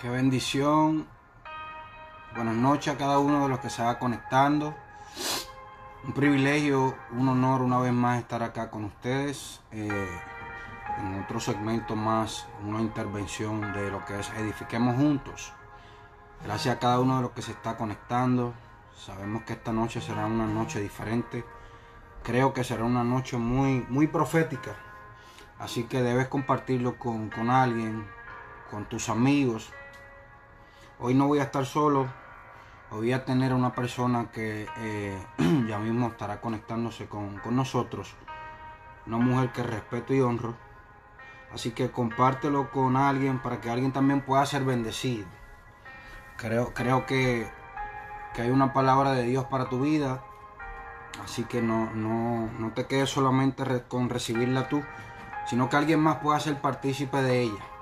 Qué 0.00 0.10
bendición. 0.10 1.06
Buenas 2.34 2.54
noches 2.54 2.92
a 2.92 2.98
cada 2.98 3.18
uno 3.18 3.44
de 3.44 3.48
los 3.48 3.60
que 3.60 3.70
se 3.70 3.82
va 3.82 3.98
conectando. 3.98 4.74
Un 6.04 6.12
privilegio, 6.12 6.94
un 7.12 7.26
honor 7.30 7.62
una 7.62 7.78
vez 7.78 7.94
más 7.94 8.18
estar 8.18 8.42
acá 8.42 8.70
con 8.70 8.84
ustedes 8.84 9.62
eh, 9.72 10.20
en 10.98 11.22
otro 11.22 11.40
segmento 11.40 11.96
más, 11.96 12.46
una 12.62 12.82
intervención 12.82 13.72
de 13.72 13.90
lo 13.90 14.04
que 14.04 14.20
es 14.20 14.28
Edifiquemos 14.36 14.96
Juntos. 14.96 15.54
Gracias 16.44 16.76
a 16.76 16.78
cada 16.78 17.00
uno 17.00 17.16
de 17.16 17.22
los 17.22 17.30
que 17.30 17.40
se 17.40 17.52
está 17.52 17.78
conectando. 17.78 18.52
Sabemos 18.94 19.44
que 19.44 19.54
esta 19.54 19.72
noche 19.72 20.02
será 20.02 20.26
una 20.26 20.46
noche 20.46 20.78
diferente. 20.78 21.42
Creo 22.22 22.52
que 22.52 22.64
será 22.64 22.84
una 22.84 23.02
noche 23.02 23.38
muy, 23.38 23.86
muy 23.88 24.08
profética. 24.08 24.72
Así 25.58 25.84
que 25.84 26.02
debes 26.02 26.28
compartirlo 26.28 26.98
con, 26.98 27.30
con 27.30 27.48
alguien, 27.48 28.06
con 28.70 28.84
tus 28.84 29.08
amigos. 29.08 29.72
Hoy 30.98 31.12
no 31.12 31.26
voy 31.26 31.40
a 31.40 31.42
estar 31.42 31.66
solo. 31.66 32.06
Voy 32.90 33.12
a 33.12 33.26
tener 33.26 33.52
una 33.52 33.74
persona 33.74 34.30
que 34.32 34.66
eh, 34.78 35.26
ya 35.68 35.78
mismo 35.78 36.06
estará 36.08 36.40
conectándose 36.40 37.06
con, 37.06 37.36
con 37.40 37.54
nosotros. 37.54 38.14
Una 39.06 39.18
mujer 39.18 39.52
que 39.52 39.62
respeto 39.62 40.14
y 40.14 40.22
honro. 40.22 40.54
Así 41.52 41.72
que 41.72 41.90
compártelo 41.90 42.70
con 42.70 42.96
alguien 42.96 43.40
para 43.42 43.60
que 43.60 43.68
alguien 43.68 43.92
también 43.92 44.22
pueda 44.22 44.46
ser 44.46 44.64
bendecido. 44.64 45.26
Creo, 46.38 46.72
creo 46.72 47.04
que, 47.04 47.46
que 48.32 48.42
hay 48.42 48.50
una 48.50 48.72
palabra 48.72 49.12
de 49.12 49.24
Dios 49.24 49.44
para 49.44 49.68
tu 49.68 49.80
vida. 49.82 50.24
Así 51.22 51.44
que 51.44 51.60
no, 51.60 51.92
no, 51.92 52.48
no 52.58 52.72
te 52.72 52.86
quedes 52.86 53.10
solamente 53.10 53.84
con 53.86 54.08
recibirla 54.08 54.68
tú, 54.70 54.82
sino 55.46 55.68
que 55.68 55.76
alguien 55.76 56.00
más 56.00 56.16
pueda 56.16 56.40
ser 56.40 56.58
partícipe 56.62 57.20
de 57.20 57.42
ella. 57.42 57.75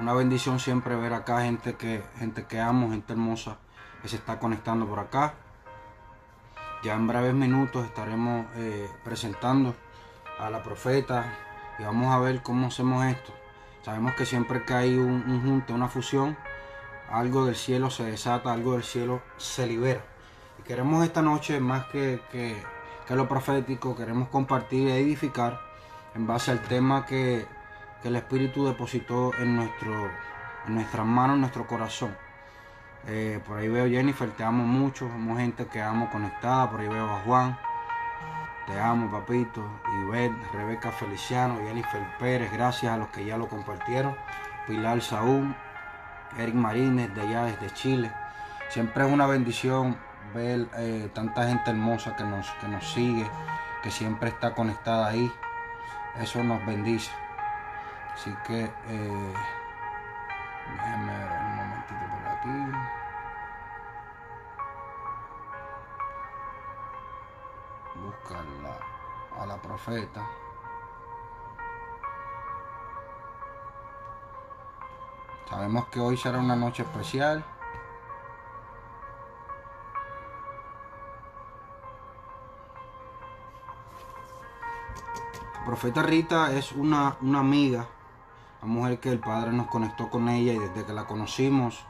Una 0.00 0.14
bendición 0.14 0.58
siempre 0.58 0.96
ver 0.96 1.12
acá 1.12 1.42
gente 1.42 1.74
que, 1.74 2.02
gente 2.18 2.46
que 2.46 2.58
amo, 2.58 2.90
gente 2.90 3.12
hermosa 3.12 3.58
que 4.00 4.08
se 4.08 4.16
está 4.16 4.38
conectando 4.38 4.86
por 4.86 4.98
acá. 4.98 5.34
Ya 6.82 6.94
en 6.94 7.06
breves 7.06 7.34
minutos 7.34 7.84
estaremos 7.84 8.46
eh, 8.56 8.90
presentando 9.04 9.74
a 10.38 10.48
la 10.50 10.62
profeta 10.62 11.26
y 11.78 11.84
vamos 11.84 12.12
a 12.12 12.18
ver 12.18 12.42
cómo 12.42 12.68
hacemos 12.68 13.04
esto. 13.04 13.32
Sabemos 13.82 14.14
que 14.14 14.24
siempre 14.24 14.64
que 14.64 14.72
hay 14.72 14.96
un, 14.96 15.24
un 15.28 15.42
junte, 15.42 15.72
una 15.74 15.88
fusión, 15.88 16.38
algo 17.10 17.44
del 17.44 17.54
cielo 17.56 17.90
se 17.90 18.04
desata, 18.04 18.52
algo 18.52 18.72
del 18.72 18.84
cielo 18.84 19.20
se 19.36 19.66
libera. 19.66 20.02
Y 20.58 20.62
queremos 20.62 21.04
esta 21.04 21.20
noche, 21.20 21.60
más 21.60 21.84
que, 21.86 22.20
que, 22.32 22.60
que 23.06 23.14
lo 23.14 23.28
profético, 23.28 23.94
queremos 23.94 24.28
compartir 24.30 24.88
e 24.88 24.98
edificar 25.00 25.60
en 26.14 26.26
base 26.26 26.50
al 26.50 26.62
tema 26.62 27.04
que, 27.04 27.46
que 28.02 28.08
el 28.08 28.16
Espíritu 28.16 28.66
depositó 28.66 29.32
en, 29.38 29.56
nuestro, 29.56 30.10
en 30.66 30.74
nuestras 30.74 31.06
manos, 31.06 31.34
en 31.34 31.40
nuestro 31.40 31.66
corazón. 31.66 32.16
Eh, 33.06 33.40
por 33.46 33.58
ahí 33.58 33.68
veo 33.68 33.88
Jennifer, 33.88 34.30
te 34.30 34.44
amo 34.44 34.64
mucho, 34.64 35.08
somos 35.08 35.38
gente 35.38 35.66
que 35.66 35.80
amo 35.80 36.10
conectada, 36.10 36.70
por 36.70 36.80
ahí 36.80 36.88
veo 36.88 37.10
a 37.10 37.20
Juan, 37.20 37.58
te 38.66 38.78
amo 38.78 39.10
papito, 39.10 39.64
Ivette, 40.02 40.36
Rebeca 40.52 40.92
Feliciano, 40.92 41.58
Jennifer 41.64 42.00
Pérez, 42.18 42.52
gracias 42.52 42.92
a 42.92 42.96
los 42.96 43.08
que 43.08 43.24
ya 43.24 43.36
lo 43.36 43.48
compartieron, 43.48 44.16
Pilar 44.66 45.00
Saúl, 45.00 45.54
Eric 46.38 46.54
Marínez 46.54 47.12
de 47.14 47.22
allá 47.22 47.44
desde 47.44 47.70
Chile. 47.74 48.12
Siempre 48.68 49.04
es 49.04 49.12
una 49.12 49.26
bendición 49.26 49.96
ver 50.34 50.68
eh, 50.78 51.10
tanta 51.12 51.46
gente 51.46 51.70
hermosa 51.70 52.16
que 52.16 52.24
nos, 52.24 52.48
que 52.52 52.68
nos 52.68 52.92
sigue, 52.92 53.28
que 53.82 53.90
siempre 53.90 54.28
está 54.28 54.54
conectada 54.54 55.08
ahí. 55.08 55.30
Eso 56.20 56.42
nos 56.44 56.64
bendice. 56.64 57.10
Así 58.14 58.34
que 58.46 58.64
eh, 58.64 59.34
déjenme 60.72 61.18
ver 61.18 61.40
un 61.40 61.56
momentito 61.56 62.04
por 62.10 62.28
aquí. 62.28 62.58
Buscar 67.96 68.44
la, 68.62 69.42
a 69.42 69.46
la 69.46 69.56
profeta. 69.56 70.26
Sabemos 75.48 75.86
que 75.88 76.00
hoy 76.00 76.16
será 76.16 76.38
una 76.38 76.56
noche 76.56 76.82
especial. 76.82 77.44
Profeta 85.66 86.02
Rita 86.02 86.52
es 86.52 86.72
una, 86.72 87.16
una 87.20 87.38
amiga, 87.38 87.86
una 88.62 88.72
mujer 88.72 89.00
que 89.00 89.10
el 89.10 89.18
Padre 89.18 89.52
nos 89.52 89.66
conectó 89.66 90.08
con 90.08 90.28
ella 90.28 90.52
y 90.52 90.58
desde 90.58 90.84
que 90.84 90.92
la 90.92 91.04
conocimos 91.04 91.84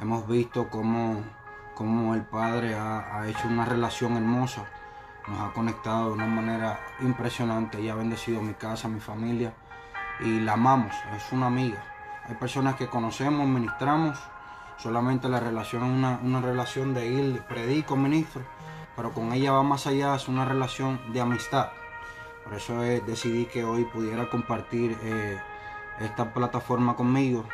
hemos 0.00 0.26
visto 0.26 0.68
cómo, 0.70 1.22
cómo 1.74 2.14
el 2.14 2.22
Padre 2.22 2.74
ha, 2.74 3.18
ha 3.18 3.28
hecho 3.28 3.46
una 3.46 3.64
relación 3.64 4.16
hermosa, 4.16 4.64
nos 5.28 5.40
ha 5.40 5.52
conectado 5.52 6.08
de 6.08 6.14
una 6.14 6.26
manera 6.26 6.80
impresionante, 7.00 7.78
ella 7.78 7.92
ha 7.92 7.96
bendecido 7.96 8.40
mi 8.40 8.54
casa, 8.54 8.88
mi 8.88 9.00
familia 9.00 9.54
y 10.20 10.40
la 10.40 10.54
amamos, 10.54 10.94
es 11.14 11.30
una 11.32 11.46
amiga. 11.46 11.82
Hay 12.26 12.36
personas 12.36 12.76
que 12.76 12.86
conocemos, 12.86 13.46
ministramos, 13.46 14.18
solamente 14.78 15.28
la 15.28 15.40
relación 15.40 15.82
es 15.82 15.90
una, 15.90 16.18
una 16.22 16.40
relación 16.40 16.94
de 16.94 17.06
ir, 17.06 17.42
predico, 17.42 17.96
ministro, 17.96 18.42
pero 18.96 19.12
con 19.12 19.32
ella 19.32 19.52
va 19.52 19.62
más 19.62 19.86
allá, 19.86 20.14
es 20.14 20.28
una 20.28 20.44
relación 20.44 21.00
de 21.12 21.20
amistad. 21.20 21.68
Por 22.44 22.54
eso 22.54 22.82
eh, 22.82 23.02
decidí 23.06 23.46
que 23.46 23.64
hoy 23.64 23.84
pudiera 23.84 24.28
compartir 24.28 24.96
eh, 25.02 25.38
esta 26.00 26.32
plataforma 26.32 26.96
conmigo 26.96 27.44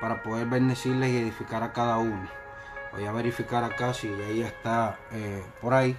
para 0.00 0.22
poder 0.22 0.46
bendecirles 0.46 1.10
y 1.10 1.18
edificar 1.18 1.62
a 1.62 1.72
cada 1.72 1.98
uno. 1.98 2.28
Voy 2.92 3.04
a 3.04 3.12
verificar 3.12 3.62
acá 3.62 3.94
si 3.94 4.08
ella 4.08 4.48
está 4.48 4.98
eh, 5.12 5.44
por 5.60 5.74
ahí 5.74 5.96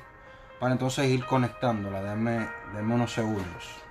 para 0.59 0.74
entonces 0.74 1.07
ir 1.07 1.25
conectándola. 1.25 2.02
Denme, 2.02 2.50
denme 2.74 2.96
unos 2.96 3.13
segundos. 3.13 3.81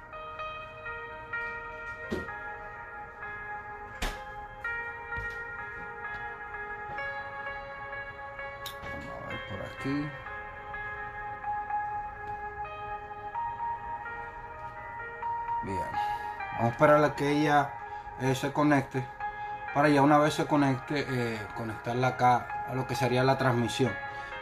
Vamos 8.82 9.25
a 9.25 9.28
ver 9.28 9.41
por 9.49 9.67
aquí. 9.67 10.11
Bien. 15.65 15.91
Vamos 16.53 16.65
a 16.65 16.69
esperar 16.69 17.05
a 17.05 17.17
que 17.17 17.31
ella 17.31 17.79
eh, 18.20 18.34
se 18.34 18.53
conecte. 18.53 19.06
Para 19.75 19.88
ya 19.88 20.03
una 20.03 20.19
vez 20.19 20.34
se 20.34 20.47
conecte, 20.47 21.06
eh, 21.08 21.38
conectarla 21.56 22.08
acá 22.08 22.64
a 22.69 22.75
lo 22.75 22.86
que 22.86 22.94
sería 22.94 23.22
la 23.22 23.38
transmisión. 23.38 23.92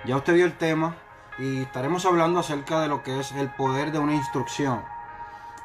Ya 0.04 0.16
usted 0.16 0.34
vio 0.34 0.46
el 0.46 0.56
tema 0.56 0.96
y 1.38 1.62
estaremos 1.62 2.06
hablando 2.06 2.40
acerca 2.40 2.80
de 2.80 2.88
lo 2.88 3.02
que 3.02 3.20
es 3.20 3.32
el 3.32 3.48
poder 3.50 3.92
de 3.92 3.98
una 3.98 4.14
instrucción. 4.14 4.82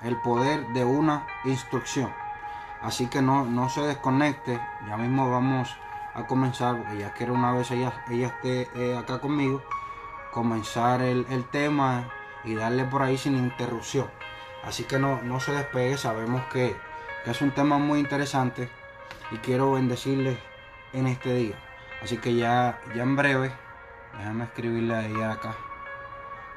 El 0.04 0.18
poder 0.18 0.68
de 0.70 0.84
una 0.84 1.26
instrucción. 1.46 2.12
Así 2.82 3.08
que 3.08 3.22
no, 3.22 3.46
no 3.46 3.70
se 3.70 3.82
desconecte. 3.82 4.60
Ya 4.88 4.98
mismo 4.98 5.32
vamos 5.32 5.74
a 6.14 6.28
comenzar, 6.28 6.78
porque 6.78 6.98
ya 6.98 7.14
quiero 7.14 7.34
una 7.34 7.54
vez 7.54 7.72
ella, 7.72 7.94
ella 8.10 8.28
esté 8.28 8.70
eh, 8.76 8.98
acá 8.98 9.20
conmigo, 9.20 9.64
comenzar 10.32 11.02
el, 11.02 11.26
el 11.30 11.50
tema 11.50 12.12
y 12.44 12.56
darle 12.56 12.84
por 12.84 13.02
ahí 13.02 13.18
sin 13.18 13.38
interrupción. 13.38 14.10
Así 14.64 14.84
que 14.84 15.00
no, 15.00 15.22
no 15.22 15.40
se 15.40 15.54
despegue, 15.54 15.98
sabemos 15.98 16.44
que, 16.52 16.76
que, 17.24 17.32
es 17.32 17.42
un 17.42 17.52
tema 17.52 17.78
muy 17.78 18.00
interesante 18.00 18.70
y 19.32 19.38
quiero 19.38 19.74
bendecirles 19.74 20.38
en 20.94 21.08
este 21.08 21.34
día. 21.34 21.56
Así 22.02 22.18
que 22.18 22.36
ya, 22.36 22.82
ya 22.96 23.04
en 23.04 23.16
breve, 23.16 23.52
déjame 24.18 24.46
escribirle 24.46 24.96
a 24.96 25.06
ella 25.06 25.32
acá 25.32 25.56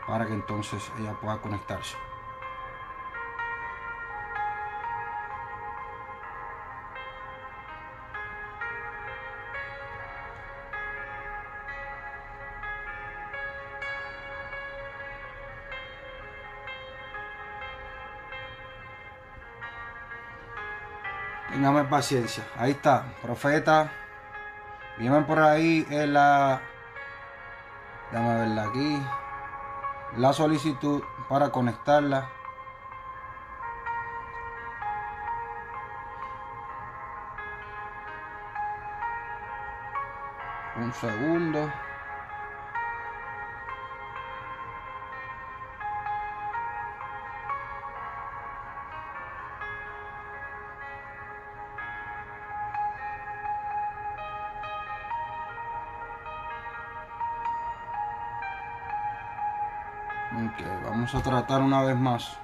para 0.07 0.27
que 0.27 0.35
entonces 0.35 0.83
ella 0.99 1.13
pueda 1.21 1.39
conectarse. 1.39 1.97
Paciencia. 21.88 22.44
Ahí 22.59 22.73
está, 22.73 23.05
profeta. 23.23 23.91
Vienen 24.99 25.25
por 25.25 25.38
ahí 25.38 25.87
en 25.91 26.15
la. 26.15 26.61
Déjame 28.11 28.38
verla 28.41 28.65
aquí. 28.65 29.03
La 30.17 30.33
solicitud 30.33 31.03
para 31.29 31.50
conectarla. 31.50 32.29
Un 40.77 40.93
segundo. 40.94 41.73
Vamos 61.06 61.25
a 61.25 61.31
tratar 61.31 61.62
una 61.62 61.82
vez 61.82 61.97
más. 61.97 62.37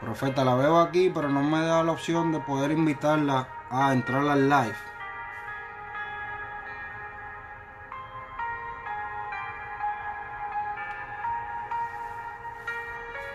Profeta, 0.00 0.44
la 0.44 0.54
veo 0.54 0.78
aquí, 0.78 1.10
pero 1.12 1.28
no 1.28 1.42
me 1.42 1.60
da 1.66 1.82
la 1.82 1.90
opción 1.90 2.30
de 2.30 2.38
poder 2.38 2.70
invitarla 2.70 3.48
a 3.68 3.92
entrar 3.92 4.28
al 4.28 4.48
live. 4.48 4.76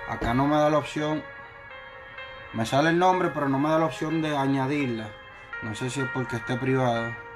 Acá 0.08 0.34
no 0.34 0.48
me 0.48 0.56
da 0.56 0.70
la 0.70 0.78
opción. 0.78 1.22
Me 2.54 2.66
sale 2.66 2.92
el 2.92 3.00
nombre, 3.00 3.30
pero 3.34 3.50
no 3.50 3.60
me 3.60 3.68
da 3.68 3.78
la 3.78 3.88
opción 3.88 4.22
de 4.22 4.38
añadirla. 4.38 5.10
No 5.64 5.76
sé 5.76 5.90
si 5.90 6.00
es 6.00 6.08
porque 6.14 6.38
esté 6.38 6.56
privado. 6.56 7.31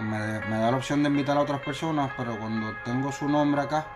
Me, 0.00 0.18
da 0.58 0.70
la 0.70 0.76
opción 0.76 1.02
de 1.02 1.10
invitar 1.10 1.36
a 1.36 1.40
otras 1.40 1.60
personas, 1.60 2.10
pero 2.16 2.38
cuando 2.38 2.74
tengo 2.84 3.12
su 3.12 3.28
nombre 3.28 3.60
acá, 3.60 3.86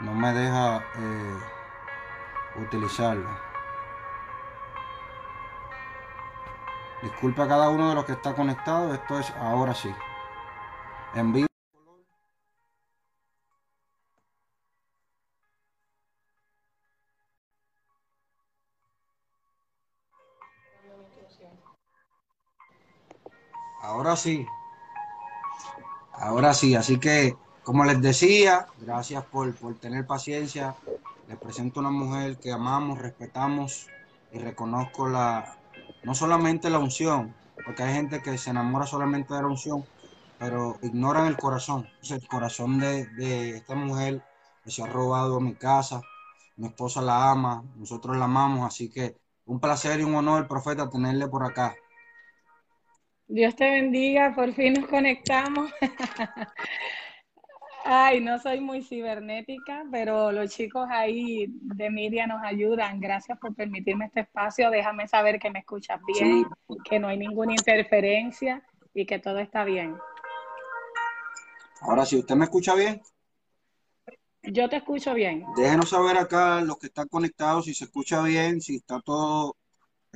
no 0.00 0.12
me 0.12 0.32
deja 0.32 0.78
eh, 0.98 1.38
utilizarla. 2.56 3.46
Disculpa 7.02 7.44
a 7.44 7.48
cada 7.48 7.68
uno 7.68 7.88
de 7.90 7.94
los 7.94 8.04
que 8.04 8.12
está 8.12 8.34
conectado. 8.34 8.92
Esto 8.92 9.20
es 9.20 9.30
ahora 9.38 9.74
sí. 9.74 9.94
En. 11.14 11.46
Ahora 23.82 24.16
sí. 24.16 24.44
Ahora 26.18 26.54
sí. 26.54 26.74
Así 26.74 26.98
que, 26.98 27.36
como 27.62 27.84
les 27.84 28.00
decía, 28.00 28.66
gracias 28.80 29.24
por, 29.24 29.54
por 29.54 29.78
tener 29.78 30.06
paciencia. 30.06 30.74
Les 31.28 31.38
presento 31.38 31.80
una 31.80 31.90
mujer 31.90 32.38
que 32.38 32.52
amamos, 32.52 32.98
respetamos 32.98 33.88
y 34.32 34.38
reconozco 34.38 35.08
la, 35.08 35.56
no 36.04 36.14
solamente 36.14 36.70
la 36.70 36.78
unción, 36.78 37.34
porque 37.64 37.82
hay 37.82 37.94
gente 37.94 38.22
que 38.22 38.38
se 38.38 38.50
enamora 38.50 38.86
solamente 38.86 39.34
de 39.34 39.40
la 39.40 39.48
unción, 39.48 39.84
pero 40.38 40.78
ignoran 40.82 41.26
el 41.26 41.36
corazón. 41.36 41.88
el 42.08 42.28
corazón 42.28 42.78
de, 42.78 43.56
esta 43.56 43.74
mujer 43.74 44.22
que 44.64 44.70
se 44.70 44.82
ha 44.82 44.86
robado 44.86 45.40
mi 45.40 45.54
casa, 45.54 46.00
mi 46.56 46.68
esposa 46.68 47.02
la 47.02 47.30
ama, 47.30 47.64
nosotros 47.76 48.16
la 48.16 48.26
amamos, 48.26 48.66
así 48.66 48.88
que 48.88 49.16
un 49.46 49.60
placer 49.60 50.00
y 50.00 50.04
un 50.04 50.14
honor, 50.14 50.48
profeta, 50.48 50.88
tenerle 50.88 51.28
por 51.28 51.44
acá. 51.44 51.74
Dios 53.28 53.56
te 53.56 53.68
bendiga, 53.68 54.34
por 54.34 54.52
fin 54.52 54.74
nos 54.74 54.86
conectamos. 54.86 55.70
Ay, 57.84 58.20
no 58.20 58.38
soy 58.40 58.60
muy 58.60 58.82
cibernética, 58.82 59.84
pero 59.92 60.32
los 60.32 60.50
chicos 60.50 60.88
ahí 60.90 61.46
de 61.48 61.88
Media 61.88 62.26
nos 62.26 62.42
ayudan. 62.42 62.98
Gracias 62.98 63.38
por 63.38 63.54
permitirme 63.54 64.06
este 64.06 64.20
espacio. 64.20 64.70
Déjame 64.70 65.06
saber 65.06 65.38
que 65.38 65.50
me 65.50 65.60
escuchas 65.60 66.00
bien, 66.04 66.46
que 66.84 66.98
no 66.98 67.08
hay 67.08 67.16
ninguna 67.16 67.52
interferencia 67.52 68.64
y 68.92 69.06
que 69.06 69.20
todo 69.20 69.38
está 69.38 69.64
bien. 69.64 69.96
Ahora, 71.80 72.04
si 72.04 72.16
usted 72.16 72.34
me 72.34 72.44
escucha 72.44 72.74
bien. 72.74 73.00
Yo 74.42 74.68
te 74.68 74.76
escucho 74.76 75.14
bien. 75.14 75.44
Déjenos 75.56 75.90
saber 75.90 76.16
acá 76.16 76.60
los 76.60 76.78
que 76.78 76.86
están 76.86 77.06
conectados 77.08 77.66
si 77.66 77.74
se 77.74 77.84
escucha 77.84 78.22
bien, 78.22 78.60
si 78.60 78.76
está 78.76 79.00
todo 79.00 79.56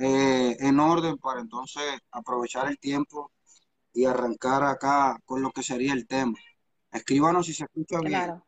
eh, 0.01 0.57
en 0.59 0.79
orden 0.79 1.17
para 1.17 1.41
entonces 1.41 1.83
aprovechar 2.11 2.67
el 2.67 2.79
tiempo 2.79 3.31
y 3.93 4.05
arrancar 4.05 4.63
acá 4.63 5.19
con 5.25 5.41
lo 5.41 5.51
que 5.51 5.61
sería 5.61 5.93
el 5.93 6.07
tema. 6.07 6.37
Escríbanos 6.91 7.45
si 7.45 7.53
se 7.53 7.65
escucha 7.65 7.99
bien. 7.99 8.11
Claro. 8.11 8.47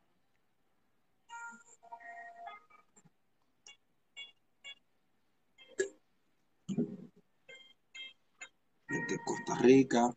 De 8.88 9.20
Costa 9.26 9.56
Rica. 9.62 10.10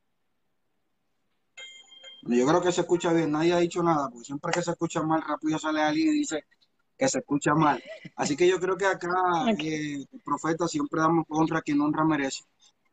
Yo 2.22 2.46
creo 2.46 2.62
que 2.62 2.72
se 2.72 2.80
escucha 2.80 3.12
bien, 3.12 3.30
nadie 3.30 3.52
ha 3.52 3.58
dicho 3.58 3.82
nada, 3.82 4.08
porque 4.08 4.24
siempre 4.24 4.52
que 4.52 4.62
se 4.62 4.70
escucha 4.70 5.02
mal, 5.02 5.22
rápido 5.22 5.58
sale 5.58 5.82
alguien 5.82 6.08
y 6.08 6.18
dice 6.18 6.44
que 6.96 7.08
se 7.08 7.18
escucha 7.18 7.54
mal. 7.54 7.82
Así 8.16 8.36
que 8.36 8.48
yo 8.48 8.58
creo 8.58 8.76
que 8.76 8.86
acá 8.86 9.08
eh, 9.58 10.06
el 10.10 10.20
profeta 10.24 10.66
siempre 10.68 11.00
damos 11.00 11.24
honra 11.28 11.58
a 11.58 11.62
quien 11.62 11.80
honra 11.80 12.04
merece, 12.04 12.44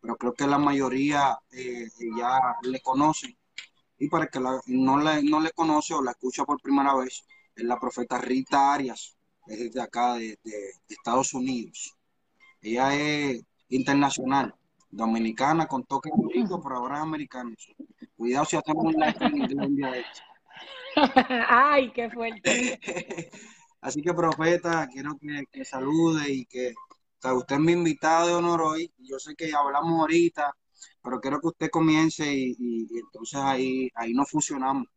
pero 0.01 0.15
creo 0.15 0.33
que 0.33 0.47
la 0.47 0.57
mayoría 0.57 1.37
eh, 1.51 1.87
ya 2.17 2.39
le 2.63 2.81
conocen 2.81 3.35
y 4.03 4.09
para 4.09 4.27
que 4.27 4.39
no, 4.39 4.61
no 4.97 5.39
le 5.39 5.51
conoce 5.51 5.93
o 5.93 6.01
la 6.01 6.11
escucha 6.11 6.43
por 6.43 6.61
primera 6.61 6.93
vez, 6.95 7.25
es 7.55 7.63
la 7.63 7.79
profeta 7.79 8.17
Rita 8.17 8.73
Arias, 8.73 9.15
es 9.47 9.71
de 9.71 9.81
acá, 9.81 10.15
de, 10.15 10.37
Estados 10.89 11.33
Unidos. 11.33 11.95
Ella 12.61 12.93
es 12.95 13.41
internacional, 13.69 14.53
dominicana 14.89 15.67
con 15.67 15.85
toque 15.85 16.09
rico, 16.33 16.61
pero 16.61 16.77
ahora 16.77 16.97
es 16.97 17.03
americana. 17.03 17.55
Cuidado 18.17 18.45
si 18.45 18.57
hacemos 18.57 18.83
un 18.85 18.93
live 18.93 19.15
en 19.21 19.63
inglés 19.63 20.05
Ay, 21.47 21.91
qué 21.91 22.09
fuerte. 22.09 22.79
Así 23.83 24.01
que, 24.01 24.13
profeta, 24.13 24.87
quiero 24.91 25.17
que, 25.19 25.45
que 25.51 25.65
salude 25.65 26.31
y 26.31 26.45
que 26.45 26.73
usted 27.23 27.55
es 27.55 27.61
mi 27.61 27.73
invitado 27.73 28.27
de 28.27 28.33
honor 28.33 28.61
hoy. 28.61 28.91
Yo 28.97 29.19
sé 29.19 29.35
que 29.35 29.53
hablamos 29.53 29.99
ahorita 29.99 30.53
pero 31.03 31.19
quiero 31.19 31.39
que 31.39 31.47
usted 31.47 31.69
comience 31.69 32.25
y, 32.33 32.87
entonces 32.97 33.39
ahí, 33.39 33.89
ahí 33.95 34.13
nos 34.13 34.29
fusionamos. 34.29 34.87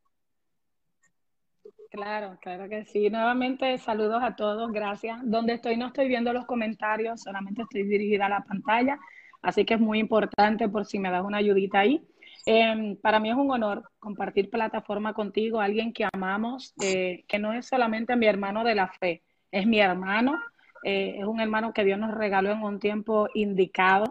Claro, 1.90 2.38
claro 2.40 2.68
que 2.68 2.84
sí. 2.84 3.10
Nuevamente 3.10 3.78
saludos 3.78 4.22
a 4.22 4.36
todos, 4.36 4.70
gracias. 4.70 5.18
Donde 5.24 5.54
estoy 5.54 5.76
no 5.76 5.88
estoy 5.88 6.08
viendo 6.08 6.32
los 6.32 6.46
comentarios, 6.46 7.22
solamente 7.22 7.62
estoy 7.62 7.84
dirigida 7.84 8.26
a 8.26 8.30
la 8.30 8.44
pantalla, 8.44 8.98
así 9.42 9.64
que 9.64 9.74
es 9.74 9.80
muy 9.80 9.98
importante 9.98 10.68
por 10.68 10.84
si 10.84 10.98
me 10.98 11.10
das 11.10 11.24
una 11.24 11.38
ayudita 11.38 11.80
ahí. 11.80 12.06
Em, 12.46 12.96
para 12.96 13.20
mí 13.20 13.28
es 13.28 13.36
un 13.36 13.50
honor 13.50 13.90
compartir 13.98 14.48
plataforma 14.48 15.12
contigo, 15.12 15.60
alguien 15.60 15.92
que 15.92 16.08
amamos, 16.10 16.72
eh, 16.82 17.24
que 17.28 17.38
no 17.38 17.52
es 17.52 17.66
solamente 17.66 18.16
mi 18.16 18.26
hermano 18.26 18.64
de 18.64 18.74
la 18.74 18.88
fe, 18.88 19.22
es 19.50 19.66
mi 19.66 19.80
hermano, 19.80 20.40
eh, 20.84 21.16
es 21.18 21.24
un 21.24 21.40
hermano 21.40 21.72
que 21.72 21.84
Dios 21.84 21.98
nos 21.98 22.14
regaló 22.14 22.52
en 22.52 22.62
un 22.62 22.78
tiempo 22.78 23.28
indicado 23.34 24.04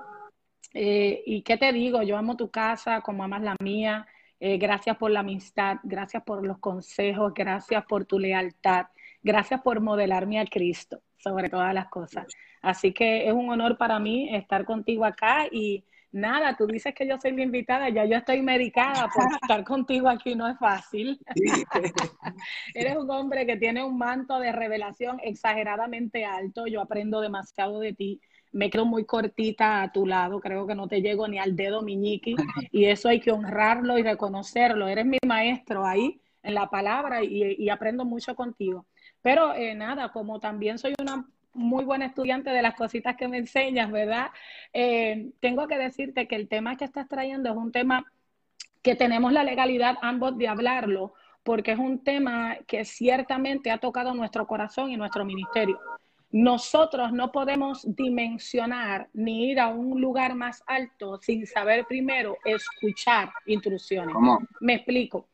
eh, 0.77 1.23
y 1.25 1.41
qué 1.43 1.55
te 1.55 1.71
digo, 1.71 2.03
yo 2.03 2.17
amo 2.17 2.35
tu 2.35 2.51
casa 2.51 2.99
como 3.01 3.23
amas 3.23 3.41
la 3.41 3.55
mía. 3.61 4.05
Eh, 4.41 4.57
gracias 4.57 4.97
por 4.97 5.09
la 5.09 5.21
amistad, 5.21 5.77
gracias 5.83 6.21
por 6.23 6.45
los 6.45 6.59
consejos, 6.59 7.33
gracias 7.33 7.85
por 7.85 8.03
tu 8.03 8.19
lealtad, 8.19 8.87
gracias 9.23 9.61
por 9.61 9.79
modelarme 9.79 10.39
a 10.41 10.45
Cristo 10.45 11.01
sobre 11.17 11.49
todas 11.49 11.73
las 11.73 11.87
cosas. 11.87 12.27
Así 12.61 12.91
que 12.91 13.25
es 13.25 13.33
un 13.33 13.49
honor 13.49 13.77
para 13.77 13.97
mí 13.99 14.35
estar 14.35 14.65
contigo 14.65 15.05
acá 15.05 15.47
y 15.49 15.85
nada, 16.15 16.55
tú 16.55 16.65
dices 16.65 16.93
que 16.95 17.05
yo 17.07 17.17
soy 17.19 17.33
la 17.33 17.43
invitada, 17.43 17.89
ya 17.89 18.05
yo 18.05 18.17
estoy 18.17 18.41
medicada 18.41 19.09
por 19.13 19.25
estar 19.41 19.63
contigo 19.63 20.07
aquí, 20.07 20.33
no 20.33 20.47
es 20.47 20.57
fácil. 20.57 21.19
Eres 22.73 22.95
un 22.95 23.09
hombre 23.11 23.45
que 23.45 23.57
tiene 23.57 23.83
un 23.83 23.97
manto 23.97 24.39
de 24.39 24.51
revelación 24.51 25.19
exageradamente 25.21 26.25
alto, 26.25 26.67
yo 26.67 26.81
aprendo 26.81 27.21
demasiado 27.21 27.79
de 27.79 27.93
ti 27.93 28.21
me 28.51 28.69
quedo 28.69 28.85
muy 28.85 29.03
cortita 29.05 29.81
a 29.81 29.91
tu 29.91 30.05
lado, 30.05 30.39
creo 30.39 30.65
que 30.65 30.75
no 30.75 30.87
te 30.87 31.01
llego 31.01 31.27
ni 31.27 31.39
al 31.39 31.57
dedo 31.57 31.81
miñiqui 31.81 32.37
y 32.71 32.85
eso 32.85 33.09
hay 33.09 33.19
que 33.19 33.31
honrarlo 33.31 33.97
y 33.97 34.03
reconocerlo. 34.03 34.87
Eres 34.87 35.05
mi 35.05 35.17
maestro 35.27 35.85
ahí 35.85 36.21
en 36.41 36.53
la 36.53 36.69
palabra 36.69 37.21
y, 37.21 37.67
aprendo 37.69 38.05
mucho 38.05 38.33
contigo. 38.33 38.85
Pero 39.21 39.53
eh, 39.53 39.75
nada, 39.75 40.13
como 40.13 40.39
también 40.39 40.77
soy 40.77 40.93
una 41.01 41.27
muy 41.55 41.85
buena 41.85 42.05
estudiante 42.05 42.51
de 42.51 42.61
las 42.61 42.75
cositas 42.75 43.15
que 43.15 43.27
me 43.27 43.37
enseñas, 43.37 43.91
¿verdad? 43.91 44.27
Eh, 44.73 45.31
tengo 45.39 45.67
que 45.67 45.77
decirte 45.77 46.27
que 46.27 46.35
el 46.35 46.47
tema 46.47 46.75
que 46.77 46.85
estás 46.85 47.07
trayendo 47.07 47.49
es 47.49 47.55
un 47.55 47.71
tema 47.71 48.05
que 48.83 48.95
tenemos 48.95 49.33
la 49.33 49.43
legalidad 49.43 49.97
ambos 50.01 50.37
de 50.37 50.47
hablarlo, 50.47 51.13
porque 51.43 51.71
es 51.71 51.79
un 51.79 52.03
tema 52.03 52.57
que 52.67 52.85
ciertamente 52.85 53.71
ha 53.71 53.79
tocado 53.79 54.13
nuestro 54.13 54.45
corazón 54.45 54.91
y 54.91 54.97
nuestro 54.97 55.25
ministerio. 55.25 55.79
Nosotros 56.31 57.13
no 57.13 57.31
podemos 57.31 57.83
dimensionar 57.95 59.07
ni 59.13 59.51
ir 59.51 59.59
a 59.59 59.69
un 59.69 60.01
lugar 60.01 60.35
más 60.35 60.63
alto 60.67 61.17
sin 61.21 61.47
saber 61.47 61.85
primero 61.85 62.37
escuchar 62.43 63.31
instrucciones. 63.45 64.15
Me 64.59 64.75
explico. 64.75 65.27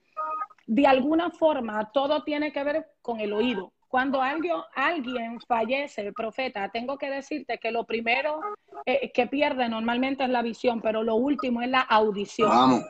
De 0.67 0.85
alguna 0.85 1.31
forma, 1.31 1.91
todo 1.91 2.23
tiene 2.23 2.51
que 2.51 2.63
ver 2.63 2.87
con 3.01 3.19
el 3.19 3.33
oído. 3.33 3.73
Cuando 3.91 4.21
alguien, 4.21 4.55
alguien 4.73 5.41
fallece, 5.41 6.13
profeta, 6.13 6.69
tengo 6.69 6.97
que 6.97 7.09
decirte 7.09 7.57
que 7.57 7.71
lo 7.71 7.83
primero 7.83 8.39
eh, 8.85 9.11
que 9.11 9.27
pierde 9.27 9.67
normalmente 9.67 10.23
es 10.23 10.29
la 10.29 10.41
visión, 10.41 10.81
pero 10.81 11.03
lo 11.03 11.15
último 11.15 11.61
es 11.61 11.69
la 11.69 11.81
audición. 11.81 12.47
Vamos. 12.47 12.85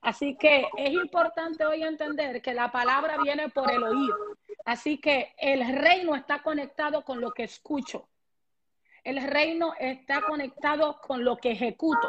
Así 0.00 0.36
que 0.36 0.68
es 0.76 0.92
importante 0.92 1.66
hoy 1.66 1.82
entender 1.82 2.40
que 2.40 2.54
la 2.54 2.70
palabra 2.70 3.16
viene 3.20 3.48
por 3.48 3.68
el 3.68 3.82
oído. 3.82 4.14
Así 4.64 4.98
que 4.98 5.34
el 5.38 5.76
reino 5.76 6.14
está 6.14 6.40
conectado 6.40 7.02
con 7.02 7.20
lo 7.20 7.32
que 7.32 7.42
escucho. 7.42 8.08
El 9.02 9.20
reino 9.20 9.72
está 9.76 10.22
conectado 10.22 11.00
con 11.00 11.24
lo 11.24 11.36
que 11.38 11.50
ejecuto. 11.50 12.08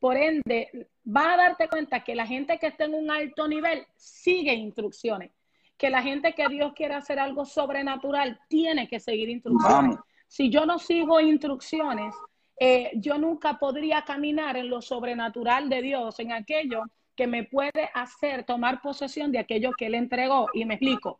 Por 0.00 0.16
ende, 0.16 0.88
va 1.06 1.34
a 1.34 1.36
darte 1.36 1.68
cuenta 1.68 2.02
que 2.02 2.16
la 2.16 2.26
gente 2.26 2.58
que 2.58 2.66
está 2.66 2.86
en 2.86 2.94
un 2.94 3.08
alto 3.08 3.46
nivel 3.46 3.86
sigue 3.94 4.54
instrucciones, 4.54 5.30
que 5.78 5.88
la 5.88 6.02
gente 6.02 6.34
que 6.34 6.48
Dios 6.48 6.72
quiere 6.74 6.94
hacer 6.94 7.20
algo 7.20 7.44
sobrenatural 7.44 8.40
tiene 8.48 8.88
que 8.88 8.98
seguir 8.98 9.28
instrucciones. 9.28 9.96
Si 10.26 10.50
yo 10.50 10.66
no 10.66 10.78
sigo 10.78 11.20
instrucciones, 11.20 12.14
eh, 12.60 12.90
yo 12.96 13.16
nunca 13.16 13.58
podría 13.58 14.02
caminar 14.02 14.56
en 14.56 14.68
lo 14.68 14.82
sobrenatural 14.82 15.68
de 15.68 15.80
Dios, 15.80 16.18
en 16.18 16.32
aquello 16.32 16.82
que 17.14 17.28
me 17.28 17.44
puede 17.44 17.90
hacer 17.94 18.44
tomar 18.44 18.82
posesión 18.82 19.30
de 19.30 19.38
aquello 19.38 19.70
que 19.78 19.86
Él 19.86 19.94
entregó. 19.94 20.48
Y 20.52 20.64
me 20.64 20.74
explico. 20.74 21.18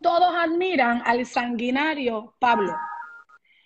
Todos 0.00 0.34
admiran 0.34 1.00
al 1.04 1.24
sanguinario 1.24 2.34
Pablo. 2.40 2.74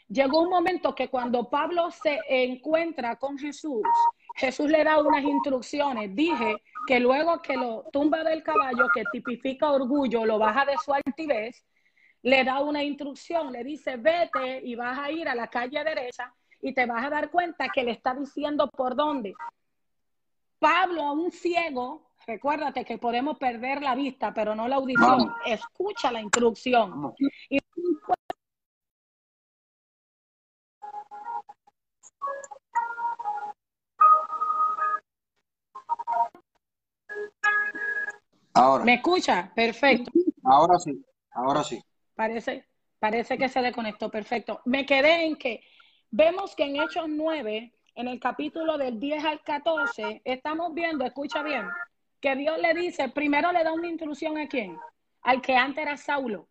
Llegó 0.09 0.43
un 0.43 0.51
momento 0.51 0.95
que 0.95 1.09
cuando 1.09 1.49
Pablo 1.49 1.91
se 1.91 2.21
encuentra 2.29 3.17
con 3.17 3.39
Jesús, 3.39 3.83
Jesús 4.37 4.71
le 4.71 4.85
da 4.85 4.99
unas 4.99 5.25
instrucciones. 5.25 6.15
Dije 6.15 6.63
que 6.87 7.01
luego 7.01 7.41
que 7.41 7.57
lo 7.57 7.85
tumba 7.91 8.23
del 8.23 8.43
caballo, 8.43 8.89
que 8.95 9.05
tipifica 9.11 9.71
orgullo, 9.73 10.25
lo 10.27 10.39
baja 10.39 10.65
de 10.65 10.75
su 10.85 10.93
altivez, 10.93 11.65
le 12.23 12.45
da 12.45 12.61
una 12.61 12.83
instrucción, 12.83 13.51
le 13.53 13.65
dice, 13.65 13.97
vete 13.97 14.61
y 14.63 14.75
vas 14.75 14.99
a 14.99 15.11
ir 15.11 15.29
a 15.29 15.35
la 15.35 15.49
calle 15.49 15.83
derecha 15.83 16.33
y 16.61 16.75
te 16.75 16.85
vas 16.85 17.05
a 17.05 17.11
dar 17.11 17.31
cuenta 17.31 17.69
que 17.69 17.83
le 17.83 17.93
está 17.93 18.15
diciendo 18.15 18.69
por 18.69 18.95
dónde. 18.95 19.35
Pablo, 20.59 21.03
a 21.03 21.13
un 21.13 21.31
ciego, 21.31 22.11
recuérdate 22.27 22.85
que 22.85 22.99
podemos 22.99 23.39
perder 23.39 23.83
la 23.83 23.95
vista, 23.95 24.35
pero 24.35 24.55
no 24.55 24.69
la 24.69 24.77
audición. 24.77 25.33
Escucha 25.47 26.13
la 26.13 26.21
instrucción. 26.21 27.15
Ahora. 38.57 38.85
¿Me 38.85 38.95
escucha? 38.95 39.53
Perfecto. 39.55 40.11
Ahora 40.43 40.79
sí, 40.79 41.05
ahora 41.33 41.63
sí. 41.63 41.79
Parece, 42.15 42.67
parece 42.99 43.37
que 43.37 43.49
se 43.49 43.61
desconectó. 43.61 44.11
Perfecto. 44.11 44.63
Me 44.65 44.87
quedé 44.87 45.27
en 45.27 45.37
que 45.37 45.63
vemos 46.11 46.57
que 46.57 46.65
en 46.65 46.77
Hechos 46.77 47.07
9, 47.07 47.73
en 47.95 48.09
el 48.09 48.19
capítulo 48.19 48.79
del 48.79 48.99
10 48.99 49.25
al 49.25 49.43
14, 49.43 50.23
estamos 50.25 50.73
viendo, 50.73 51.05
escucha 51.05 51.43
bien, 51.43 51.67
que 52.21 52.35
Dios 52.35 52.59
le 52.59 52.73
dice, 52.73 53.11
primero 53.11 53.53
le 53.53 53.63
da 53.63 53.73
una 53.73 53.89
instrucción 53.89 54.39
a 54.39 54.49
quién? 54.49 54.79
Al 55.23 55.43
que 55.43 55.55
antes 55.55 55.83
era 55.83 55.97
Saulo. 55.99 56.49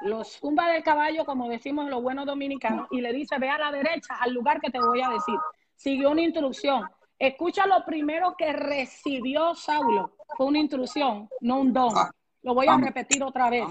Los 0.00 0.40
tumba 0.40 0.68
del 0.68 0.82
caballo, 0.82 1.26
como 1.26 1.48
decimos 1.48 1.90
los 1.90 2.02
buenos 2.02 2.26
dominicanos, 2.26 2.88
y 2.90 3.00
le 3.00 3.12
dice, 3.12 3.38
ve 3.38 3.50
a 3.50 3.58
la 3.58 3.70
derecha, 3.70 4.16
al 4.18 4.32
lugar 4.32 4.60
que 4.60 4.70
te 4.70 4.78
voy 4.78 5.02
a 5.02 5.10
decir. 5.10 5.38
Siguió 5.76 6.10
una 6.10 6.22
instrucción. 6.22 6.88
Escucha 7.18 7.66
lo 7.66 7.84
primero 7.84 8.34
que 8.36 8.52
recibió 8.52 9.54
Saulo. 9.54 10.13
Fue 10.36 10.46
una 10.46 10.58
instrucción, 10.58 11.28
no 11.40 11.60
un 11.60 11.72
don. 11.72 11.92
Ah, 11.96 12.10
lo 12.42 12.54
voy 12.54 12.66
a 12.66 12.76
repetir 12.76 13.22
otra 13.22 13.50
vez. 13.50 13.66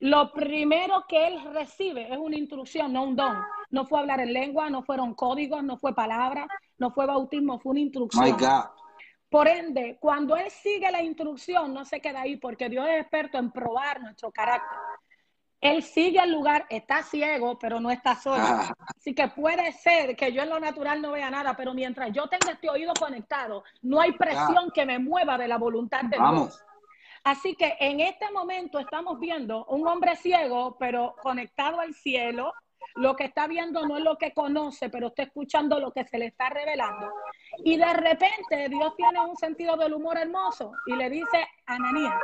Lo 0.00 0.32
primero 0.32 1.04
que 1.08 1.28
él 1.28 1.40
recibe 1.52 2.12
es 2.12 2.18
una 2.18 2.36
instrucción, 2.36 2.92
no 2.92 3.04
un 3.04 3.16
don. 3.16 3.36
No 3.70 3.86
fue 3.86 4.00
hablar 4.00 4.20
en 4.20 4.32
lengua, 4.32 4.70
no 4.70 4.82
fueron 4.82 5.14
códigos, 5.14 5.62
no 5.62 5.78
fue 5.78 5.94
palabra, 5.94 6.46
no 6.78 6.90
fue 6.90 7.06
bautismo, 7.06 7.58
fue 7.58 7.70
una 7.70 7.80
instrucción. 7.80 8.36
Por 9.30 9.48
ende, 9.48 9.98
cuando 10.00 10.36
él 10.36 10.50
sigue 10.50 10.90
la 10.92 11.02
instrucción, 11.02 11.74
no 11.74 11.84
se 11.84 12.00
queda 12.00 12.20
ahí 12.20 12.36
porque 12.36 12.68
Dios 12.68 12.86
es 12.88 13.00
experto 13.00 13.38
en 13.38 13.50
probar 13.50 14.00
nuestro 14.00 14.30
carácter. 14.30 14.78
Él 15.64 15.82
sigue 15.82 16.20
el 16.22 16.30
lugar, 16.30 16.66
está 16.68 17.02
ciego, 17.02 17.58
pero 17.58 17.80
no 17.80 17.90
está 17.90 18.14
solo. 18.16 18.44
Ah. 18.44 18.74
Así 18.98 19.14
que 19.14 19.28
puede 19.28 19.72
ser 19.72 20.14
que 20.14 20.30
yo 20.30 20.42
en 20.42 20.50
lo 20.50 20.60
natural 20.60 21.00
no 21.00 21.12
vea 21.12 21.30
nada, 21.30 21.56
pero 21.56 21.72
mientras 21.72 22.12
yo 22.12 22.28
tenga 22.28 22.52
este 22.52 22.68
oído 22.68 22.92
conectado, 22.92 23.64
no 23.80 23.98
hay 23.98 24.12
presión 24.12 24.70
que 24.74 24.84
me 24.84 24.98
mueva 24.98 25.38
de 25.38 25.48
la 25.48 25.56
voluntad 25.56 26.02
de 26.02 26.18
Dios. 26.18 26.62
Así 27.24 27.54
que 27.54 27.78
en 27.80 28.00
este 28.00 28.30
momento 28.30 28.78
estamos 28.78 29.18
viendo 29.18 29.64
un 29.64 29.88
hombre 29.88 30.16
ciego, 30.16 30.76
pero 30.78 31.16
conectado 31.22 31.80
al 31.80 31.94
cielo. 31.94 32.52
Lo 32.96 33.16
que 33.16 33.24
está 33.24 33.46
viendo 33.46 33.86
no 33.86 33.96
es 33.96 34.04
lo 34.04 34.18
que 34.18 34.34
conoce, 34.34 34.90
pero 34.90 35.06
está 35.06 35.22
escuchando 35.22 35.80
lo 35.80 35.92
que 35.92 36.04
se 36.04 36.18
le 36.18 36.26
está 36.26 36.50
revelando. 36.50 37.10
Y 37.64 37.78
de 37.78 37.90
repente 37.94 38.68
Dios 38.68 38.94
tiene 38.96 39.18
un 39.22 39.36
sentido 39.36 39.78
del 39.78 39.94
humor 39.94 40.18
hermoso 40.18 40.72
y 40.84 40.94
le 40.94 41.08
dice 41.08 41.48
a 41.64 41.76
Ananías, 41.76 42.20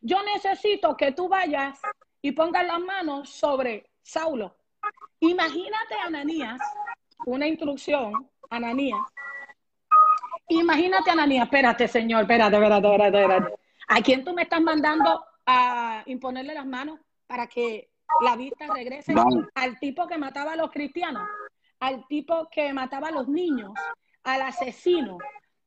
yo 0.00 0.20
necesito 0.24 0.96
que 0.96 1.12
tú 1.12 1.28
vayas 1.28 1.80
y 2.22 2.32
pongan 2.32 2.68
las 2.68 2.80
manos 2.80 3.28
sobre 3.28 3.90
Saulo. 4.00 4.56
Imagínate 5.20 5.94
Ananías, 6.04 6.60
una 7.26 7.46
instrucción, 7.46 8.30
Ananías. 8.48 9.00
Imagínate 10.48 11.10
Ananías, 11.10 11.44
espérate, 11.44 11.88
Señor, 11.88 12.22
espérate, 12.22 12.56
espérate, 12.56 12.88
espérate, 12.88 13.22
espérate. 13.22 13.54
¿A 13.88 14.00
quién 14.00 14.24
tú 14.24 14.32
me 14.32 14.42
estás 14.42 14.60
mandando 14.60 15.24
a 15.46 16.02
imponerle 16.06 16.54
las 16.54 16.66
manos 16.66 17.00
para 17.26 17.46
que 17.46 17.90
la 18.20 18.36
vista 18.36 18.66
regrese? 18.72 19.14
Al 19.54 19.78
tipo 19.78 20.06
que 20.06 20.18
mataba 20.18 20.52
a 20.52 20.56
los 20.56 20.70
cristianos, 20.70 21.28
al 21.80 22.06
tipo 22.06 22.48
que 22.50 22.72
mataba 22.72 23.08
a 23.08 23.12
los 23.12 23.28
niños, 23.28 23.72
al 24.24 24.42
asesino, 24.42 25.18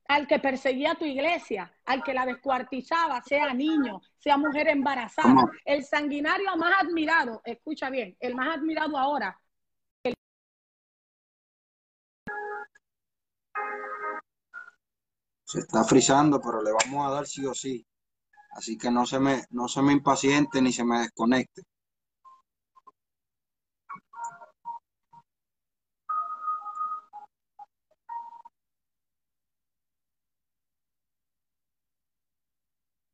al 0.08 0.28
que 0.28 0.40
perseguía 0.40 0.92
a 0.92 0.96
tu 0.96 1.06
iglesia, 1.06 1.72
al 1.86 2.04
que 2.04 2.14
la 2.14 2.26
descuartizaba, 2.26 3.22
sea 3.24 3.54
niño, 3.54 4.02
sea 4.18 4.38
mujer 4.38 4.68
embarazada. 4.68 5.50
El 5.64 5.84
sanguinario 5.84 6.56
más 6.58 6.84
admirado, 6.84 7.42
escucha 7.44 7.90
bien, 7.90 8.16
el 8.20 8.36
más 8.36 8.58
admirado 8.58 8.98
ahora. 8.98 9.40
Se 15.44 15.60
está 15.60 15.84
frizando, 15.84 16.42
pero 16.42 16.62
le 16.62 16.72
vamos 16.72 17.08
a 17.08 17.12
dar 17.12 17.28
sí 17.28 17.46
o 17.46 17.54
sí. 17.54 17.86
Así 18.52 18.78
que 18.78 18.90
no 18.90 19.06
se 19.06 19.20
me, 19.20 19.44
no 19.50 19.68
se 19.68 19.82
me 19.82 19.94
impaciente 19.94 20.62
ni 20.62 20.72
se 20.72 20.84
me 20.84 21.00
desconecte. 21.00 21.64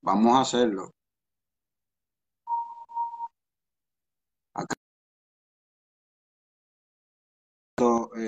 Vamos 0.01 0.35
a 0.35 0.41
hacerlo. 0.41 0.91
Acá. 4.53 4.75
Eh, 8.17 8.27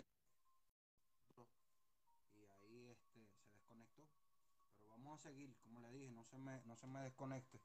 y 2.36 2.46
ahí 2.46 2.90
este, 2.92 3.28
se 3.28 3.48
desconectó. 3.52 4.04
Pero 4.78 4.90
vamos 4.90 5.20
a 5.20 5.24
seguir, 5.24 5.56
como 5.64 5.80
le 5.80 5.92
dije, 5.92 6.12
no 6.12 6.24
se 6.24 6.38
me, 6.38 6.62
no 6.66 6.76
se 6.76 6.88
me 6.88 7.00
desconecte. 7.02 7.60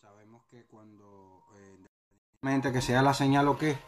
Sabemos 0.00 0.44
que 0.50 0.64
cuando, 0.66 1.44
eh, 1.56 1.86
que 2.72 2.82
sea 2.82 3.00
la 3.02 3.14
señal 3.14 3.48
o 3.48 3.56
qué, 3.56 3.78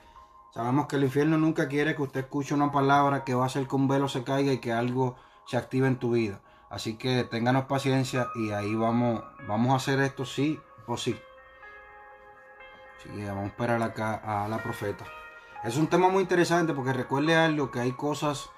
sabemos 0.55 0.87
que 0.87 0.97
el 0.97 1.05
infierno 1.05 1.37
nunca 1.37 1.69
quiere 1.69 1.95
que 1.95 2.03
usted 2.03 2.21
escuche 2.21 2.55
una 2.55 2.73
palabra 2.73 3.25
que 3.25 3.35
va 3.35 3.45
a 3.45 3.47
hacer 3.47 3.69
que 3.69 3.77
un 3.77 3.89
velo 3.89 4.09
se 4.09 4.25
caiga 4.25 4.53
y 4.53 4.59
que 4.59 4.73
algo 4.73 5.17
se 5.47 5.59
active 5.59 5.87
en 5.87 5.99
tu 5.99 6.13
vida. 6.13 6.41
Así 6.69 6.97
que 6.97 7.25
ténganos 7.25 7.67
paciencia 7.67 8.29
y 8.35 8.51
ahí 8.51 8.75
vamos, 8.75 9.23
vamos 9.47 9.73
a 9.73 9.77
hacer 9.77 10.01
esto 10.01 10.25
sí 10.25 10.61
o 10.87 10.97
sí. 10.97 11.19
Así 12.99 13.09
que 13.11 13.27
vamos 13.27 13.45
a 13.45 13.49
esperar 13.49 13.83
acá 13.83 14.15
a 14.15 14.49
la 14.49 14.63
profeta. 14.63 15.05
Es 15.65 15.77
un 15.77 15.87
tema 15.87 16.09
muy 16.09 16.23
interesante 16.23 16.75
porque 16.75 16.93
recuerde 16.93 17.37
algo 17.37 17.71
que 17.71 17.81
hay 17.81 17.93
cosas 17.93 18.51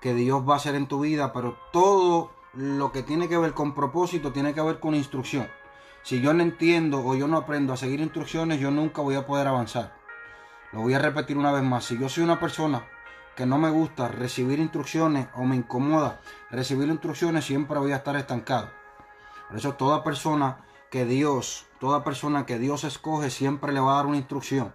que 0.00 0.14
Dios 0.14 0.48
va 0.48 0.54
a 0.54 0.56
hacer 0.56 0.74
en 0.74 0.88
tu 0.88 1.00
vida, 1.00 1.32
pero 1.32 1.56
todo 1.72 2.32
lo 2.54 2.92
que 2.92 3.02
tiene 3.02 3.28
que 3.28 3.38
ver 3.38 3.54
con 3.54 3.74
propósito 3.74 4.32
tiene 4.32 4.54
que 4.54 4.60
ver 4.60 4.80
con 4.80 4.94
instrucción. 4.94 5.48
Si 6.02 6.20
yo 6.20 6.34
no 6.34 6.42
entiendo 6.42 7.04
o 7.04 7.14
yo 7.14 7.28
no 7.28 7.36
aprendo 7.36 7.72
a 7.72 7.76
seguir 7.76 8.00
instrucciones, 8.00 8.58
yo 8.58 8.72
nunca 8.72 9.02
voy 9.02 9.14
a 9.14 9.26
poder 9.26 9.46
avanzar. 9.46 9.96
Lo 10.72 10.80
voy 10.80 10.94
a 10.94 10.98
repetir 10.98 11.38
una 11.38 11.52
vez 11.52 11.62
más. 11.62 11.84
Si 11.84 11.98
yo 11.98 12.08
soy 12.08 12.24
una 12.24 12.40
persona 12.40 12.84
que 13.36 13.46
no 13.46 13.58
me 13.58 13.70
gusta 13.70 14.08
recibir 14.08 14.58
instrucciones 14.58 15.28
o 15.34 15.44
me 15.44 15.56
incomoda 15.56 16.20
recibir 16.50 16.88
instrucciones, 16.88 17.44
siempre 17.44 17.78
voy 17.78 17.92
a 17.92 17.96
estar 17.96 18.16
estancado. 18.16 18.68
Por 19.48 19.58
eso 19.58 19.74
toda 19.74 20.04
persona 20.04 20.58
que 20.90 21.04
Dios, 21.04 21.66
toda 21.80 22.04
persona 22.04 22.44
que 22.44 22.58
Dios 22.58 22.84
escoge 22.84 23.30
siempre 23.30 23.72
le 23.72 23.80
va 23.80 23.92
a 23.92 23.96
dar 23.96 24.06
una 24.06 24.18
instrucción. 24.18 24.74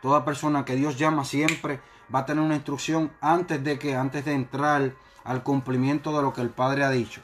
Toda 0.00 0.24
persona 0.24 0.64
que 0.64 0.76
Dios 0.76 0.96
llama 0.96 1.24
siempre 1.24 1.80
va 2.14 2.20
a 2.20 2.26
tener 2.26 2.44
una 2.44 2.54
instrucción 2.54 3.12
antes 3.20 3.62
de 3.64 3.78
que, 3.78 3.96
antes 3.96 4.24
de 4.24 4.34
entrar 4.34 4.94
al 5.24 5.42
cumplimiento 5.42 6.16
de 6.16 6.22
lo 6.22 6.32
que 6.32 6.40
el 6.40 6.50
Padre 6.50 6.84
ha 6.84 6.90
dicho. 6.90 7.20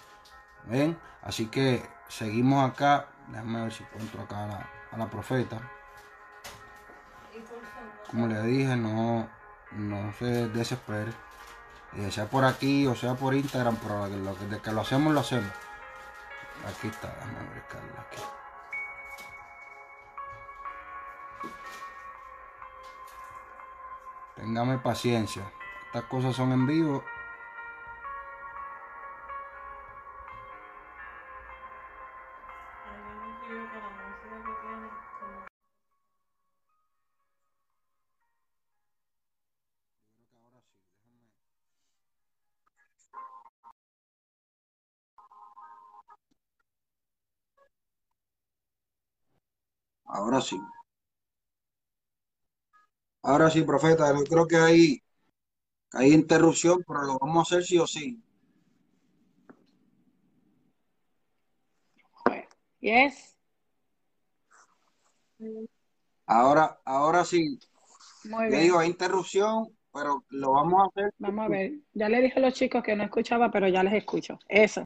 ¿Ven? 0.66 0.98
Así 1.22 1.46
que 1.46 1.88
seguimos 2.08 2.68
acá. 2.68 3.08
Déjame 3.28 3.62
ver 3.62 3.72
si 3.72 3.84
encuentro 3.84 4.22
acá 4.22 4.44
a 4.44 4.46
la, 4.48 4.70
a 4.90 4.96
la 4.98 5.08
profeta. 5.08 5.60
Como 8.10 8.26
le 8.26 8.42
dije, 8.42 8.76
no, 8.76 9.28
no 9.76 10.12
se 10.18 10.48
desespere. 10.48 11.12
Y 11.94 12.10
sea 12.10 12.26
por 12.26 12.44
aquí 12.44 12.86
o 12.86 12.94
sea 12.94 13.14
por 13.14 13.34
Instagram, 13.34 13.76
pero 13.76 14.08
lo 14.08 14.36
que, 14.36 14.46
de 14.46 14.60
que 14.60 14.72
lo 14.72 14.80
hacemos, 14.80 15.12
lo 15.12 15.20
hacemos. 15.20 15.52
Aquí 16.68 16.88
está, 16.88 17.08
déjame 17.08 17.54
buscarla 17.54 18.06
aquí. 18.08 18.22
Téngame 24.36 24.78
paciencia. 24.78 25.42
Estas 25.86 26.04
cosas 26.04 26.34
son 26.34 26.52
en 26.52 26.66
vivo. 26.66 27.04
Ahora 50.22 50.40
sí. 50.40 50.56
Ahora 53.22 53.50
sí, 53.50 53.62
profeta, 53.62 54.16
yo 54.16 54.22
creo 54.22 54.46
que 54.46 54.56
hay, 54.56 55.02
hay 55.92 56.12
interrupción, 56.12 56.84
pero 56.86 57.02
lo 57.02 57.18
vamos 57.18 57.38
a 57.38 57.42
hacer 57.56 57.64
sí 57.66 57.76
o 57.78 57.88
sí. 57.88 58.22
Yes. 62.80 63.34
Ahora, 66.26 66.80
ahora 66.84 67.24
sí. 67.24 67.58
Muy 68.24 68.44
Le 68.44 68.50
bien. 68.50 68.62
digo, 68.62 68.78
hay 68.78 68.90
interrupción, 68.90 69.76
pero 69.92 70.24
lo 70.30 70.52
vamos 70.52 70.82
a 70.82 70.86
hacer. 70.86 71.12
Vamos 71.18 71.46
a 71.46 71.48
ver. 71.48 71.72
Ya 71.94 72.08
le 72.08 72.20
dije 72.22 72.38
a 72.38 72.42
los 72.42 72.54
chicos 72.54 72.84
que 72.84 72.94
no 72.94 73.02
escuchaba, 73.02 73.50
pero 73.50 73.66
ya 73.66 73.82
les 73.82 73.94
escucho. 73.94 74.38
Eso. 74.48 74.84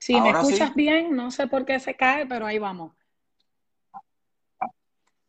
Si 0.00 0.14
me 0.14 0.30
Ahora 0.30 0.42
sí. 0.42 0.54
escuchas 0.54 0.74
bien, 0.74 1.14
no 1.14 1.30
sé 1.30 1.46
por 1.46 1.66
qué 1.66 1.78
se 1.78 1.94
cae, 1.94 2.24
pero 2.26 2.46
ahí 2.46 2.58
vamos. 2.58 2.92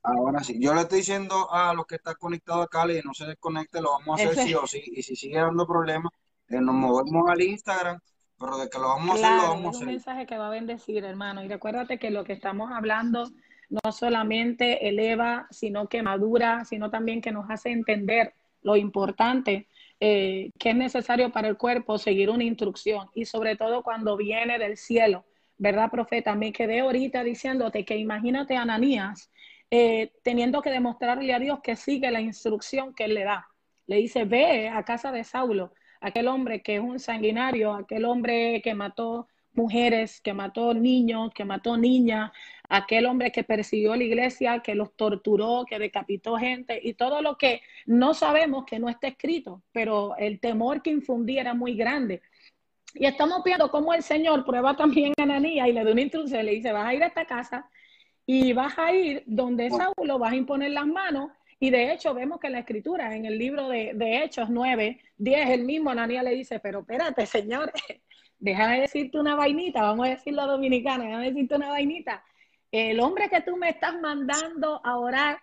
Ahora 0.02 0.44
sí. 0.44 0.58
Yo 0.60 0.74
le 0.74 0.82
estoy 0.82 1.00
diciendo 1.00 1.52
a 1.52 1.74
los 1.74 1.86
que 1.86 1.96
están 1.96 2.16
conectados 2.18 2.66
acá, 2.66 2.90
y 2.92 3.02
no 3.06 3.14
se 3.14 3.26
desconecte, 3.26 3.82
lo 3.82 3.92
vamos 3.92 4.08
a 4.20 4.24
hacer 4.24 4.32
Ese- 4.32 4.44
sí 4.46 4.54
o 4.56 4.66
sí. 4.66 4.82
Y 4.88 5.04
si 5.04 5.16
sigue 5.16 5.38
dando 5.40 5.68
problemas, 5.68 6.12
eh, 6.48 6.60
nos 6.62 6.74
movemos 6.74 7.30
al 7.30 7.42
Instagram, 7.42 8.00
pero 8.40 8.58
de 8.58 8.70
que 8.70 8.80
lo 8.80 8.88
vamos 8.88 9.12
a 9.12 9.14
hacer, 9.14 9.30
lo 9.30 9.36
Claro, 9.38 9.54
vamos 9.54 9.60
es 9.60 9.66
a 9.66 9.70
un 9.70 9.76
hacer. 9.76 9.88
mensaje 9.88 10.26
que 10.26 10.38
va 10.38 10.48
a 10.48 10.52
bendecir, 10.52 11.04
hermano. 11.04 11.44
Y 11.44 11.50
recuérdate 11.50 12.00
que 12.00 12.10
lo 12.10 12.24
que 12.24 12.34
estamos 12.34 12.72
hablando 12.72 13.30
no 13.70 13.92
solamente 13.92 14.88
eleva, 14.88 15.48
sino 15.52 15.88
que 15.88 16.02
madura, 16.02 16.64
sino 16.66 16.90
también 16.90 17.22
que 17.22 17.32
nos 17.32 17.50
hace 17.50 17.72
entender 17.72 18.34
lo 18.64 18.76
importante 18.78 19.68
eh, 20.04 20.50
que 20.58 20.72
es 20.72 20.76
necesario 20.76 21.32
para 21.32 21.48
el 21.48 21.58
cuerpo 21.58 22.00
seguir 22.00 22.32
una 22.32 22.44
instrucción 22.44 23.10
y 23.14 23.26
sobre 23.26 23.56
todo 23.56 23.84
cuando 23.84 24.18
viene 24.18 24.58
del 24.58 24.76
cielo, 24.76 25.26
¿verdad, 25.60 25.92
profeta? 25.92 26.34
Me 26.34 26.52
quedé 26.52 26.80
ahorita 26.80 27.24
diciéndote 27.24 27.86
que 27.86 27.98
imagínate 27.98 28.58
a 28.58 28.64
Ananías 28.64 29.32
eh, 29.70 30.12
teniendo 30.24 30.64
que 30.64 30.72
demostrarle 30.72 31.32
a 31.36 31.40
Dios 31.40 31.60
que 31.62 31.76
sigue 31.76 32.10
la 32.10 32.20
instrucción 32.20 32.96
que 32.96 33.04
él 33.04 33.14
le 33.14 33.26
da. 33.26 33.48
Le 33.86 33.98
dice, 33.98 34.26
ve 34.26 34.70
a 34.70 34.84
casa 34.84 35.12
de 35.12 35.24
Saulo, 35.24 35.72
aquel 36.00 36.28
hombre 36.28 36.64
que 36.64 36.78
es 36.78 36.82
un 36.82 37.00
sanguinario, 37.00 37.74
aquel 37.76 38.06
hombre 38.06 38.62
que 38.64 38.74
mató 38.74 39.28
mujeres, 39.54 40.22
que 40.22 40.34
mató 40.34 40.74
niños, 40.74 41.32
que 41.34 41.46
mató 41.46 41.78
niñas, 41.78 42.32
aquel 42.70 43.06
hombre 43.06 43.32
que 43.32 43.44
persiguió 43.44 43.96
la 43.96 44.04
iglesia, 44.04 44.60
que 44.60 44.76
los 44.76 44.96
torturó, 44.96 45.66
que 45.68 45.78
decapitó 45.78 46.38
gente 46.38 46.80
y 46.82 46.94
todo 46.94 47.22
lo 47.22 47.38
que 47.38 47.62
no 47.86 48.14
sabemos 48.14 48.66
que 48.66 48.80
no 48.80 48.88
está 48.90 49.08
escrito, 49.10 49.62
pero 49.72 50.16
el 50.18 50.40
temor 50.40 50.82
que 50.82 50.90
infundía 50.92 51.42
era 51.42 51.54
muy 51.54 51.76
grande. 51.76 52.22
Y 52.94 53.06
estamos 53.06 53.44
viendo 53.44 53.70
cómo 53.72 53.94
el 53.94 54.04
Señor 54.04 54.46
prueba 54.46 54.76
también 54.76 55.14
a 55.18 55.24
Ananías 55.24 55.68
y 55.68 55.74
le 55.74 55.84
da 55.84 55.92
una 55.92 56.02
instrucción, 56.02 56.46
le 56.46 56.54
dice, 56.54 56.72
vas 56.72 56.88
a 56.88 56.94
ir 56.94 57.04
a 57.04 57.08
esta 57.08 57.26
casa 57.26 57.70
y 58.26 58.54
vas 58.54 58.78
a 58.78 58.94
ir 58.94 59.24
donde 59.26 59.70
Saulo, 59.70 60.20
vas 60.20 60.34
a 60.34 60.36
imponer 60.36 60.72
las 60.72 60.88
manos. 60.88 61.32
Y 61.60 61.70
de 61.70 61.94
hecho 61.94 62.14
vemos 62.14 62.40
que 62.40 62.48
en 62.48 62.54
la 62.54 62.60
escritura, 62.60 63.16
en 63.16 63.26
el 63.26 63.38
libro 63.38 63.70
de, 63.70 63.92
de 63.94 64.24
Hechos 64.24 64.50
9, 64.50 65.00
10, 65.18 65.50
el 65.50 65.64
mismo 65.64 65.90
Ananías 65.90 66.24
le 66.24 66.32
dice, 66.32 66.60
pero 66.60 66.80
espérate, 66.80 67.26
Señor, 67.26 67.72
déjame 68.42 68.82
decirte 68.82 69.20
una 69.20 69.36
vainita, 69.36 69.82
vamos 69.82 70.08
a 70.08 70.10
decirlo 70.10 70.46
dominicana, 70.48 71.06
déjame 71.06 71.32
decirte 71.32 71.56
una 71.56 71.70
vainita. 71.70 72.24
El 72.72 73.00
hombre 73.00 73.30
que 73.30 73.42
tú 73.42 73.56
me 73.56 73.70
estás 73.70 74.00
mandando 74.02 74.82
a 74.84 74.98
orar, 74.98 75.40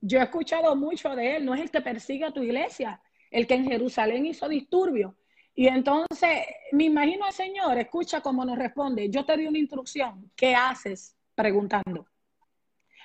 yo 0.00 0.20
he 0.20 0.22
escuchado 0.22 0.76
mucho 0.76 1.16
de 1.16 1.36
él, 1.36 1.44
no 1.44 1.54
es 1.54 1.62
el 1.62 1.70
que 1.70 1.80
persigue 1.80 2.26
a 2.26 2.30
tu 2.30 2.42
iglesia, 2.42 3.00
el 3.30 3.46
que 3.46 3.54
en 3.54 3.64
Jerusalén 3.64 4.26
hizo 4.26 4.48
disturbio. 4.48 5.16
Y 5.54 5.66
entonces, 5.66 6.40
me 6.72 6.84
imagino 6.84 7.24
al 7.24 7.32
Señor, 7.32 7.78
escucha 7.78 8.20
cómo 8.20 8.44
nos 8.44 8.58
responde, 8.58 9.08
yo 9.08 9.24
te 9.24 9.36
di 9.36 9.46
una 9.46 9.58
instrucción, 9.58 10.30
¿qué 10.36 10.54
haces? 10.54 11.16
Preguntando. 11.34 12.06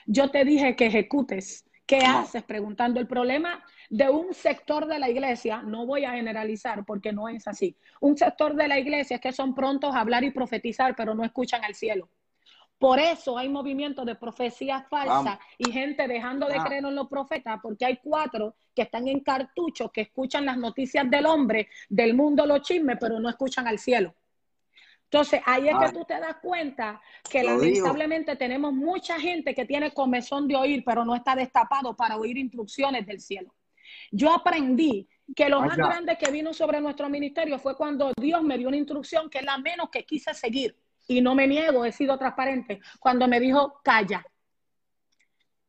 Yo 0.06 0.30
te 0.30 0.44
dije 0.44 0.76
que 0.76 0.88
ejecutes, 0.88 1.66
¿qué 1.86 2.00
haces? 2.00 2.44
Preguntando. 2.44 3.00
El 3.00 3.08
problema 3.08 3.64
de 3.90 4.10
un 4.10 4.34
sector 4.34 4.86
de 4.88 5.00
la 5.00 5.10
iglesia, 5.10 5.62
no 5.62 5.86
voy 5.86 6.06
a 6.06 6.12
generalizar 6.12 6.84
porque 6.86 7.14
no 7.14 7.30
es 7.30 7.48
así, 7.48 7.76
un 8.02 8.18
sector 8.18 8.56
de 8.56 8.68
la 8.68 8.78
iglesia 8.80 9.16
es 9.16 9.22
que 9.22 9.32
son 9.32 9.56
prontos 9.56 9.96
a 9.96 10.02
hablar 10.02 10.24
y 10.24 10.32
profetizar, 10.32 10.96
pero 10.96 11.14
no 11.14 11.24
escuchan 11.24 11.64
al 11.64 11.74
cielo. 11.76 12.10
Por 12.80 13.00
eso 13.00 13.40
hay 13.40 13.50
movimientos 13.50 14.06
de 14.06 14.14
profecías 14.14 14.88
falsas 14.88 15.24
Vamos. 15.24 15.40
y 15.58 15.72
gente 15.72 16.08
dejando 16.08 16.48
de 16.48 16.58
Ah. 16.60 16.64
creer 16.64 16.86
en 16.86 16.94
los 16.94 17.08
profetas 17.08 17.60
porque 17.62 17.86
hay 17.86 17.98
cuatro 18.04 18.56
que 18.76 18.84
están 18.84 19.08
en 19.08 19.22
cartuchos, 19.22 19.92
que 19.92 20.02
escuchan 20.02 20.46
las 20.46 20.58
noticias 20.58 21.10
del 21.10 21.26
hombre, 21.26 21.70
del 21.90 22.14
mundo, 22.14 22.46
los 22.46 22.62
chismes, 22.62 22.98
pero 23.00 23.20
no 23.20 23.30
escuchan 23.30 23.68
al 23.68 23.80
cielo. 23.80 24.14
Entonces, 25.06 25.42
ahí 25.46 25.70
es 25.70 25.76
Ay. 25.76 25.88
que 25.88 25.94
tú 25.94 26.04
te 26.06 26.20
das 26.20 26.36
cuenta 26.42 27.02
que 27.32 27.42
Lo 27.42 27.58
lamentablemente 27.58 28.36
tenemos 28.36 28.74
mucha 28.74 29.20
gente 29.20 29.56
que 29.56 29.66
tiene 29.66 29.92
comezón 29.94 30.48
de 30.48 30.56
oír, 30.58 30.84
pero 30.86 31.04
no 31.06 31.16
está 31.16 31.34
destapado 31.34 31.96
para 31.96 32.18
oír 32.18 32.38
instrucciones 32.38 33.08
del 33.08 33.22
cielo. 33.22 33.56
Yo 34.12 34.34
aprendí 34.34 35.08
que 35.36 35.50
lo 35.50 35.62
más 35.62 35.78
grande 35.78 36.18
que 36.18 36.32
vino 36.32 36.54
sobre 36.54 36.80
nuestro 36.80 37.10
ministerio 37.10 37.60
fue 37.60 37.76
cuando 37.76 38.12
Dios 38.20 38.42
me 38.44 38.58
dio 38.58 38.68
una 38.68 38.78
instrucción 38.78 39.30
que 39.30 39.40
es 39.40 39.46
la 39.46 39.58
menos 39.58 39.90
que 39.90 40.06
quise 40.06 40.34
seguir. 40.34 40.78
Y 41.08 41.22
no 41.22 41.36
me 41.36 41.48
niego, 41.48 41.86
he 41.86 41.92
sido 41.92 42.18
transparente. 42.18 42.80
Cuando 43.00 43.28
me 43.28 43.40
dijo, 43.40 43.80
calla, 43.84 44.26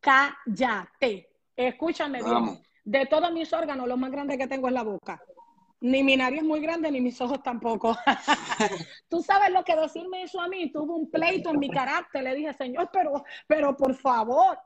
cállate. 0.00 1.30
Escúchame 1.54 2.18
bien. 2.18 2.32
Vamos. 2.32 2.58
De 2.84 3.06
todos 3.06 3.32
mis 3.32 3.52
órganos, 3.52 3.86
lo 3.86 3.96
más 3.96 4.10
grande 4.10 4.38
que 4.38 4.46
tengo 4.46 4.68
es 4.68 4.74
la 4.74 4.82
boca. 4.82 5.20
Ni 5.80 6.02
mi 6.02 6.16
nariz 6.16 6.40
es 6.40 6.44
muy 6.44 6.60
grande, 6.60 6.90
ni 6.90 7.00
mis 7.00 7.20
ojos 7.20 7.42
tampoco. 7.42 7.96
Tú 9.08 9.22
sabes 9.22 9.50
lo 9.50 9.62
que 9.62 9.76
decirme 9.76 10.22
eso 10.22 10.40
a 10.40 10.48
mí. 10.48 10.72
Tuve 10.72 10.92
un 10.92 11.10
pleito 11.10 11.50
en 11.50 11.58
mi 11.58 11.70
carácter. 11.70 12.24
Le 12.24 12.34
dije, 12.34 12.52
Señor, 12.54 12.90
pero, 12.92 13.24
pero 13.46 13.76
por 13.76 13.94
favor, 13.94 14.58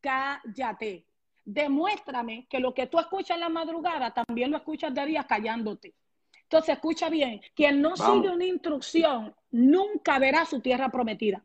cállate. 0.00 1.04
Demuéstrame 1.44 2.46
que 2.48 2.60
lo 2.60 2.72
que 2.72 2.86
tú 2.86 2.98
escuchas 2.98 3.36
en 3.36 3.40
la 3.40 3.48
madrugada 3.48 4.12
también 4.12 4.50
lo 4.50 4.56
escuchas 4.56 4.94
de 4.94 5.06
día 5.06 5.24
callándote. 5.24 5.94
Entonces, 6.42 6.74
escucha 6.74 7.08
bien, 7.08 7.40
quien 7.54 7.80
no 7.80 7.94
Vamos. 7.96 8.16
sigue 8.16 8.34
una 8.34 8.44
instrucción 8.44 9.34
nunca 9.50 10.18
verá 10.18 10.44
su 10.44 10.60
tierra 10.60 10.88
prometida. 10.88 11.44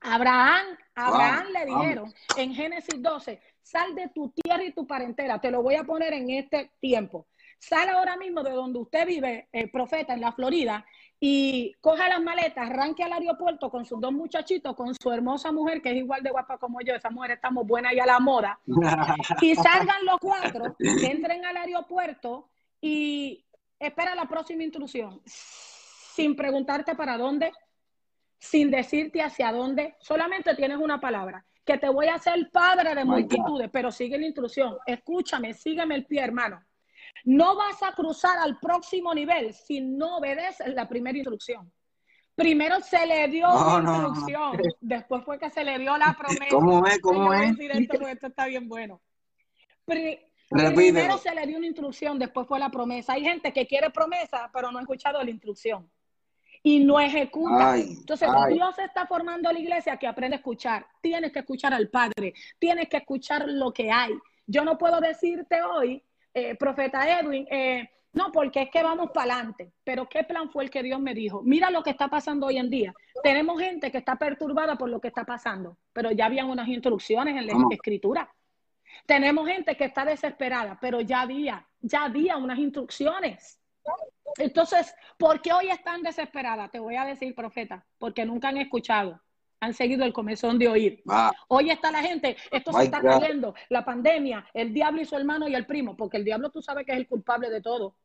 Abraham, 0.00 0.76
Abraham 0.94 1.46
le 1.52 1.66
dijeron 1.66 2.14
en 2.36 2.54
Génesis 2.54 3.02
12, 3.02 3.40
sal 3.62 3.94
de 3.94 4.08
tu 4.08 4.30
tierra 4.30 4.62
y 4.64 4.72
tu 4.72 4.86
parentela, 4.86 5.40
te 5.40 5.50
lo 5.50 5.62
voy 5.62 5.74
a 5.74 5.84
poner 5.84 6.12
en 6.12 6.30
este 6.30 6.72
tiempo. 6.80 7.26
Sal 7.58 7.88
ahora 7.88 8.16
mismo 8.16 8.42
de 8.42 8.52
donde 8.52 8.78
usted 8.78 9.06
vive, 9.06 9.48
eh, 9.52 9.68
profeta, 9.68 10.14
en 10.14 10.20
la 10.20 10.32
Florida, 10.32 10.86
y 11.20 11.74
coja 11.80 12.08
las 12.08 12.20
maletas, 12.20 12.70
arranque 12.70 13.02
al 13.02 13.12
aeropuerto 13.12 13.70
con 13.70 13.84
sus 13.84 14.00
dos 14.00 14.12
muchachitos, 14.12 14.76
con 14.76 14.94
su 14.94 15.10
hermosa 15.10 15.50
mujer, 15.50 15.82
que 15.82 15.90
es 15.90 15.96
igual 15.96 16.22
de 16.22 16.30
guapa 16.30 16.58
como 16.58 16.80
yo, 16.80 16.94
esa 16.94 17.10
mujer 17.10 17.32
estamos 17.32 17.66
buena 17.66 17.92
y 17.92 17.98
a 17.98 18.06
la 18.06 18.20
moda, 18.20 18.60
y 19.40 19.54
salgan 19.56 20.04
los 20.04 20.18
cuatro, 20.20 20.76
entren 20.78 21.44
al 21.44 21.56
aeropuerto 21.56 22.48
y 22.80 23.44
espera 23.78 24.14
la 24.14 24.26
próxima 24.26 24.62
instrucción, 24.62 25.20
sin 25.24 26.36
preguntarte 26.36 26.94
para 26.94 27.18
dónde, 27.18 27.52
sin 28.38 28.70
decirte 28.70 29.20
hacia 29.20 29.50
dónde, 29.50 29.96
solamente 29.98 30.54
tienes 30.54 30.78
una 30.78 31.00
palabra, 31.00 31.44
que 31.64 31.78
te 31.78 31.88
voy 31.88 32.06
a 32.06 32.14
hacer 32.14 32.48
padre 32.52 32.94
de 32.94 33.04
multitudes, 33.04 33.68
pero 33.72 33.90
sigue 33.90 34.18
la 34.18 34.26
instrucción, 34.26 34.76
escúchame, 34.86 35.52
sígueme 35.52 35.96
el 35.96 36.06
pie, 36.06 36.22
hermano. 36.22 36.62
No 37.24 37.56
vas 37.56 37.82
a 37.82 37.92
cruzar 37.92 38.38
al 38.38 38.58
próximo 38.58 39.14
nivel 39.14 39.52
si 39.54 39.80
no 39.80 40.18
obedeces 40.18 40.74
la 40.74 40.88
primera 40.88 41.16
instrucción. 41.18 41.72
Primero 42.34 42.80
se 42.80 43.04
le 43.06 43.26
dio 43.28 43.48
No, 43.48 43.78
instrucción, 43.80 44.60
después 44.80 45.24
fue 45.24 45.38
que 45.38 45.50
se 45.50 45.64
le 45.64 45.78
dio 45.78 45.96
la 45.98 46.14
promesa. 46.18 46.46
¿Cómo 46.50 46.86
es? 46.86 47.00
¿Cómo 47.00 47.32
es? 47.34 47.56
esto 47.58 48.06
esto 48.06 48.26
está 48.28 48.46
bien 48.46 48.68
bueno. 48.68 49.00
Pri- 49.84 50.20
Repítelo. 50.50 50.74
primero 50.76 51.18
se 51.18 51.34
le 51.34 51.46
dio 51.46 51.58
una 51.58 51.66
instrucción, 51.66 52.18
después 52.18 52.46
fue 52.46 52.58
la 52.58 52.70
promesa. 52.70 53.14
Hay 53.14 53.22
gente 53.22 53.52
que 53.52 53.66
quiere 53.66 53.90
promesa, 53.90 54.48
pero 54.52 54.70
no 54.72 54.78
ha 54.78 54.82
escuchado 54.82 55.22
la 55.22 55.30
instrucción 55.30 55.90
y 56.62 56.80
no 56.84 56.98
ejecuta. 57.00 57.72
Ay, 57.72 57.96
Entonces, 57.98 58.28
ay. 58.32 58.54
Dios 58.54 58.78
está 58.78 59.06
formando 59.06 59.48
a 59.48 59.52
la 59.52 59.58
iglesia 59.58 59.96
que 59.98 60.06
aprende 60.06 60.36
a 60.36 60.38
escuchar. 60.38 60.86
Tienes 61.02 61.32
que 61.32 61.40
escuchar 61.40 61.74
al 61.74 61.88
Padre, 61.90 62.32
tienes 62.58 62.88
que 62.88 62.96
escuchar 62.98 63.44
lo 63.48 63.72
que 63.72 63.90
hay. 63.90 64.12
Yo 64.46 64.64
no 64.64 64.78
puedo 64.78 65.00
decirte 65.00 65.60
hoy, 65.62 66.02
eh, 66.38 66.54
profeta 66.56 67.20
Edwin, 67.20 67.46
eh, 67.50 67.88
no, 68.12 68.32
porque 68.32 68.62
es 68.62 68.70
que 68.70 68.82
vamos 68.82 69.10
para 69.12 69.34
adelante. 69.34 69.72
Pero 69.84 70.08
¿qué 70.08 70.24
plan 70.24 70.50
fue 70.50 70.64
el 70.64 70.70
que 70.70 70.82
Dios 70.82 71.00
me 71.00 71.14
dijo? 71.14 71.42
Mira 71.42 71.70
lo 71.70 71.82
que 71.82 71.90
está 71.90 72.08
pasando 72.08 72.46
hoy 72.46 72.58
en 72.58 72.70
día. 72.70 72.94
Tenemos 73.22 73.60
gente 73.60 73.90
que 73.90 73.98
está 73.98 74.16
perturbada 74.16 74.76
por 74.76 74.88
lo 74.88 75.00
que 75.00 75.08
está 75.08 75.24
pasando, 75.24 75.78
pero 75.92 76.10
ya 76.10 76.26
habían 76.26 76.48
unas 76.48 76.68
instrucciones 76.68 77.36
en 77.36 77.46
la 77.46 77.52
escritura. 77.70 78.30
Tenemos 79.06 79.46
gente 79.46 79.76
que 79.76 79.84
está 79.84 80.04
desesperada, 80.04 80.78
pero 80.80 81.00
ya 81.00 81.20
había, 81.20 81.66
ya 81.80 82.04
había 82.04 82.36
unas 82.36 82.58
instrucciones. 82.58 83.60
Entonces, 84.36 84.94
¿por 85.16 85.40
qué 85.40 85.52
hoy 85.52 85.70
están 85.70 86.02
desesperadas? 86.02 86.70
Te 86.70 86.78
voy 86.78 86.96
a 86.96 87.04
decir, 87.04 87.34
profeta, 87.34 87.84
porque 87.98 88.24
nunca 88.24 88.48
han 88.48 88.58
escuchado, 88.58 89.20
han 89.60 89.74
seguido 89.74 90.04
el 90.04 90.12
comezón 90.12 90.58
de 90.58 90.68
oír. 90.68 91.02
Ah, 91.08 91.32
Hoy 91.48 91.70
está 91.70 91.90
la 91.90 92.00
gente, 92.02 92.36
esto 92.50 92.72
se 92.72 92.84
está 92.84 93.00
God. 93.00 93.20
cayendo, 93.20 93.54
la 93.68 93.84
pandemia, 93.84 94.46
el 94.54 94.72
diablo 94.72 95.00
y 95.00 95.04
su 95.04 95.16
hermano 95.16 95.48
y 95.48 95.54
el 95.54 95.66
primo, 95.66 95.96
porque 95.96 96.16
el 96.16 96.24
diablo 96.24 96.50
tú 96.50 96.62
sabes 96.62 96.86
que 96.86 96.92
es 96.92 96.98
el 96.98 97.08
culpable 97.08 97.50
de 97.50 97.60
todo. 97.60 97.96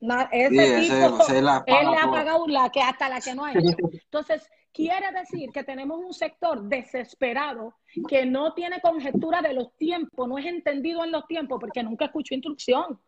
Na- 0.00 0.28
ese 0.32 0.80
Sí, 0.80 0.90
tipo, 0.92 1.22
ese 1.22 1.42
la 1.42 1.56
él 1.66 1.74
paga 1.74 1.90
le 1.90 1.96
ha 1.98 2.10
pagado 2.10 2.46
la 2.46 2.70
que 2.70 2.80
hasta 2.80 3.08
la 3.08 3.20
que 3.20 3.34
no 3.34 3.44
ha 3.44 3.52
hecho. 3.52 3.60
Entonces, 4.04 4.48
quiere 4.72 5.10
decir 5.12 5.50
que 5.52 5.64
tenemos 5.64 5.98
un 5.98 6.12
sector 6.12 6.62
desesperado 6.62 7.74
que 8.08 8.24
no 8.26 8.52
tiene 8.54 8.80
conjetura 8.80 9.40
de 9.42 9.52
los 9.54 9.74
tiempos, 9.76 10.28
no 10.28 10.38
es 10.38 10.46
entendido 10.46 11.04
en 11.04 11.12
los 11.12 11.26
tiempos, 11.26 11.58
porque 11.60 11.82
nunca 11.82 12.06
escuchó 12.06 12.34
instrucción. 12.34 13.00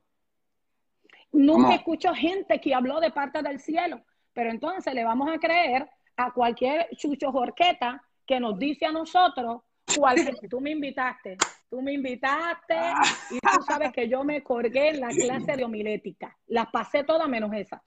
Nunca 1.32 1.62
¿Cómo? 1.64 1.74
escucho 1.74 2.14
gente 2.14 2.58
que 2.60 2.74
habló 2.74 3.00
de 3.00 3.10
parte 3.10 3.42
del 3.42 3.60
cielo, 3.60 4.02
pero 4.32 4.50
entonces 4.50 4.92
le 4.94 5.04
vamos 5.04 5.28
a 5.30 5.38
creer 5.38 5.88
a 6.18 6.32
cualquier 6.32 6.88
chucho 6.96 7.32
jorqueta 7.32 8.02
que 8.26 8.38
nos 8.38 8.58
dice 8.58 8.84
a 8.84 8.92
nosotros 8.92 9.62
cuál 9.96 10.18
tú 10.50 10.60
me 10.60 10.72
invitaste, 10.72 11.38
tú 11.70 11.80
me 11.80 11.94
invitaste 11.94 12.74
y 13.30 13.38
tú 13.38 13.62
sabes 13.66 13.92
que 13.92 14.08
yo 14.08 14.22
me 14.24 14.42
colgué 14.42 14.90
en 14.90 15.00
la 15.00 15.08
clase 15.08 15.56
de 15.56 15.64
homilética, 15.64 16.36
las 16.48 16.66
pasé 16.70 17.04
todas 17.04 17.28
menos 17.28 17.52
esa. 17.54 17.82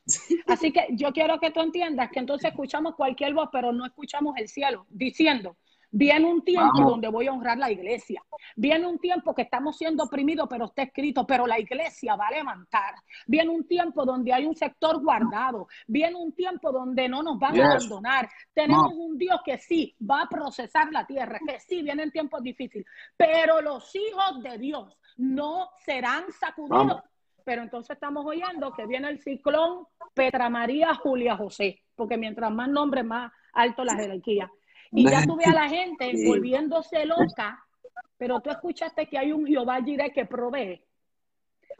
Así 0.48 0.72
que 0.72 0.88
yo 0.92 1.12
quiero 1.12 1.40
que 1.40 1.52
tú 1.52 1.62
entiendas 1.62 2.10
que 2.10 2.20
entonces 2.20 2.50
escuchamos 2.50 2.96
cualquier 2.96 3.34
voz, 3.34 3.50
pero 3.52 3.72
no 3.72 3.86
escuchamos 3.86 4.36
el 4.38 4.48
cielo 4.48 4.88
diciendo, 4.90 5.58
viene 5.92 6.26
un 6.26 6.42
tiempo 6.44 6.72
Vamos. 6.74 6.92
donde 6.92 7.10
voy 7.10 7.28
a 7.28 7.34
honrar 7.34 7.58
la 7.58 7.70
iglesia, 7.70 8.24
viene 8.56 8.88
un 8.88 8.98
tiempo 8.98 9.36
que 9.36 9.42
estamos 9.44 9.78
siendo 9.78 10.04
oprimidos, 10.06 10.48
pero 10.50 10.66
está 10.66 10.84
escrito, 10.84 11.28
pero 11.28 11.46
la 11.46 11.60
iglesia 11.60 12.16
va 12.16 12.28
a 12.28 12.32
levantar, 12.32 12.96
viene 13.28 13.50
un 13.50 13.68
tiempo 13.68 14.06
donde 14.06 14.34
hay 14.34 14.46
un 14.46 14.56
sector 14.56 15.02
guardado, 15.02 15.68
viene 15.88 16.16
un 16.16 16.34
tiempo 16.34 16.72
donde 16.72 17.10
no 17.10 17.22
nos 17.22 17.38
van 17.38 17.54
Yes. 17.54 17.62
a 17.64 17.66
abandonar, 17.72 18.30
tenemos 18.54 18.94
No. 18.94 18.96
un 19.04 19.18
Dios 19.18 19.40
que 19.44 19.58
sí 19.58 19.96
va 20.10 20.22
a 20.24 20.30
procesar 20.30 20.92
la 20.92 21.06
tierra, 21.06 21.40
que 21.46 21.60
sí 21.60 21.82
vienen 21.82 22.12
tiempos 22.12 22.42
difíciles, 22.42 22.88
pero 23.18 23.62
los 23.62 23.94
hijos 23.96 24.42
de 24.44 24.58
Dios 24.58 24.98
no 25.18 25.70
serán 25.86 26.24
sacudidos. 26.32 26.88
Vamos. 26.88 27.04
Pero 27.44 27.64
entonces 27.64 27.96
estamos 27.96 28.24
oyendo 28.26 28.72
que 28.72 28.86
viene 28.86 29.10
el 29.10 29.20
ciclón 29.20 29.88
Petra 30.14 30.48
María 30.48 30.94
Julia 30.94 31.36
José, 31.36 31.82
porque 31.96 32.16
mientras 32.16 32.52
más 32.52 32.70
nombres, 32.70 33.04
más 33.04 33.32
alto 33.54 33.84
la 33.84 33.96
jerarquía. 33.96 34.50
Y 34.94 35.10
ya 35.10 35.26
tú 35.26 35.38
ves 35.38 35.48
a 35.48 35.54
la 35.54 35.70
gente 35.70 36.12
volviéndose 36.28 37.06
loca, 37.06 37.64
pero 38.18 38.42
tú 38.42 38.50
escuchaste 38.50 39.08
que 39.08 39.18
hay 39.18 39.32
un 39.32 39.48
Jehová 39.48 39.82
Jireh 39.82 40.12
que 40.12 40.26
provee. 40.26 40.84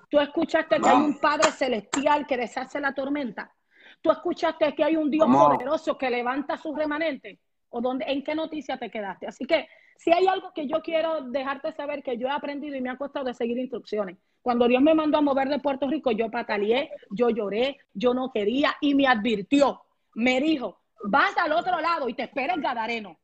Tú 0.10 0.20
escuchaste 0.20 0.80
que 0.80 0.90
hay 0.90 0.98
un 0.98 1.20
Padre 1.20 1.52
Celestial 1.52 2.26
que 2.26 2.38
deshace 2.38 2.80
la 2.80 2.94
tormenta. 2.94 3.54
Tú 4.02 4.12
escuchaste 4.12 4.74
que 4.74 4.84
hay 4.84 4.96
un 4.96 5.12
Dios 5.12 5.28
Vamos. 5.28 5.56
poderoso 5.56 5.98
que 5.98 6.10
levanta 6.10 6.58
sus 6.58 6.76
remanentes. 6.76 7.40
¿O 7.70 7.80
dónde, 7.80 8.06
en 8.08 8.24
qué 8.24 8.36
noticia 8.36 8.78
te 8.78 8.90
quedaste? 8.90 9.28
Así 9.28 9.46
que 9.46 9.68
si 9.98 10.12
hay 10.12 10.26
algo 10.28 10.52
que 10.54 10.68
yo 10.68 10.82
quiero 10.82 11.22
dejarte 11.22 11.72
saber 11.74 12.04
que 12.04 12.18
yo 12.18 12.28
he 12.28 12.32
aprendido 12.32 12.76
y 12.76 12.82
me 12.82 12.90
ha 12.90 12.98
costado 12.98 13.26
de 13.26 13.34
seguir 13.34 13.58
instrucciones. 13.58 14.18
Cuando 14.42 14.68
Dios 14.68 14.82
me 14.82 14.96
mandó 14.96 15.20
a 15.20 15.22
mover 15.22 15.48
de 15.48 15.60
Puerto 15.60 15.88
Rico, 15.88 16.12
yo 16.12 16.30
pataleé, 16.32 16.90
yo 17.12 17.30
lloré, 17.30 17.78
yo 17.94 18.14
no 18.14 18.32
quería 18.32 18.76
y 18.82 18.96
me 18.96 19.08
advirtió, 19.08 19.84
me 20.16 20.42
dijo, 20.42 20.81
vas 21.06 21.38
al 21.38 21.52
otro 21.54 21.80
lado 21.80 22.08
y 22.10 22.14
te 22.14 22.24
espera 22.24 22.54
el 22.54 22.62
Gadareno. 22.62 23.18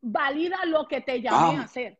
Valida 0.00 0.64
lo 0.66 0.86
que 0.86 1.00
te 1.00 1.20
llamé 1.20 1.56
a 1.56 1.62
hacer. 1.62 1.98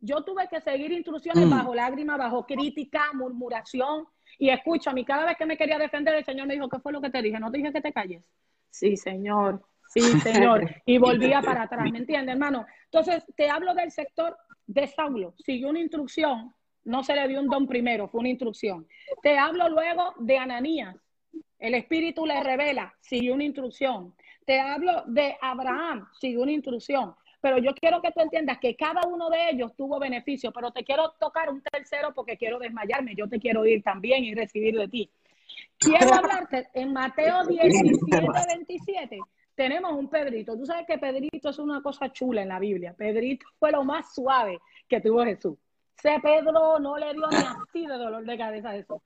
Yo 0.00 0.22
tuve 0.22 0.48
que 0.48 0.60
seguir 0.60 0.92
instrucciones 0.92 1.46
Mm. 1.46 1.50
bajo 1.50 1.74
lágrimas, 1.74 2.18
bajo 2.18 2.44
crítica, 2.44 3.12
murmuración. 3.14 4.06
Y 4.38 4.50
escúchame, 4.50 5.04
cada 5.04 5.24
vez 5.24 5.36
que 5.36 5.46
me 5.46 5.56
quería 5.56 5.78
defender, 5.78 6.14
el 6.14 6.24
Señor 6.24 6.46
me 6.46 6.54
dijo, 6.54 6.68
¿qué 6.68 6.78
fue 6.80 6.92
lo 6.92 7.00
que 7.00 7.10
te 7.10 7.22
dije? 7.22 7.38
¿No 7.38 7.50
te 7.50 7.58
dije 7.58 7.72
que 7.72 7.80
te 7.80 7.92
calles? 7.92 8.22
Sí, 8.70 8.96
Señor. 8.96 9.62
Sí, 9.88 10.00
Señor. 10.50 10.68
Y 10.84 10.98
volvía 10.98 11.40
para 11.40 11.62
atrás, 11.62 11.90
¿me 11.90 11.98
entiendes, 11.98 12.32
hermano? 12.34 12.66
Entonces, 12.86 13.24
te 13.36 13.48
hablo 13.48 13.74
del 13.74 13.90
sector 13.92 14.36
de 14.66 14.86
Saulo. 14.88 15.34
Siguió 15.38 15.68
una 15.68 15.80
instrucción, 15.80 16.52
no 16.84 17.04
se 17.04 17.14
le 17.14 17.28
dio 17.28 17.40
un 17.40 17.48
don 17.48 17.66
primero, 17.66 18.08
fue 18.08 18.20
una 18.20 18.30
instrucción. 18.30 18.86
Te 19.22 19.38
hablo 19.38 19.68
luego 19.68 20.14
de 20.18 20.36
Ananías. 20.38 20.96
El 21.58 21.74
Espíritu 21.74 22.26
le 22.26 22.42
revela, 22.42 22.92
siguió 23.00 23.34
una 23.34 23.44
instrucción. 23.44 24.14
Te 24.44 24.60
hablo 24.60 25.02
de 25.06 25.36
Abraham, 25.40 26.08
siguió 26.18 26.42
una 26.42 26.52
instrucción. 26.52 27.14
Pero 27.40 27.58
yo 27.58 27.74
quiero 27.74 28.00
que 28.00 28.10
tú 28.10 28.20
entiendas 28.20 28.58
que 28.58 28.74
cada 28.74 29.02
uno 29.06 29.28
de 29.28 29.50
ellos 29.50 29.74
tuvo 29.76 29.98
beneficio, 29.98 30.50
pero 30.50 30.70
te 30.70 30.82
quiero 30.82 31.10
tocar 31.20 31.50
un 31.50 31.60
tercero 31.60 32.14
porque 32.14 32.38
quiero 32.38 32.58
desmayarme. 32.58 33.14
Yo 33.14 33.28
te 33.28 33.38
quiero 33.38 33.66
ir 33.66 33.82
también 33.82 34.24
y 34.24 34.34
recibir 34.34 34.78
de 34.78 34.88
ti. 34.88 35.10
Quiero 35.78 36.14
hablarte 36.14 36.68
en 36.72 36.92
Mateo 36.92 37.44
17, 37.44 38.26
27. 38.48 39.18
Tenemos 39.54 39.92
un 39.92 40.08
Pedrito. 40.08 40.56
Tú 40.56 40.66
sabes 40.66 40.86
que 40.86 40.98
Pedrito 40.98 41.50
es 41.50 41.58
una 41.58 41.82
cosa 41.82 42.10
chula 42.10 42.42
en 42.42 42.48
la 42.48 42.58
Biblia. 42.58 42.94
Pedrito 42.96 43.46
fue 43.58 43.70
lo 43.70 43.84
más 43.84 44.14
suave 44.14 44.58
que 44.88 45.00
tuvo 45.00 45.24
Jesús. 45.24 45.58
Ese 45.98 46.18
Pedro 46.20 46.78
no 46.78 46.98
le 46.98 47.12
dio 47.12 47.26
ni 47.28 47.36
así 47.36 47.86
de 47.86 47.94
dolor 47.94 48.24
de 48.24 48.38
cabeza 48.38 48.70
a 48.70 48.72
Jesús. 48.72 48.98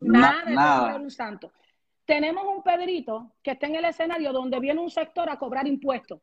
Nada, 0.00 0.42
ese 0.42 0.54
nada. 0.54 0.88
era 0.90 0.96
un 0.96 1.10
santo. 1.10 1.52
Tenemos 2.06 2.44
un 2.46 2.62
Pedrito 2.62 3.32
que 3.42 3.50
está 3.50 3.66
en 3.66 3.74
el 3.74 3.84
escenario 3.84 4.32
donde 4.32 4.60
viene 4.60 4.80
un 4.80 4.90
sector 4.90 5.28
a 5.28 5.38
cobrar 5.38 5.66
impuestos. 5.66 6.20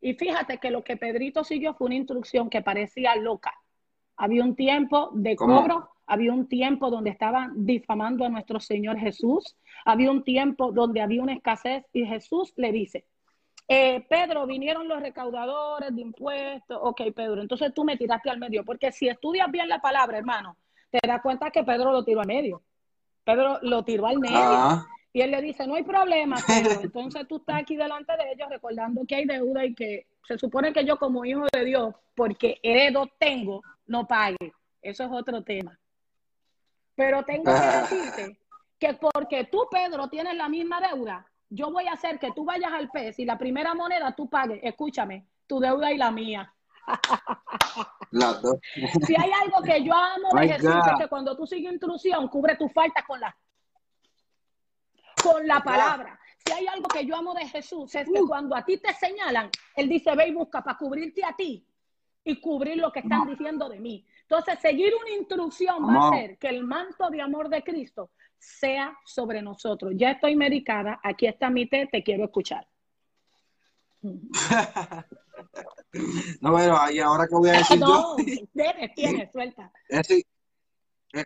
Y 0.00 0.14
fíjate 0.14 0.58
que 0.58 0.70
lo 0.70 0.82
que 0.82 0.96
Pedrito 0.96 1.44
siguió 1.44 1.74
fue 1.74 1.86
una 1.86 1.96
instrucción 1.96 2.48
que 2.48 2.62
parecía 2.62 3.14
loca. 3.16 3.52
Había 4.16 4.44
un 4.44 4.54
tiempo 4.54 5.10
de 5.14 5.36
¿Cómo? 5.36 5.60
cobro, 5.60 5.90
había 6.06 6.32
un 6.32 6.48
tiempo 6.48 6.90
donde 6.90 7.10
estaban 7.10 7.66
difamando 7.66 8.24
a 8.24 8.28
nuestro 8.28 8.60
Señor 8.60 8.98
Jesús, 8.98 9.56
había 9.84 10.10
un 10.10 10.22
tiempo 10.22 10.72
donde 10.72 11.00
había 11.00 11.22
una 11.22 11.34
escasez 11.34 11.84
y 11.92 12.06
Jesús 12.06 12.52
le 12.56 12.72
dice, 12.72 13.06
eh, 13.68 14.04
Pedro, 14.08 14.46
vinieron 14.46 14.88
los 14.88 15.00
recaudadores 15.00 15.94
de 15.94 16.02
impuestos, 16.02 16.78
ok, 16.80 17.02
Pedro, 17.14 17.40
entonces 17.40 17.72
tú 17.74 17.84
me 17.84 17.96
tiraste 17.96 18.28
al 18.28 18.38
medio, 18.38 18.64
porque 18.64 18.90
si 18.92 19.08
estudias 19.08 19.50
bien 19.50 19.68
la 19.68 19.80
palabra, 19.80 20.18
hermano, 20.18 20.56
te 20.90 20.98
das 21.06 21.22
cuenta 21.22 21.50
que 21.50 21.62
Pedro 21.62 21.92
lo 21.92 22.04
tiró 22.04 22.20
al 22.20 22.26
medio. 22.26 22.62
Pedro 23.30 23.58
lo 23.62 23.84
tiró 23.84 24.06
al 24.06 24.18
medio. 24.18 24.36
Ah, 24.38 24.86
Y 25.12 25.20
él 25.20 25.30
le 25.30 25.42
dice, 25.42 25.66
no 25.66 25.74
hay 25.74 25.82
problema, 25.82 26.36
Pedro. 26.46 26.80
Entonces 26.82 27.26
tú 27.28 27.36
estás 27.36 27.60
aquí 27.60 27.76
delante 27.76 28.16
de 28.16 28.32
ellos 28.32 28.48
recordando 28.48 29.04
que 29.06 29.16
hay 29.16 29.24
deuda 29.24 29.64
y 29.64 29.74
que 29.74 30.06
se 30.26 30.38
supone 30.38 30.72
que 30.72 30.84
yo 30.84 30.98
como 30.98 31.24
hijo 31.24 31.46
de 31.52 31.64
Dios, 31.64 31.94
porque 32.14 32.58
heredo 32.62 33.08
tengo, 33.18 33.62
no 33.86 34.06
pague. 34.06 34.52
Eso 34.82 35.04
es 35.04 35.10
otro 35.12 35.42
tema. 35.42 35.78
Pero 36.94 37.24
tengo 37.24 37.44
que 37.44 37.96
decirte 37.96 38.38
que 38.78 38.94
porque 38.94 39.44
tú, 39.44 39.66
Pedro, 39.70 40.08
tienes 40.08 40.34
la 40.36 40.48
misma 40.48 40.80
deuda, 40.80 41.26
yo 41.48 41.70
voy 41.70 41.86
a 41.86 41.92
hacer 41.92 42.18
que 42.18 42.32
tú 42.32 42.44
vayas 42.44 42.72
al 42.72 42.90
PES 42.90 43.18
y 43.18 43.24
la 43.24 43.38
primera 43.38 43.74
moneda 43.74 44.14
tú 44.14 44.28
pagues, 44.28 44.60
escúchame, 44.62 45.26
tu 45.46 45.60
deuda 45.60 45.92
y 45.92 45.98
la 45.98 46.10
mía. 46.10 46.52
Las 48.10 48.42
dos. 48.42 48.56
Si 49.06 49.14
hay 49.16 49.30
algo 49.42 49.62
que 49.62 49.84
yo 49.84 49.94
amo 49.94 50.28
de 50.32 50.40
My 50.40 50.48
Jesús, 50.48 50.70
God. 50.74 50.88
es 50.92 50.98
que 51.00 51.08
cuando 51.08 51.36
tú 51.36 51.46
sigues 51.46 51.72
instrucción, 51.72 52.28
cubre 52.28 52.56
tus 52.56 52.72
faltas 52.72 53.04
con 53.06 53.20
la, 53.20 53.36
con 55.22 55.46
la 55.46 55.60
palabra. 55.60 56.18
Si 56.44 56.52
hay 56.52 56.66
algo 56.66 56.88
que 56.88 57.04
yo 57.04 57.16
amo 57.16 57.34
de 57.34 57.46
Jesús, 57.46 57.94
es 57.94 58.08
Uh. 58.08 58.12
que 58.14 58.20
cuando 58.22 58.56
a 58.56 58.64
ti 58.64 58.78
te 58.78 58.92
señalan, 58.94 59.50
Él 59.76 59.88
dice, 59.88 60.14
ve 60.16 60.28
y 60.28 60.32
busca 60.34 60.62
para 60.62 60.78
cubrirte 60.78 61.24
a 61.24 61.34
ti 61.36 61.66
y 62.24 62.40
cubrir 62.40 62.76
lo 62.78 62.90
que 62.92 63.00
están 63.00 63.26
diciendo 63.26 63.68
de 63.68 63.78
mí. 63.80 64.04
Entonces, 64.22 64.58
seguir 64.60 64.92
una 65.00 65.10
instrucción 65.10 65.86
va 65.88 65.94
a 65.94 66.08
hacer 66.08 66.38
que 66.38 66.48
el 66.48 66.64
manto 66.64 67.10
de 67.10 67.20
amor 67.20 67.48
de 67.48 67.62
Cristo 67.62 68.10
sea 68.38 68.96
sobre 69.04 69.42
nosotros. 69.42 69.92
Ya 69.96 70.12
estoy 70.12 70.34
medicada, 70.36 71.00
aquí 71.02 71.26
está 71.26 71.50
mi 71.50 71.66
té, 71.66 71.86
te 71.90 72.02
quiero 72.02 72.24
escuchar. 72.24 72.66
No, 76.40 76.54
pero 76.56 76.78
ahí 76.78 76.98
ahora 77.00 77.26
que 77.28 77.34
voy 77.34 77.50
a 77.50 77.54
decir 77.54 77.80
yo, 77.86 77.94
No, 77.94 78.16
tienes, 78.54 78.94
tienes, 78.94 79.32
suelta. 79.32 79.72
es, 79.88 80.10
es- 80.10 80.24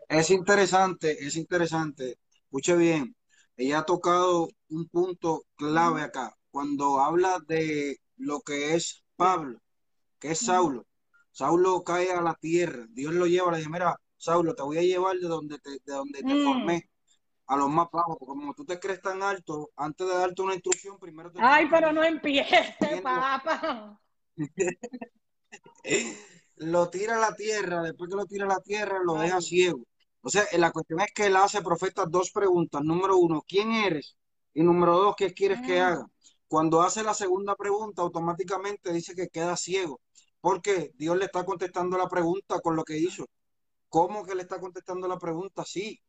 es 0.08 0.30
interesante, 0.30 1.26
es 1.26 1.36
interesante. 1.36 2.18
Escuche 2.44 2.76
bien, 2.76 3.16
ella 3.56 3.80
ha 3.80 3.84
tocado 3.86 4.48
un 4.68 4.88
punto 4.88 5.44
clave 5.56 6.02
acá. 6.02 6.34
Cuando 6.50 7.00
habla 7.00 7.38
de 7.46 7.98
lo 8.16 8.40
que 8.40 8.74
es 8.74 9.04
Pablo, 9.16 9.60
que 10.18 10.32
es 10.32 10.40
Saulo. 10.40 10.86
Saulo 11.32 11.82
cae 11.84 12.12
a 12.12 12.22
la 12.22 12.34
tierra, 12.34 12.86
Dios 12.90 13.14
lo 13.14 13.26
lleva, 13.26 13.52
le 13.52 13.58
dice, 13.58 13.70
mira, 13.70 13.96
Saulo, 14.16 14.54
te 14.54 14.62
voy 14.62 14.78
a 14.78 14.82
llevar 14.82 15.16
de 15.18 15.28
donde 15.28 15.58
te, 15.58 15.70
de 15.70 15.80
donde 15.94 16.22
te 16.24 16.34
Mm. 16.34 16.44
formé 16.44 16.90
a 17.46 17.56
los 17.56 17.70
más 17.70 17.88
bajos, 17.92 18.16
porque 18.18 18.26
como 18.40 18.54
tú 18.54 18.64
te 18.64 18.78
crees 18.80 19.00
tan 19.02 19.22
alto, 19.22 19.70
antes 19.76 20.06
de 20.08 20.14
darte 20.14 20.42
una 20.42 20.54
instrucción, 20.54 20.98
primero 20.98 21.30
te 21.32 21.40
Ay, 21.42 21.66
pero 21.70 21.92
no 21.92 22.02
empieces, 22.04 22.76
papá. 23.02 24.00
lo 26.56 26.88
tira 26.90 27.16
a 27.16 27.20
la 27.20 27.34
tierra, 27.34 27.82
después 27.82 28.10
que 28.10 28.16
lo 28.16 28.26
tira 28.26 28.44
a 28.46 28.48
la 28.48 28.60
tierra, 28.60 28.98
lo 29.04 29.14
deja 29.14 29.40
ciego. 29.40 29.84
O 30.22 30.30
sea, 30.30 30.44
la 30.58 30.70
cuestión 30.72 31.00
es 31.00 31.12
que 31.14 31.26
él 31.26 31.36
hace 31.36 31.62
profeta 31.62 32.06
dos 32.06 32.30
preguntas. 32.30 32.82
Número 32.82 33.16
uno, 33.18 33.42
¿quién 33.46 33.72
eres? 33.72 34.16
Y 34.54 34.62
número 34.62 34.96
dos, 34.96 35.14
¿qué 35.16 35.32
quieres 35.34 35.60
que 35.60 35.78
Mm. 35.78 35.82
haga? 35.82 36.06
Cuando 36.48 36.82
hace 36.82 37.02
la 37.02 37.14
segunda 37.14 37.56
pregunta, 37.56 38.02
automáticamente 38.02 38.92
dice 38.92 39.14
que 39.14 39.28
queda 39.28 39.56
ciego. 39.56 40.00
Porque 40.40 40.92
Dios 40.94 41.16
le 41.16 41.24
está 41.26 41.44
contestando 41.44 41.98
la 41.98 42.08
pregunta 42.08 42.60
con 42.60 42.76
lo 42.76 42.84
que 42.84 42.98
hizo. 42.98 43.26
¿Cómo 43.88 44.24
que 44.24 44.34
le 44.34 44.42
está 44.42 44.60
contestando 44.60 45.08
la 45.08 45.18
pregunta? 45.18 45.64
Sí, 45.64 46.00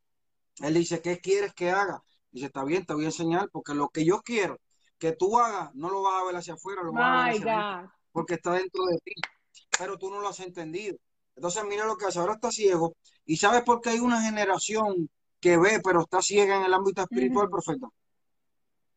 Él 0.59 0.73
dice, 0.75 1.01
¿qué 1.01 1.19
quieres 1.19 1.53
que 1.53 1.71
haga? 1.71 2.01
Dice, 2.31 2.47
está 2.47 2.63
bien, 2.65 2.85
te 2.85 2.93
voy 2.93 3.03
a 3.05 3.07
enseñar, 3.07 3.49
porque 3.51 3.73
lo 3.73 3.89
que 3.89 4.05
yo 4.05 4.21
quiero 4.21 4.59
que 4.99 5.13
tú 5.13 5.37
hagas, 5.39 5.73
no 5.75 5.89
lo 5.89 6.01
vas 6.03 6.21
a 6.21 6.25
ver 6.25 6.35
hacia 6.37 6.53
afuera, 6.55 6.83
lo 6.83 6.93
vas 6.93 7.07
a 7.09 7.13
ver 7.13 7.27
hacia 7.29 7.65
porque 8.15 8.35
está 8.35 8.53
dentro 8.53 8.85
de 8.85 8.97
ti, 8.99 9.11
pero 9.77 9.97
tú 9.97 10.09
no 10.09 10.21
lo 10.21 10.29
has 10.29 10.39
entendido. 10.39 10.95
Entonces, 11.35 11.65
mira 11.65 11.85
lo 11.85 11.97
que 11.97 12.05
hace, 12.05 12.19
ahora 12.19 12.35
está 12.35 12.49
ciego, 12.49 12.95
y 13.25 13.35
¿sabes 13.35 13.63
por 13.63 13.81
qué 13.81 13.89
hay 13.89 13.99
una 13.99 14.21
generación 14.21 15.09
que 15.41 15.57
ve, 15.57 15.81
pero 15.83 16.03
está 16.03 16.21
ciega 16.21 16.55
en 16.55 16.63
el 16.63 16.73
ámbito 16.73 17.01
espiritual, 17.01 17.49
profeta? 17.49 17.89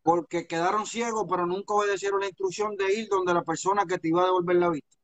Porque 0.05 0.47
quedaron 0.47 0.87
ciegos, 0.87 1.27
pero 1.29 1.47
nunca 1.47 1.75
obedecieron 1.75 2.21
la 2.21 2.29
instrucción 2.29 2.77
de 2.77 2.95
ir 2.95 3.09
donde 3.09 3.35
la 3.35 3.43
persona 3.43 3.87
que 3.87 3.99
te 3.99 4.07
iba 4.07 4.23
a 4.23 4.27
devolver 4.27 4.55
la 4.55 4.71
vista 4.71 4.97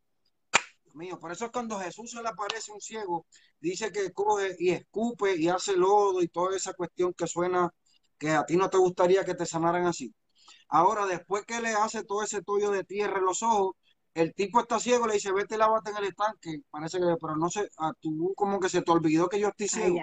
mío. 0.95 1.19
Por 1.19 1.33
eso 1.33 1.47
es 1.47 1.51
cuando 1.51 1.81
Jesús 1.81 2.13
se 2.13 2.23
le 2.23 2.29
aparece 2.29 2.71
un 2.71 2.81
ciego, 2.81 3.27
dice 3.59 3.91
que 3.91 4.13
coge 4.13 4.55
y 4.61 4.71
escupe 4.71 5.35
y 5.35 5.49
hace 5.49 5.77
lodo 5.77 6.23
y 6.23 6.29
toda 6.29 6.57
esa 6.57 6.73
cuestión 6.73 7.13
que 7.15 7.27
suena 7.27 7.69
que 8.17 8.31
a 8.31 8.47
ti 8.47 8.57
no 8.57 8.71
te 8.71 8.79
gustaría 8.79 9.25
que 9.25 9.35
te 9.35 9.45
sanaran 9.45 9.87
así. 9.87 10.15
Ahora, 10.69 11.05
después 11.07 11.45
que 11.45 11.61
le 11.61 11.71
hace 11.71 12.05
todo 12.05 12.23
ese 12.23 12.43
tollo 12.43 12.71
de 12.71 12.85
tierra 12.85 13.19
en 13.19 13.25
los 13.25 13.43
ojos, 13.43 13.75
el 14.15 14.33
tipo 14.33 14.61
está 14.61 14.79
ciego, 14.79 15.07
le 15.07 15.15
dice, 15.15 15.33
vete, 15.33 15.59
lávate 15.59 15.91
en 15.91 15.97
el 15.97 16.05
estanque. 16.05 16.63
Parece 16.71 16.99
que, 16.99 17.17
pero 17.21 17.37
no 17.37 17.51
sé, 17.51 17.69
a 17.79 17.93
tú 17.95 18.33
como 18.37 18.61
que 18.61 18.69
se 18.69 18.83
te 18.83 18.93
olvidó 18.93 19.29
que 19.29 19.41
yo 19.41 19.49
estoy 19.49 19.69
ciego. 19.69 19.97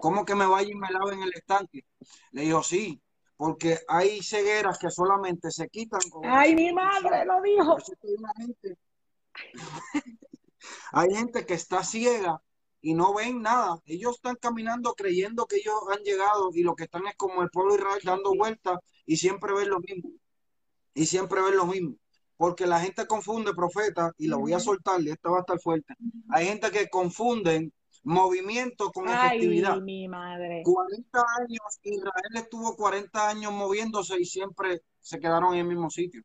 ¿Cómo 0.00 0.24
que 0.24 0.36
me 0.36 0.46
vaya 0.46 0.70
y 0.70 0.76
me 0.76 0.90
lave 0.90 1.14
en 1.14 1.22
el 1.22 1.32
estanque? 1.34 1.84
Le 2.30 2.42
dijo, 2.42 2.62
sí, 2.62 3.02
porque 3.36 3.80
hay 3.88 4.22
cegueras 4.22 4.78
que 4.78 4.90
solamente 4.90 5.50
se 5.50 5.68
quitan. 5.68 6.00
Ay, 6.24 6.54
mi 6.54 6.72
madre 6.72 7.24
lo 7.24 7.42
dijo. 7.42 7.76
Hay 10.92 11.12
gente 11.12 11.44
que 11.44 11.54
está 11.54 11.82
ciega 11.82 12.40
y 12.80 12.94
no 12.94 13.14
ven 13.14 13.42
nada. 13.42 13.80
Ellos 13.86 14.14
están 14.16 14.36
caminando 14.36 14.94
creyendo 14.94 15.46
que 15.46 15.56
ellos 15.56 15.74
han 15.90 16.04
llegado 16.04 16.50
y 16.54 16.62
lo 16.62 16.76
que 16.76 16.84
están 16.84 17.06
es 17.08 17.16
como 17.16 17.42
el 17.42 17.50
pueblo 17.50 17.72
de 17.72 17.80
Israel 17.80 18.00
dando 18.04 18.34
vueltas 18.34 18.78
y 19.06 19.16
siempre 19.16 19.52
ven 19.54 19.70
lo 19.70 19.80
mismo. 19.80 20.10
Y 20.94 21.06
siempre 21.06 21.42
ven 21.42 21.56
lo 21.56 21.66
mismo. 21.66 21.96
Porque 22.42 22.66
la 22.66 22.80
gente 22.80 23.06
confunde 23.06 23.54
profeta 23.54 24.10
y 24.18 24.26
lo 24.26 24.40
voy 24.40 24.52
a 24.52 24.58
soltar 24.58 25.00
y 25.00 25.10
esto 25.10 25.30
va 25.30 25.36
a 25.36 25.40
estar 25.42 25.60
fuerte. 25.60 25.94
Hay 26.30 26.46
gente 26.46 26.72
que 26.72 26.88
confunden 26.88 27.72
movimiento 28.02 28.90
con 28.90 29.08
efectividad. 29.08 29.80
mi 29.80 30.08
madre. 30.08 30.64
40 30.64 31.24
años, 31.38 31.78
Israel 31.84 32.34
estuvo 32.34 32.74
40 32.74 33.28
años 33.28 33.52
moviéndose 33.52 34.20
y 34.20 34.24
siempre 34.24 34.82
se 34.98 35.20
quedaron 35.20 35.54
en 35.54 35.60
el 35.60 35.66
mismo 35.66 35.88
sitio 35.88 36.20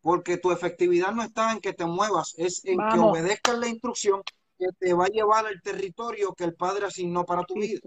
porque 0.00 0.36
tu 0.36 0.50
efectividad 0.50 1.12
no 1.12 1.22
está 1.22 1.52
en 1.52 1.60
que 1.60 1.72
te 1.72 1.84
muevas, 1.84 2.34
es 2.38 2.64
en 2.64 2.78
que 2.78 2.98
obedezcas 2.98 3.56
la 3.56 3.68
instrucción 3.68 4.22
que 4.58 4.66
te 4.80 4.94
va 4.94 5.04
a 5.04 5.08
llevar 5.08 5.46
al 5.46 5.62
territorio 5.62 6.34
que 6.34 6.42
el 6.42 6.54
Padre 6.54 6.86
asignó 6.86 7.24
para 7.24 7.44
tu 7.44 7.54
vida. 7.54 7.78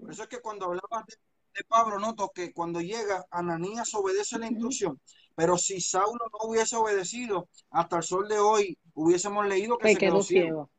Por 0.00 0.12
eso 0.12 0.22
es 0.22 0.28
que 0.28 0.40
cuando 0.40 0.66
hablabas 0.66 1.04
de, 1.06 1.64
Pablo, 1.66 1.98
noto 1.98 2.30
que 2.32 2.52
cuando 2.52 2.80
llega, 2.80 3.24
Ananías 3.28 3.92
obedece 3.94 4.38
la 4.38 4.46
instrucción, 4.46 5.00
pero 5.34 5.56
si 5.56 5.80
Saulo 5.80 6.20
no 6.32 6.48
hubiese 6.48 6.76
obedecido, 6.76 7.48
hasta 7.70 7.96
el 7.96 8.02
sol 8.02 8.28
de 8.28 8.38
hoy 8.38 8.78
hubiésemos 8.94 9.46
leído 9.46 9.78
que 9.78 9.92
se, 9.92 9.98
quedó, 9.98 10.22
ciego. 10.22 10.70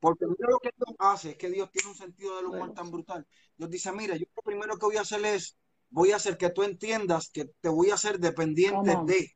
Porque 0.00 0.26
lo 0.26 0.58
que 0.60 0.70
Dios 0.76 0.96
hace 0.98 1.30
es 1.30 1.36
que 1.36 1.50
Dios 1.50 1.70
tiene 1.72 1.88
un 1.88 1.96
sentido 1.96 2.36
del 2.36 2.46
humor 2.46 2.72
tan 2.72 2.90
brutal. 2.90 3.26
Dios 3.56 3.70
dice, 3.70 3.92
mira, 3.92 4.16
yo 4.16 4.26
lo 4.36 4.42
primero 4.42 4.76
que 4.76 4.86
voy 4.86 4.96
a 4.96 5.00
hacer 5.00 5.24
es, 5.24 5.56
voy 5.90 6.12
a 6.12 6.16
hacer 6.16 6.36
que 6.36 6.50
tú 6.50 6.62
entiendas 6.62 7.30
que 7.30 7.46
te 7.60 7.68
voy 7.68 7.90
a 7.90 7.94
hacer 7.94 8.18
dependiente 8.18 8.96
de 9.06 9.32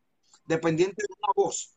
dependiente 0.46 1.02
de 1.02 1.14
una 1.18 1.32
voz. 1.34 1.76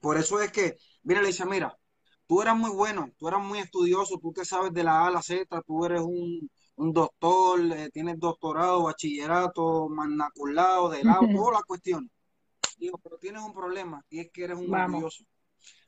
Por 0.00 0.16
eso 0.18 0.40
es 0.40 0.50
que, 0.50 0.76
mira, 1.02 1.20
le 1.20 1.28
dice, 1.28 1.44
mira, 1.44 1.78
tú 2.26 2.42
eras 2.42 2.56
muy 2.56 2.70
bueno, 2.70 3.10
tú 3.18 3.28
eras 3.28 3.42
muy 3.42 3.58
estudioso, 3.58 4.18
tú 4.18 4.32
te 4.32 4.44
sabes 4.44 4.72
de 4.72 4.84
la 4.84 5.02
A 5.02 5.06
a 5.08 5.10
la 5.10 5.22
Z, 5.22 5.62
tú 5.66 5.84
eres 5.84 6.00
un, 6.00 6.50
doctor, 6.76 7.60
eh, 7.72 7.90
tienes 7.92 8.18
doctorado, 8.18 8.84
bachillerato, 8.84 9.88
manaculado, 9.88 10.90
de 10.90 11.04
lado, 11.04 11.22
todas 11.34 11.52
las 11.52 11.62
cuestiones. 11.62 12.10
Digo, 12.78 12.98
pero 12.98 13.18
tienes 13.18 13.42
un 13.42 13.52
problema 13.52 14.04
y 14.08 14.20
es 14.20 14.30
que 14.32 14.44
eres 14.44 14.58
un 14.58 14.72
orgulloso. 14.74 15.24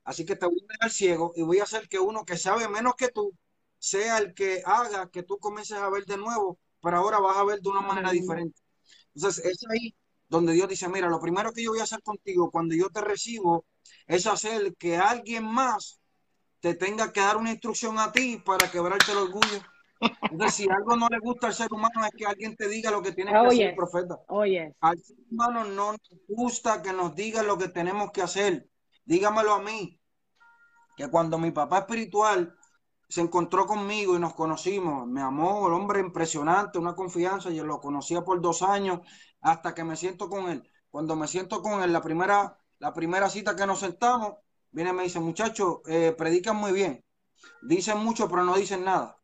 Así 0.05 0.25
que 0.25 0.37
te 0.37 0.47
voy 0.47 0.61
a 0.68 0.73
dejar 0.73 0.90
ciego 0.90 1.33
y 1.35 1.42
voy 1.42 1.59
a 1.59 1.64
hacer 1.64 1.88
que 1.88 1.99
uno 1.99 2.25
que 2.25 2.37
sabe 2.37 2.68
menos 2.68 2.94
que 2.97 3.09
tú 3.09 3.33
sea 3.79 4.18
el 4.18 4.35
que 4.35 4.62
haga 4.64 5.11
que 5.11 5.23
tú 5.23 5.38
comiences 5.38 5.79
a 5.79 5.90
ver 5.90 6.05
de 6.07 6.16
nuevo, 6.16 6.59
pero 6.81 6.99
ahora 6.99 7.18
vas 7.20 7.37
a 7.37 7.44
ver 7.44 7.61
de 7.61 7.68
una 7.68 7.81
manera 7.81 8.11
diferente. 8.12 8.61
Entonces, 9.14 9.44
es 9.44 9.59
ahí 9.70 9.94
donde 10.29 10.53
Dios 10.53 10.68
dice, 10.68 10.88
mira, 10.88 11.09
lo 11.09 11.20
primero 11.20 11.53
que 11.53 11.62
yo 11.62 11.70
voy 11.70 11.81
a 11.81 11.85
hacer 11.85 12.03
contigo 12.03 12.51
cuando 12.51 12.75
yo 12.75 12.88
te 12.90 13.01
recibo 13.01 13.66
es 14.07 14.27
hacer 14.27 14.75
que 14.77 14.97
alguien 14.97 15.44
más 15.44 16.01
te 16.61 16.75
tenga 16.75 17.12
que 17.12 17.20
dar 17.20 17.37
una 17.37 17.51
instrucción 17.51 17.99
a 17.99 18.12
ti 18.12 18.42
para 18.44 18.70
quebrarte 18.70 19.12
el 19.12 19.18
orgullo. 19.18 19.62
Entonces, 20.00 20.54
si 20.54 20.68
algo 20.68 20.96
no 20.96 21.09
le 21.09 21.18
gusta 21.18 21.46
al 21.46 21.54
ser 21.54 21.72
humano 21.72 22.04
es 22.04 22.11
que 22.16 22.26
alguien 22.26 22.57
te 22.57 22.68
diga 22.68 22.90
lo 22.90 23.02
que 23.02 23.12
tiene 23.12 23.30
que 23.30 23.37
hacer, 23.37 23.74
profeta. 23.74 24.18
Al 24.80 24.98
ser 24.98 25.16
humano 25.30 25.64
no 25.64 25.92
nos 25.92 26.00
gusta 26.28 26.83
que 26.83 26.92
nos 26.92 27.14
diga 27.14 27.42
lo 27.42 27.57
que 27.57 27.68
tenemos 27.68 28.11
que 28.11 28.22
hacer. 28.22 28.68
Dígamelo 29.04 29.54
a 29.54 29.61
mí, 29.62 30.00
que 30.96 31.09
cuando 31.09 31.38
mi 31.38 31.50
papá 31.50 31.78
espiritual 31.80 32.57
se 33.09 33.20
encontró 33.20 33.66
conmigo 33.66 34.16
y 34.16 34.18
nos 34.18 34.35
conocimos, 34.35 35.07
me 35.07 35.20
amó, 35.20 35.66
el 35.68 35.74
hombre 35.74 36.00
impresionante, 36.00 36.78
una 36.78 36.94
confianza, 36.94 37.50
yo 37.50 37.64
lo 37.64 37.80
conocía 37.80 38.22
por 38.22 38.40
dos 38.40 38.62
años 38.62 39.00
hasta 39.40 39.74
que 39.74 39.85
me 39.85 39.96
siento 39.96 40.28
con 40.28 40.48
él. 40.48 40.68
Cuando 40.90 41.14
me 41.16 41.28
siento 41.28 41.62
con 41.62 41.83
él, 41.83 41.92
la 41.92 42.00
primera, 42.00 42.59
la 42.78 42.92
primera 42.92 43.28
cita 43.28 43.54
que 43.54 43.66
nos 43.66 43.80
sentamos, 43.80 44.35
viene 44.70 44.90
y 44.90 44.92
me 44.94 45.02
dice, 45.04 45.20
muchachos, 45.20 45.78
eh, 45.87 46.14
predican 46.16 46.57
muy 46.57 46.72
bien, 46.72 47.04
dicen 47.62 47.98
mucho, 47.98 48.28
pero 48.28 48.44
no 48.44 48.57
dicen 48.57 48.85
nada. 48.85 49.20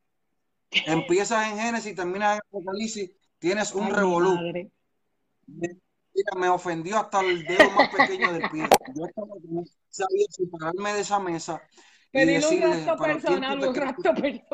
Empiezas 0.70 1.50
en 1.50 1.58
Génesis, 1.58 1.94
terminas 1.94 2.34
en 2.34 2.40
Apocalipsis, 2.48 3.10
tienes 3.38 3.74
un 3.74 3.90
revolú. 3.90 4.38
Me, 6.36 6.48
ofendió 6.48 6.98
hasta 6.98 7.20
el 7.20 7.44
dedo 7.44 7.70
más 7.70 7.88
pequeño 7.88 8.32
del 8.32 8.50
pie. 8.50 8.68
Yo 8.94 9.06
estaba, 9.06 9.32
sabía 9.88 10.26
separarme 10.30 10.94
de 10.94 11.00
esa 11.00 11.18
mesa. 11.18 11.62
y 12.12 12.24
decirle, 12.24 12.66
un 12.66 12.98
personal, 12.98 13.66
un 13.66 13.74
personal. 13.74 14.44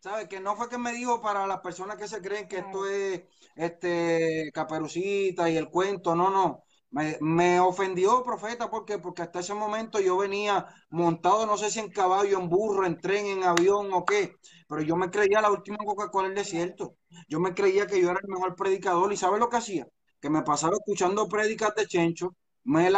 ¿Sabes? 0.00 0.28
Que 0.28 0.40
no 0.40 0.56
fue 0.56 0.68
que 0.68 0.78
me 0.78 0.92
dijo 0.92 1.20
para 1.20 1.46
las 1.46 1.60
personas 1.60 1.96
que 1.96 2.08
se 2.08 2.20
creen 2.20 2.48
que 2.48 2.58
esto 2.58 2.88
es 2.88 3.22
este 3.56 4.50
caperucita 4.52 5.50
y 5.50 5.56
el 5.56 5.68
cuento, 5.68 6.14
no, 6.14 6.30
no. 6.30 6.65
Me, 6.90 7.60
ofendió, 7.60 8.22
profeta, 8.22 8.70
porque 8.70 8.98
porque 8.98 9.22
hasta 9.22 9.40
ese 9.40 9.52
momento 9.52 10.00
yo 10.00 10.16
venía 10.16 10.66
montado, 10.88 11.44
no 11.44 11.58
sé 11.58 11.70
si 11.70 11.80
en 11.80 11.90
caballo, 11.90 12.38
en 12.38 12.48
burro, 12.48 12.86
en 12.86 12.98
tren, 12.98 13.26
en 13.26 13.42
avión 13.42 13.92
o 13.92 14.04
qué, 14.04 14.36
pero 14.68 14.80
yo 14.82 14.96
me 14.96 15.10
creía 15.10 15.42
la 15.42 15.50
última 15.50 15.78
Coca-Cola 15.78 16.28
el 16.28 16.34
desierto. 16.34 16.96
Yo 17.28 17.38
me 17.38 17.54
creía 17.54 17.86
que 17.86 18.00
yo 18.00 18.10
era 18.10 18.20
el 18.22 18.28
mejor 18.28 18.54
predicador 18.54 19.12
y 19.12 19.16
¿sabes 19.16 19.40
lo 19.40 19.48
que 19.48 19.58
hacía? 19.58 19.86
Que 20.20 20.30
me 20.30 20.42
pasaba 20.42 20.74
escuchando 20.74 21.28
prédicas 21.28 21.74
de 21.74 21.86
Chencho, 21.86 22.34
me, 22.64 22.90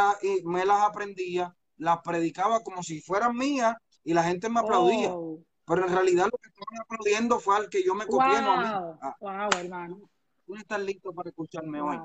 me 0.44 0.64
las 0.64 0.82
aprendía, 0.82 1.52
las 1.76 1.98
predicaba 2.02 2.60
como 2.60 2.82
si 2.82 3.00
fueran 3.00 3.36
mías 3.36 3.74
y 4.04 4.14
la 4.14 4.22
gente 4.22 4.48
me 4.48 4.60
aplaudía. 4.60 5.12
Oh. 5.12 5.42
Pero 5.66 5.86
en 5.86 5.92
realidad 5.92 6.24
lo 6.32 6.38
que 6.38 6.48
estaban 6.48 6.80
aplaudiendo 6.80 7.40
fue 7.40 7.56
al 7.56 7.68
que 7.68 7.84
yo 7.84 7.94
me 7.94 8.06
copié, 8.06 8.40
no 8.40 8.52
a 8.52 8.56
mí. 8.56 8.98
Ah. 9.02 9.16
Wow, 9.20 9.60
hermano. 9.60 10.00
Tú 10.46 10.56
estás 10.56 10.80
listo 10.80 11.12
para 11.12 11.28
escucharme 11.28 11.82
hoy. 11.82 11.98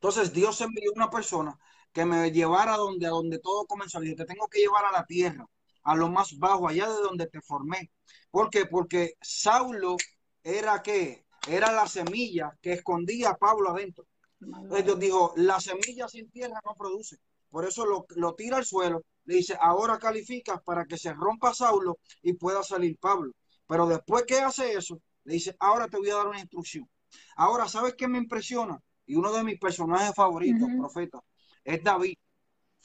Entonces 0.00 0.32
Dios 0.32 0.60
envió 0.60 0.92
una 0.94 1.10
persona 1.10 1.58
que 1.92 2.04
me 2.04 2.30
llevara 2.32 2.74
a 2.74 2.76
donde, 2.78 3.06
a 3.06 3.10
donde 3.10 3.38
todo 3.38 3.66
comenzó. 3.66 4.02
Y 4.02 4.14
te 4.14 4.24
tengo 4.24 4.48
que 4.48 4.60
llevar 4.60 4.84
a 4.86 4.92
la 4.92 5.04
tierra, 5.06 5.46
a 5.82 5.94
lo 5.96 6.08
más 6.08 6.38
bajo, 6.38 6.68
allá 6.68 6.88
de 6.88 7.02
donde 7.02 7.26
te 7.26 7.40
formé. 7.40 7.90
¿Por 8.30 8.50
qué? 8.50 8.66
Porque 8.66 9.14
Saulo 9.20 9.96
era 10.42 10.82
que 10.82 11.26
era 11.48 11.72
la 11.72 11.86
semilla 11.86 12.56
que 12.62 12.72
escondía 12.74 13.30
a 13.30 13.36
Pablo 13.36 13.70
adentro. 13.70 14.06
Entonces 14.40 14.84
Dios 14.86 14.98
dijo, 14.98 15.32
la 15.36 15.60
semilla 15.60 16.08
sin 16.08 16.30
tierra 16.30 16.60
no 16.64 16.74
produce. 16.74 17.18
Por 17.50 17.66
eso 17.66 17.84
lo, 17.84 18.06
lo 18.16 18.34
tira 18.34 18.56
al 18.58 18.64
suelo 18.64 19.02
le 19.24 19.36
dice, 19.36 19.56
ahora 19.60 19.98
calificas 19.98 20.60
para 20.62 20.86
que 20.86 20.98
se 20.98 21.12
rompa 21.12 21.54
Saulo 21.54 21.98
y 22.22 22.32
pueda 22.32 22.62
salir 22.62 22.98
Pablo. 22.98 23.32
Pero 23.66 23.86
después 23.86 24.24
que 24.24 24.40
hace 24.40 24.72
eso, 24.72 25.00
le 25.24 25.34
dice, 25.34 25.54
ahora 25.60 25.88
te 25.88 25.98
voy 25.98 26.10
a 26.10 26.16
dar 26.16 26.26
una 26.28 26.40
instrucción. 26.40 26.88
Ahora, 27.36 27.68
¿sabes 27.68 27.94
qué 27.96 28.08
me 28.08 28.18
impresiona? 28.18 28.80
Y 29.10 29.16
uno 29.16 29.32
de 29.32 29.42
mis 29.42 29.58
personajes 29.58 30.14
favoritos, 30.14 30.68
profeta, 30.78 31.20
es 31.64 31.82
David. 31.82 32.14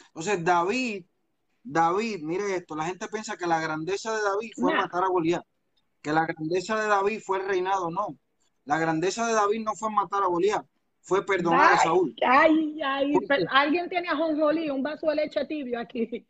Entonces, 0.08 0.44
David, 0.44 1.06
David, 1.62 2.24
mire 2.24 2.56
esto, 2.56 2.76
la 2.76 2.86
gente 2.86 3.08
piensa 3.10 3.38
que 3.38 3.46
la 3.46 3.62
grandeza 3.62 4.12
de 4.16 4.24
David 4.24 4.52
fue 4.56 4.74
matar 4.74 5.04
a 5.04 5.08
Goliat, 5.08 5.46
que 6.02 6.12
la 6.12 6.26
grandeza 6.26 6.82
de 6.82 6.88
David 6.88 7.20
fue 7.24 7.42
el 7.42 7.48
reinado, 7.48 7.92
no. 7.92 8.18
La 8.64 8.80
grandeza 8.80 9.28
de 9.28 9.34
David 9.34 9.64
no 9.64 9.76
fue 9.76 9.92
matar 9.92 10.24
a 10.24 10.26
Goliat, 10.26 10.66
fue 11.02 11.24
perdonar 11.24 11.74
a 11.74 11.78
Saúl. 11.78 12.16
Ay, 12.26 12.82
ay, 12.84 13.14
alguien 13.52 13.88
tiene 13.88 14.10
a 14.10 14.16
Jonjolí, 14.16 14.72
un 14.72 14.82
vaso 14.82 15.08
de 15.08 15.18
leche 15.18 15.46
tibio 15.46 15.80
aquí. 15.80 16.26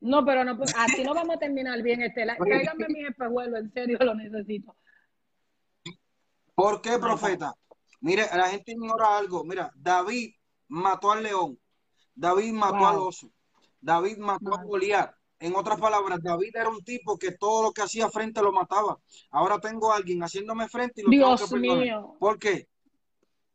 No, 0.00 0.26
pero 0.26 0.44
no, 0.44 0.58
así 0.76 1.04
no 1.04 1.14
vamos 1.14 1.36
a 1.36 1.38
terminar 1.38 1.80
bien, 1.80 2.02
Estela. 2.02 2.36
Tráigame 2.36 2.86
mi 2.88 3.06
espejuelo, 3.06 3.56
en 3.56 3.72
serio 3.72 3.96
lo 3.98 4.14
necesito. 4.14 4.76
¿Por 6.54 6.82
qué, 6.82 6.98
profeta? 6.98 7.54
Mire, 8.02 8.26
la 8.34 8.48
gente 8.48 8.72
ignora 8.72 9.16
algo. 9.16 9.44
Mira, 9.44 9.70
David 9.74 10.34
mató 10.68 11.12
al 11.12 11.22
león. 11.22 11.58
David 12.14 12.52
mató 12.52 12.86
al 12.86 12.98
oso. 12.98 13.30
David 13.80 14.18
mató 14.18 14.54
a 14.54 14.62
Goliat. 14.62 15.14
en 15.38 15.56
otras 15.56 15.80
palabras, 15.80 16.20
David 16.22 16.54
era 16.54 16.68
un 16.68 16.84
tipo 16.84 17.18
que 17.18 17.32
todo 17.32 17.62
lo 17.64 17.72
que 17.72 17.82
hacía 17.82 18.08
frente 18.10 18.40
lo 18.42 18.52
mataba. 18.52 18.98
Ahora 19.30 19.58
tengo 19.58 19.92
a 19.92 19.96
alguien 19.96 20.22
haciéndome 20.22 20.68
frente 20.68 21.00
y 21.00 21.04
lo 21.04 21.10
Dios 21.10 21.40
tengo 21.40 21.54
que 21.54 21.60
perdonar. 21.68 21.84
mío. 21.84 22.16
¿Por 22.20 22.38
qué? 22.38 22.68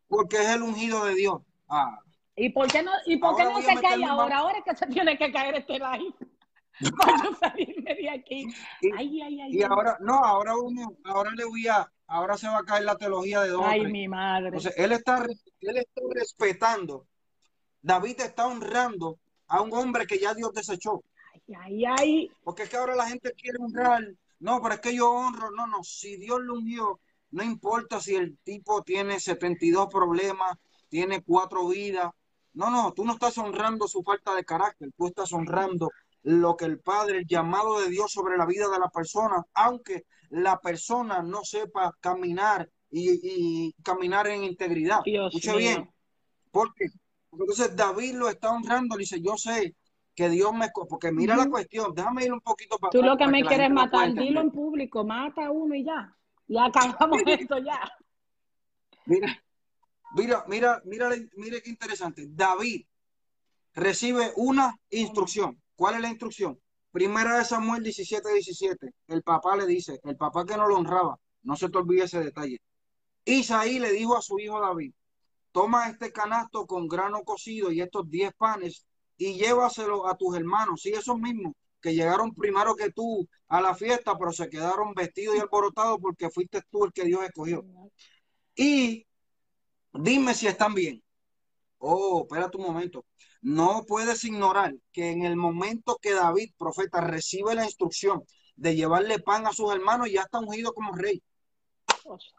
Porque 0.08 0.38
es 0.38 0.50
el 0.50 0.64
ungido 0.64 1.06
de 1.06 1.14
Dios. 1.16 1.42
Ah, 1.70 2.00
¿Y 2.36 2.50
por 2.50 2.68
qué 2.68 2.84
no, 2.84 2.92
y 3.06 3.18
por 3.18 3.36
qué 3.36 3.44
no 3.46 3.62
se 3.62 3.76
cae 3.82 4.04
ahora? 4.06 4.38
Ahora 4.40 4.58
es 4.60 4.64
que 4.66 4.76
se 4.76 4.88
tiene 4.88 5.18
que 5.18 5.32
caer 5.32 5.56
este 5.56 5.74
live. 5.80 6.14
Para 6.98 7.24
yo 7.24 7.34
salirme 7.36 7.96
de 7.96 8.10
aquí. 8.10 8.48
Y- 8.82 8.92
Ay, 8.96 9.22
ay, 9.22 9.42
ay. 9.42 9.50
y 9.56 9.62
ay. 9.64 9.68
ahora, 9.70 9.98
no, 10.02 10.14
ahora 10.24 10.56
uno, 10.58 10.92
ahora 11.06 11.32
le 11.36 11.46
voy 11.46 11.68
a, 11.68 11.90
ahora 12.08 12.38
se 12.38 12.48
va 12.48 12.60
a 12.60 12.64
caer 12.64 12.84
la 12.84 12.98
teología 12.98 13.42
de 13.42 13.52
o 13.52 13.64
Ay, 13.64 13.86
mi 13.86 14.08
madre. 14.08 14.48
Entonces, 14.48 14.74
él 14.78 14.92
está, 14.92 15.26
él 15.62 15.78
está 15.78 16.02
respetando. 16.14 17.06
David 17.82 18.22
está 18.22 18.48
honrando 18.48 19.20
a 19.48 19.62
un 19.62 19.74
hombre 19.74 20.08
que 20.08 20.20
ya 20.20 20.34
Dios 20.34 20.54
desechó. 20.54 21.04
Ay, 21.34 21.56
ay, 21.56 21.86
ay. 21.86 22.32
Porque 22.44 22.64
es 22.64 22.70
que 22.70 22.78
ahora 22.78 22.96
la 22.96 23.08
gente 23.08 23.34
quiere 23.34 23.60
honrar. 23.60 24.04
No, 24.40 24.62
pero 24.62 24.76
es 24.76 24.82
que 24.82 24.96
yo 24.96 25.12
honro. 25.12 25.52
No, 25.52 25.68
no. 25.68 25.84
Si 25.84 26.18
Dios 26.18 26.40
lo 26.42 26.56
ungió, 26.56 27.00
no 27.32 27.44
importa 27.44 28.00
si 28.00 28.16
el 28.16 28.38
tipo 28.40 28.82
tiene 28.84 29.20
72 29.20 29.88
problemas, 29.88 30.58
tiene 30.90 31.24
cuatro 31.24 31.68
vidas. 31.68 32.12
No, 32.54 32.70
no. 32.70 32.94
Tú 32.94 33.06
no 33.06 33.14
estás 33.14 33.38
honrando 33.38 33.88
su 33.88 34.04
falta 34.04 34.34
de 34.36 34.44
carácter. 34.44 34.90
Tú 34.98 35.08
estás 35.08 35.32
honrando 35.34 35.92
lo 36.24 36.58
que 36.58 36.66
el 36.66 36.80
Padre, 36.80 37.20
el 37.20 37.28
llamado 37.28 37.80
de 37.80 37.90
Dios 37.90 38.12
sobre 38.12 38.38
la 38.38 38.46
vida 38.46 38.68
de 38.70 38.80
la 38.80 38.90
persona, 38.90 39.44
aunque 39.54 40.06
la 40.30 40.60
persona 40.60 41.22
no 41.22 41.44
sepa 41.44 41.96
caminar 42.00 42.70
y, 42.90 43.20
y 43.70 43.74
caminar 43.84 44.28
en 44.28 44.44
integridad. 44.44 45.02
Dios 45.04 45.34
Escuche 45.34 45.52
mío. 45.52 45.58
bien. 45.58 45.90
¿Por 46.52 46.74
qué? 46.74 46.86
Porque 47.30 47.44
entonces 47.44 47.76
David 47.76 48.16
lo 48.16 48.30
está 48.30 48.52
honrando, 48.52 48.96
le 48.96 49.02
dice, 49.02 49.22
yo 49.22 49.38
sé 49.38 49.76
que 50.16 50.30
Dios 50.30 50.54
me... 50.54 50.66
esco-". 50.66 50.88
Porque 50.88 51.12
mira 51.12 51.36
la 51.36 51.50
cuestión, 51.50 51.94
déjame 51.94 52.26
ir 52.26 52.34
un 52.34 52.42
poquito 52.42 52.78
para 52.78 52.92
Tú 52.92 53.02
lo 53.02 53.18
que 53.18 53.26
para 53.26 53.32
me 53.32 53.44
quieres 53.44 53.70
matar, 53.70 54.14
dilo 54.14 54.42
en 54.42 54.52
público, 54.52 55.04
mata 55.04 55.46
a 55.46 55.52
uno 55.52 55.76
y 55.76 55.84
ya. 55.84 56.14
Ya 56.48 56.66
acabamos 56.66 57.22
esto 57.26 57.58
ya. 57.60 57.80
Mira, 59.06 59.44
mira, 60.16 60.46
mira, 60.48 60.82
mira, 60.86 61.10
mira 61.36 61.62
qué 61.62 61.70
interesante. 61.70 62.26
David 62.30 62.86
recibe 63.74 64.32
una 64.36 64.78
instrucción. 64.90 65.62
¿Cuál 65.78 65.96
es 65.96 66.02
la 66.02 66.10
instrucción? 66.10 66.60
Primera 66.92 67.38
de 67.38 67.46
Samuel 67.46 67.84
17, 67.84 68.34
17. 68.34 68.90
El 69.08 69.22
papá 69.22 69.56
le 69.56 69.68
dice, 69.68 70.00
el 70.04 70.18
papá 70.18 70.44
que 70.44 70.58
no 70.58 70.68
lo 70.68 70.76
honraba, 70.76 71.20
no 71.44 71.56
se 71.56 71.70
te 71.70 71.78
olvide 71.78 72.06
ese 72.06 72.20
detalle. 72.20 72.60
Isaí 73.24 73.78
le 73.78 73.92
dijo 73.92 74.18
a 74.18 74.22
su 74.24 74.40
hijo 74.40 74.60
David, 74.60 74.92
toma 75.52 75.88
este 75.88 76.12
canasto 76.12 76.66
con 76.66 76.88
grano 76.88 77.24
cocido 77.24 77.72
y 77.72 77.82
estos 77.82 78.10
10 78.10 78.34
panes 78.34 78.88
y 79.18 79.36
llévaselo 79.36 80.08
a 80.08 80.18
tus 80.18 80.36
hermanos, 80.36 80.82
sí, 80.82 80.90
esos 80.90 81.20
mismos 81.20 81.54
que 81.80 81.94
llegaron 81.94 82.34
primero 82.34 82.76
que 82.76 82.92
tú 82.92 83.28
a 83.48 83.62
la 83.62 83.76
fiesta, 83.76 84.18
pero 84.18 84.32
se 84.32 84.50
quedaron 84.50 84.96
vestidos 84.96 85.36
y 85.36 85.40
alborotados 85.40 86.00
porque 86.02 86.32
fuiste 86.32 86.64
tú 86.72 86.86
el 86.86 86.92
que 86.92 87.06
Dios 87.06 87.24
escogió. 87.24 87.64
Y 88.56 89.06
dime 89.94 90.34
si 90.34 90.48
están 90.48 90.74
bien. 90.74 91.04
Oh, 91.80 92.22
espérate 92.22 92.58
un 92.58 92.64
momento. 92.64 93.06
No 93.42 93.84
puedes 93.88 94.24
ignorar 94.24 94.74
que 94.92 95.12
en 95.12 95.24
el 95.24 95.36
momento 95.36 95.98
que 96.02 96.14
David, 96.14 96.52
profeta, 96.58 97.02
recibe 97.02 97.54
la 97.56 97.64
instrucción 97.66 98.24
de 98.56 98.76
llevarle 98.76 99.20
pan 99.20 99.46
a 99.46 99.54
sus 99.54 99.72
hermanos, 99.72 100.10
ya 100.12 100.22
está 100.22 100.40
ungido 100.40 100.74
como 100.74 100.94
rey. 100.94 101.22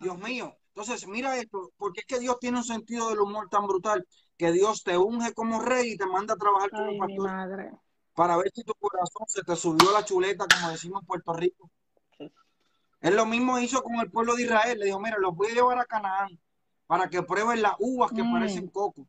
Dios 0.01 0.19
mío. 0.19 0.57
Entonces, 0.75 1.07
mira 1.07 1.37
esto, 1.37 1.73
porque 1.77 2.01
es 2.01 2.07
que 2.07 2.19
Dios 2.19 2.39
tiene 2.41 2.59
un 2.59 2.65
sentido 2.65 3.11
del 3.11 3.21
humor 3.21 3.49
tan 3.49 3.67
brutal 3.67 4.07
que 4.37 4.53
Dios 4.53 4.83
te 4.85 4.97
unge 4.97 5.33
como 5.35 5.61
rey 5.61 5.93
y 5.93 5.97
te 5.97 6.07
manda 6.07 6.35
a 6.35 6.37
trabajar 6.37 6.71
como 6.71 6.85
Ay, 6.85 6.93
mi 6.93 6.99
pastor 6.99 7.25
madre. 7.31 7.71
para 8.15 8.37
ver 8.37 8.51
si 8.55 8.63
tu 8.63 8.73
corazón 8.75 9.27
se 9.27 9.43
te 9.43 9.57
subió 9.57 9.91
la 9.93 10.05
chuleta, 10.05 10.47
como 10.47 10.71
decimos 10.71 11.03
en 11.03 11.07
Puerto 11.07 11.33
Rico. 11.33 11.71
Él 13.01 13.15
lo 13.17 13.27
mismo 13.27 13.59
hizo 13.61 13.83
con 13.83 13.95
el 13.97 14.11
pueblo 14.11 14.35
de 14.35 14.43
Israel. 14.43 14.79
Le 14.79 14.87
dijo, 14.87 14.99
mira, 15.01 15.17
los 15.19 15.35
voy 15.35 15.49
a 15.49 15.55
llevar 15.55 15.79
a 15.79 15.85
Canaán 15.85 16.29
para 16.87 17.09
que 17.09 17.23
prueben 17.23 17.63
las 17.63 17.75
uvas 17.79 18.11
que 18.13 18.23
Mm. 18.25 18.33
parecen 18.33 18.69
coco. 18.69 19.07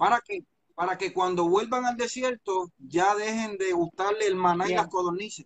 ¿Para 0.00 0.20
que 0.26 0.40
Para 0.74 0.96
que 0.96 1.12
cuando 1.12 1.46
vuelvan 1.46 1.84
al 1.84 1.96
desierto 1.98 2.70
ya 2.78 3.14
dejen 3.14 3.58
de 3.58 3.72
gustarle 3.72 4.26
el 4.26 4.34
maná 4.34 4.66
y 4.66 4.74
las 4.74 4.88
codornices. 4.88 5.44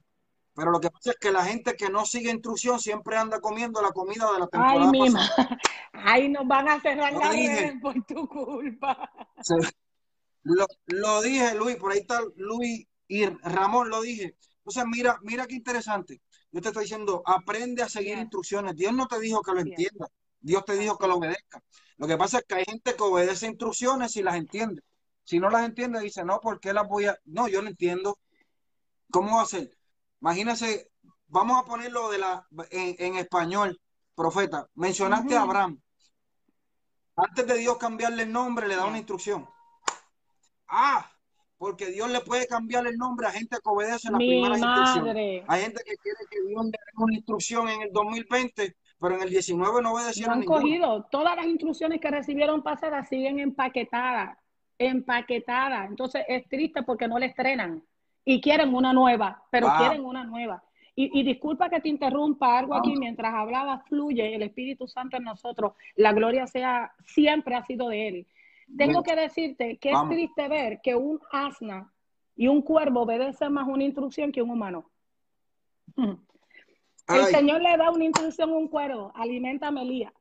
Pero 0.54 0.70
lo 0.70 0.78
que 0.78 0.90
pasa 0.90 1.10
es 1.10 1.16
que 1.20 1.32
la 1.32 1.44
gente 1.44 1.74
que 1.74 1.90
no 1.90 2.06
sigue 2.06 2.30
instrucción 2.30 2.78
siempre 2.78 3.16
anda 3.16 3.40
comiendo 3.40 3.82
la 3.82 3.90
comida 3.90 4.32
de 4.32 4.38
la 4.38 4.44
Ay, 4.44 4.50
temporada 4.52 4.90
mi 4.92 4.98
pasada. 5.10 5.36
madre. 5.36 5.56
Ay, 5.92 6.28
nos 6.28 6.46
van 6.46 6.68
a 6.68 6.80
cerrar 6.80 7.12
Lo 7.12 7.18
las 7.18 7.32
dije. 7.32 7.48
redes 7.62 7.80
por 7.82 7.94
tu 8.04 8.28
culpa. 8.28 9.10
Se- 9.42 9.56
Lo, 10.44 10.66
lo 10.86 11.20
dije, 11.22 11.54
Luis, 11.56 11.74
por 11.76 11.90
ahí 11.90 11.98
está 11.98 12.20
Luis 12.36 12.86
y 13.08 13.26
Ramón, 13.26 13.88
lo 13.90 14.02
dije. 14.02 14.36
Entonces, 14.58 14.84
mira, 14.86 15.18
mira 15.22 15.46
qué 15.48 15.56
interesante. 15.56 16.20
Yo 16.52 16.60
te 16.60 16.68
estoy 16.68 16.84
diciendo, 16.84 17.22
aprende 17.26 17.82
a 17.82 17.88
seguir 17.88 18.18
instrucciones. 18.18 18.76
Dios 18.76 18.92
no 18.92 19.08
te 19.08 19.18
dijo 19.18 19.42
que 19.42 19.50
lo 19.50 19.56
Yes. 19.64 19.66
entiendas. 19.70 20.10
Dios 20.40 20.64
te 20.64 20.76
dijo 20.76 20.96
que 20.96 21.08
lo 21.08 21.16
obedezca. 21.16 21.60
Lo 21.96 22.06
que 22.06 22.16
pasa 22.16 22.38
es 22.38 22.44
que 22.44 22.54
hay 22.56 22.64
gente 22.64 22.94
que 22.94 23.02
obedece 23.02 23.46
instrucciones 23.46 24.16
y 24.16 24.22
las 24.22 24.36
entiende. 24.36 24.82
Si 25.22 25.38
no 25.38 25.48
las 25.48 25.64
entiende, 25.64 26.00
dice, 26.00 26.24
no, 26.24 26.40
¿por 26.40 26.60
qué 26.60 26.72
las 26.72 26.86
voy 26.86 27.06
a...? 27.06 27.18
No, 27.24 27.48
yo 27.48 27.62
no 27.62 27.68
entiendo. 27.68 28.18
¿Cómo 29.10 29.36
va 29.36 29.42
a 29.42 29.46
ser? 29.46 29.76
Imagínese, 30.20 30.90
vamos 31.26 31.62
a 31.62 31.64
ponerlo 31.64 32.10
de 32.10 32.18
la, 32.18 32.46
en, 32.70 32.96
en 32.98 33.16
español, 33.16 33.80
profeta. 34.14 34.68
Mencionaste 34.74 35.36
a. 35.36 35.42
Abraham. 35.42 35.80
Antes 37.16 37.46
de 37.46 37.58
Dios 37.58 37.78
cambiarle 37.78 38.24
el 38.24 38.32
nombre, 38.32 38.66
le 38.66 38.76
da 38.76 38.86
una 38.86 38.98
instrucción. 38.98 39.48
Ah, 40.66 41.08
porque 41.56 41.86
Dios 41.86 42.10
le 42.10 42.20
puede 42.20 42.46
cambiar 42.46 42.86
el 42.86 42.96
nombre 42.96 43.26
a 43.26 43.30
gente 43.30 43.56
que 43.56 43.70
obedece 43.70 44.10
las 44.10 44.18
Mi 44.18 44.28
primeras 44.28 44.58
instrucciones. 44.58 45.44
Hay 45.46 45.62
gente 45.62 45.82
que 45.84 45.96
quiere 45.96 46.18
que 46.28 46.42
Dios 46.42 46.64
le 46.64 46.70
dé 46.70 46.78
una 46.96 47.14
instrucción 47.14 47.68
en 47.68 47.82
el 47.82 47.92
2020, 47.92 48.76
pero 49.04 49.16
en 49.16 49.22
el 49.22 49.30
19 49.30 49.74
no 49.74 49.80
No 49.82 49.92
obedecieron 49.92 50.32
han 50.34 50.40
ninguna. 50.40 50.60
cogido. 50.60 51.02
Todas 51.10 51.36
las 51.36 51.46
instrucciones 51.46 52.00
que 52.00 52.10
recibieron 52.10 52.62
pasadas 52.62 53.08
siguen 53.08 53.38
empaquetadas. 53.38 54.36
Empaquetadas. 54.78 55.88
Entonces 55.90 56.24
es 56.28 56.48
triste 56.48 56.82
porque 56.82 57.06
no 57.06 57.18
le 57.18 57.26
estrenan. 57.26 57.82
Y 58.24 58.40
quieren 58.40 58.74
una 58.74 58.92
nueva, 58.92 59.44
pero 59.50 59.68
Wow. 59.68 59.76
quieren 59.76 60.04
una 60.04 60.24
nueva. 60.24 60.62
Y, 60.96 61.10
y 61.20 61.22
disculpa 61.24 61.68
que 61.68 61.80
te 61.80 61.88
interrumpa 61.88 62.58
algo 62.58 62.74
aquí, 62.74 62.96
mientras 62.96 63.34
hablaba, 63.34 63.80
fluye 63.80 64.34
el 64.34 64.42
Espíritu 64.42 64.86
Santo 64.88 65.16
en 65.16 65.24
nosotros. 65.24 65.72
La 65.96 66.12
gloria 66.12 66.46
sea, 66.46 66.92
siempre 67.04 67.54
ha 67.56 67.62
sido 67.64 67.88
de 67.88 68.08
Él. 68.08 68.26
Tengo 68.78 69.02
que 69.02 69.14
decirte 69.14 69.76
que 69.76 69.90
es 69.90 69.98
triste 70.08 70.48
ver 70.48 70.80
que 70.82 70.94
un 70.94 71.20
asna 71.30 71.92
y 72.36 72.46
un 72.48 72.62
cuervo 72.62 73.02
obedecen 73.02 73.52
más 73.52 73.68
una 73.68 73.84
instrucción 73.84 74.32
que 74.32 74.40
un 74.40 74.50
humano. 74.50 74.88
El 77.08 77.26
Señor 77.26 77.60
le 77.60 77.76
da 77.76 77.90
una 77.90 78.04
instrucción 78.04 78.50
a 78.50 78.56
un 78.56 78.68
cuervo, 78.68 79.12
alimenta 79.14 79.68
a 79.68 79.70
Melía. 79.70 80.12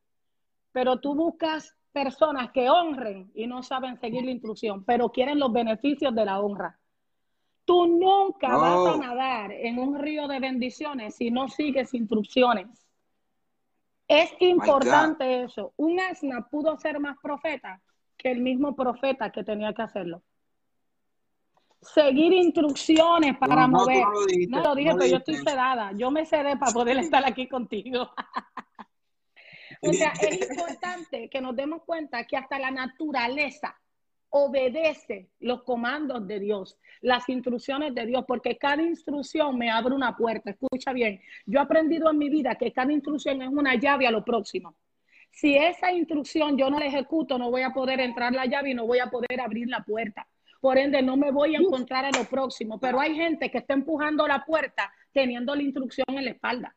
Pero 0.71 0.99
tú 0.99 1.15
buscas 1.15 1.75
personas 1.91 2.51
que 2.51 2.69
honren 2.69 3.31
y 3.35 3.47
no 3.47 3.63
saben 3.63 3.97
seguir 3.99 4.25
la 4.25 4.31
instrucción, 4.31 4.83
pero 4.83 5.09
quieren 5.09 5.39
los 5.39 5.53
beneficios 5.53 6.13
de 6.13 6.25
la 6.25 6.41
honra. 6.41 6.77
Tú 7.65 7.87
nunca 7.87 8.49
No. 8.49 8.59
vas 8.59 8.95
a 8.95 8.97
nadar 8.97 9.51
en 9.51 9.79
un 9.79 9.97
río 9.97 10.27
de 10.27 10.39
bendiciones 10.39 11.15
si 11.15 11.31
no 11.31 11.47
sigues 11.47 11.93
instrucciones. 11.93 12.67
Es 14.07 14.33
importante 14.39 15.43
eso. 15.43 15.73
Un 15.77 15.99
asna 15.99 16.47
pudo 16.49 16.77
ser 16.77 16.99
más 16.99 17.17
profeta 17.21 17.81
que 18.17 18.31
el 18.31 18.41
mismo 18.41 18.75
profeta 18.75 19.29
que 19.31 19.43
tenía 19.43 19.73
que 19.73 19.81
hacerlo. 19.83 20.21
Seguir 21.83 22.33
instrucciones 22.33 23.37
para 23.37 23.67
no, 23.67 23.79
mover. 23.79 24.03
no 24.03 24.11
lo 24.11 24.25
dijiste, 24.25 24.55
No 24.55 24.63
lo 24.63 24.75
dije, 24.75 24.89
no 24.89 24.97
pero 24.97 25.11
yo 25.11 25.17
estoy 25.17 25.35
sedada. 25.35 25.91
Yo 25.95 26.11
me 26.11 26.25
sedé 26.25 26.57
para 26.57 26.71
poder 26.71 26.97
estar 26.97 27.25
aquí 27.25 27.47
contigo. 27.47 28.09
o 29.81 29.93
sea, 29.93 30.13
es 30.21 30.49
importante 30.49 31.29
que 31.29 31.41
nos 31.41 31.55
demos 31.55 31.83
cuenta 31.83 32.25
que 32.25 32.37
hasta 32.37 32.59
la 32.59 32.71
naturaleza 32.71 33.75
obedece 34.35 35.29
los 35.39 35.61
comandos 35.61 36.27
de 36.27 36.39
Dios, 36.39 36.79
las 37.01 37.29
instrucciones 37.29 37.93
de 37.93 38.07
Dios, 38.07 38.25
porque 38.27 38.57
cada 38.57 38.81
instrucción 38.81 39.57
me 39.59 39.69
abre 39.69 39.93
una 39.93 40.17
puerta. 40.17 40.49
Escucha 40.49 40.91
bien, 40.91 41.21
yo 41.45 41.59
he 41.59 41.61
aprendido 41.61 42.09
en 42.09 42.17
mi 42.17 42.29
vida 42.29 42.55
que 42.55 42.73
cada 42.73 42.91
instrucción 42.91 43.43
es 43.43 43.49
una 43.49 43.75
llave 43.75 44.07
a 44.07 44.11
lo 44.11 44.25
próximo. 44.25 44.75
Si 45.29 45.55
esa 45.55 45.91
instrucción 45.91 46.57
yo 46.57 46.69
no 46.71 46.79
la 46.79 46.87
ejecuto, 46.87 47.37
no 47.37 47.51
voy 47.51 47.61
a 47.61 47.73
poder 47.73 47.99
entrar 47.99 48.33
la 48.33 48.47
llave 48.47 48.71
y 48.71 48.73
no 48.73 48.87
voy 48.87 48.99
a 48.99 49.11
poder 49.11 49.39
abrir 49.39 49.67
la 49.67 49.83
puerta. 49.83 50.27
Por 50.63 50.77
ende, 50.77 51.01
no 51.01 51.17
me 51.17 51.29
voy 51.29 51.55
a 51.55 51.59
encontrar 51.59 52.05
en 52.05 52.13
lo 52.17 52.23
próximo. 52.23 52.79
Pero 52.79 52.97
hay 52.97 53.13
gente 53.15 53.51
que 53.51 53.57
está 53.57 53.73
empujando 53.73 54.25
la 54.25 54.45
puerta 54.45 54.89
teniendo 55.11 55.53
la 55.53 55.61
instrucción 55.61 56.05
en 56.07 56.23
la 56.23 56.31
espalda. 56.31 56.73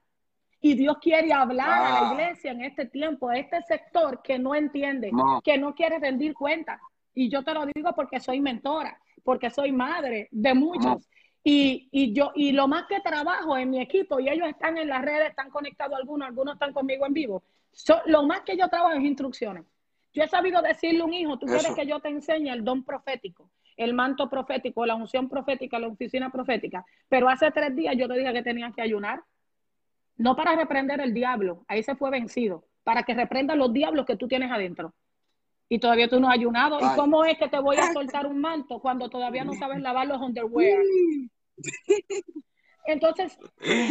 Y 0.61 0.75
Dios 0.75 0.97
quiere 1.01 1.33
hablar 1.33 1.69
a 1.71 1.91
la 1.91 2.11
Ah. 2.11 2.13
iglesia 2.13 2.51
en 2.51 2.63
este 2.63 2.87
tiempo, 2.87 3.29
a 3.29 3.39
este 3.39 3.63
sector 3.63 4.23
que 4.23 4.41
no 4.41 4.57
entiende, 4.57 5.13
No. 5.13 5.41
que 5.41 5.57
no 5.57 5.73
quiere 5.77 6.01
rendir 6.01 6.35
cuenta. 6.35 6.81
Y 7.15 7.29
yo 7.29 7.45
te 7.45 7.55
lo 7.55 7.65
digo 7.65 7.93
porque 7.95 8.19
soy 8.19 8.41
mentora, 8.41 8.99
porque 9.23 9.51
soy 9.51 9.71
madre 9.71 10.27
de 10.33 10.53
muchos. 10.53 11.09
Y, 11.45 11.89
y 11.93 12.13
yo, 12.13 12.33
y 12.35 12.51
lo 12.51 12.67
más 12.67 12.87
que 12.89 12.99
trabajo 12.99 13.57
en 13.57 13.71
mi 13.71 13.81
equipo, 13.81 14.19
y 14.19 14.29
ellos 14.29 14.49
están 14.49 14.79
en 14.79 14.89
las 14.89 15.01
redes, 15.01 15.29
están 15.31 15.49
conectados 15.51 15.97
algunos, 15.97 16.27
algunos 16.27 16.55
están 16.55 16.73
conmigo 16.73 17.07
en 17.07 17.13
vivo. 17.15 17.45
So- 17.71 18.03
lo 18.07 18.25
más 18.25 18.41
que 18.41 18.57
yo 18.57 18.67
trabajo 18.69 18.95
es 18.99 19.05
instrucciones. 19.05 19.65
Yo 20.13 20.25
he 20.25 20.29
sabido 20.29 20.61
decirle 20.61 21.03
a 21.03 21.05
un 21.05 21.15
hijo, 21.15 21.39
tú 21.39 21.47
quieres 21.47 21.73
que 21.77 21.87
yo 21.87 22.01
te 22.01 22.09
enseñe 22.09 22.51
el 22.51 22.65
don 22.65 22.83
profético. 22.83 23.49
El 23.77 23.95
manto 23.95 24.29
profético, 24.29 24.87
la 24.87 24.95
unción 24.95 25.29
profética, 25.29 25.79
la 25.79 25.89
oficina 25.89 26.31
profética. 26.31 26.85
Pero 27.09 27.29
hace 27.29 27.51
tres 27.51 27.75
días 27.75 27.95
yo 27.97 28.09
te 28.09 28.19
dije 28.19 28.33
que 28.33 28.43
tenías 28.43 28.75
que 28.75 28.83
ayunar. 28.83 29.23
No 30.17 30.35
para 30.35 30.57
reprender 30.57 31.01
el 31.01 31.13
diablo, 31.13 31.65
ahí 31.69 31.83
se 31.83 31.95
fue 31.95 32.11
vencido, 32.11 32.65
para 32.85 33.03
que 33.03 33.15
reprenda 33.15 33.55
los 33.55 33.73
diablos 33.73 34.07
que 34.07 34.17
tú 34.17 34.27
tienes 34.27 34.51
adentro. 34.51 34.95
Y 35.69 35.79
todavía 35.79 36.09
tú 36.09 36.21
no 36.21 36.29
has 36.29 36.35
ayunado. 36.35 36.79
¿Y 36.79 36.97
cómo 36.97 37.25
es 37.25 37.37
que 37.39 37.49
te 37.49 37.59
voy 37.59 37.77
a 37.77 37.93
soltar 37.93 38.27
un 38.27 38.41
manto 38.41 38.81
cuando 38.81 39.11
todavía 39.11 39.45
no 39.45 39.53
sabes 39.55 39.81
lavar 39.81 40.07
los 40.07 40.21
underwear? 40.21 40.81
Entonces, 42.87 43.37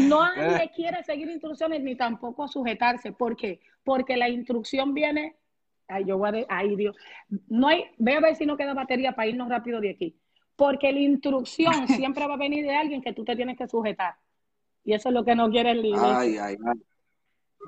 nadie 0.07 0.71
quiere 0.73 1.03
seguir 1.03 1.29
instrucciones 1.29 1.81
ni 1.81 1.95
tampoco 1.95 2.47
sujetarse. 2.47 3.11
¿Por 3.11 3.35
qué? 3.35 3.59
Porque 3.83 4.15
la 4.15 4.29
instrucción 4.29 4.93
viene. 4.93 5.35
Ay, 5.87 6.05
yo 6.05 6.17
voy 6.17 6.29
a. 6.29 6.31
De, 6.31 6.45
ay, 6.49 6.75
Dios. 6.75 6.95
No 7.47 7.67
hay. 7.67 7.85
Ve 7.97 8.15
a 8.15 8.19
ver 8.19 8.35
si 8.35 8.45
no 8.45 8.57
queda 8.57 8.73
batería 8.73 9.15
para 9.15 9.27
irnos 9.27 9.49
rápido 9.49 9.79
de 9.79 9.91
aquí. 9.91 10.19
Porque 10.55 10.91
la 10.91 10.99
instrucción 10.99 11.73
siempre 11.87 12.27
va 12.27 12.35
a 12.35 12.37
venir 12.37 12.65
de 12.65 12.75
alguien 12.75 13.01
que 13.01 13.13
tú 13.13 13.23
te 13.23 13.35
tienes 13.35 13.57
que 13.57 13.67
sujetar. 13.67 14.15
Y 14.83 14.93
eso 14.93 15.09
es 15.09 15.15
lo 15.15 15.25
que 15.25 15.35
no 15.35 15.49
quiere 15.49 15.71
el 15.71 15.81
líder. 15.81 15.99
Ay, 16.03 16.37
ay, 16.37 16.55
ay. 16.65 16.81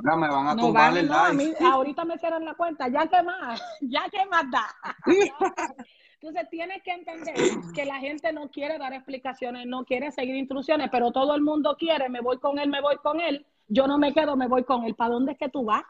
No, 0.04 0.18
me 0.18 0.28
van 0.28 0.48
a 0.48 0.56
tumbar 0.56 0.96
el 0.96 1.08
live. 1.08 1.56
ahorita 1.60 2.06
me 2.06 2.18
cierran 2.18 2.46
la 2.46 2.54
cuenta. 2.54 2.88
Ya 2.88 3.08
que 3.08 3.22
más, 3.24 3.62
ya 3.82 4.08
que 4.10 4.26
más 4.28 4.46
da. 4.52 4.68
Entonces 6.20 6.50
tienes 6.50 6.82
que 6.84 6.92
entender 6.92 7.36
que 7.76 7.86
la 7.86 8.00
gente 8.00 8.34
no 8.34 8.50
quiere 8.50 8.80
dar 8.80 8.92
explicaciones, 8.94 9.68
no 9.68 9.86
quiere 9.86 10.12
seguir 10.12 10.36
instrucciones, 10.36 10.90
pero 10.92 11.12
todo 11.12 11.36
el 11.36 11.42
mundo 11.42 11.76
quiere, 11.78 12.10
me 12.10 12.22
voy 12.22 12.40
con 12.40 12.58
él, 12.58 12.70
me 12.70 12.82
voy 12.82 12.98
con 12.98 13.22
él, 13.22 13.46
yo 13.68 13.86
no 13.86 14.00
me 14.00 14.14
quedo, 14.14 14.36
me 14.36 14.48
voy 14.48 14.64
con 14.64 14.84
él. 14.84 14.96
¿Para 14.96 15.12
dónde 15.12 15.34
es 15.34 15.38
que 15.38 15.50
tú 15.50 15.66
vas? 15.66 15.84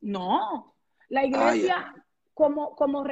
No, 0.00 0.74
la 1.10 1.24
iglesia 1.24 1.94
como, 2.34 2.74
como 2.74 3.04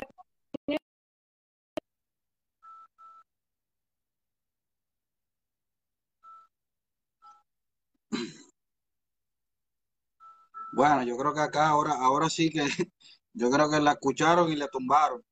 Bueno, 10.73 11.03
yo 11.03 11.17
creo 11.17 11.35
que 11.35 11.41
acá 11.41 11.69
ahora, 11.69 11.95
ahora 11.95 12.31
sí 12.31 12.51
que 12.51 12.61
yo 13.33 13.51
creo 13.51 13.69
que 13.69 13.81
la 13.81 13.93
escucharon 13.93 14.51
y 14.53 14.57
le 14.57 14.69
tumbaron. 14.69 15.23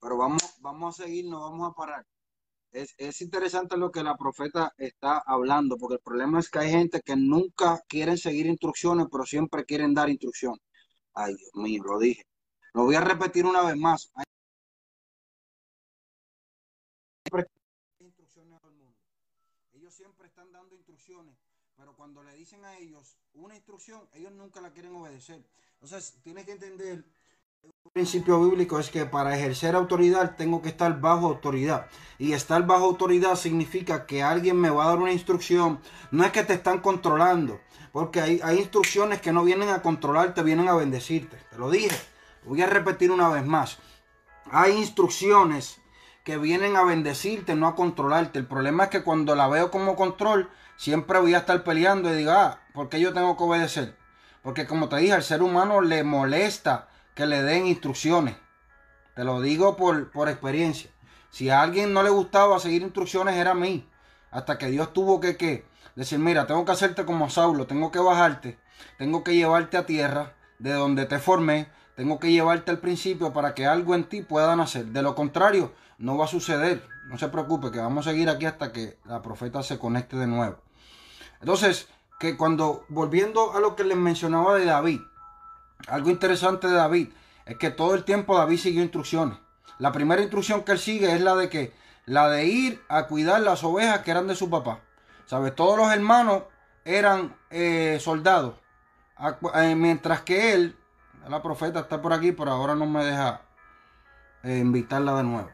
Pero 0.00 0.16
vamos, 0.16 0.42
vamos 0.60 0.98
a 0.98 1.04
seguir, 1.04 1.26
no 1.26 1.40
vamos 1.40 1.70
a 1.70 1.74
parar. 1.74 2.06
Es, 2.72 2.94
es, 2.98 3.20
interesante 3.20 3.76
lo 3.76 3.90
que 3.90 4.02
la 4.02 4.16
profeta 4.16 4.72
está 4.78 5.22
hablando, 5.26 5.76
porque 5.76 5.96
el 5.96 6.00
problema 6.00 6.40
es 6.40 6.50
que 6.50 6.60
hay 6.60 6.70
gente 6.70 7.00
que 7.04 7.16
nunca 7.16 7.80
quieren 7.88 8.18
seguir 8.18 8.46
instrucciones, 8.46 9.06
pero 9.12 9.24
siempre 9.26 9.64
quieren 9.64 9.94
dar 9.94 10.08
instrucciones. 10.10 10.60
Ay, 11.14 11.34
Dios 11.36 11.54
mío, 11.54 11.82
lo 11.84 11.98
dije. 11.98 12.26
Lo 12.72 12.84
voy 12.84 12.96
a 12.96 13.00
repetir 13.00 13.46
una 13.46 13.62
vez 13.62 13.76
más. 13.76 14.12
Hay 17.32 17.44
instrucciones 18.00 18.62
al 18.62 18.72
mundo. 18.72 18.98
Ellos 19.72 19.94
siempre 19.94 20.26
están 20.26 20.52
dando 20.52 20.74
instrucciones, 20.74 21.36
pero 21.76 21.94
cuando 21.94 22.22
le 22.24 22.34
dicen 22.34 22.64
a 22.64 22.76
ellos 22.78 23.16
una 23.34 23.54
instrucción, 23.54 24.08
ellos 24.12 24.32
nunca 24.32 24.60
la 24.60 24.72
quieren 24.72 24.94
obedecer. 24.96 25.44
Entonces, 25.74 26.18
tienes 26.22 26.46
que 26.46 26.52
entender 26.52 27.04
principio 27.94 28.42
bíblico 28.42 28.80
es 28.80 28.90
que 28.90 29.04
para 29.04 29.36
ejercer 29.36 29.76
autoridad 29.76 30.34
tengo 30.36 30.60
que 30.60 30.68
estar 30.68 31.00
bajo 31.00 31.26
autoridad. 31.26 31.86
Y 32.18 32.32
estar 32.32 32.66
bajo 32.66 32.86
autoridad 32.86 33.36
significa 33.36 34.04
que 34.04 34.20
alguien 34.20 34.60
me 34.60 34.68
va 34.68 34.84
a 34.84 34.88
dar 34.88 34.98
una 34.98 35.12
instrucción. 35.12 35.78
No 36.10 36.24
es 36.24 36.32
que 36.32 36.42
te 36.42 36.54
están 36.54 36.80
controlando. 36.80 37.60
Porque 37.92 38.20
hay, 38.20 38.58
instrucciones 38.58 39.20
que 39.20 39.32
no 39.32 39.44
vienen 39.44 39.68
a 39.68 39.80
controlarte, 39.80 40.42
vienen 40.42 40.66
a 40.66 40.74
bendecirte. 40.74 41.36
Te 41.50 41.56
lo 41.56 41.70
dije. 41.70 41.96
Voy 42.44 42.62
a 42.62 42.66
repetir 42.66 43.12
una 43.12 43.28
vez 43.28 43.46
más. 43.46 43.78
Hay 44.50 44.72
instrucciones 44.72 45.80
que 46.24 46.36
vienen 46.36 46.74
a 46.74 46.82
bendecirte, 46.82 47.54
no 47.54 47.68
a 47.68 47.76
controlarte. 47.76 48.40
El 48.40 48.46
problema 48.46 48.84
es 48.84 48.90
que 48.90 49.04
cuando 49.04 49.36
la 49.36 49.46
veo 49.46 49.70
como 49.70 49.94
control, 49.94 50.50
siempre 50.76 51.20
voy 51.20 51.34
a 51.34 51.38
estar 51.38 51.62
peleando 51.62 52.12
y 52.12 52.16
digo, 52.16 52.32
ah, 52.32 52.58
¿por 52.72 52.88
qué 52.88 52.98
yo 52.98 53.12
tengo 53.12 53.36
que 53.36 53.44
obedecer? 53.44 53.96
Porque 54.42 54.66
como 54.66 54.88
te 54.88 54.96
dije, 54.96 55.12
al 55.12 55.22
ser 55.22 55.42
humano 55.42 55.80
le 55.80 56.02
molesta 56.02 56.88
que 57.14 57.26
le 57.26 57.42
den 57.42 57.66
instrucciones. 57.66 58.36
Te 59.14 59.24
lo 59.24 59.40
digo 59.40 59.76
por, 59.76 60.10
por 60.10 60.28
experiencia. 60.28 60.90
Si 61.30 61.50
a 61.50 61.62
alguien 61.62 61.92
no 61.92 62.02
le 62.02 62.10
gustaba 62.10 62.58
seguir 62.60 62.82
instrucciones, 62.82 63.36
era 63.36 63.52
a 63.52 63.54
mí. 63.54 63.88
Hasta 64.30 64.58
que 64.58 64.66
Dios 64.66 64.92
tuvo 64.92 65.20
que, 65.20 65.36
que 65.36 65.64
decir, 65.94 66.18
mira, 66.18 66.46
tengo 66.46 66.64
que 66.64 66.72
hacerte 66.72 67.04
como 67.04 67.30
Saulo, 67.30 67.66
tengo 67.66 67.90
que 67.90 68.00
bajarte, 68.00 68.58
tengo 68.98 69.22
que 69.22 69.34
llevarte 69.34 69.76
a 69.76 69.86
tierra 69.86 70.34
de 70.58 70.72
donde 70.72 71.06
te 71.06 71.18
formé, 71.18 71.68
tengo 71.96 72.18
que 72.18 72.32
llevarte 72.32 72.70
al 72.70 72.78
principio 72.78 73.32
para 73.32 73.54
que 73.54 73.66
algo 73.66 73.94
en 73.94 74.04
ti 74.04 74.22
pueda 74.22 74.56
nacer. 74.56 74.86
De 74.86 75.02
lo 75.02 75.14
contrario, 75.14 75.72
no 75.98 76.16
va 76.16 76.24
a 76.24 76.28
suceder. 76.28 76.86
No 77.06 77.18
se 77.18 77.28
preocupe, 77.28 77.70
que 77.70 77.78
vamos 77.78 78.06
a 78.06 78.10
seguir 78.10 78.30
aquí 78.30 78.46
hasta 78.46 78.72
que 78.72 78.98
la 79.04 79.22
profeta 79.22 79.62
se 79.62 79.78
conecte 79.78 80.16
de 80.16 80.26
nuevo. 80.26 80.56
Entonces, 81.40 81.88
que 82.18 82.36
cuando, 82.36 82.84
volviendo 82.88 83.52
a 83.54 83.60
lo 83.60 83.76
que 83.76 83.84
les 83.84 83.96
mencionaba 83.96 84.54
de 84.56 84.64
David, 84.64 85.00
algo 85.86 86.10
interesante 86.10 86.66
de 86.66 86.74
David 86.74 87.08
es 87.46 87.56
que 87.58 87.70
todo 87.70 87.94
el 87.94 88.04
tiempo 88.04 88.36
David 88.36 88.58
siguió 88.58 88.82
instrucciones. 88.82 89.38
La 89.78 89.92
primera 89.92 90.22
instrucción 90.22 90.62
que 90.62 90.72
él 90.72 90.78
sigue 90.78 91.12
es 91.12 91.20
la 91.20 91.34
de 91.34 91.48
que 91.48 91.72
la 92.06 92.28
de 92.28 92.46
ir 92.46 92.82
a 92.88 93.06
cuidar 93.06 93.40
las 93.40 93.64
ovejas 93.64 94.00
que 94.00 94.10
eran 94.10 94.26
de 94.26 94.34
su 94.34 94.50
papá. 94.50 94.80
¿Sabes? 95.26 95.54
Todos 95.54 95.78
los 95.78 95.92
hermanos 95.92 96.44
eran 96.84 97.34
eh, 97.50 97.98
soldados. 98.00 98.54
Eh, 99.54 99.74
mientras 99.74 100.22
que 100.22 100.52
él, 100.52 100.76
la 101.28 101.42
profeta 101.42 101.80
está 101.80 102.00
por 102.02 102.12
aquí, 102.12 102.32
pero 102.32 102.50
ahora 102.50 102.74
no 102.74 102.86
me 102.86 103.04
deja 103.04 103.42
eh, 104.42 104.58
invitarla 104.58 105.16
de 105.16 105.22
nuevo. 105.22 105.50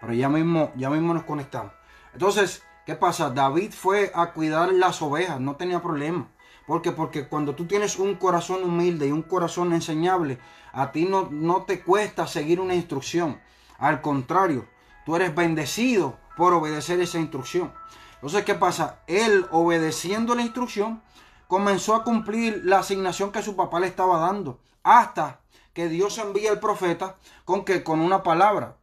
Pero 0.00 0.12
ya 0.12 0.28
mismo, 0.28 0.72
ya 0.76 0.90
mismo 0.90 1.14
nos 1.14 1.24
conectamos. 1.24 1.72
Entonces, 2.12 2.62
¿qué 2.86 2.94
pasa? 2.94 3.30
David 3.30 3.72
fue 3.72 4.12
a 4.14 4.32
cuidar 4.32 4.72
las 4.72 5.00
ovejas, 5.02 5.40
no 5.40 5.56
tenía 5.56 5.80
problema. 5.80 6.28
¿Por 6.68 6.82
qué? 6.82 6.92
Porque 6.92 7.26
cuando 7.26 7.54
tú 7.54 7.66
tienes 7.66 7.98
un 7.98 8.16
corazón 8.16 8.62
humilde 8.62 9.06
y 9.08 9.10
un 9.10 9.22
corazón 9.22 9.72
enseñable, 9.72 10.38
a 10.70 10.92
ti 10.92 11.06
no, 11.06 11.30
no 11.30 11.62
te 11.62 11.82
cuesta 11.82 12.26
seguir 12.26 12.60
una 12.60 12.74
instrucción. 12.74 13.40
Al 13.78 14.02
contrario, 14.02 14.68
tú 15.06 15.16
eres 15.16 15.34
bendecido 15.34 16.18
por 16.36 16.52
obedecer 16.52 17.00
esa 17.00 17.18
instrucción. 17.18 17.72
Entonces, 18.16 18.44
¿qué 18.44 18.54
pasa? 18.54 19.00
Él, 19.06 19.46
obedeciendo 19.50 20.34
la 20.34 20.42
instrucción, 20.42 21.02
comenzó 21.46 21.94
a 21.94 22.04
cumplir 22.04 22.60
la 22.66 22.80
asignación 22.80 23.32
que 23.32 23.42
su 23.42 23.56
papá 23.56 23.80
le 23.80 23.86
estaba 23.86 24.18
dando. 24.18 24.60
Hasta 24.82 25.40
que 25.72 25.88
Dios 25.88 26.18
envía 26.18 26.50
al 26.50 26.60
profeta 26.60 27.16
con 27.46 27.64
que 27.64 27.82
con 27.82 28.00
una 28.00 28.22
palabra. 28.22 28.76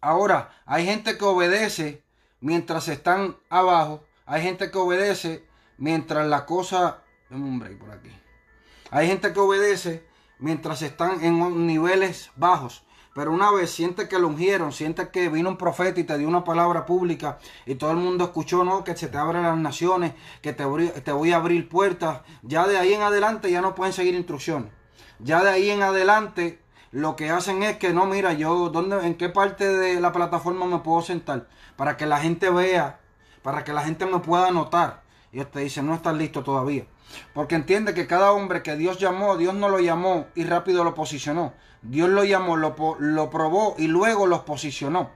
Ahora, 0.00 0.50
hay 0.66 0.84
gente 0.84 1.16
que 1.16 1.24
obedece 1.24 2.02
mientras 2.40 2.88
están 2.88 3.36
abajo. 3.50 4.02
Hay 4.26 4.42
gente 4.42 4.72
que 4.72 4.78
obedece 4.78 5.46
mientras 5.78 6.26
la 6.26 6.44
cosa 6.44 7.03
por 7.78 7.90
aquí. 7.90 8.10
Hay 8.90 9.08
gente 9.08 9.32
que 9.32 9.40
obedece 9.40 10.06
mientras 10.38 10.82
están 10.82 11.22
en 11.24 11.66
niveles 11.66 12.30
bajos. 12.36 12.84
Pero 13.14 13.32
una 13.32 13.52
vez 13.52 13.70
siente 13.70 14.08
que 14.08 14.18
lo 14.18 14.26
ungieron, 14.26 14.72
siente 14.72 15.08
que 15.10 15.28
vino 15.28 15.48
un 15.48 15.56
profeta 15.56 16.00
y 16.00 16.04
te 16.04 16.18
dio 16.18 16.26
una 16.26 16.42
palabra 16.42 16.84
pública 16.84 17.38
y 17.64 17.76
todo 17.76 17.92
el 17.92 17.98
mundo 17.98 18.24
escuchó, 18.24 18.64
no, 18.64 18.82
que 18.82 18.96
se 18.96 19.06
te 19.06 19.16
abren 19.16 19.44
las 19.44 19.56
naciones, 19.56 20.14
que 20.42 20.52
te, 20.52 20.64
te 20.64 21.12
voy 21.12 21.30
a 21.30 21.36
abrir 21.36 21.68
puertas. 21.68 22.22
Ya 22.42 22.66
de 22.66 22.76
ahí 22.76 22.92
en 22.92 23.02
adelante 23.02 23.52
ya 23.52 23.60
no 23.60 23.76
pueden 23.76 23.92
seguir 23.92 24.14
instrucciones. 24.14 24.72
Ya 25.20 25.44
de 25.44 25.50
ahí 25.50 25.70
en 25.70 25.82
adelante 25.82 26.60
lo 26.90 27.14
que 27.14 27.30
hacen 27.30 27.62
es 27.62 27.76
que 27.76 27.92
no, 27.92 28.06
mira, 28.06 28.32
yo, 28.32 28.68
¿dónde, 28.70 29.06
¿en 29.06 29.14
qué 29.14 29.28
parte 29.28 29.68
de 29.68 30.00
la 30.00 30.10
plataforma 30.10 30.66
me 30.66 30.78
puedo 30.78 31.00
sentar? 31.02 31.46
Para 31.76 31.96
que 31.96 32.06
la 32.06 32.18
gente 32.18 32.50
vea, 32.50 32.98
para 33.42 33.62
que 33.62 33.72
la 33.72 33.82
gente 33.82 34.06
me 34.06 34.18
pueda 34.18 34.50
notar. 34.50 35.04
Y 35.32 35.44
te 35.44 35.60
dice, 35.60 35.82
no 35.82 35.94
estás 35.94 36.16
listo 36.16 36.42
todavía. 36.42 36.84
Porque 37.32 37.54
entiende 37.54 37.94
que 37.94 38.06
cada 38.06 38.32
hombre 38.32 38.62
que 38.62 38.76
Dios 38.76 38.98
llamó, 38.98 39.36
Dios 39.36 39.54
no 39.54 39.68
lo 39.68 39.80
llamó 39.80 40.26
y 40.34 40.44
rápido 40.44 40.84
lo 40.84 40.94
posicionó. 40.94 41.52
Dios 41.82 42.08
lo 42.08 42.24
llamó, 42.24 42.56
lo, 42.56 42.74
lo 42.98 43.30
probó 43.30 43.74
y 43.78 43.86
luego 43.86 44.26
lo 44.26 44.44
posicionó. 44.44 45.10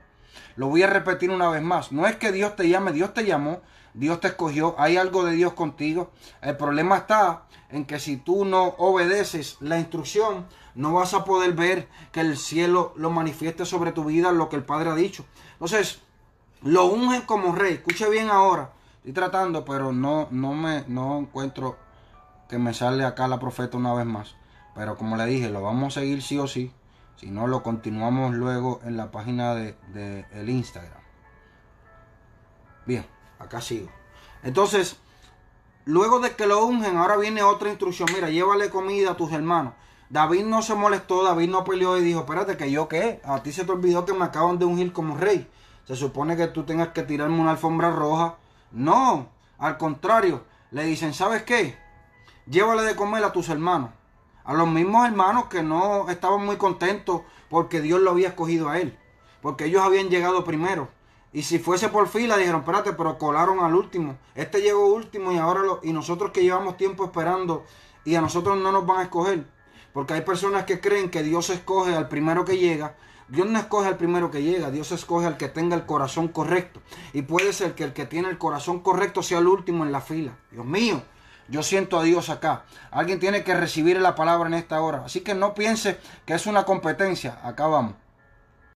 Lo 0.55 0.67
voy 0.67 0.83
a 0.83 0.87
repetir 0.87 1.29
una 1.29 1.49
vez 1.49 1.61
más. 1.61 1.91
No 1.91 2.05
es 2.07 2.15
que 2.17 2.31
Dios 2.31 2.55
te 2.55 2.67
llame, 2.69 2.91
Dios 2.91 3.13
te 3.13 3.25
llamó, 3.25 3.61
Dios 3.93 4.19
te 4.19 4.27
escogió, 4.27 4.75
hay 4.77 4.97
algo 4.97 5.23
de 5.23 5.33
Dios 5.33 5.53
contigo. 5.53 6.11
El 6.41 6.57
problema 6.57 6.97
está 6.97 7.43
en 7.69 7.85
que 7.85 7.99
si 7.99 8.17
tú 8.17 8.45
no 8.45 8.75
obedeces 8.77 9.57
la 9.61 9.79
instrucción, 9.79 10.47
no 10.75 10.93
vas 10.93 11.13
a 11.13 11.23
poder 11.23 11.53
ver 11.53 11.87
que 12.11 12.21
el 12.21 12.37
cielo 12.37 12.93
lo 12.95 13.09
manifieste 13.09 13.65
sobre 13.65 13.91
tu 13.91 14.05
vida, 14.05 14.31
lo 14.31 14.49
que 14.49 14.55
el 14.55 14.63
Padre 14.63 14.89
ha 14.89 14.95
dicho. 14.95 15.25
Entonces, 15.53 15.99
lo 16.61 16.85
ungen 16.85 17.21
como 17.21 17.53
rey. 17.53 17.75
Escuche 17.75 18.09
bien 18.09 18.29
ahora. 18.29 18.71
Tratando, 19.13 19.65
pero 19.65 19.91
no, 19.91 20.27
no 20.31 20.53
me 20.53 20.83
no 20.87 21.19
encuentro 21.19 21.77
que 22.47 22.57
me 22.57 22.73
sale 22.73 23.05
acá 23.05 23.27
la 23.27 23.39
profeta 23.39 23.77
una 23.77 23.93
vez 23.93 24.05
más. 24.05 24.35
Pero 24.75 24.95
como 24.97 25.17
le 25.17 25.25
dije, 25.25 25.49
lo 25.49 25.61
vamos 25.61 25.97
a 25.97 25.99
seguir 26.01 26.21
sí 26.21 26.37
o 26.37 26.47
sí. 26.47 26.71
Si 27.15 27.29
no, 27.29 27.47
lo 27.47 27.63
continuamos 27.63 28.33
luego 28.33 28.79
en 28.85 28.95
la 28.95 29.11
página 29.11 29.53
de, 29.53 30.25
el 30.33 30.49
Instagram. 30.49 31.01
Bien, 32.85 33.05
acá 33.39 33.59
sigo. 33.59 33.89
Entonces, 34.41 34.97
luego 35.85 36.19
de 36.19 36.35
que 36.35 36.47
lo 36.47 36.65
ungen, 36.65 36.97
ahora 36.97 37.17
viene 37.17 37.43
otra 37.43 37.69
instrucción. 37.69 38.07
Mira, 38.13 38.29
llévale 38.29 38.69
comida 38.69 39.11
a 39.11 39.17
tus 39.17 39.33
hermanos. 39.33 39.73
David 40.09 40.45
no 40.45 40.61
se 40.61 40.73
molestó, 40.75 41.23
David 41.23 41.49
no 41.49 41.63
peleó 41.63 41.97
y 41.97 42.01
dijo, 42.01 42.21
espérate, 42.21 42.57
que 42.57 42.71
yo 42.71 42.87
qué, 42.87 43.21
a 43.23 43.43
ti 43.43 43.51
se 43.51 43.65
te 43.65 43.71
olvidó 43.71 44.05
que 44.05 44.13
me 44.13 44.25
acaban 44.25 44.57
de 44.57 44.65
ungir 44.65 44.91
como 44.91 45.17
rey. 45.17 45.47
Se 45.85 45.95
supone 45.95 46.37
que 46.37 46.47
tú 46.47 46.63
tengas 46.63 46.89
que 46.89 47.03
tirarme 47.03 47.39
una 47.39 47.51
alfombra 47.51 47.91
roja. 47.91 48.37
No, 48.71 49.29
al 49.57 49.77
contrario, 49.77 50.43
le 50.71 50.83
dicen, 50.83 51.13
¿sabes 51.13 51.43
qué? 51.43 51.77
Llévale 52.47 52.83
de 52.83 52.95
comer 52.95 53.23
a 53.23 53.31
tus 53.31 53.49
hermanos. 53.49 53.91
A 54.43 54.53
los 54.53 54.67
mismos 54.67 55.05
hermanos 55.07 55.45
que 55.45 55.61
no 55.63 56.09
estaban 56.09 56.45
muy 56.45 56.57
contentos 56.57 57.21
porque 57.49 57.81
Dios 57.81 57.99
lo 58.01 58.11
había 58.11 58.29
escogido 58.29 58.69
a 58.69 58.79
él. 58.79 58.97
Porque 59.41 59.65
ellos 59.65 59.83
habían 59.83 60.09
llegado 60.09 60.43
primero. 60.43 60.87
Y 61.31 61.43
si 61.43 61.59
fuese 61.59 61.89
por 61.89 62.07
fila, 62.07 62.37
dijeron, 62.37 62.61
espérate, 62.61 62.93
pero 62.93 63.17
colaron 63.17 63.59
al 63.59 63.75
último. 63.75 64.17
Este 64.33 64.61
llegó 64.61 64.87
último 64.87 65.31
y 65.31 65.37
ahora 65.37 65.61
lo, 65.61 65.79
y 65.83 65.93
nosotros 65.93 66.31
que 66.31 66.41
llevamos 66.41 66.77
tiempo 66.77 67.05
esperando 67.05 67.65
y 68.03 68.15
a 68.15 68.21
nosotros 68.21 68.57
no 68.57 68.71
nos 68.71 68.85
van 68.85 68.99
a 68.99 69.03
escoger. 69.03 69.45
Porque 69.93 70.13
hay 70.13 70.21
personas 70.21 70.65
que 70.65 70.79
creen 70.79 71.11
que 71.11 71.23
Dios 71.23 71.49
escoge 71.49 71.95
al 71.95 72.07
primero 72.07 72.45
que 72.45 72.57
llega. 72.57 72.95
Dios 73.29 73.47
no 73.47 73.59
escoge 73.59 73.87
al 73.87 73.97
primero 73.97 74.31
que 74.31 74.41
llega, 74.41 74.71
Dios 74.71 74.91
escoge 74.91 75.27
al 75.27 75.37
que 75.37 75.49
tenga 75.49 75.75
el 75.75 75.85
corazón 75.85 76.29
correcto. 76.29 76.81
Y 77.13 77.21
puede 77.21 77.53
ser 77.53 77.75
que 77.75 77.83
el 77.83 77.93
que 77.93 78.05
tiene 78.05 78.29
el 78.29 78.39
corazón 78.39 78.79
correcto 78.79 79.21
sea 79.21 79.37
el 79.37 79.47
último 79.47 79.85
en 79.85 79.91
la 79.91 80.01
fila. 80.01 80.37
Dios 80.49 80.65
mío, 80.65 81.03
yo 81.47 81.61
siento 81.61 81.99
a 81.99 82.03
Dios 82.03 82.29
acá. 82.29 82.65
Alguien 82.89 83.19
tiene 83.19 83.43
que 83.43 83.53
recibir 83.53 84.01
la 84.01 84.15
palabra 84.15 84.47
en 84.47 84.55
esta 84.55 84.81
hora. 84.81 85.05
Así 85.05 85.21
que 85.21 85.35
no 85.35 85.53
piense 85.53 85.99
que 86.25 86.33
es 86.33 86.47
una 86.47 86.65
competencia. 86.65 87.39
Acá 87.43 87.67
vamos. 87.67 87.95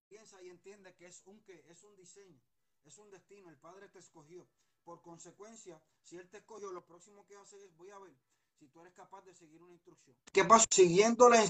Piensa 0.07 0.41
y 0.43 0.49
entiende 0.49 0.93
que 0.97 1.07
es 1.07 1.23
un, 1.25 1.41
que 1.41 1.63
es 1.69 1.83
un 1.83 1.95
diseño, 1.95 2.39
es 2.85 2.97
un 2.99 3.09
destino. 3.09 3.49
El 3.49 3.57
Padre 3.57 3.89
te 3.89 3.97
escogió. 3.99 4.45
Por 4.83 5.01
consecuencia, 5.01 5.81
si 6.03 6.17
Él 6.17 6.27
te 6.29 6.37
escogió, 6.37 6.71
lo 6.71 6.85
próximo 6.85 7.25
que 7.27 7.35
hace 7.37 7.57
es, 7.57 7.75
voy 7.75 7.89
a 7.89 7.97
ver 7.97 8.13
si 8.59 8.67
tú 8.67 8.81
eres 8.81 8.93
capaz 8.93 9.25
de 9.25 9.33
seguir 9.33 9.61
una 9.63 9.73
instrucción. 9.73 10.15
¿Qué 10.31 10.45
pasa? 10.45 10.65
Siguiendo 10.69 11.27
la 11.29 11.43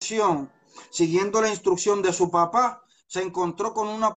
instrucción, 0.00 0.50
siguiendo 0.96 1.42
la 1.42 1.50
instrucción 1.50 2.00
de 2.00 2.10
su 2.10 2.30
papá, 2.30 2.82
se 3.06 3.20
encontró 3.22 3.74
con 3.74 3.88
una 3.88 4.14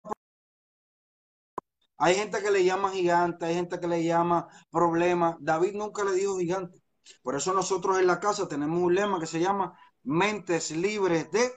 hay 1.99 2.15
gente 2.15 2.43
que 2.43 2.51
le 2.51 2.63
llama 2.63 2.91
gigante, 2.91 3.47
hay 3.47 3.55
gente 3.55 3.81
que 3.81 3.89
le 3.89 4.05
llama 4.05 4.49
problema. 4.71 5.39
David 5.41 5.75
nunca 5.75 6.05
le 6.05 6.13
dijo 6.13 6.39
gigante. 6.39 6.83
Por 7.23 7.35
eso 7.35 7.55
nosotros 7.55 7.99
en 7.99 8.07
la 8.07 8.21
casa 8.21 8.47
tenemos 8.47 8.79
un 8.83 8.95
lema 8.95 9.19
que 9.19 9.27
se 9.27 9.41
llama 9.41 9.79
mentes 10.03 10.71
libres 10.73 11.31
de 11.31 11.51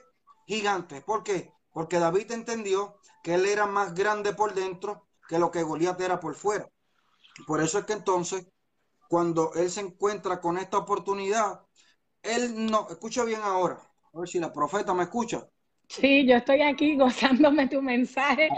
gigantes. 0.46 1.04
¿Por 1.04 1.22
qué? 1.22 1.52
Porque 1.70 1.98
David 1.98 2.32
entendió 2.32 2.96
que 3.22 3.34
él 3.34 3.44
era 3.44 3.66
más 3.66 3.92
grande 3.92 4.32
por 4.32 4.54
dentro 4.54 5.06
que 5.28 5.38
lo 5.38 5.50
que 5.50 5.62
Goliat 5.62 6.00
era 6.00 6.18
por 6.18 6.34
fuera. 6.34 6.66
Por 7.46 7.60
eso 7.60 7.78
es 7.78 7.84
que 7.84 7.92
entonces, 7.92 8.46
cuando 9.10 9.52
él 9.54 9.70
se 9.70 9.80
encuentra 9.80 10.40
con 10.40 10.56
esta 10.56 10.78
oportunidad, 10.78 11.60
él 12.22 12.66
no, 12.70 12.88
escucha 12.88 13.24
bien 13.24 13.42
ahora, 13.42 13.89
a 14.12 14.18
ver 14.18 14.28
si 14.28 14.38
la 14.38 14.52
profeta 14.52 14.94
me 14.94 15.04
escucha. 15.04 15.46
Sí, 15.88 16.26
yo 16.26 16.36
estoy 16.36 16.62
aquí 16.62 16.96
gozándome 16.98 17.68
tu 17.68 17.82
mensaje 17.82 18.48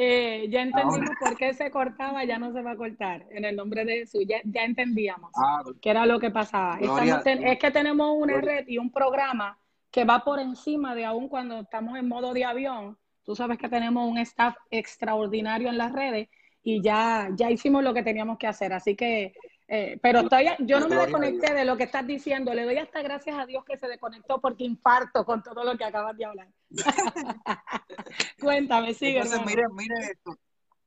eh, 0.00 0.46
ya 0.48 0.62
entendimos 0.62 1.10
por 1.18 1.36
qué 1.36 1.52
se 1.54 1.72
cortaba, 1.72 2.22
ya 2.24 2.38
no 2.38 2.52
se 2.52 2.62
va 2.62 2.70
a 2.70 2.76
cortar. 2.76 3.26
En 3.32 3.44
el 3.44 3.56
nombre 3.56 3.84
de 3.84 3.94
Jesús, 3.94 4.22
ya, 4.28 4.40
ya 4.44 4.62
entendíamos 4.62 5.32
ah, 5.34 5.64
qué 5.82 5.90
era 5.90 6.06
lo 6.06 6.20
que 6.20 6.30
pasaba. 6.30 6.78
es 6.80 7.58
que 7.58 7.70
tenemos 7.72 8.14
una 8.16 8.40
red 8.40 8.68
y 8.68 8.78
un 8.78 8.92
programa 8.92 9.58
que 9.90 10.04
va 10.04 10.22
por 10.22 10.38
encima 10.38 10.94
de 10.94 11.04
aún 11.04 11.28
cuando 11.28 11.58
estamos 11.58 11.98
en 11.98 12.06
modo 12.06 12.32
de 12.32 12.44
avión. 12.44 12.96
Tú 13.24 13.34
sabes 13.34 13.58
que 13.58 13.68
tenemos 13.68 14.08
un 14.08 14.18
staff 14.18 14.54
extraordinario 14.70 15.68
en 15.68 15.78
las 15.78 15.92
redes 15.92 16.28
y 16.62 16.80
ya, 16.80 17.30
ya 17.34 17.50
hicimos 17.50 17.82
lo 17.82 17.92
que 17.92 18.04
teníamos 18.04 18.38
que 18.38 18.46
hacer. 18.46 18.72
Así 18.72 18.94
que 18.94 19.32
eh, 19.70 19.98
pero 20.00 20.24
todavía, 20.24 20.56
yo 20.60 20.80
no 20.80 20.88
me 20.88 20.96
desconecté 20.96 21.52
de 21.52 21.66
lo 21.66 21.76
que 21.76 21.84
estás 21.84 22.06
diciendo. 22.06 22.54
Le 22.54 22.64
doy 22.64 22.78
hasta 22.78 23.02
gracias 23.02 23.38
a 23.38 23.44
Dios 23.44 23.64
que 23.66 23.76
se 23.76 23.86
desconectó 23.86 24.40
porque 24.40 24.64
infarto 24.64 25.26
con 25.26 25.42
todo 25.42 25.62
lo 25.62 25.76
que 25.76 25.84
acabas 25.84 26.16
de 26.16 26.24
hablar. 26.24 26.48
Cuéntame, 28.40 28.94
sigue. 28.94 29.18
Entonces, 29.18 29.44
mire, 29.44 29.64
mire 29.74 29.94
esto. 30.12 30.38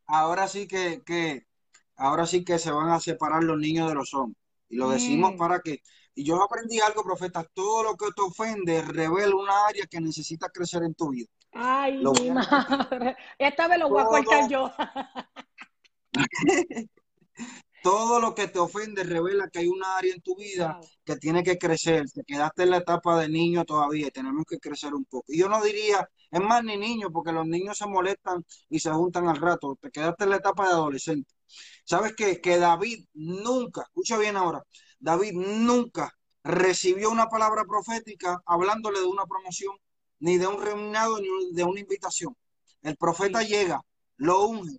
Ahora 0.08 0.48
sí 0.48 0.68
que, 0.68 1.04
que, 1.06 1.46
ahora 1.96 2.26
sí 2.26 2.44
que 2.44 2.58
se 2.58 2.72
van 2.72 2.90
a 2.90 3.00
separar 3.00 3.44
los 3.44 3.60
niños 3.60 3.88
de 3.88 3.94
los 3.94 4.12
hombres. 4.16 4.42
Y 4.68 4.78
lo 4.78 4.90
decimos 4.90 5.36
mm. 5.36 5.38
para 5.38 5.60
que. 5.60 5.84
Y 6.16 6.26
yo 6.26 6.42
aprendí 6.42 6.80
algo, 6.80 7.04
profeta. 7.04 7.46
Todo 7.54 7.84
lo 7.84 7.96
que 7.96 8.08
te 8.16 8.22
ofende 8.24 8.82
revela 8.82 9.36
una 9.36 9.68
área 9.68 9.86
que 9.86 10.02
necesita 10.02 10.50
crecer 10.50 10.82
en 10.84 10.96
tu 10.96 11.12
vida. 11.12 11.28
Ay, 11.52 12.04
mi 12.04 12.32
madre. 12.32 13.16
Esta 13.38 13.68
vez 13.68 13.78
lo 13.78 13.90
voy 13.90 14.02
a 14.02 14.06
cortar 14.06 14.50
yo. 14.50 14.72
Todo 17.84 18.20
lo 18.20 18.36
que 18.36 18.48
te 18.48 18.60
ofende 18.60 19.04
revela 19.04 19.50
que 19.50 19.60
hay 19.60 19.68
una 19.68 19.98
área 19.98 20.14
en 20.14 20.22
tu 20.22 20.36
vida 20.36 20.80
que 21.04 21.16
tiene 21.16 21.44
que 21.44 21.58
crecer. 21.58 22.10
Te 22.12 22.24
quedaste 22.24 22.64
en 22.64 22.70
la 22.72 22.78
etapa 22.78 23.20
de 23.20 23.28
niño 23.28 23.66
todavía 23.66 24.08
y 24.08 24.12
tenemos 24.12 24.46
que 24.48 24.60
crecer 24.60 24.94
un 24.94 25.06
poco. 25.06 25.26
Y 25.28 25.40
yo 25.40 25.50
no 25.50 25.64
diría, 25.64 26.08
es 26.30 26.42
más 26.42 26.64
ni 26.64 26.78
niño, 26.78 27.12
porque 27.12 27.32
los 27.32 27.48
niños 27.48 27.78
se 27.78 27.88
molestan 27.88 28.46
y 28.70 28.80
se 28.80 28.92
juntan 28.92 29.28
al 29.28 29.38
rato. 29.38 29.78
Te 29.82 29.90
quedaste 29.90 30.26
en 30.26 30.30
la 30.30 30.36
etapa 30.38 30.68
de 30.68 30.74
adolescente. 30.74 31.34
¿Sabes 31.84 32.14
qué? 32.16 32.40
Que 32.40 32.58
David 32.58 33.06
nunca, 33.14 33.82
escucha 33.82 34.18
bien 34.18 34.38
ahora, 34.38 34.64
David 35.00 35.34
nunca 35.34 36.16
recibió 36.44 37.10
una 37.10 37.28
palabra 37.28 37.66
profética 37.66 38.42
hablándole 38.46 39.00
de 39.00 39.06
una 39.06 39.26
promoción, 39.26 39.76
ni 40.20 40.38
de 40.38 40.48
un 40.48 40.62
reinado, 40.62 41.20
ni 41.20 41.28
de 41.54 41.64
una 41.64 41.80
invitación. 41.80 42.36
El 42.82 42.96
profeta 42.98 43.44
llega, 43.44 43.82
lo 44.18 44.46
unge, 44.46 44.78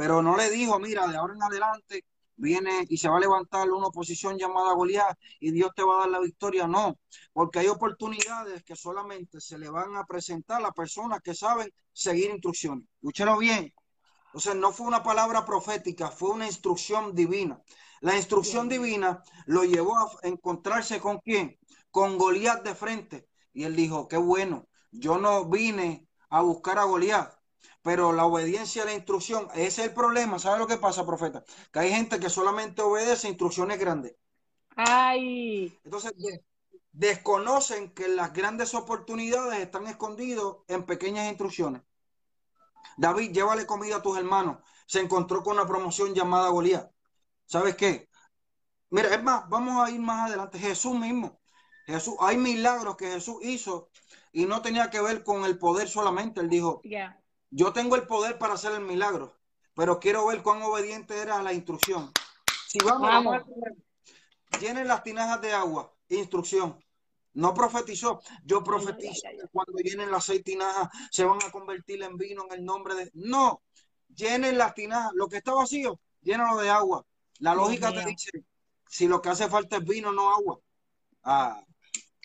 pero 0.00 0.22
no 0.22 0.34
le 0.34 0.48
dijo, 0.48 0.78
mira, 0.78 1.06
de 1.08 1.18
ahora 1.18 1.34
en 1.34 1.42
adelante 1.42 2.06
viene 2.34 2.86
y 2.88 2.96
se 2.96 3.10
va 3.10 3.18
a 3.18 3.20
levantar 3.20 3.68
una 3.70 3.88
oposición 3.88 4.38
llamada 4.38 4.72
Goliat 4.72 5.14
y 5.40 5.50
Dios 5.50 5.72
te 5.76 5.82
va 5.82 5.96
a 5.96 6.00
dar 6.00 6.08
la 6.08 6.20
victoria. 6.20 6.66
No, 6.66 6.98
porque 7.34 7.58
hay 7.58 7.68
oportunidades 7.68 8.64
que 8.64 8.74
solamente 8.76 9.42
se 9.42 9.58
le 9.58 9.68
van 9.68 9.94
a 9.98 10.06
presentar 10.06 10.56
a 10.56 10.62
las 10.62 10.72
personas 10.72 11.20
que 11.20 11.34
saben 11.34 11.70
seguir 11.92 12.30
instrucciones. 12.30 12.86
Escúchelo 12.94 13.36
bien. 13.36 13.74
Entonces 14.28 14.56
no 14.56 14.72
fue 14.72 14.86
una 14.86 15.02
palabra 15.02 15.44
profética, 15.44 16.08
fue 16.08 16.30
una 16.30 16.46
instrucción 16.46 17.14
divina. 17.14 17.60
La 18.00 18.16
instrucción 18.16 18.70
divina 18.70 19.22
lo 19.44 19.64
llevó 19.64 19.98
a 19.98 20.10
encontrarse 20.22 20.98
con 20.98 21.18
quién? 21.18 21.58
Con 21.90 22.16
Goliat 22.16 22.64
de 22.64 22.74
frente. 22.74 23.28
Y 23.52 23.64
él 23.64 23.76
dijo, 23.76 24.08
qué 24.08 24.16
bueno, 24.16 24.66
yo 24.92 25.18
no 25.18 25.44
vine 25.44 26.08
a 26.30 26.40
buscar 26.40 26.78
a 26.78 26.84
Goliat, 26.84 27.34
pero 27.82 28.12
la 28.12 28.26
obediencia 28.26 28.82
a 28.82 28.86
la 28.86 28.94
instrucción, 28.94 29.48
ese 29.54 29.82
es 29.82 29.88
el 29.88 29.94
problema. 29.94 30.38
¿Sabe 30.38 30.58
lo 30.58 30.66
que 30.66 30.76
pasa, 30.76 31.06
profeta? 31.06 31.44
Que 31.72 31.80
hay 31.80 31.90
gente 31.90 32.20
que 32.20 32.28
solamente 32.28 32.82
obedece 32.82 33.28
instrucciones 33.28 33.78
grandes. 33.78 34.16
Ay. 34.76 35.78
Entonces, 35.84 36.12
desconocen 36.92 37.92
que 37.94 38.08
las 38.08 38.32
grandes 38.32 38.74
oportunidades 38.74 39.60
están 39.60 39.86
escondidas 39.86 40.44
en 40.68 40.84
pequeñas 40.84 41.28
instrucciones. 41.28 41.82
David, 42.96 43.32
llévale 43.32 43.66
comida 43.66 43.96
a 43.96 44.02
tus 44.02 44.18
hermanos. 44.18 44.58
Se 44.86 45.00
encontró 45.00 45.42
con 45.42 45.54
una 45.54 45.66
promoción 45.66 46.14
llamada 46.14 46.48
Goliat. 46.50 46.90
¿Sabes 47.46 47.76
qué? 47.76 48.08
Mira, 48.90 49.14
es 49.14 49.22
más, 49.22 49.48
vamos 49.48 49.82
a 49.82 49.90
ir 49.90 50.00
más 50.00 50.28
adelante. 50.28 50.58
Jesús 50.58 50.94
mismo. 50.98 51.40
Jesús, 51.86 52.14
hay 52.20 52.36
milagros 52.36 52.96
que 52.96 53.10
Jesús 53.10 53.36
hizo 53.42 53.88
y 54.32 54.46
no 54.46 54.62
tenía 54.62 54.90
que 54.90 55.00
ver 55.00 55.24
con 55.24 55.44
el 55.44 55.58
poder 55.58 55.88
solamente. 55.88 56.40
Él 56.40 56.48
dijo, 56.48 56.82
yo 57.50 57.72
tengo 57.72 57.96
el 57.96 58.06
poder 58.06 58.38
para 58.38 58.54
hacer 58.54 58.72
el 58.72 58.80
milagro, 58.80 59.36
pero 59.74 59.98
quiero 60.00 60.26
ver 60.26 60.42
cuán 60.42 60.62
obediente 60.62 61.18
era 61.18 61.38
a 61.38 61.42
la 61.42 61.52
instrucción. 61.52 62.12
Si 62.68 62.78
vamos, 62.78 63.02
vamos. 63.02 63.42
llenen 64.60 64.86
las 64.86 65.02
tinajas 65.02 65.40
de 65.40 65.52
agua, 65.52 65.92
instrucción. 66.08 66.78
No 67.32 67.54
profetizó. 67.54 68.20
Yo 68.44 68.62
profetizo 68.62 69.22
que 69.22 69.48
cuando 69.52 69.78
llenen 69.78 70.10
las 70.10 70.24
seis 70.24 70.42
tinajas 70.42 70.88
se 71.10 71.24
van 71.24 71.38
a 71.46 71.50
convertir 71.50 72.02
en 72.02 72.16
vino 72.16 72.44
en 72.46 72.58
el 72.58 72.64
nombre 72.64 72.94
de. 72.94 73.10
No, 73.14 73.62
llenen 74.08 74.58
las 74.58 74.74
tinajas. 74.74 75.12
Lo 75.14 75.28
que 75.28 75.36
está 75.36 75.54
vacío, 75.54 76.00
llénalo 76.22 76.60
de 76.60 76.70
agua. 76.70 77.06
La 77.38 77.54
lógica 77.54 77.92
te 77.92 78.04
dice: 78.04 78.30
si 78.88 79.06
lo 79.06 79.22
que 79.22 79.28
hace 79.28 79.48
falta 79.48 79.76
es 79.76 79.84
vino, 79.84 80.12
no 80.12 80.32
agua. 80.34 80.58
Ah, 81.22 81.62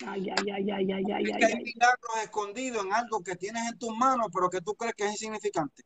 Ay, 0.05 0.29
ay, 0.29 0.49
ay, 0.51 0.71
ay, 0.71 0.91
ay, 0.91 1.11
ay, 1.11 1.31
ay, 1.31 1.43
hay 1.43 1.63
milagros 1.63 2.17
escondidos 2.21 2.85
en 2.85 2.93
algo 2.93 3.23
que 3.23 3.35
tienes 3.35 3.69
en 3.69 3.77
tus 3.77 3.95
manos, 3.95 4.27
pero 4.33 4.49
que 4.49 4.59
tú 4.59 4.75
crees 4.75 4.93
que 4.93 5.05
es 5.05 5.11
insignificante. 5.11 5.83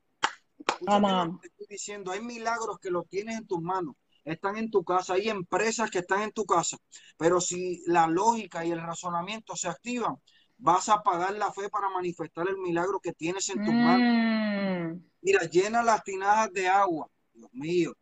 Te 1.41 1.47
estoy 1.47 1.67
diciendo, 1.69 2.11
hay 2.11 2.21
milagros 2.21 2.79
que 2.79 2.89
los 2.89 3.07
tienes 3.07 3.37
en 3.37 3.45
tus 3.45 3.61
manos, 3.61 3.95
están 4.23 4.57
en 4.57 4.71
tu 4.71 4.83
casa, 4.83 5.13
hay 5.13 5.29
empresas 5.29 5.91
que 5.91 5.99
están 5.99 6.23
en 6.23 6.31
tu 6.31 6.45
casa, 6.45 6.77
pero 7.17 7.39
si 7.39 7.83
la 7.85 8.07
lógica 8.07 8.65
y 8.65 8.71
el 8.71 8.81
razonamiento 8.81 9.55
se 9.55 9.67
activan, 9.67 10.15
vas 10.57 10.89
a 10.89 11.01
pagar 11.01 11.33
la 11.35 11.51
fe 11.51 11.69
para 11.69 11.89
manifestar 11.89 12.47
el 12.47 12.57
milagro 12.57 12.99
que 12.99 13.13
tienes 13.13 13.47
en 13.49 13.63
tus 13.63 13.73
manos. 13.73 14.07
Mm. 14.07 15.03
Mira, 15.21 15.41
llena 15.43 15.83
las 15.83 16.03
tinajas 16.03 16.51
de 16.51 16.67
agua, 16.67 17.07
Dios 17.33 17.49
mío, 17.53 17.93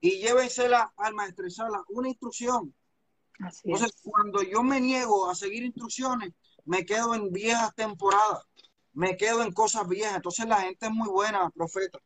y 0.00 0.18
llévensela 0.18 0.92
al 0.96 1.14
maestresala, 1.14 1.82
una 1.88 2.08
instrucción 2.08 2.74
entonces, 3.64 3.92
cuando 4.02 4.42
yo 4.42 4.62
me 4.62 4.80
niego 4.80 5.28
a 5.28 5.34
seguir 5.34 5.64
instrucciones, 5.64 6.32
me 6.64 6.84
quedo 6.84 7.14
en 7.14 7.30
viejas 7.32 7.74
temporadas, 7.74 8.44
me 8.92 9.16
quedo 9.16 9.42
en 9.42 9.52
cosas 9.52 9.88
viejas. 9.88 10.16
Entonces 10.16 10.46
la 10.46 10.60
gente 10.62 10.86
es 10.86 10.92
muy 10.92 11.08
buena, 11.08 11.50
profeta, 11.50 11.98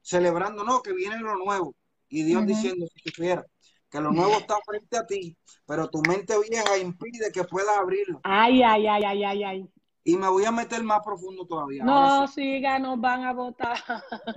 celebrando, 0.00 0.64
no, 0.64 0.82
que 0.82 0.92
viene 0.92 1.18
lo 1.18 1.36
nuevo. 1.36 1.74
Y 2.08 2.22
Dios 2.22 2.46
diciendo, 2.46 2.86
si 2.94 3.10
supiera, 3.10 3.44
que 3.90 4.00
lo 4.00 4.12
nuevo 4.12 4.38
está 4.38 4.56
frente 4.64 4.96
a 4.96 5.06
ti, 5.06 5.36
pero 5.66 5.88
tu 5.88 6.00
mente 6.02 6.34
vieja 6.48 6.78
impide 6.78 7.32
que 7.32 7.44
puedas 7.44 7.76
abrirlo. 7.76 8.20
Ay, 8.22 8.62
ay, 8.62 8.86
ay, 8.86 9.02
ay, 9.04 9.24
ay, 9.24 9.44
ay. 9.44 9.70
Y 10.04 10.16
me 10.16 10.28
voy 10.28 10.44
a 10.44 10.52
meter 10.52 10.84
más 10.84 11.00
profundo 11.04 11.44
todavía. 11.46 11.82
No, 11.82 12.28
siga, 12.28 12.78
nos 12.78 13.00
van 13.00 13.24
a 13.24 13.32
votar. 13.32 13.76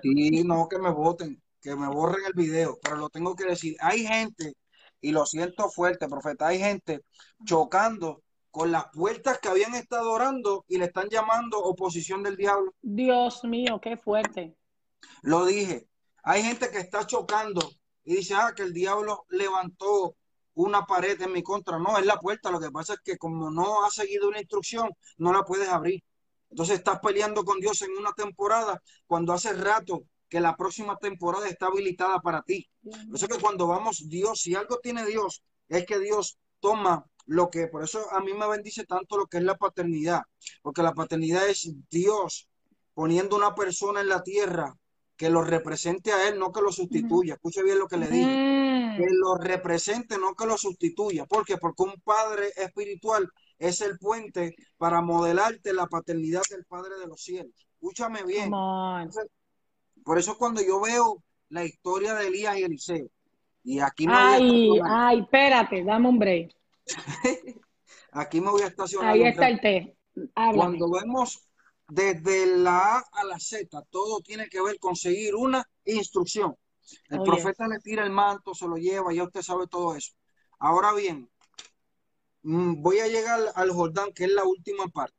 Sí, 0.02 0.44
no, 0.44 0.68
que 0.68 0.80
me 0.80 0.90
voten, 0.90 1.40
que 1.62 1.76
me 1.76 1.88
borren 1.88 2.26
el 2.26 2.34
video, 2.34 2.80
pero 2.82 2.96
lo 2.96 3.10
tengo 3.10 3.36
que 3.36 3.46
decir. 3.46 3.76
Hay 3.80 4.04
gente, 4.04 4.56
y 5.02 5.12
lo 5.12 5.26
siento 5.26 5.70
fuerte, 5.70 6.08
profeta, 6.08 6.48
hay 6.48 6.60
gente 6.60 7.02
chocando 7.46 8.22
con 8.52 8.72
las 8.72 8.86
puertas 8.92 9.40
que 9.40 9.48
habían 9.48 9.76
estado 9.76 10.12
orando 10.12 10.66
y 10.68 10.78
le 10.78 10.86
están 10.86 11.08
llamando 11.10 11.60
oposición 11.60 12.24
del 12.24 12.36
diablo. 12.36 12.74
Dios 12.82 13.44
mío, 13.44 13.80
qué 13.82 13.98
fuerte. 13.98 14.56
Lo 15.22 15.46
dije. 15.46 15.88
Hay 16.24 16.44
gente 16.44 16.70
que 16.70 16.80
está 16.80 17.06
chocando 17.06 17.62
y 18.04 18.16
dice, 18.16 18.34
ah, 18.36 18.54
que 18.56 18.64
el 18.64 18.74
diablo 18.74 19.26
levantó 19.30 20.16
una 20.54 20.86
pared 20.86 21.22
en 21.22 21.32
mi 21.32 21.44
contra. 21.44 21.80
No, 21.80 21.98
es 21.98 22.06
la 22.06 22.20
puerta. 22.20 22.52
Lo 22.52 22.60
que 22.60 22.72
pasa 22.72 22.94
es 22.94 23.00
que 23.04 23.18
como 23.18 23.50
no 23.50 23.86
has 23.86 23.94
seguido 23.94 24.28
una 24.28 24.40
instrucción, 24.40 24.90
no 25.18 25.32
la 25.32 25.44
puedes 25.44 25.70
abrir. 25.70 26.04
Entonces 26.50 26.80
estás 26.80 27.00
peleando 27.00 27.44
con 27.46 27.60
Dios 27.60 27.82
en 27.84 27.92
una 27.98 28.12
temporada 28.14 28.82
cuando 29.06 29.34
hace 29.34 29.54
rato 29.54 30.04
que 30.30 30.40
la 30.40 30.56
próxima 30.56 30.98
temporada 30.98 31.48
está 31.48 31.68
habilitada 31.68 32.20
para 32.20 32.42
ti. 32.44 32.70
Por 32.82 33.16
eso 33.16 33.28
que 33.28 33.40
cuando 33.40 33.68
vamos 33.68 34.08
Dios, 34.08 34.42
si 34.42 34.56
algo 34.56 34.80
tiene 34.80 35.06
Dios, 35.06 35.44
es 35.68 35.86
que 35.86 36.00
Dios 36.00 36.38
toma 36.60 37.06
lo 37.26 37.50
que, 37.50 37.68
por 37.68 37.84
eso 37.84 38.00
a 38.12 38.22
mí 38.22 38.34
me 38.34 38.48
bendice 38.48 38.86
tanto 38.86 39.18
lo 39.18 39.28
que 39.28 39.38
es 39.38 39.44
la 39.44 39.56
paternidad, 39.56 40.22
porque 40.62 40.82
la 40.82 40.94
paternidad 40.94 41.48
es 41.48 41.72
Dios 41.90 42.48
poniendo 42.94 43.36
una 43.36 43.56
persona 43.56 44.02
en 44.02 44.10
la 44.10 44.24
tierra 44.24 44.76
que 45.16 45.30
lo 45.30 45.44
represente 45.44 46.12
a 46.12 46.28
él, 46.28 46.40
no 46.40 46.52
que 46.52 46.62
lo 46.62 46.72
sustituya. 46.72 47.34
Escuche 47.34 47.62
bien 47.62 47.78
lo 47.78 47.88
que 47.88 47.98
le 47.98 48.08
dije. 48.08 48.98
Que 48.98 49.08
lo 49.12 49.36
represente, 49.36 50.18
no 50.18 50.34
que 50.34 50.46
lo 50.46 50.58
sustituya. 50.58 51.26
¿Por 51.26 51.46
qué? 51.46 51.58
Porque 51.58 51.84
un 51.84 52.00
padre 52.02 52.54
espiritual 52.56 53.30
es 53.58 53.82
el 53.82 54.00
puente 54.00 54.56
para 54.78 55.02
modelarte 55.02 55.74
la 55.74 55.88
paternidad 55.88 56.42
del 56.50 56.66
Padre 56.66 56.98
de 57.00 57.08
los 57.08 57.22
cielos. 57.22 57.54
Escúchame 57.74 58.24
bien. 58.24 58.50
Por 60.04 60.18
eso 60.18 60.38
cuando 60.38 60.62
yo 60.62 60.80
veo 60.82 61.24
la 61.50 61.66
historia 61.66 62.14
de 62.16 62.28
Elías 62.28 62.58
y 62.58 62.64
Eliseo, 62.64 63.10
y 63.64 63.80
aquí 63.80 64.08
me 64.08 64.14
ay, 64.16 64.70
ay, 64.84 65.20
espérate, 65.20 65.84
dame 65.84 66.10
un 66.10 66.20
break. 66.20 66.56
aquí 68.12 68.42
me 68.42 68.52
voy 68.52 68.62
a 68.62 68.68
estacionar. 68.68 69.14
Ahí 69.14 69.24
está 69.24 69.50
el 69.50 69.60
té. 69.60 69.96
Cuando 70.34 70.90
vemos 70.90 71.50
desde 71.88 72.58
la 72.58 72.98
A 72.98 73.04
a 73.12 73.24
la 73.26 73.40
Z, 73.40 73.68
todo 73.90 74.22
tiene 74.22 74.48
que 74.48 74.62
ver 74.62 74.80
con 74.80 74.96
seguir 74.96 75.36
una 75.36 75.68
instrucción. 75.86 76.56
El 77.10 77.22
profeta 77.22 77.68
le 77.68 77.80
tira 77.80 78.04
el 78.04 78.12
manto, 78.12 78.54
se 78.54 78.68
lo 78.68 78.76
lleva, 78.76 79.14
ya 79.14 79.24
usted 79.24 79.42
sabe 79.42 79.68
todo 79.68 79.96
eso. 79.96 80.14
Ahora 80.60 80.94
bien, 80.94 81.30
mm, 82.44 82.82
voy 82.82 83.00
a 83.00 83.08
llegar 83.08 83.40
al 83.56 83.72
Jordán, 83.72 84.12
que 84.14 84.26
es 84.26 84.32
la 84.32 84.44
última 84.44 84.88
parte. 84.88 85.19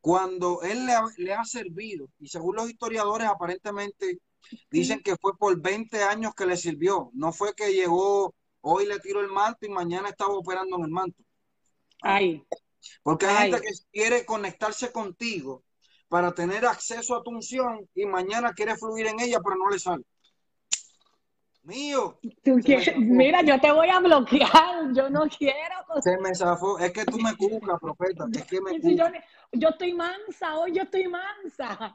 Cuando 0.00 0.62
él 0.62 0.86
le 1.18 1.34
ha, 1.34 1.44
servido, 1.44 2.08
y 2.18 2.28
según 2.28 2.56
los 2.56 2.70
historiadores, 2.70 3.28
aparentemente 3.28 4.18
dicen 4.70 5.02
que 5.02 5.16
fue 5.16 5.36
por 5.36 5.60
20 5.60 6.02
años 6.02 6.34
que 6.34 6.46
le 6.46 6.56
sirvió. 6.56 7.10
No 7.12 7.32
fue 7.32 7.54
que 7.54 7.72
llegó, 7.72 8.34
hoy 8.62 8.86
le 8.86 8.98
tiró 9.00 9.20
el 9.20 9.28
manto 9.28 9.66
y 9.66 9.68
mañana 9.68 10.08
estaba 10.08 10.34
operando 10.34 10.76
en 10.76 10.84
el 10.84 10.90
manto. 10.90 11.22
Ay. 12.02 12.42
Porque 13.02 13.26
hay 13.26 13.50
gente 13.50 13.66
que 13.66 13.72
quiere 13.92 14.24
conectarse 14.24 14.90
contigo 14.90 15.62
para 16.08 16.32
tener 16.32 16.64
acceso 16.64 17.14
a 17.14 17.22
tu 17.22 17.30
unción 17.30 17.88
y 17.94 18.06
mañana 18.06 18.52
quiere 18.52 18.76
fluir 18.76 19.06
en 19.06 19.20
ella, 19.20 19.40
pero 19.44 19.56
no 19.56 19.68
le 19.68 19.78
sale. 19.78 20.04
Mío. 21.62 22.18
Mira, 22.96 23.42
yo 23.42 23.60
te 23.60 23.70
voy 23.70 23.88
a 23.88 24.00
bloquear, 24.00 24.92
yo 24.94 25.10
no 25.10 25.26
quiero. 25.26 25.76
Se 26.02 26.16
me 26.18 26.34
zafó, 26.34 26.78
es 26.78 26.92
que 26.92 27.04
tú 27.04 27.18
me 27.18 27.36
cucas, 27.36 27.78
profeta, 27.80 28.26
es 28.32 28.44
que 28.46 28.60
me 28.60 28.70
yo, 28.96 29.06
yo, 29.52 29.68
estoy 29.68 29.92
mansa, 29.92 30.58
hoy 30.58 30.72
yo 30.72 30.82
estoy 30.82 31.06
mansa. 31.08 31.94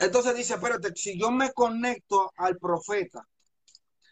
Entonces 0.00 0.36
dice, 0.36 0.54
espérate, 0.54 0.92
si 0.94 1.18
yo 1.18 1.30
me 1.30 1.52
conecto 1.52 2.32
al 2.36 2.56
profeta 2.56 3.26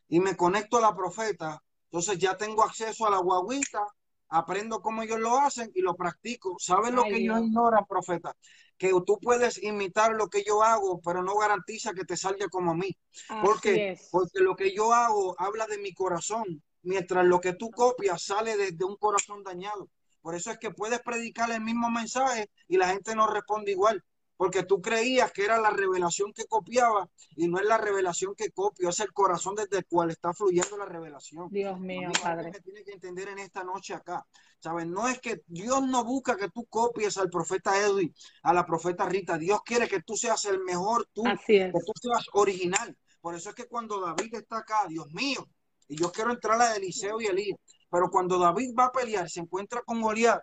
y 0.08 0.20
me 0.20 0.36
conecto 0.36 0.76
a 0.78 0.82
la 0.82 0.94
profeta, 0.94 1.60
entonces 1.86 2.18
ya 2.18 2.36
tengo 2.36 2.62
acceso 2.62 3.06
a 3.06 3.10
la 3.10 3.18
guaguita, 3.18 3.84
aprendo 4.28 4.80
cómo 4.80 5.02
ellos 5.02 5.20
lo 5.20 5.38
hacen 5.38 5.70
y 5.74 5.80
lo 5.80 5.94
practico. 5.94 6.56
¿Sabes 6.58 6.92
lo 6.92 7.04
que 7.04 7.24
yo 7.24 7.38
ignoro, 7.38 7.84
profeta? 7.88 8.34
Que 8.78 8.90
tú 9.06 9.18
puedes 9.20 9.62
imitar 9.62 10.12
lo 10.12 10.28
que 10.28 10.42
yo 10.44 10.62
hago, 10.62 11.00
pero 11.00 11.22
no 11.22 11.36
garantiza 11.36 11.92
que 11.92 12.04
te 12.04 12.16
salga 12.16 12.48
como 12.48 12.72
a 12.72 12.74
mí. 12.74 12.96
Porque, 13.42 13.98
porque 14.10 14.40
lo 14.40 14.56
que 14.56 14.74
yo 14.74 14.92
hago 14.92 15.34
habla 15.38 15.66
de 15.66 15.78
mi 15.78 15.92
corazón, 15.94 16.62
mientras 16.82 17.24
lo 17.24 17.40
que 17.40 17.54
tú 17.54 17.70
copias 17.70 18.22
sale 18.22 18.56
desde 18.56 18.84
un 18.84 18.96
corazón 18.96 19.42
dañado. 19.42 19.88
Por 20.20 20.34
eso 20.34 20.50
es 20.50 20.58
que 20.58 20.70
puedes 20.70 21.00
predicar 21.00 21.50
el 21.50 21.60
mismo 21.60 21.90
mensaje 21.90 22.50
y 22.66 22.76
la 22.76 22.88
gente 22.88 23.14
no 23.14 23.26
responde 23.26 23.72
igual 23.72 24.02
porque 24.36 24.64
tú 24.64 24.80
creías 24.80 25.32
que 25.32 25.44
era 25.44 25.60
la 25.60 25.70
revelación 25.70 26.32
que 26.32 26.44
copiaba 26.46 27.08
y 27.36 27.48
no 27.48 27.58
es 27.58 27.66
la 27.66 27.78
revelación 27.78 28.34
que 28.34 28.50
copio, 28.50 28.88
es 28.88 29.00
el 29.00 29.12
corazón 29.12 29.54
desde 29.54 29.78
el 29.78 29.86
cual 29.86 30.10
está 30.10 30.32
fluyendo 30.32 30.76
la 30.76 30.86
revelación. 30.86 31.48
Dios 31.50 31.78
mío, 31.78 32.10
Padre. 32.22 32.50
Que 32.50 32.60
tiene 32.60 32.84
que 32.84 32.92
entender 32.92 33.28
en 33.28 33.38
esta 33.38 33.62
noche 33.62 33.94
acá. 33.94 34.26
¿Sabes? 34.64 34.86
No 34.86 35.06
es 35.08 35.20
que 35.20 35.42
Dios 35.46 35.86
no 35.86 36.04
busca 36.04 36.38
que 36.38 36.48
tú 36.48 36.64
copies 36.70 37.18
al 37.18 37.28
profeta 37.28 37.78
Edwin, 37.78 38.14
a 38.42 38.54
la 38.54 38.64
profeta 38.64 39.06
Rita. 39.06 39.36
Dios 39.36 39.60
quiere 39.62 39.86
que 39.86 40.00
tú 40.00 40.16
seas 40.16 40.42
el 40.46 40.58
mejor 40.60 41.06
tú, 41.12 41.22
que 41.46 41.70
tú 41.70 41.92
seas 42.00 42.24
original. 42.32 42.96
Por 43.20 43.34
eso 43.34 43.50
es 43.50 43.54
que 43.54 43.66
cuando 43.66 44.00
David 44.00 44.34
está 44.36 44.60
acá, 44.60 44.86
Dios 44.88 45.12
mío, 45.12 45.46
y 45.86 45.96
yo 45.96 46.10
quiero 46.10 46.30
entrar 46.30 46.58
a 46.62 46.76
Eliseo 46.76 47.20
y 47.20 47.26
Elías, 47.26 47.58
pero 47.90 48.08
cuando 48.08 48.38
David 48.38 48.70
va 48.74 48.86
a 48.86 48.90
pelear, 48.92 49.28
se 49.28 49.40
encuentra 49.40 49.82
con 49.82 50.00
Goliat, 50.00 50.40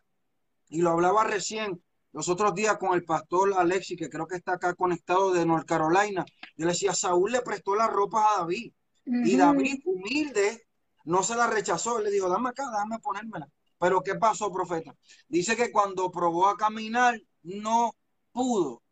y 0.70 0.84
lo 0.84 0.92
hablaba 0.92 1.24
recién, 1.24 1.84
los 2.12 2.30
otros 2.30 2.54
días 2.54 2.78
con 2.78 2.94
el 2.94 3.04
pastor 3.04 3.56
Alexi, 3.58 3.96
que 3.96 4.08
creo 4.08 4.28
que 4.28 4.36
está 4.36 4.54
acá 4.54 4.76
conectado 4.76 5.32
de 5.34 5.48
North 5.48 5.66
Carolina, 5.66 6.24
yo 6.56 6.68
le 6.68 6.74
decía, 6.74 6.94
Saúl 6.94 7.32
le 7.32 7.42
prestó 7.42 7.74
las 7.74 7.90
ropas 7.90 8.24
a 8.28 8.42
David. 8.42 8.72
Y 9.04 9.36
David, 9.36 9.82
humilde, 9.84 10.68
no 11.06 11.24
se 11.24 11.36
la 11.36 11.48
rechazó. 11.48 11.98
Él 11.98 12.04
le 12.04 12.12
dijo, 12.12 12.30
dame 12.30 12.50
acá, 12.50 12.70
déjame 12.70 13.00
ponérmela. 13.00 13.50
Pero 13.82 14.04
¿qué 14.04 14.14
pasó, 14.14 14.54
profeta? 14.54 14.96
Dice 15.28 15.58
que 15.58 15.72
cuando 15.72 16.12
probó 16.12 16.48
a 16.48 16.56
caminar, 16.56 17.20
no 17.42 17.96
pudo. 18.32 18.84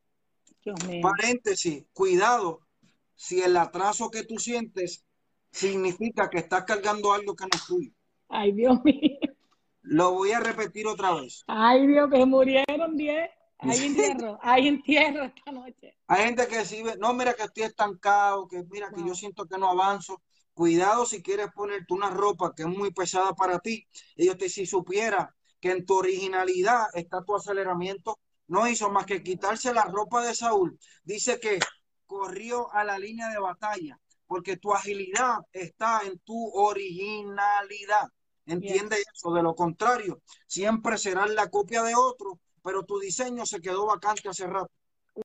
Paréntesis, 1.03 1.85
cuidado, 1.93 2.61
si 3.13 3.39
el 3.39 3.55
atraso 3.55 4.09
que 4.09 4.23
tú 4.23 4.39
sientes 4.39 5.05
significa 5.51 6.27
que 6.27 6.39
estás 6.39 6.63
cargando 6.63 7.13
algo 7.13 7.35
que 7.35 7.43
no 7.43 7.51
es 7.53 7.65
tuyo. 7.67 7.91
Ay, 8.29 8.51
Dios 8.51 8.83
mío. 8.83 9.19
Lo 9.83 10.13
voy 10.13 10.31
a 10.31 10.39
repetir 10.39 10.87
otra 10.87 11.13
vez. 11.13 11.43
Ay, 11.45 11.85
Dios, 11.85 12.09
que 12.09 12.25
murieron 12.25 12.97
10. 12.97 13.29
Hay 13.59 13.85
entierro, 13.85 14.39
hay 14.41 14.67
entierro 14.69 15.25
esta 15.25 15.51
noche. 15.51 15.97
Hay 16.07 16.25
gente 16.25 16.47
que 16.47 16.65
sí, 16.65 16.83
no, 16.97 17.13
mira 17.13 17.35
que 17.35 17.43
estoy 17.43 17.63
estancado, 17.63 18.47
que 18.47 18.63
mira 18.63 18.89
que 18.89 19.05
yo 19.05 19.13
siento 19.13 19.45
que 19.45 19.57
no 19.59 19.69
avanzo. 19.69 20.19
Cuidado 20.59 21.05
si 21.05 21.23
quieres 21.23 21.53
ponerte 21.55 21.93
una 21.93 22.09
ropa 22.09 22.53
que 22.53 22.63
es 22.63 22.67
muy 22.67 22.91
pesada 22.91 23.33
para 23.33 23.59
ti. 23.59 23.87
Yo 24.17 24.35
te 24.35 24.49
si 24.49 24.65
supiera 24.65 25.33
que 25.61 25.71
en 25.71 25.85
tu 25.85 25.95
originalidad 25.95 26.87
está 26.95 27.23
tu 27.23 27.33
aceleramiento, 27.33 28.19
no 28.47 28.67
hizo 28.67 28.89
más 28.89 29.05
que 29.05 29.23
quitarse 29.23 29.73
la 29.73 29.85
ropa 29.85 30.21
de 30.21 30.35
Saúl. 30.35 30.77
Dice 31.05 31.39
que 31.39 31.59
corrió 32.05 32.69
a 32.73 32.83
la 32.83 32.99
línea 32.99 33.29
de 33.29 33.39
batalla, 33.39 33.97
porque 34.27 34.57
tu 34.57 34.73
agilidad 34.73 35.37
está 35.53 36.01
en 36.05 36.19
tu 36.25 36.49
originalidad. 36.49 38.09
Entiende 38.45 38.97
eso, 39.13 39.31
de 39.31 39.41
lo 39.41 39.55
contrario, 39.55 40.21
siempre 40.45 40.97
serás 40.97 41.29
la 41.29 41.49
copia 41.49 41.83
de 41.83 41.95
otro, 41.95 42.37
pero 42.61 42.83
tu 42.83 42.99
diseño 42.99 43.45
se 43.45 43.61
quedó 43.61 43.85
vacante 43.85 44.27
hace 44.27 44.45
rato. 44.45 44.73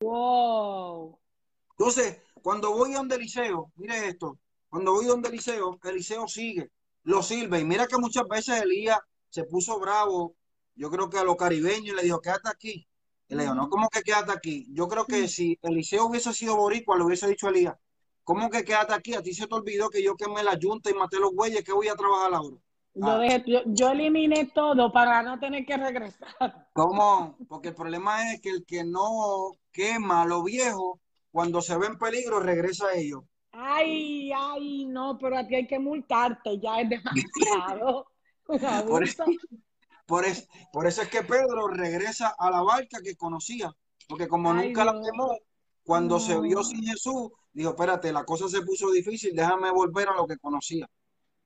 Wow. 0.01 1.19
Entonces, 1.71 2.19
cuando 2.41 2.71
voy 2.71 2.93
a 2.93 2.99
donde 2.99 3.17
Eliseo, 3.17 3.73
mire 3.75 4.07
esto, 4.07 4.39
cuando 4.75 4.93
voy 4.93 5.05
a 5.05 5.11
donde 5.11 5.29
Eliseo, 5.29 5.79
Eliseo 5.85 6.27
sigue, 6.27 6.69
lo 7.05 7.23
sirve. 7.23 7.61
Y 7.61 7.65
mira 7.65 7.87
que 7.87 7.97
muchas 7.97 8.27
veces 8.27 8.61
Elías 8.61 8.99
se 9.29 9.45
puso 9.45 9.79
bravo, 9.79 10.35
yo 10.75 10.91
creo 10.91 11.09
que 11.09 11.17
a 11.17 11.23
los 11.23 11.37
caribeños 11.37 11.95
le 11.95 12.03
dijo, 12.03 12.21
quédate 12.21 12.49
aquí. 12.49 12.89
Y 13.29 13.37
le 13.37 13.43
dijo, 13.45 13.55
no, 13.55 13.71
¿cómo 13.71 13.89
que 13.89 14.03
quédate 14.03 14.33
aquí? 14.33 14.67
Yo 14.73 14.89
creo 14.89 15.07
que 15.07 15.29
si 15.29 15.57
Eliseo 15.63 16.07
hubiese 16.07 16.33
sido 16.33 16.57
boricua, 16.57 16.97
le 16.97 17.05
hubiese 17.05 17.29
dicho 17.29 17.47
a 17.47 17.51
Elías, 17.51 17.77
¿cómo 18.25 18.51
que 18.51 18.65
quédate 18.65 18.95
aquí? 18.95 19.15
A 19.15 19.23
ti 19.23 19.33
se 19.33 19.47
te 19.47 19.55
olvidó 19.55 19.89
que 19.91 20.03
yo 20.03 20.17
quemé 20.17 20.43
la 20.43 20.59
yunta 20.59 20.91
y 20.91 20.95
maté 20.95 21.21
los 21.21 21.33
bueyes, 21.33 21.63
que 21.63 21.73
voy 21.73 21.87
a 21.87 21.95
trabajar 21.95 22.35
ahora. 22.35 22.57
Ah. 23.01 23.21
Yo, 23.67 23.91
eliminé 23.91 24.51
todo 24.53 24.93
para 24.93 25.23
no 25.23 25.39
tener 25.39 25.65
que 25.65 25.77
regresar. 25.77 26.67
¿Cómo? 26.73 27.39
Porque 27.49 27.69
el 27.69 27.77
problema 27.77 28.33
es 28.33 28.41
que 28.41 28.51
el 28.51 28.65
que 28.67 28.83
no 28.83 29.53
quema 29.71 30.27
lo 30.27 30.43
viejo, 30.43 30.99
cuando 31.31 31.63
se 31.63 31.79
ve 31.79 31.87
en 31.87 31.97
peligro, 31.97 32.41
regresa 32.41 32.89
a 32.89 32.95
ellos. 32.95 33.23
Ay, 33.57 34.33
ay, 34.33 34.87
no, 34.87 35.17
pero 35.19 35.39
a 35.39 35.47
ti 35.47 35.55
hay 35.55 35.67
que 35.67 35.79
multarte, 35.79 36.59
ya 36.59 36.81
es 36.81 36.89
demasiado. 36.89 38.07
por, 38.89 39.05
eso, 39.05 39.25
por, 40.73 40.87
eso, 40.87 41.03
es 41.03 41.09
que 41.09 41.23
Pedro 41.23 41.69
regresa 41.69 42.35
a 42.37 42.51
la 42.51 42.63
barca 42.63 43.01
que 43.03 43.15
conocía, 43.15 43.73
porque 44.09 44.27
como 44.27 44.53
nunca 44.53 44.85
la 44.85 45.01
quemó, 45.01 45.39
cuando 45.85 46.19
se 46.19 46.41
vio 46.41 46.65
sin 46.65 46.85
Jesús, 46.85 47.31
dijo, 47.53 47.71
espérate, 47.71 48.13
la 48.13 48.25
cosa 48.25 48.49
se 48.49 48.63
puso 48.63 48.91
difícil, 48.91 49.37
déjame 49.37 49.71
volver 49.71 50.09
a 50.09 50.17
lo 50.17 50.27
que 50.27 50.37
conocía. 50.39 50.91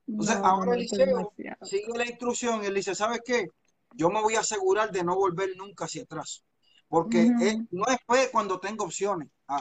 Entonces, 0.07 0.37
ahora 0.37 0.73
Eliseo 0.73 1.31
sigue 1.61 1.95
la 1.95 2.05
instrucción 2.05 2.63
y 2.63 2.67
él 2.67 2.73
dice, 2.73 2.95
¿sabes 2.95 3.21
qué? 3.23 3.49
Yo 3.93 4.09
me 4.09 4.21
voy 4.21 4.35
a 4.35 4.39
asegurar 4.39 4.91
de 4.91 5.03
no 5.03 5.15
volver 5.15 5.55
nunca 5.55 5.85
hacia 5.85 6.03
atrás. 6.03 6.43
Porque 6.87 7.31
no 7.69 7.85
es 7.85 7.97
fe 8.07 8.31
cuando 8.31 8.59
tengo 8.59 8.85
opciones. 8.85 9.29
Ah, 9.47 9.59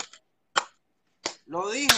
lo 1.45 1.71
dije. 1.71 1.95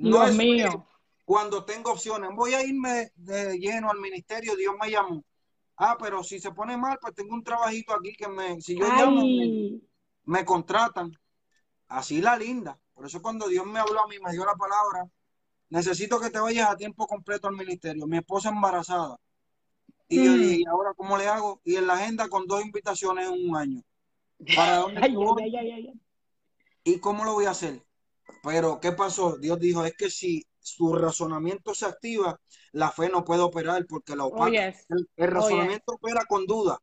No 0.00 0.24
es 0.24 0.34
mío. 0.34 0.86
cuando 1.24 1.64
tengo 1.64 1.92
opciones. 1.92 2.30
Voy 2.34 2.54
a 2.54 2.64
irme 2.64 3.12
de 3.14 3.58
lleno 3.58 3.90
al 3.90 4.00
ministerio, 4.00 4.56
Dios 4.56 4.74
me 4.80 4.90
llamó. 4.90 5.22
Ah, 5.76 5.96
pero 5.98 6.24
si 6.24 6.40
se 6.40 6.52
pone 6.52 6.76
mal, 6.76 6.98
pues 7.00 7.14
tengo 7.14 7.34
un 7.34 7.44
trabajito 7.44 7.94
aquí 7.94 8.14
que 8.14 8.28
me, 8.28 8.60
si 8.60 8.78
yo 8.78 8.86
llamo, 8.86 9.22
me, 10.24 10.44
contratan. 10.44 11.12
Así 11.88 12.20
la 12.20 12.36
linda. 12.36 12.78
Por 12.94 13.06
eso 13.06 13.20
cuando 13.20 13.48
Dios 13.48 13.66
me 13.66 13.78
habló 13.78 14.02
a 14.02 14.08
mí, 14.08 14.16
me 14.22 14.32
dio 14.32 14.44
la 14.44 14.54
palabra, 14.54 15.08
necesito 15.68 16.20
que 16.20 16.30
te 16.30 16.38
vayas 16.38 16.70
a 16.70 16.76
tiempo 16.76 17.06
completo 17.06 17.48
al 17.48 17.56
ministerio. 17.56 18.06
Mi 18.06 18.18
esposa 18.18 18.48
embarazada. 18.50 19.18
Y 20.08 20.24
yo 20.24 20.32
mm. 20.32 20.38
dije, 20.38 20.62
ahora 20.68 20.92
cómo 20.94 21.16
le 21.16 21.28
hago? 21.28 21.60
Y 21.64 21.76
en 21.76 21.86
la 21.86 21.94
agenda 21.94 22.28
con 22.28 22.46
dos 22.46 22.64
invitaciones 22.64 23.28
en 23.28 23.48
un 23.48 23.56
año. 23.56 23.82
¿Para 24.56 24.76
dónde 24.78 25.00
¿Y 26.84 26.98
cómo 26.98 27.24
lo 27.24 27.34
voy 27.34 27.44
a 27.44 27.50
hacer? 27.50 27.82
Pero, 28.42 28.80
¿qué 28.80 28.92
pasó? 28.92 29.36
Dios 29.36 29.58
dijo, 29.58 29.84
es 29.84 29.94
que 29.96 30.10
si 30.10 30.46
su 30.58 30.94
razonamiento 30.94 31.74
se 31.74 31.86
activa, 31.86 32.40
la 32.72 32.90
fe 32.90 33.08
no 33.08 33.24
puede 33.24 33.42
operar 33.42 33.86
porque 33.86 34.16
la 34.16 34.24
opaca. 34.24 34.74
Oh, 34.90 34.94
el, 34.94 35.08
oh, 35.16 35.26
razonamiento 35.26 35.92
opera 35.92 36.24
con 36.28 36.46
duda. 36.46 36.78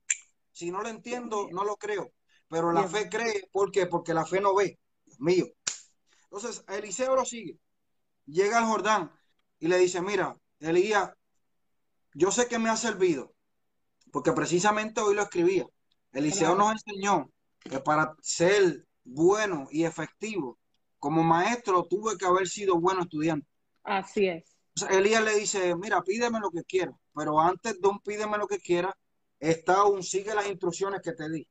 Si 0.52 0.72
no 0.72 0.82
lo 0.82 0.90
entiendo, 0.90 1.48
no 1.52 1.64
lo 1.64 1.76
creo. 1.78 2.12
Pero 2.50 2.72
la 2.72 2.88
fe 2.88 3.10
cree, 3.10 3.50
¿por 3.52 3.72
qué? 3.72 3.88
Porque 3.88 4.14
la 4.14 4.26
fe 4.26 4.40
no 4.40 4.56
ve. 4.56 4.80
mío. 5.20 5.46
Entonces, 6.24 6.64
Eliseo 6.68 7.16
lo 7.16 7.26
sigue. 7.26 7.60
Llega 8.26 8.58
al 8.58 8.66
Jordán 8.66 9.12
y 9.60 9.68
le 9.68 9.78
dice, 9.78 10.02
mira, 10.02 10.36
Elías, 10.60 11.12
yo 12.14 12.32
sé 12.32 12.48
que 12.48 12.60
me 12.60 12.70
ha 12.70 12.78
servido, 12.78 13.34
porque 14.12 14.32
precisamente 14.32 15.02
hoy 15.02 15.16
lo 15.16 15.24
escribía. 15.24 15.66
Eliseo 16.12 16.56
nos 16.56 16.72
enseñó 16.72 17.30
que 17.60 17.80
para 17.80 18.16
ser 18.22 18.86
bueno 19.04 19.68
y 19.72 19.84
efectivo 19.84 20.58
como 21.00 21.24
maestro 21.24 21.86
tuve 21.86 22.18
que 22.18 22.26
haber 22.26 22.48
sido 22.48 22.80
bueno 22.80 23.02
estudiante. 23.02 23.48
Así 23.84 24.28
es. 24.28 24.58
Elías 24.90 25.24
le 25.24 25.36
dice, 25.36 25.76
mira, 25.76 26.02
pídeme 26.02 26.40
lo 26.40 26.52
que 26.52 26.64
quieras, 26.64 26.96
pero 27.14 27.40
antes 27.40 27.80
de 27.80 27.88
un 27.88 28.00
pídeme 28.00 28.38
lo 28.38 28.48
que 28.48 28.60
quieras, 28.60 28.94
está 29.40 29.86
un 29.86 30.04
sigue 30.04 30.36
las 30.36 30.48
instrucciones 30.48 31.02
que 31.02 31.14
te 31.14 31.30
di. 31.30 31.48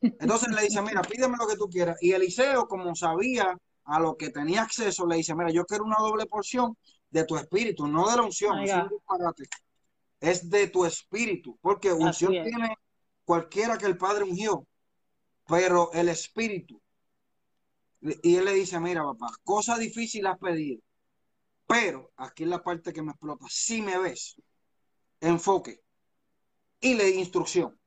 Entonces 0.00 0.48
le 0.48 0.62
dice, 0.62 0.80
mira, 0.82 1.02
pídeme 1.02 1.36
lo 1.38 1.46
que 1.46 1.56
tú 1.56 1.68
quieras. 1.68 1.96
Y 2.00 2.12
Eliseo, 2.12 2.66
como 2.66 2.94
sabía 2.94 3.56
a 3.84 4.00
lo 4.00 4.16
que 4.16 4.30
tenía 4.30 4.62
acceso, 4.62 5.06
le 5.06 5.16
dice, 5.16 5.34
mira, 5.34 5.50
yo 5.50 5.64
quiero 5.66 5.84
una 5.84 5.98
doble 5.98 6.26
porción 6.26 6.76
de 7.10 7.24
tu 7.24 7.36
espíritu, 7.36 7.86
no 7.86 8.08
de 8.08 8.16
la 8.16 8.22
unción, 8.22 8.58
es 10.20 10.50
de 10.50 10.68
tu 10.68 10.84
espíritu, 10.84 11.58
porque 11.60 11.92
unción 11.92 12.32
tiene 12.32 12.76
cualquiera 13.24 13.76
que 13.78 13.86
el 13.86 13.96
Padre 13.96 14.24
ungió, 14.24 14.66
pero 15.46 15.90
el 15.92 16.08
espíritu 16.08 16.80
y 18.00 18.36
él 18.36 18.44
le 18.44 18.54
dice, 18.54 18.80
mira 18.80 19.02
papá, 19.04 19.28
cosa 19.44 19.76
difícil 19.78 20.26
has 20.26 20.38
pedido, 20.38 20.80
pero 21.66 22.10
aquí 22.16 22.44
es 22.44 22.48
la 22.48 22.62
parte 22.62 22.92
que 22.92 23.02
me 23.02 23.12
explota. 23.12 23.46
Si 23.48 23.82
me 23.82 23.98
ves, 23.98 24.36
enfoque 25.20 25.82
y 26.80 26.94
le 26.94 27.10
instrucción. 27.10 27.78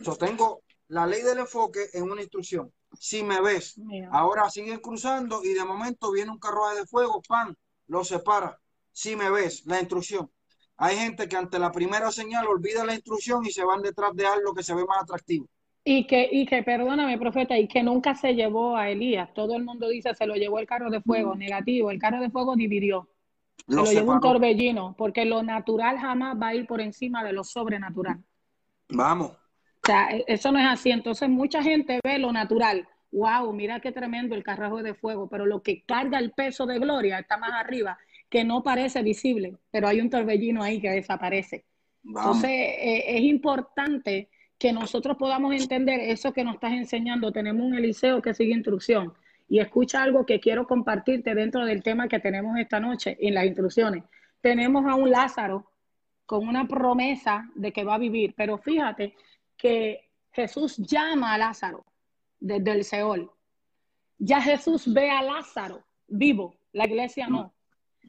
Yo 0.00 0.16
tengo 0.16 0.62
la 0.88 1.06
ley 1.06 1.22
del 1.22 1.38
enfoque 1.38 1.88
en 1.92 2.10
una 2.10 2.22
instrucción. 2.22 2.72
Si 2.98 3.22
me 3.22 3.40
ves, 3.40 3.80
ahora 4.10 4.50
siguen 4.50 4.80
cruzando 4.80 5.42
y 5.44 5.54
de 5.54 5.64
momento 5.64 6.10
viene 6.12 6.30
un 6.30 6.38
carruaje 6.38 6.80
de 6.80 6.86
fuego, 6.86 7.22
pan, 7.26 7.56
lo 7.86 8.04
separa. 8.04 8.60
Si 8.92 9.16
me 9.16 9.30
ves, 9.30 9.64
la 9.66 9.80
instrucción. 9.80 10.30
Hay 10.78 10.96
gente 10.96 11.28
que 11.28 11.36
ante 11.36 11.58
la 11.58 11.72
primera 11.72 12.12
señal 12.12 12.46
olvida 12.46 12.84
la 12.84 12.94
instrucción 12.94 13.44
y 13.46 13.50
se 13.50 13.64
van 13.64 13.82
detrás 13.82 14.14
de 14.14 14.26
algo 14.26 14.54
que 14.54 14.62
se 14.62 14.74
ve 14.74 14.84
más 14.84 15.02
atractivo. 15.02 15.48
Y 15.88 16.04
que, 16.08 16.28
y 16.32 16.46
que, 16.46 16.64
perdóname, 16.64 17.16
profeta, 17.16 17.56
y 17.56 17.68
que 17.68 17.80
nunca 17.80 18.16
se 18.16 18.34
llevó 18.34 18.76
a 18.76 18.90
Elías. 18.90 19.32
Todo 19.32 19.54
el 19.54 19.62
mundo 19.62 19.88
dice, 19.88 20.12
se 20.16 20.26
lo 20.26 20.34
llevó 20.34 20.58
el 20.58 20.66
carro 20.66 20.90
de 20.90 21.00
fuego. 21.00 21.36
Negativo, 21.36 21.92
el 21.92 22.00
carro 22.00 22.20
de 22.20 22.28
fuego 22.28 22.56
dividió. 22.56 23.08
Se 23.68 23.76
lo, 23.76 23.84
llevó 23.84 24.14
un 24.14 24.20
torbellino, 24.20 24.96
porque 24.98 25.24
lo 25.24 25.44
natural 25.44 25.96
jamás 25.96 26.36
va 26.42 26.48
a 26.48 26.54
ir 26.56 26.66
por 26.66 26.80
encima 26.80 27.22
de 27.22 27.32
lo 27.32 27.44
sobrenatural. 27.44 28.18
Vamos. 28.88 29.30
O 29.30 29.86
sea, 29.86 30.08
e, 30.10 30.24
eso 30.26 30.50
no 30.50 30.58
es 30.58 30.66
así. 30.66 30.90
Entonces, 30.90 31.28
mucha 31.28 31.62
gente 31.62 32.00
ve 32.02 32.18
lo 32.18 32.32
natural. 32.32 32.88
Wow, 33.12 33.52
mira 33.52 33.78
qué 33.78 33.92
tremendo 33.92 34.34
el 34.34 34.42
carro 34.42 34.82
de 34.82 34.94
fuego, 34.94 35.28
pero 35.28 35.46
lo 35.46 35.62
que 35.62 35.84
carga 35.84 36.18
el 36.18 36.32
peso 36.32 36.66
de 36.66 36.80
gloria 36.80 37.20
está 37.20 37.38
más 37.38 37.52
arriba, 37.52 37.96
que 38.28 38.42
no 38.42 38.64
parece 38.64 39.02
visible, 39.02 39.56
pero 39.70 39.86
hay 39.86 40.00
un 40.00 40.10
torbellino 40.10 40.64
ahí 40.64 40.80
que 40.80 40.90
desaparece. 40.90 41.64
Entonces, 42.04 42.50
e, 42.50 43.16
es 43.16 43.22
importante 43.22 44.30
que 44.58 44.72
nosotros 44.72 45.16
podamos 45.16 45.54
entender 45.54 46.00
eso 46.00 46.32
que 46.32 46.44
nos 46.44 46.54
estás 46.54 46.72
enseñando. 46.72 47.32
Tenemos 47.32 47.66
un 47.66 47.74
Eliseo 47.74 48.22
que 48.22 48.34
sigue 48.34 48.52
instrucción. 48.52 49.12
Y 49.48 49.60
escucha 49.60 50.02
algo 50.02 50.26
que 50.26 50.40
quiero 50.40 50.66
compartirte 50.66 51.34
dentro 51.34 51.64
del 51.64 51.82
tema 51.82 52.08
que 52.08 52.18
tenemos 52.18 52.58
esta 52.58 52.80
noche 52.80 53.16
en 53.20 53.34
las 53.34 53.46
instrucciones. 53.46 54.02
Tenemos 54.40 54.84
a 54.86 54.94
un 54.94 55.10
Lázaro 55.10 55.70
con 56.24 56.48
una 56.48 56.66
promesa 56.66 57.48
de 57.54 57.72
que 57.72 57.84
va 57.84 57.94
a 57.94 57.98
vivir, 57.98 58.34
pero 58.36 58.58
fíjate 58.58 59.14
que 59.56 60.10
Jesús 60.32 60.76
llama 60.78 61.34
a 61.34 61.38
Lázaro 61.38 61.84
desde 62.40 62.72
el 62.72 62.84
Seol. 62.84 63.30
Ya 64.18 64.40
Jesús 64.40 64.92
ve 64.92 65.10
a 65.10 65.22
Lázaro 65.22 65.84
vivo, 66.08 66.56
la 66.72 66.86
iglesia 66.86 67.28
no. 67.28 67.52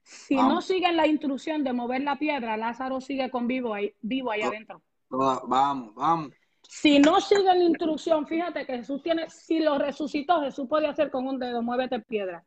Si 0.04 0.36
no 0.36 0.62
siguen 0.62 0.96
la 0.96 1.06
instrucción 1.06 1.64
de 1.64 1.74
mover 1.74 2.02
la 2.02 2.18
piedra, 2.18 2.58
Lázaro 2.58 3.02
sigue 3.02 3.30
con 3.30 3.46
vivo 3.46 3.74
ahí, 3.74 3.94
vivo 4.02 4.32
ahí 4.32 4.42
adentro. 4.42 4.82
Vamos, 5.10 5.94
vamos. 5.96 6.34
Si 6.68 7.00
no 7.00 7.22
sigue 7.22 7.44
la 7.44 7.64
instrucción, 7.64 8.28
fíjate 8.28 8.66
que 8.66 8.78
Jesús 8.78 9.02
tiene, 9.02 9.30
si 9.30 9.60
lo 9.60 9.78
resucitó, 9.78 10.42
Jesús 10.42 10.68
puede 10.68 10.88
hacer 10.88 11.10
con 11.10 11.26
un 11.26 11.40
dedo, 11.40 11.62
muévete 11.62 12.00
piedra. 12.02 12.44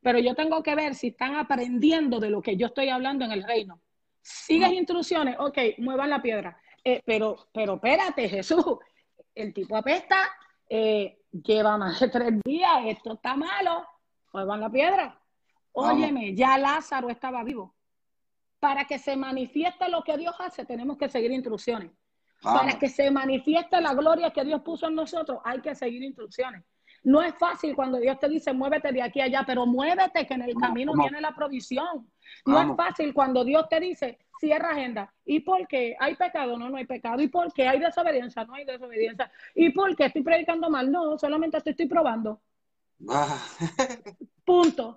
Pero 0.00 0.18
yo 0.18 0.34
tengo 0.34 0.62
que 0.62 0.74
ver 0.74 0.94
si 0.94 1.08
están 1.08 1.36
aprendiendo 1.36 2.18
de 2.18 2.30
lo 2.30 2.40
que 2.40 2.56
yo 2.56 2.68
estoy 2.68 2.88
hablando 2.88 3.26
en 3.26 3.32
el 3.32 3.44
reino. 3.44 3.80
Sigues 4.22 4.72
instrucciones, 4.72 5.36
ok, 5.38 5.58
muevan 5.78 6.08
la 6.08 6.22
piedra. 6.22 6.56
Eh, 6.82 7.02
pero, 7.04 7.48
pero 7.52 7.74
espérate, 7.74 8.28
Jesús, 8.30 8.64
el 9.34 9.52
tipo 9.52 9.76
apesta, 9.76 10.30
eh, 10.68 11.18
lleva 11.30 11.76
más 11.76 12.00
de 12.00 12.08
tres 12.08 12.40
días, 12.42 12.86
esto 12.86 13.12
está 13.12 13.36
malo, 13.36 13.86
muevan 14.32 14.60
la 14.60 14.70
piedra. 14.70 15.20
Óyeme, 15.72 16.34
ya 16.34 16.56
Lázaro 16.56 17.10
estaba 17.10 17.44
vivo. 17.44 17.74
Para 18.58 18.86
que 18.86 18.98
se 18.98 19.16
manifieste 19.16 19.88
lo 19.90 20.02
que 20.02 20.16
Dios 20.16 20.34
hace, 20.38 20.64
tenemos 20.64 20.96
que 20.96 21.10
seguir 21.10 21.30
instrucciones. 21.30 21.92
Para 22.42 22.78
que 22.78 22.88
se 22.88 23.10
manifieste 23.10 23.80
la 23.80 23.94
gloria 23.94 24.30
que 24.30 24.44
Dios 24.44 24.62
puso 24.62 24.88
en 24.88 24.94
nosotros, 24.94 25.40
hay 25.44 25.60
que 25.60 25.74
seguir 25.74 26.02
instrucciones. 26.02 26.64
No 27.02 27.22
es 27.22 27.34
fácil 27.34 27.74
cuando 27.74 27.98
Dios 27.98 28.18
te 28.18 28.28
dice 28.28 28.52
muévete 28.52 28.92
de 28.92 29.02
aquí 29.02 29.20
a 29.20 29.24
allá, 29.24 29.44
pero 29.46 29.66
muévete 29.66 30.26
que 30.26 30.34
en 30.34 30.42
el 30.42 30.54
camino 30.54 30.92
viene 30.94 31.20
la 31.20 31.34
provisión. 31.34 32.10
No 32.44 32.60
es 32.60 32.76
fácil 32.76 33.14
cuando 33.14 33.44
Dios 33.44 33.68
te 33.68 33.80
dice 33.80 34.18
cierra 34.38 34.70
agenda. 34.70 35.12
¿Y 35.24 35.40
por 35.40 35.66
qué? 35.66 35.96
¿Hay 36.00 36.14
pecado? 36.16 36.56
No, 36.58 36.68
no 36.68 36.76
hay 36.76 36.86
pecado. 36.86 37.20
¿Y 37.20 37.28
por 37.28 37.52
qué? 37.52 37.68
¿Hay 37.68 37.78
desobediencia? 37.78 38.44
No 38.44 38.54
hay 38.54 38.64
desobediencia. 38.64 39.30
¿Y 39.54 39.70
por 39.70 39.94
qué? 39.94 40.06
¿Estoy 40.06 40.22
predicando 40.22 40.70
mal? 40.70 40.90
No, 40.90 41.18
solamente 41.18 41.60
te 41.60 41.70
estoy 41.70 41.86
probando. 41.86 42.40
Ah. 43.08 43.38
Punto. 44.44 44.96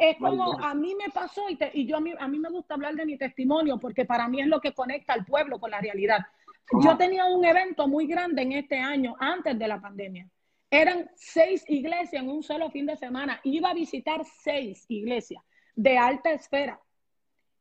Es 0.00 0.16
como 0.18 0.58
a 0.60 0.74
mí 0.74 0.94
me 0.94 1.10
pasó 1.10 1.48
y, 1.48 1.58
y 1.74 1.86
yo 1.86 1.96
a 1.96 2.00
mí, 2.00 2.12
a 2.18 2.28
mí 2.28 2.38
me 2.38 2.50
gusta 2.50 2.74
hablar 2.74 2.94
de 2.94 3.06
mi 3.06 3.16
testimonio 3.16 3.78
porque 3.78 4.04
para 4.04 4.28
mí 4.28 4.40
es 4.40 4.46
lo 4.46 4.60
que 4.60 4.72
conecta 4.72 5.12
al 5.12 5.24
pueblo 5.24 5.58
con 5.58 5.70
la 5.70 5.80
realidad. 5.80 6.20
Yo 6.82 6.96
tenía 6.96 7.26
un 7.26 7.44
evento 7.44 7.86
muy 7.86 8.06
grande 8.06 8.42
en 8.42 8.52
este 8.52 8.78
año, 8.78 9.14
antes 9.18 9.58
de 9.58 9.68
la 9.68 9.80
pandemia. 9.80 10.28
Eran 10.70 11.10
seis 11.14 11.64
iglesias 11.68 12.22
en 12.22 12.30
un 12.30 12.42
solo 12.42 12.70
fin 12.70 12.86
de 12.86 12.96
semana. 12.96 13.40
Iba 13.44 13.70
a 13.70 13.74
visitar 13.74 14.24
seis 14.24 14.86
iglesias 14.88 15.42
de 15.74 15.98
alta 15.98 16.30
esfera. 16.30 16.80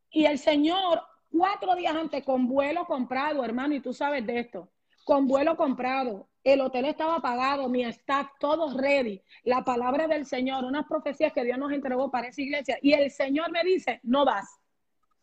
Y 0.09 0.25
el 0.25 0.39
Señor, 0.39 1.01
cuatro 1.29 1.75
días 1.75 1.93
antes, 1.93 2.23
con 2.23 2.47
vuelo 2.47 2.85
comprado, 2.85 3.43
hermano, 3.43 3.75
y 3.75 3.81
tú 3.81 3.93
sabes 3.93 4.25
de 4.25 4.39
esto, 4.39 4.69
con 5.03 5.27
vuelo 5.27 5.55
comprado, 5.57 6.29
el 6.43 6.61
hotel 6.61 6.85
estaba 6.85 7.19
pagado, 7.19 7.69
mi 7.69 7.83
staff, 7.85 8.29
todos 8.39 8.75
ready. 8.75 9.21
La 9.43 9.63
palabra 9.63 10.07
del 10.07 10.25
Señor, 10.25 10.63
unas 10.65 10.87
profecías 10.87 11.33
que 11.33 11.43
Dios 11.43 11.57
nos 11.57 11.71
entregó 11.71 12.09
para 12.09 12.27
esa 12.27 12.41
iglesia. 12.41 12.79
Y 12.81 12.93
el 12.93 13.11
Señor 13.11 13.51
me 13.51 13.63
dice, 13.63 13.99
no 14.03 14.25
vas. 14.25 14.59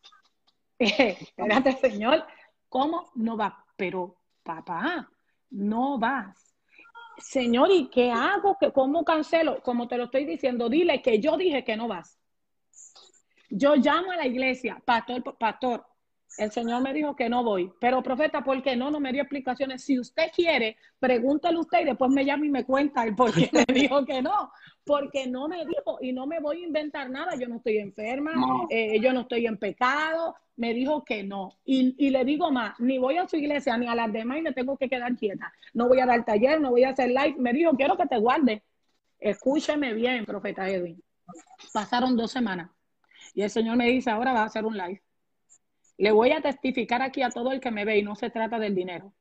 Espérate, 0.79 1.73
Señor, 1.73 2.25
¿cómo 2.69 3.11
no 3.15 3.35
vas? 3.35 3.53
Pero, 3.75 4.15
papá, 4.43 5.09
no 5.49 5.99
vas. 5.99 6.55
Señor, 7.17 7.69
¿y 7.71 7.89
qué 7.89 8.11
hago? 8.11 8.57
¿Cómo 8.73 9.03
cancelo? 9.03 9.61
Como 9.61 9.89
te 9.89 9.97
lo 9.97 10.05
estoy 10.05 10.25
diciendo, 10.25 10.69
dile 10.69 11.01
que 11.01 11.19
yo 11.19 11.35
dije 11.35 11.65
que 11.65 11.75
no 11.75 11.89
vas. 11.89 12.17
Yo 13.49 13.75
llamo 13.75 14.11
a 14.11 14.15
la 14.15 14.27
iglesia, 14.27 14.81
pastor, 14.85 15.37
pastor, 15.37 15.85
El 16.39 16.51
Señor 16.51 16.81
me 16.81 16.93
dijo 16.93 17.17
que 17.17 17.27
no 17.27 17.43
voy. 17.43 17.69
Pero, 17.81 18.01
profeta, 18.01 18.41
¿por 18.41 18.63
qué 18.63 18.73
no? 18.73 18.89
No 18.89 19.01
me 19.01 19.11
dio 19.11 19.21
explicaciones. 19.23 19.83
Si 19.83 19.99
usted 19.99 20.31
quiere, 20.33 20.77
pregúntale 20.97 21.59
usted 21.59 21.81
y 21.81 21.85
después 21.85 22.09
me 22.11 22.23
llama 22.23 22.45
y 22.45 22.49
me 22.49 22.63
cuenta 22.63 23.03
el 23.03 23.13
por 23.13 23.33
qué 23.33 23.49
me 23.67 23.73
dijo 23.73 24.05
que 24.05 24.21
no. 24.21 24.49
Porque 24.85 25.27
no 25.27 25.49
me 25.49 25.65
dijo 25.65 25.97
y 25.99 26.13
no 26.13 26.25
me 26.25 26.39
voy 26.39 26.63
a 26.63 26.67
inventar 26.67 27.09
nada. 27.09 27.35
Yo 27.35 27.49
no 27.49 27.57
estoy 27.57 27.79
enferma, 27.79 28.31
eh, 28.69 29.01
yo 29.01 29.11
no 29.11 29.21
estoy 29.21 29.47
en 29.47 29.57
pecado. 29.57 30.33
Me 30.55 30.73
dijo 30.73 31.03
que 31.03 31.23
no. 31.23 31.57
Y, 31.65 31.93
y, 31.97 32.09
le 32.09 32.23
digo 32.23 32.51
más, 32.51 32.79
ni 32.79 32.97
voy 32.97 33.17
a 33.17 33.27
su 33.27 33.35
iglesia 33.35 33.77
ni 33.77 33.87
a 33.87 33.95
las 33.95 34.11
demás 34.11 34.37
y 34.37 34.41
me 34.41 34.53
tengo 34.53 34.77
que 34.77 34.87
quedar 34.87 35.17
quieta. 35.17 35.53
No 35.73 35.89
voy 35.89 35.99
a 35.99 36.05
dar 36.05 36.23
taller, 36.23 36.61
no 36.61 36.71
voy 36.71 36.85
a 36.85 36.89
hacer 36.89 37.09
live. 37.09 37.35
Me 37.37 37.51
dijo, 37.51 37.75
quiero 37.75 37.97
que 37.97 38.05
te 38.07 38.17
guarde. 38.17 38.63
Escúcheme 39.19 39.93
bien, 39.93 40.25
profeta 40.25 40.69
Edwin. 40.69 41.03
Pasaron 41.73 42.15
dos 42.15 42.31
semanas. 42.31 42.71
Y 43.33 43.41
el 43.41 43.49
Señor 43.49 43.75
me 43.75 43.87
dice, 43.87 44.09
ahora 44.09 44.31
va 44.31 44.43
a 44.43 44.45
hacer 44.45 44.65
un 44.65 44.77
live. 44.77 45.01
Le 45.99 46.11
voy 46.11 46.31
a 46.31 46.41
testificar 46.41 47.03
aquí 47.03 47.21
a 47.21 47.29
todo 47.29 47.51
el 47.51 47.59
que 47.59 47.69
me 47.69 47.85
ve 47.85 47.99
y 47.99 48.03
no 48.03 48.15
se 48.15 48.31
trata 48.31 48.57
del 48.57 48.73
dinero. 48.73 49.13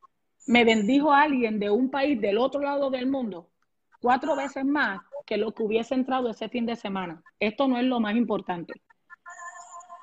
Me 0.46 0.64
bendijo 0.64 1.12
alguien 1.12 1.58
de 1.60 1.68
un 1.68 1.90
país 1.90 2.18
del 2.18 2.38
otro 2.38 2.62
lado 2.62 2.88
del 2.88 3.06
mundo 3.06 3.50
cuatro 4.00 4.36
veces 4.36 4.64
más 4.64 5.00
que 5.26 5.36
lo 5.36 5.52
que 5.52 5.62
hubiese 5.62 5.94
entrado 5.94 6.30
ese 6.30 6.48
fin 6.48 6.66
de 6.66 6.76
semana. 6.76 7.22
Esto 7.38 7.68
no 7.68 7.78
es 7.78 7.84
lo 7.84 8.00
más 8.00 8.16
importante. 8.16 8.74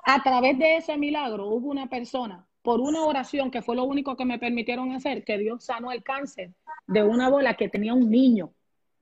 A 0.06 0.22
través 0.22 0.60
de 0.60 0.78
ese 0.78 0.98
milagro 0.98 1.48
hubo 1.48 1.70
una 1.70 1.88
persona, 1.88 2.46
por 2.62 2.80
una 2.80 3.02
oración 3.04 3.50
que 3.50 3.62
fue 3.62 3.76
lo 3.76 3.86
único 3.86 4.16
que 4.16 4.26
me 4.26 4.38
permitieron 4.38 4.92
hacer, 4.92 5.24
que 5.24 5.38
Dios 5.38 5.64
sanó 5.64 5.92
el 5.92 6.04
cáncer 6.04 6.54
de 6.88 7.04
una 7.04 7.30
bola 7.30 7.56
que 7.56 7.70
tenía 7.70 7.94
un 7.94 8.10
niño. 8.10 8.52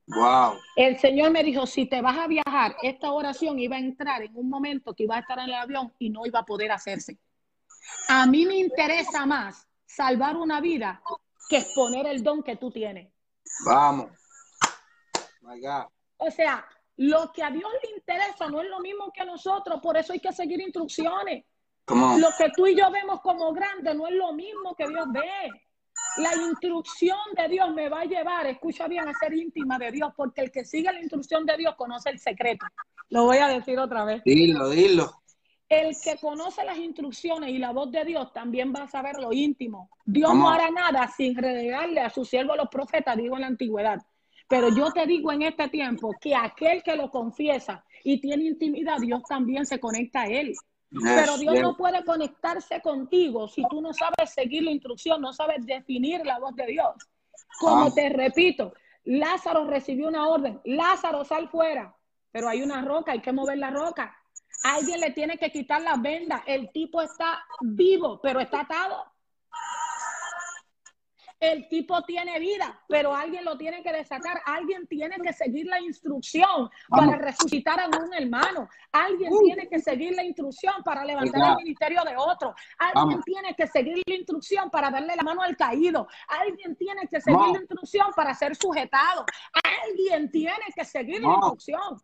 Wow. 0.06 0.54
El 0.76 0.98
Señor 0.98 1.30
me 1.30 1.42
dijo, 1.42 1.66
si 1.66 1.86
te 1.86 2.00
vas 2.00 2.18
a 2.18 2.26
viajar, 2.26 2.76
esta 2.82 3.10
oración 3.10 3.58
iba 3.58 3.76
a 3.76 3.80
entrar 3.80 4.22
en 4.22 4.36
un 4.36 4.48
momento 4.48 4.94
que 4.94 5.04
iba 5.04 5.16
a 5.16 5.20
estar 5.20 5.38
en 5.38 5.46
el 5.46 5.54
avión 5.54 5.92
y 5.98 6.10
no 6.10 6.24
iba 6.26 6.40
a 6.40 6.44
poder 6.44 6.72
hacerse. 6.72 7.18
A 8.08 8.26
mí 8.26 8.46
me 8.46 8.56
interesa 8.56 9.26
más 9.26 9.66
salvar 9.86 10.36
una 10.36 10.60
vida 10.60 11.02
que 11.48 11.58
exponer 11.58 12.06
el 12.06 12.22
don 12.22 12.42
que 12.42 12.56
tú 12.56 12.70
tienes. 12.70 13.12
Vamos. 13.66 14.10
O 16.16 16.30
sea, 16.30 16.66
lo 16.96 17.32
que 17.32 17.42
a 17.42 17.50
Dios 17.50 17.70
le 17.82 17.96
interesa 17.96 18.48
no 18.48 18.62
es 18.62 18.68
lo 18.68 18.80
mismo 18.80 19.12
que 19.12 19.22
a 19.22 19.26
nosotros, 19.26 19.80
por 19.80 19.96
eso 19.96 20.12
hay 20.12 20.20
que 20.20 20.32
seguir 20.32 20.60
instrucciones. 20.60 21.44
Lo 21.86 22.28
que 22.38 22.50
tú 22.56 22.66
y 22.66 22.76
yo 22.76 22.90
vemos 22.90 23.20
como 23.20 23.52
grande 23.52 23.94
no 23.94 24.06
es 24.06 24.14
lo 24.14 24.32
mismo 24.32 24.74
que 24.74 24.88
Dios 24.88 25.06
ve. 25.12 25.50
La 26.16 26.34
instrucción 26.34 27.18
de 27.36 27.48
Dios 27.48 27.72
me 27.72 27.88
va 27.88 28.00
a 28.00 28.04
llevar, 28.04 28.46
escucha 28.46 28.88
bien, 28.88 29.06
a 29.06 29.12
ser 29.14 29.34
íntima 29.34 29.78
de 29.78 29.92
Dios, 29.92 30.12
porque 30.16 30.40
el 30.40 30.50
que 30.50 30.64
sigue 30.64 30.92
la 30.92 31.00
instrucción 31.00 31.44
de 31.44 31.56
Dios 31.56 31.74
conoce 31.76 32.10
el 32.10 32.18
secreto. 32.18 32.66
Lo 33.10 33.24
voy 33.24 33.38
a 33.38 33.48
decir 33.48 33.78
otra 33.78 34.04
vez. 34.04 34.22
Dilo, 34.24 34.70
dilo. 34.70 35.23
El 35.68 35.96
que 36.02 36.16
conoce 36.18 36.64
las 36.64 36.78
instrucciones 36.78 37.50
y 37.50 37.58
la 37.58 37.72
voz 37.72 37.90
de 37.90 38.04
Dios 38.04 38.32
también 38.32 38.72
va 38.72 38.84
a 38.84 38.88
saber 38.88 39.16
lo 39.18 39.32
íntimo. 39.32 39.88
Dios 40.04 40.34
no 40.34 40.48
hará 40.50 40.70
nada 40.70 41.08
sin 41.08 41.34
regalarle 41.34 42.00
a 42.00 42.10
su 42.10 42.24
siervo 42.24 42.54
los 42.54 42.68
profetas, 42.68 43.16
digo 43.16 43.36
en 43.36 43.40
la 43.40 43.46
antigüedad. 43.48 43.98
Pero 44.48 44.68
yo 44.68 44.92
te 44.92 45.06
digo 45.06 45.32
en 45.32 45.42
este 45.42 45.68
tiempo 45.68 46.12
que 46.20 46.34
aquel 46.34 46.82
que 46.82 46.96
lo 46.96 47.10
confiesa 47.10 47.84
y 48.04 48.20
tiene 48.20 48.44
intimidad, 48.44 48.98
Dios 48.98 49.22
también 49.26 49.64
se 49.64 49.80
conecta 49.80 50.22
a 50.22 50.26
él. 50.26 50.54
Pero 51.02 51.38
Dios 51.38 51.60
no 51.60 51.76
puede 51.76 52.04
conectarse 52.04 52.80
contigo 52.80 53.48
si 53.48 53.64
tú 53.68 53.80
no 53.80 53.92
sabes 53.92 54.32
seguir 54.32 54.62
la 54.62 54.70
instrucción, 54.70 55.20
no 55.20 55.32
sabes 55.32 55.64
definir 55.66 56.24
la 56.24 56.38
voz 56.38 56.54
de 56.54 56.66
Dios. 56.66 56.94
Como 57.58 57.92
te 57.92 58.10
repito, 58.10 58.74
Lázaro 59.04 59.66
recibió 59.66 60.08
una 60.08 60.28
orden, 60.28 60.60
Lázaro 60.64 61.24
sal 61.24 61.48
fuera, 61.48 61.96
pero 62.30 62.48
hay 62.48 62.62
una 62.62 62.82
roca, 62.82 63.12
hay 63.12 63.20
que 63.20 63.32
mover 63.32 63.58
la 63.58 63.70
roca. 63.70 64.16
Alguien 64.62 65.00
le 65.00 65.10
tiene 65.10 65.36
que 65.36 65.50
quitar 65.50 65.82
la 65.82 65.96
venda. 65.96 66.42
El 66.46 66.70
tipo 66.72 67.02
está 67.02 67.44
vivo, 67.60 68.20
pero 68.22 68.40
está 68.40 68.60
atado. 68.60 69.04
El 71.40 71.68
tipo 71.68 72.00
tiene 72.04 72.38
vida, 72.38 72.80
pero 72.88 73.14
alguien 73.14 73.44
lo 73.44 73.58
tiene 73.58 73.82
que 73.82 73.92
desatar. 73.92 74.40
Alguien 74.46 74.86
tiene 74.86 75.16
que 75.16 75.32
seguir 75.32 75.66
la 75.66 75.78
instrucción 75.78 76.70
para 76.88 77.16
resucitar 77.16 77.80
a 77.80 77.86
un 77.86 78.14
hermano. 78.14 78.66
Alguien 78.92 79.30
uh. 79.30 79.42
tiene 79.42 79.68
que 79.68 79.78
seguir 79.78 80.14
la 80.14 80.24
instrucción 80.24 80.82
para 80.82 81.04
levantar 81.04 81.50
el 81.50 81.64
ministerio 81.64 82.02
de 82.02 82.16
otro. 82.16 82.54
Alguien 82.78 83.20
tiene 83.22 83.54
que 83.54 83.66
seguir 83.66 84.02
la 84.06 84.14
instrucción 84.14 84.70
para 84.70 84.90
darle 84.90 85.14
la 85.16 85.22
mano 85.22 85.42
al 85.42 85.54
caído. 85.54 86.06
Alguien 86.28 86.76
tiene 86.76 87.06
que 87.08 87.20
seguir 87.20 87.48
la 87.52 87.58
instrucción 87.58 88.06
para 88.16 88.32
ser 88.34 88.56
sujetado. 88.56 89.26
Alguien 89.86 90.30
tiene 90.30 90.64
que 90.74 90.84
seguir 90.84 91.20
la 91.20 91.34
instrucción 91.34 92.00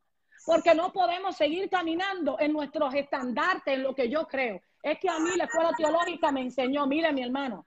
porque 0.46 0.74
no 0.74 0.92
podemos 0.92 1.36
seguir 1.36 1.68
caminando 1.68 2.36
en 2.38 2.52
nuestros 2.52 2.94
estandartes, 2.94 3.74
en 3.74 3.82
lo 3.82 3.94
que 3.94 4.08
yo 4.08 4.26
creo. 4.26 4.60
Es 4.82 4.98
que 4.98 5.08
a 5.08 5.18
mí 5.18 5.30
la 5.36 5.44
escuela 5.44 5.72
teológica 5.76 6.32
me 6.32 6.40
enseñó, 6.40 6.86
mire 6.86 7.12
mi 7.12 7.22
hermano, 7.22 7.66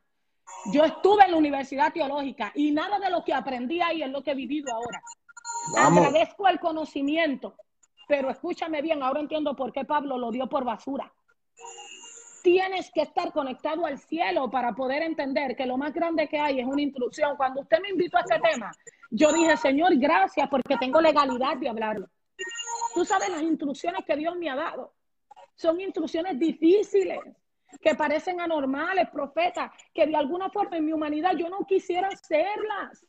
yo 0.71 0.83
estuve 0.83 1.25
en 1.25 1.31
la 1.31 1.37
universidad 1.37 1.93
teológica 1.93 2.51
y 2.55 2.71
nada 2.71 2.99
de 2.99 3.09
lo 3.09 3.23
que 3.23 3.33
aprendí 3.33 3.81
ahí 3.81 4.01
es 4.01 4.09
lo 4.09 4.23
que 4.23 4.31
he 4.31 4.35
vivido 4.35 4.73
ahora. 4.73 5.01
Agradezco 5.77 6.47
el 6.47 6.59
conocimiento, 6.59 7.55
pero 8.07 8.29
escúchame 8.29 8.81
bien, 8.81 9.03
ahora 9.03 9.19
entiendo 9.19 9.55
por 9.55 9.71
qué 9.71 9.85
Pablo 9.85 10.17
lo 10.17 10.31
dio 10.31 10.47
por 10.47 10.63
basura. 10.63 11.11
Tienes 12.41 12.91
que 12.91 13.03
estar 13.03 13.31
conectado 13.31 13.85
al 13.85 13.97
cielo 13.99 14.51
para 14.51 14.73
poder 14.73 15.01
entender 15.03 15.55
que 15.55 15.65
lo 15.65 15.77
más 15.77 15.93
grande 15.93 16.27
que 16.27 16.37
hay 16.37 16.59
es 16.59 16.65
una 16.65 16.81
instrucción. 16.81 17.37
Cuando 17.37 17.61
usted 17.61 17.79
me 17.81 17.89
invitó 17.89 18.17
a 18.17 18.21
este 18.21 18.39
tema, 18.39 18.71
yo 19.11 19.31
dije, 19.31 19.55
Señor, 19.55 19.95
gracias 19.95 20.49
porque 20.49 20.75
tengo 20.77 20.99
legalidad 20.99 21.55
de 21.55 21.69
hablarlo. 21.69 22.09
Tú 22.93 23.05
sabes 23.05 23.29
las 23.29 23.41
instrucciones 23.41 24.05
que 24.05 24.15
Dios 24.15 24.35
me 24.35 24.49
ha 24.49 24.55
dado. 24.55 24.93
Son 25.55 25.79
instrucciones 25.79 26.37
difíciles, 26.39 27.19
que 27.81 27.95
parecen 27.95 28.39
anormales, 28.39 29.09
profetas, 29.09 29.71
que 29.93 30.05
de 30.05 30.15
alguna 30.15 30.49
forma 30.49 30.77
en 30.77 30.85
mi 30.85 30.93
humanidad 30.93 31.31
yo 31.37 31.49
no 31.49 31.65
quisiera 31.65 32.07
hacerlas. 32.07 33.05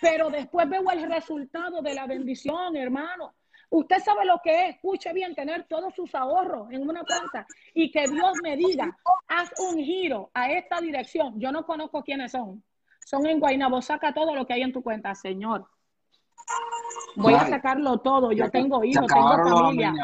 Pero 0.00 0.30
después 0.30 0.68
veo 0.68 0.90
el 0.90 1.08
resultado 1.10 1.80
de 1.82 1.94
la 1.94 2.06
bendición, 2.06 2.76
hermano. 2.76 3.34
Usted 3.70 3.98
sabe 3.98 4.24
lo 4.24 4.40
que 4.42 4.68
es, 4.68 4.74
escuche 4.76 5.12
bien, 5.12 5.34
tener 5.34 5.66
todos 5.66 5.94
sus 5.94 6.14
ahorros 6.14 6.70
en 6.70 6.88
una 6.88 7.02
cuenta 7.02 7.46
y 7.72 7.90
que 7.90 8.06
Dios 8.06 8.32
me 8.42 8.56
diga, 8.56 8.96
haz 9.26 9.50
un 9.58 9.78
giro 9.78 10.30
a 10.34 10.50
esta 10.52 10.80
dirección. 10.80 11.40
Yo 11.40 11.50
no 11.50 11.66
conozco 11.66 12.02
quiénes 12.02 12.32
son. 12.32 12.62
Son 13.04 13.26
en 13.26 13.40
Guaynabo, 13.40 13.82
saca 13.82 14.14
todo 14.14 14.34
lo 14.34 14.46
que 14.46 14.54
hay 14.54 14.62
en 14.62 14.72
tu 14.72 14.82
cuenta, 14.82 15.14
Señor. 15.14 15.66
Voy 17.16 17.34
a 17.34 17.46
sacarlo 17.46 17.98
todo. 17.98 18.32
Yo 18.32 18.50
tengo 18.50 18.84
hijos, 18.84 19.06
tengo 19.06 19.44
familia. 19.44 19.94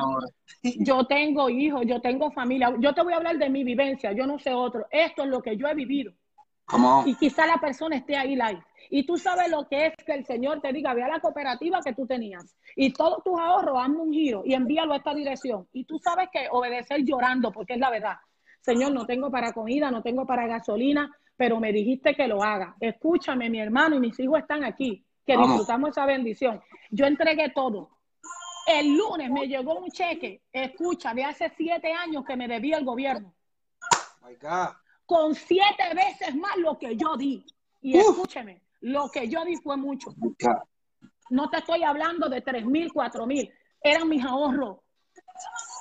Yo 0.62 1.06
tengo 1.06 1.48
hijos, 1.48 1.82
yo 1.86 2.02
tengo 2.02 2.30
familia. 2.32 2.74
Yo 2.80 2.92
te 2.92 3.02
voy 3.02 3.14
a 3.14 3.16
hablar 3.16 3.38
de 3.38 3.48
mi 3.48 3.64
vivencia, 3.64 4.12
yo 4.12 4.26
no 4.26 4.38
sé 4.38 4.52
otro. 4.52 4.86
Esto 4.90 5.22
es 5.22 5.30
lo 5.30 5.40
que 5.40 5.56
yo 5.56 5.66
he 5.66 5.74
vivido. 5.74 6.12
Y 7.06 7.14
quizá 7.14 7.46
la 7.46 7.56
persona 7.56 7.96
esté 7.96 8.14
ahí 8.14 8.36
live. 8.36 8.62
Y 8.90 9.06
tú 9.06 9.16
sabes 9.16 9.50
lo 9.50 9.66
que 9.68 9.86
es 9.86 9.94
que 10.04 10.12
el 10.12 10.26
Señor 10.26 10.60
te 10.60 10.70
diga, 10.72 10.92
ve 10.92 11.02
a 11.02 11.08
la 11.08 11.20
cooperativa 11.20 11.80
que 11.80 11.94
tú 11.94 12.06
tenías 12.06 12.56
y 12.76 12.92
todos 12.92 13.24
tus 13.24 13.38
ahorros, 13.40 13.78
hazme 13.80 14.00
un 14.00 14.12
giro 14.12 14.42
y 14.44 14.52
envíalo 14.52 14.92
a 14.92 14.96
esta 14.96 15.14
dirección. 15.14 15.66
Y 15.72 15.84
tú 15.84 15.98
sabes 15.98 16.28
que 16.30 16.48
obedecer 16.50 17.04
llorando, 17.04 17.52
porque 17.52 17.74
es 17.74 17.80
la 17.80 17.88
verdad. 17.88 18.16
Señor, 18.60 18.92
no 18.92 19.06
tengo 19.06 19.30
para 19.30 19.52
comida, 19.52 19.90
no 19.90 20.02
tengo 20.02 20.26
para 20.26 20.46
gasolina, 20.46 21.10
pero 21.36 21.58
me 21.58 21.72
dijiste 21.72 22.14
que 22.14 22.28
lo 22.28 22.42
haga. 22.42 22.76
Escúchame, 22.80 23.48
mi 23.48 23.60
hermano 23.60 23.96
y 23.96 24.00
mis 24.00 24.18
hijos 24.20 24.40
están 24.40 24.64
aquí 24.64 25.04
que 25.26 25.36
disfrutamos 25.36 25.90
esa 25.90 26.06
bendición. 26.06 26.62
Yo 26.90 27.06
entregué 27.06 27.50
todo. 27.50 27.90
El 28.66 28.96
lunes 28.96 29.30
me 29.30 29.46
llegó 29.46 29.78
un 29.78 29.90
cheque, 29.90 30.42
escucha, 30.52 31.12
de 31.14 31.24
hace 31.24 31.52
siete 31.56 31.92
años 31.92 32.24
que 32.24 32.36
me 32.36 32.46
debía 32.46 32.78
el 32.78 32.84
gobierno. 32.84 33.34
Con 35.06 35.34
siete 35.34 35.94
veces 35.94 36.34
más 36.36 36.56
lo 36.56 36.78
que 36.78 36.96
yo 36.96 37.16
di. 37.16 37.44
Y 37.80 37.96
escúcheme, 37.98 38.62
lo 38.80 39.10
que 39.10 39.28
yo 39.28 39.44
di 39.44 39.56
fue 39.56 39.76
mucho. 39.76 40.14
No 41.30 41.48
te 41.48 41.58
estoy 41.58 41.82
hablando 41.82 42.28
de 42.28 42.42
tres 42.42 42.64
mil, 42.64 42.92
cuatro 42.92 43.26
mil. 43.26 43.52
Eran 43.82 44.08
mis 44.08 44.24
ahorros. 44.24 44.78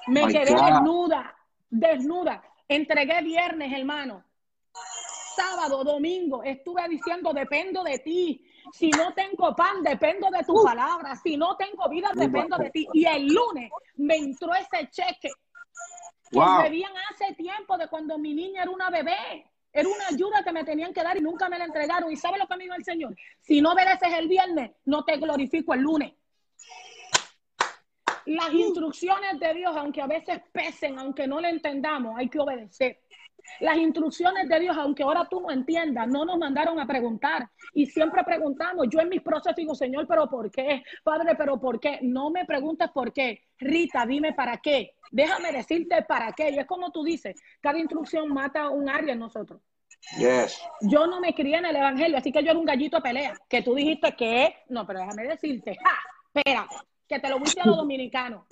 Me 0.07 0.27
quedé 0.27 0.55
desnuda, 0.55 1.35
desnuda. 1.69 2.43
Entregué 2.67 3.21
viernes, 3.21 3.71
hermano. 3.71 4.23
Sábado, 5.35 5.83
domingo, 5.83 6.43
estuve 6.43 6.87
diciendo, 6.87 7.33
dependo 7.33 7.83
de 7.83 7.99
ti. 7.99 8.45
Si 8.73 8.89
no 8.89 9.13
tengo 9.13 9.55
pan, 9.55 9.83
dependo 9.83 10.29
de 10.29 10.43
tu 10.43 10.63
palabra. 10.63 11.15
Si 11.15 11.37
no 11.37 11.55
tengo 11.57 11.89
vida, 11.89 12.09
dependo 12.13 12.57
de 12.57 12.69
ti. 12.69 12.87
Y 12.93 13.05
el 13.05 13.27
lunes 13.27 13.71
me 13.95 14.15
entró 14.15 14.53
ese 14.53 14.89
cheque 14.89 15.29
que 16.31 16.39
me 16.39 16.63
debían 16.63 16.91
hace 17.11 17.33
tiempo 17.35 17.77
de 17.77 17.87
cuando 17.87 18.17
mi 18.17 18.33
niña 18.33 18.63
era 18.63 18.71
una 18.71 18.89
bebé. 18.89 19.45
Era 19.71 19.87
una 19.87 20.07
ayuda 20.07 20.43
que 20.43 20.51
me 20.51 20.63
tenían 20.63 20.93
que 20.93 21.03
dar 21.03 21.15
y 21.17 21.21
nunca 21.21 21.47
me 21.47 21.59
la 21.59 21.65
entregaron. 21.65 22.11
¿Y 22.11 22.15
sabe 22.15 22.39
lo 22.39 22.47
que 22.47 22.57
me 22.57 22.63
dijo 22.63 22.75
el 22.75 22.83
Señor? 22.83 23.15
Si 23.41 23.61
no 23.61 23.73
obedeces 23.73 24.11
el 24.13 24.27
viernes, 24.27 24.71
no 24.85 25.03
te 25.05 25.17
glorifico 25.17 25.73
el 25.73 25.81
lunes. 25.81 26.13
Las 28.25 28.53
instrucciones 28.53 29.39
de 29.39 29.53
Dios, 29.53 29.75
aunque 29.75 30.01
a 30.01 30.07
veces 30.07 30.41
pesen, 30.51 30.99
aunque 30.99 31.27
no 31.27 31.39
le 31.39 31.49
entendamos, 31.49 32.15
hay 32.17 32.29
que 32.29 32.39
obedecer. 32.39 32.99
Las 33.59 33.77
instrucciones 33.77 34.47
de 34.47 34.59
Dios, 34.59 34.77
aunque 34.77 35.03
ahora 35.03 35.27
tú 35.29 35.41
no 35.41 35.51
entiendas, 35.51 36.07
no 36.07 36.25
nos 36.25 36.37
mandaron 36.37 36.79
a 36.79 36.87
preguntar. 36.87 37.49
Y 37.73 37.85
siempre 37.85 38.23
preguntamos, 38.23 38.87
yo 38.89 38.99
en 38.99 39.09
mis 39.09 39.21
procesos 39.21 39.55
digo, 39.55 39.75
Señor, 39.75 40.07
pero 40.07 40.29
¿por 40.29 40.51
qué? 40.51 40.83
Padre, 41.03 41.35
pero 41.35 41.59
¿por 41.59 41.79
qué? 41.79 41.99
No 42.01 42.29
me 42.29 42.45
preguntes 42.45 42.89
por 42.91 43.11
qué. 43.13 43.43
Rita, 43.57 44.05
dime 44.05 44.33
para 44.33 44.57
qué. 44.57 44.95
Déjame 45.11 45.51
decirte 45.51 46.03
para 46.03 46.31
qué. 46.33 46.51
Y 46.51 46.59
es 46.59 46.65
como 46.65 46.91
tú 46.91 47.03
dices, 47.03 47.41
cada 47.61 47.79
instrucción 47.79 48.29
mata 48.29 48.69
un 48.69 48.89
área 48.89 49.13
en 49.13 49.19
nosotros. 49.19 49.61
Yes. 50.17 50.61
Yo 50.81 51.07
no 51.07 51.19
me 51.19 51.33
crié 51.33 51.57
en 51.57 51.65
el 51.65 51.75
Evangelio, 51.75 52.17
así 52.17 52.31
que 52.31 52.43
yo 52.43 52.51
era 52.51 52.59
un 52.59 52.65
gallito 52.65 52.97
de 52.97 53.03
pelea. 53.03 53.33
Que 53.49 53.61
tú 53.61 53.75
dijiste 53.75 54.15
que, 54.15 54.55
no, 54.69 54.85
pero 54.85 54.99
déjame 54.99 55.27
decirte, 55.27 55.75
¡ja! 55.75 55.97
Espera, 56.33 56.67
que 57.09 57.19
te 57.19 57.27
lo 57.27 57.39
viste 57.39 57.59
a 57.59 57.65
los 57.65 57.75
dominicanos. 57.75 58.45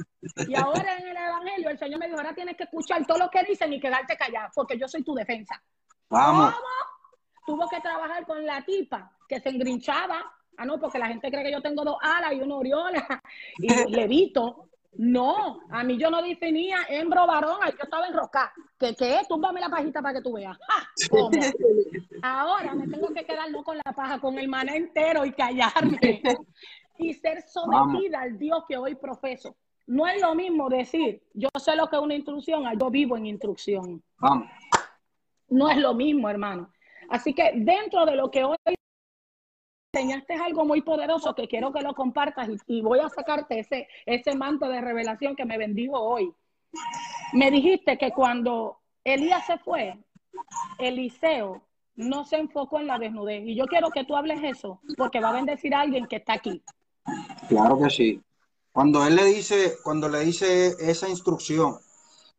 Y 0.48 0.56
ahora 0.56 0.98
en 0.98 1.10
el 1.10 1.16
Evangelio 1.16 1.70
el 1.70 1.78
Señor 1.78 2.00
me 2.00 2.08
dijo, 2.08 2.18
ahora 2.18 2.34
tienes 2.34 2.58
que 2.58 2.64
escuchar 2.64 3.06
todo 3.06 3.20
lo 3.20 3.30
que 3.30 3.44
dicen 3.44 3.72
y 3.72 3.80
quedarte 3.80 4.18
callado, 4.18 4.50
porque 4.56 4.80
yo 4.80 4.88
soy 4.88 5.04
tu 5.04 5.14
defensa. 5.14 5.62
Vamos. 6.10 6.56
¿Cómo? 6.56 6.66
Tuvo 7.46 7.70
que 7.70 7.80
trabajar 7.80 8.26
con 8.26 8.44
la 8.46 8.66
tipa 8.66 9.12
que 9.30 9.40
se 9.40 9.50
engrinchaba. 9.50 10.26
Ah, 10.58 10.66
no, 10.66 10.80
porque 10.80 10.98
la 10.98 11.08
gente 11.08 11.30
cree 11.30 11.44
que 11.44 11.52
yo 11.52 11.62
tengo 11.62 11.84
dos 11.84 11.98
alas 12.02 12.34
y 12.34 12.42
una 12.42 12.56
oriola 12.56 13.22
y 13.60 13.68
levito. 13.96 14.70
No, 14.94 15.60
a 15.70 15.84
mí 15.84 16.00
yo 16.00 16.10
no 16.10 16.24
definía 16.24 16.80
hembro 16.90 17.28
varón, 17.28 17.60
yo 17.64 17.84
estaba 17.84 18.08
enroscada. 18.08 18.52
¿Qué 18.80 18.96
qué? 18.96 19.22
Túmbame 19.30 19.60
la 19.60 19.70
pajita 19.70 20.02
para 20.02 20.16
que 20.16 20.24
tú 20.24 20.34
veas. 20.34 20.58
Ahora 22.24 22.74
me 22.74 22.88
tengo 22.88 23.14
que 23.14 23.24
quedar 23.24 23.52
no 23.52 23.64
con 23.64 23.78
la 23.78 23.94
paja, 23.94 24.20
con 24.20 24.40
el 24.40 24.48
maná 24.48 24.76
entero 24.76 25.24
y 25.24 25.34
callarme 25.34 26.24
y 26.98 27.14
ser 27.14 27.42
sometida 27.42 28.22
al 28.22 28.38
Dios 28.38 28.64
que 28.68 28.78
hoy 28.78 28.96
profeso. 28.96 29.56
No 29.86 30.06
es 30.08 30.22
lo 30.22 30.36
mismo 30.36 30.70
decir, 30.70 31.24
yo 31.34 31.50
sé 31.58 31.76
lo 31.76 31.88
que 31.88 31.96
es 31.96 32.02
una 32.02 32.16
instrucción, 32.16 32.66
yo 32.78 32.90
vivo 32.90 33.16
en 33.16 33.26
instrucción. 33.26 34.04
Vamos. 34.18 34.48
No 35.50 35.70
es 35.70 35.78
lo 35.78 35.94
mismo, 35.94 36.30
hermano. 36.30 36.72
Así 37.10 37.34
que 37.34 37.54
dentro 37.56 38.06
de 38.06 38.16
lo 38.16 38.30
que 38.30 38.44
hoy 38.44 38.58
enseñaste 39.94 40.34
algo 40.36 40.66
muy 40.66 40.82
poderoso 40.82 41.34
que 41.34 41.48
quiero 41.48 41.72
que 41.72 41.82
lo 41.82 41.94
compartas 41.94 42.50
y, 42.50 42.58
y 42.68 42.82
voy 42.82 43.00
a 43.00 43.10
sacarte 43.10 43.60
ese, 43.60 43.88
ese 44.06 44.36
manto 44.36 44.68
de 44.68 44.82
revelación 44.82 45.36
que 45.36 45.46
me 45.46 45.58
bendigo 45.58 46.00
hoy. 46.00 46.34
Me 47.34 47.50
dijiste 47.50 47.98
que 47.98 48.12
cuando 48.12 48.80
Elías 49.04 49.46
se 49.46 49.58
fue, 49.58 49.98
Eliseo 50.78 51.64
no 51.96 52.24
se 52.26 52.38
enfocó 52.38 52.80
en 52.80 52.88
la 52.88 53.00
desnudez. 53.00 53.44
Y 53.46 53.56
yo 53.56 53.66
quiero 53.66 53.90
que 53.90 54.06
tú 54.06 54.16
hables 54.16 54.42
eso, 54.44 54.80
porque 54.98 55.20
va 55.20 55.30
a 55.30 55.34
bendecir 55.34 55.74
a 55.74 55.82
alguien 55.82 56.06
que 56.08 56.18
está 56.18 56.34
aquí. 56.34 56.64
Claro 57.48 57.80
que 57.80 57.90
sí. 57.90 58.22
Cuando 58.72 59.06
él 59.06 59.16
le 59.16 59.26
dice, 59.26 59.78
cuando 59.84 60.08
le 60.10 60.20
dice 60.20 60.76
esa 60.80 61.10
instrucción, 61.10 61.78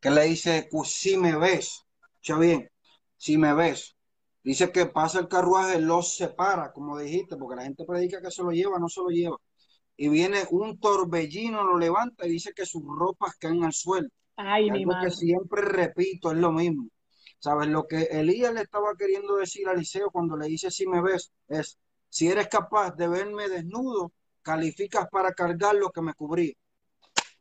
que 0.00 0.10
le 0.10 0.24
dice, 0.24 0.68
"Pues, 0.70 0.90
si 0.92 1.16
me 1.16 1.36
ves, 1.36 1.84
escucha 2.12 2.38
bien, 2.38 2.70
si 3.16 3.36
me 3.36 3.54
ves, 3.54 3.96
dice 4.44 4.70
que 4.70 4.86
pasa 4.86 5.18
el 5.20 5.28
carruaje, 5.28 5.80
los 5.80 6.16
separa, 6.16 6.72
como 6.72 6.98
dijiste, 6.98 7.36
porque 7.36 7.56
la 7.56 7.62
gente 7.64 7.84
predica 7.84 8.20
que 8.20 8.30
se 8.30 8.42
lo 8.42 8.50
lleva, 8.50 8.78
no 8.78 8.88
se 8.88 9.00
lo 9.00 9.08
lleva. 9.08 9.36
Y 9.96 10.08
viene 10.08 10.44
un 10.50 10.78
torbellino, 10.78 11.64
lo 11.64 11.76
levanta 11.76 12.26
y 12.26 12.30
dice 12.30 12.52
que 12.54 12.64
sus 12.64 12.82
ropas 12.84 13.34
caen 13.36 13.64
al 13.64 13.72
suelo. 13.72 14.08
Ay, 14.36 14.70
mi 14.70 14.78
Algo 14.80 14.92
madre. 14.92 15.08
que 15.08 15.16
siempre 15.16 15.62
repito, 15.62 16.30
es 16.30 16.38
lo 16.38 16.52
mismo. 16.52 16.88
¿Sabes? 17.40 17.68
Lo 17.68 17.86
que 17.86 18.02
Elías 18.02 18.52
le 18.54 18.62
estaba 18.62 18.94
queriendo 18.96 19.36
decir 19.36 19.68
a 19.68 19.72
Eliseo 19.72 20.10
cuando 20.10 20.36
le 20.36 20.46
dice 20.46 20.70
si 20.70 20.86
me 20.86 21.00
ves 21.02 21.32
es, 21.48 21.78
si 22.08 22.28
eres 22.28 22.48
capaz 22.48 22.94
de 22.96 23.08
verme 23.08 23.48
desnudo, 23.48 24.12
calificas 24.48 25.06
para 25.10 25.34
cargar 25.34 25.74
lo 25.74 25.90
que 25.90 26.00
me 26.00 26.14
cubría. 26.14 26.54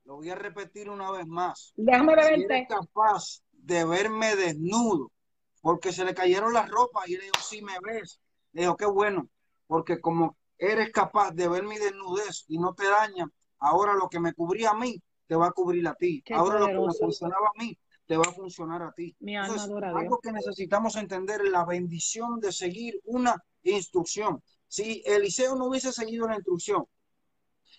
Lo 0.04 0.18
voy 0.18 0.30
a 0.30 0.36
repetir 0.36 0.90
una 0.90 1.10
vez 1.10 1.26
más. 1.26 1.72
Déjame 1.78 2.22
Si 2.22 2.44
eres 2.44 2.68
capaz 2.68 3.42
de 3.54 3.86
verme 3.86 4.36
desnudo, 4.36 5.14
porque 5.62 5.94
se 5.94 6.04
le 6.04 6.14
cayeron 6.14 6.52
las 6.52 6.70
ropas 6.70 7.08
y 7.08 7.16
le 7.16 7.24
dijo, 7.24 7.40
si 7.40 7.62
me 7.62 7.78
ves, 7.82 8.20
le 8.52 8.64
dijo, 8.64 8.76
qué 8.76 8.88
bueno, 8.88 9.30
porque 9.68 10.02
como 10.02 10.36
eres 10.58 10.92
capaz 10.92 11.32
de 11.32 11.48
ver 11.48 11.64
mi 11.64 11.78
desnudez 11.78 12.44
y 12.50 12.60
no 12.60 12.74
te 12.74 12.84
daña, 12.90 13.26
ahora 13.60 13.94
lo 13.94 14.10
que 14.10 14.20
me 14.20 14.34
cubría 14.34 14.72
a 14.72 14.78
mí, 14.78 15.02
te 15.28 15.36
va 15.38 15.48
a 15.48 15.52
cubrir 15.52 15.88
a 15.88 15.94
ti. 15.94 16.22
Qué 16.26 16.34
ahora 16.34 16.60
lo 16.60 16.68
que 16.68 16.88
me 16.88 16.94
funcionaba 16.94 17.48
a 17.56 17.58
mí, 17.58 17.78
te 18.06 18.18
va 18.18 18.26
a 18.28 18.34
funcionar 18.34 18.84
a 18.84 18.92
ti. 18.92 19.16
Mi 19.22 19.38
alma 19.38 19.54
Entonces, 19.54 19.70
Dios. 19.70 19.96
algo 19.96 20.20
que 20.20 20.34
necesitamos 20.34 20.98
entender 20.98 21.40
es 21.40 21.52
la 21.52 21.64
bendición 21.64 22.42
de 22.42 22.52
seguir 22.52 23.00
una 23.06 23.42
instrucción. 23.64 24.44
Si 24.68 25.02
Eliseo 25.06 25.56
no 25.56 25.68
hubiese 25.68 25.94
seguido 25.94 26.28
la 26.28 26.36
instrucción 26.36 26.86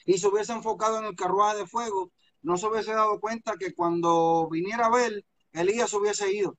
y 0.04 0.18
se 0.18 0.28
hubiese 0.28 0.52
enfocado 0.52 0.98
en 0.98 1.06
el 1.06 1.16
carruaje 1.16 1.58
de 1.58 1.66
fuego, 1.66 2.10
no 2.42 2.56
se 2.56 2.66
hubiese 2.66 2.92
dado 2.92 3.20
cuenta 3.20 3.56
que 3.58 3.74
cuando 3.74 4.48
viniera 4.50 4.86
a 4.86 4.90
ver, 4.90 5.24
Elías 5.52 5.92
hubiese 5.94 6.32
ido, 6.32 6.56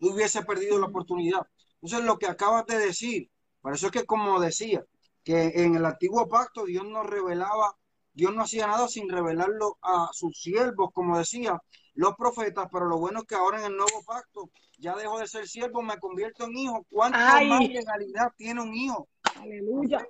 hubiese 0.00 0.42
perdido 0.44 0.78
la 0.78 0.86
oportunidad. 0.86 1.46
Entonces, 1.80 2.04
lo 2.04 2.18
que 2.18 2.26
acabas 2.26 2.66
de 2.66 2.78
decir, 2.78 3.30
por 3.60 3.74
eso 3.74 3.86
es 3.86 3.92
que 3.92 4.04
como 4.04 4.40
decía, 4.40 4.84
que 5.22 5.52
en 5.54 5.74
el 5.74 5.86
antiguo 5.86 6.28
pacto 6.28 6.66
Dios 6.66 6.84
no 6.86 7.02
revelaba, 7.02 7.76
Dios 8.12 8.34
no 8.34 8.42
hacía 8.42 8.66
nada 8.66 8.86
sin 8.88 9.08
revelarlo 9.08 9.78
a 9.82 10.10
sus 10.12 10.38
siervos, 10.38 10.90
como 10.92 11.18
decía, 11.18 11.60
los 11.94 12.14
profetas, 12.16 12.68
pero 12.70 12.86
lo 12.86 12.98
bueno 12.98 13.20
es 13.20 13.26
que 13.26 13.34
ahora 13.34 13.58
en 13.60 13.66
el 13.66 13.76
nuevo 13.76 14.02
pacto 14.04 14.50
ya 14.78 14.94
dejo 14.94 15.18
de 15.18 15.26
ser 15.26 15.48
siervo, 15.48 15.82
me 15.82 15.98
convierto 15.98 16.44
en 16.44 16.56
hijo. 16.56 16.86
¿Cuánto 16.90 17.18
Ay. 17.20 17.48
más 17.48 17.68
legalidad 17.68 18.32
tiene 18.36 18.60
un 18.60 18.74
hijo? 18.74 19.08
Aleluya. 19.36 20.06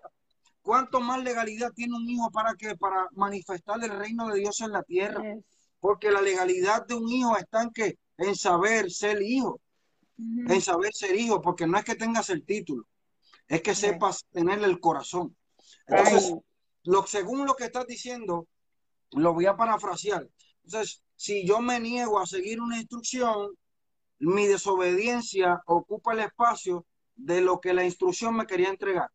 ¿Cuánto 0.65 0.99
más 0.99 1.23
legalidad 1.23 1.75
tiene 1.75 1.95
un 1.95 2.09
hijo 2.09 2.31
para 2.31 2.55
que 2.55 2.75
para 2.75 3.07
manifestar 3.13 3.85
el 3.85 3.91
reino 3.91 4.31
de 4.31 4.41
Dios 4.41 4.63
en 4.63 4.73
la 4.73 4.83
tierra? 4.83 5.23
Yes. 5.23 5.45
Porque 5.79 6.11
la 6.11 6.23
legalidad 6.23 6.87
de 6.87 6.95
un 6.95 7.07
hijo 7.13 7.37
está 7.37 7.65
en 7.65 7.71
que 7.71 7.99
en 8.17 8.35
saber 8.35 8.91
ser 8.91 9.21
hijo, 9.21 9.61
en 10.17 10.61
saber 10.63 10.95
ser 10.95 11.17
hijo, 11.17 11.43
porque 11.43 11.67
no 11.67 11.77
es 11.77 11.85
que 11.85 11.97
tengas 11.97 12.31
el 12.31 12.47
título, 12.47 12.87
es 13.47 13.61
que 13.61 13.75
sepas 13.75 14.25
tenerle 14.33 14.67
el 14.67 14.81
corazón. 14.81 15.37
Entonces, 15.87 16.33
Ay, 16.33 16.41
lo, 16.85 17.07
según 17.07 17.45
lo 17.45 17.57
que 17.57 17.65
estás 17.65 17.87
diciendo, 17.87 18.49
lo 19.11 19.35
voy 19.35 19.45
a 19.45 19.59
parafrasear. 19.59 20.27
Entonces, 20.65 21.03
si 21.15 21.47
yo 21.47 21.61
me 21.61 21.79
niego 21.79 22.19
a 22.19 22.27
seguir 22.27 22.63
una 22.63 22.79
instrucción, 22.79 23.51
mi 24.19 24.47
desobediencia 24.47 25.61
ocupa 25.67 26.15
el 26.15 26.21
espacio 26.21 26.87
de 27.17 27.43
lo 27.43 27.61
que 27.61 27.75
la 27.75 27.85
instrucción 27.85 28.35
me 28.35 28.47
quería 28.47 28.71
entregar. 28.71 29.11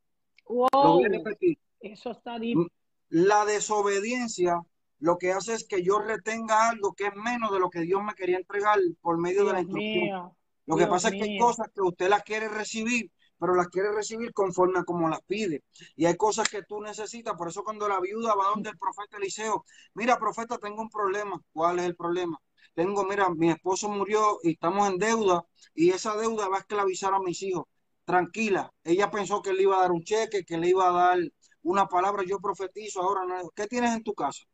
Lo 0.50 0.68
voy 0.72 1.06
a 1.06 1.10
repetir. 1.10 1.58
eso 1.80 2.12
está 2.12 2.40
deep. 2.40 2.68
La 3.10 3.46
desobediencia 3.46 4.62
lo 5.00 5.18
que 5.18 5.32
hace 5.32 5.54
es 5.54 5.66
que 5.66 5.82
yo 5.82 6.00
retenga 6.00 6.70
algo 6.70 6.94
que 6.94 7.08
es 7.08 7.16
menos 7.16 7.52
de 7.52 7.60
lo 7.60 7.70
que 7.70 7.82
Dios 7.82 8.04
me 8.04 8.14
quería 8.14 8.38
entregar 8.38 8.78
por 9.02 9.18
medio 9.18 9.46
de 9.46 9.54
la 9.54 9.62
instrucción. 9.62 10.04
mío. 10.04 10.36
Lo 10.66 10.76
que 10.76 10.84
Dios 10.84 10.90
pasa 10.90 11.10
es 11.10 11.16
que 11.16 11.24
hay 11.24 11.40
cosas 11.40 11.68
que 11.74 11.82
usted 11.82 12.10
las 12.10 12.24
quiere 12.24 12.50
recibir, 12.50 13.10
pero 13.40 13.56
las 13.56 13.70
quiere 13.70 13.92
recibir 13.92 14.34
conforme 14.34 14.80
a 14.80 14.84
como 14.84 15.08
las 15.08 15.22
pide. 15.22 15.64
Y 15.96 16.06
hay 16.06 16.16
cosas 16.16 16.50
que 16.50 16.64
tú 16.64 16.82
necesitas. 16.82 17.36
Por 17.36 17.48
eso 17.48 17.64
cuando 17.64 17.88
la 17.88 18.00
viuda 18.00 18.36
va 18.36 18.50
donde 18.54 18.70
el 18.70 18.78
profeta 18.78 19.18
Eliseo, 19.18 19.64
mira, 19.94 20.20
profeta, 20.20 20.58
tengo 20.58 20.82
un 20.82 20.90
problema. 20.90 21.42
¿Cuál 21.54 21.80
es 21.80 21.86
el 21.86 21.96
problema? 21.96 22.40
Tengo, 22.74 23.06
mira, 23.06 23.30
mi 23.30 23.50
esposo 23.50 23.90
murió 23.90 24.40
y 24.44 24.52
estamos 24.52 24.88
en 24.90 24.98
deuda 24.98 25.46
y 25.74 25.90
esa 25.92 26.16
deuda 26.18 26.50
va 26.50 26.58
a 26.58 26.60
esclavizar 26.60 27.14
a 27.14 27.20
mis 27.20 27.42
hijos. 27.42 27.66
Tranquila. 28.10 28.74
Ella 28.84 29.12
pensó 29.12 29.40
que 29.40 29.54
le 29.54 29.62
iba 29.62 29.78
a 29.78 29.82
dar 29.82 29.92
un 29.92 30.02
cheque, 30.02 30.44
que 30.44 30.58
le 30.58 30.70
iba 30.70 30.90
a 30.90 30.92
dar 30.92 31.20
una 31.62 31.86
palabra. 31.88 32.24
Yo 32.26 32.40
profetizo 32.40 33.04
ahora. 33.04 33.24
no. 33.24 33.52
¿Qué 33.56 33.68
tienes 33.68 33.94
en 33.94 34.02
tu 34.02 34.16
casa? 34.16 34.46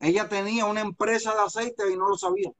Ella 0.00 0.26
tenía 0.30 0.64
una 0.64 0.80
empresa 0.80 1.34
de 1.34 1.42
aceite 1.42 1.92
y 1.92 1.96
no 1.98 2.08
lo 2.08 2.16
sabía. 2.16 2.50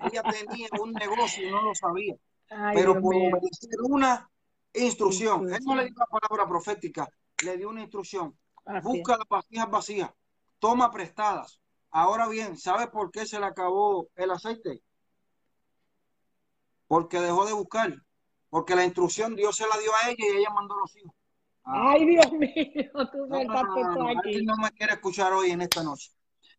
Ella 0.00 0.22
tenía 0.22 0.68
un 0.82 0.92
negocio 0.92 1.48
y 1.48 1.50
no 1.50 1.62
lo 1.62 1.74
sabía. 1.74 2.14
Ay, 2.50 2.76
pero 2.76 3.00
por 3.00 3.14
obedecer 3.14 3.80
una 3.84 4.30
instrucción. 4.74 5.50
Él 5.50 5.60
no 5.64 5.76
le 5.76 5.86
dio 5.86 5.94
la 5.96 6.06
palabra 6.06 6.46
profética, 6.46 7.08
le 7.42 7.56
dio 7.56 7.70
una 7.70 7.80
instrucción. 7.80 8.38
Así 8.66 8.76
es. 8.76 8.84
Busca 8.84 9.16
las 9.16 9.28
vasijas 9.30 9.70
vacías, 9.70 10.10
toma 10.58 10.90
prestadas. 10.90 11.58
Ahora 11.90 12.28
bien, 12.28 12.58
¿sabe 12.58 12.88
por 12.88 13.10
qué 13.10 13.24
se 13.24 13.40
le 13.40 13.46
acabó 13.46 14.10
el 14.14 14.30
aceite? 14.30 14.82
Porque 16.88 17.20
dejó 17.20 17.46
de 17.46 17.52
buscar. 17.52 17.94
Porque 18.50 18.74
la 18.74 18.84
instrucción 18.84 19.36
Dios 19.36 19.56
se 19.56 19.68
la 19.68 19.78
dio 19.78 19.90
a 19.94 20.10
ella 20.10 20.24
y 20.26 20.38
ella 20.38 20.50
mandó 20.50 20.74
a 20.74 20.80
los 20.80 20.96
hijos. 20.96 21.12
Ah, 21.64 21.92
Ay, 21.92 22.06
Dios 22.06 22.32
mío, 22.32 22.90
tú 23.12 23.26
no, 23.26 23.44
no, 23.44 23.94
no, 23.94 24.18
aquí. 24.18 24.42
no 24.42 24.56
me 24.56 24.70
quiere 24.72 24.94
escuchar 24.94 25.32
hoy 25.34 25.50
en 25.50 25.60
esta 25.60 25.82
noche. 25.82 26.10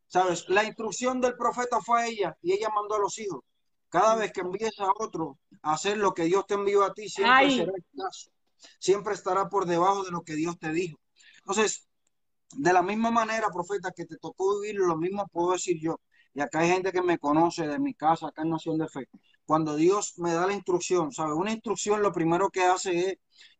¿Sabes? 0.05 0.47
La 0.49 0.63
instrucción 0.63 1.19
del 1.19 1.35
profeta 1.35 1.81
fue 1.81 2.01
a 2.01 2.07
ella 2.07 2.37
y 2.41 2.53
ella 2.53 2.69
mandó 2.69 2.95
a 2.95 2.99
los 2.99 3.17
hijos. 3.19 3.43
Cada 3.89 4.15
vez 4.15 4.31
que 4.31 4.41
envíes 4.41 4.79
a 4.79 4.91
otro 4.99 5.39
a 5.63 5.73
hacer 5.73 5.97
lo 5.97 6.13
que 6.13 6.23
Dios 6.23 6.45
te 6.45 6.53
envió 6.53 6.83
a 6.83 6.93
ti, 6.93 7.09
siempre 7.09 7.35
Ay. 7.35 7.57
será 7.57 7.71
escaso. 7.75 8.31
Siempre 8.79 9.13
estará 9.13 9.49
por 9.49 9.65
debajo 9.65 10.03
de 10.03 10.11
lo 10.11 10.21
que 10.21 10.35
Dios 10.35 10.59
te 10.59 10.71
dijo. 10.71 10.99
Entonces, 11.39 11.87
de 12.55 12.73
la 12.73 12.81
misma 12.81 13.09
manera, 13.09 13.49
profeta, 13.49 13.91
que 13.91 14.05
te 14.05 14.17
tocó 14.17 14.59
vivir, 14.59 14.75
lo 14.75 14.97
mismo 14.97 15.27
puedo 15.27 15.53
decir 15.53 15.77
yo. 15.81 15.99
Y 16.33 16.41
acá 16.41 16.59
hay 16.59 16.69
gente 16.69 16.91
que 16.91 17.01
me 17.01 17.17
conoce 17.17 17.67
de 17.67 17.79
mi 17.79 17.93
casa, 17.93 18.27
acá 18.27 18.43
en 18.43 18.49
Nación 18.51 18.77
de 18.77 18.87
Fe. 18.87 19.07
Cuando 19.49 19.75
Dios 19.75 20.13
me 20.17 20.31
da 20.31 20.45
la 20.45 20.53
instrucción, 20.53 21.11
¿sabes? 21.11 21.33
Una 21.33 21.51
instrucción 21.51 22.03
lo 22.03 22.11
primero 22.11 22.51
que 22.51 22.61
hace 22.61 22.99
es 22.99 23.17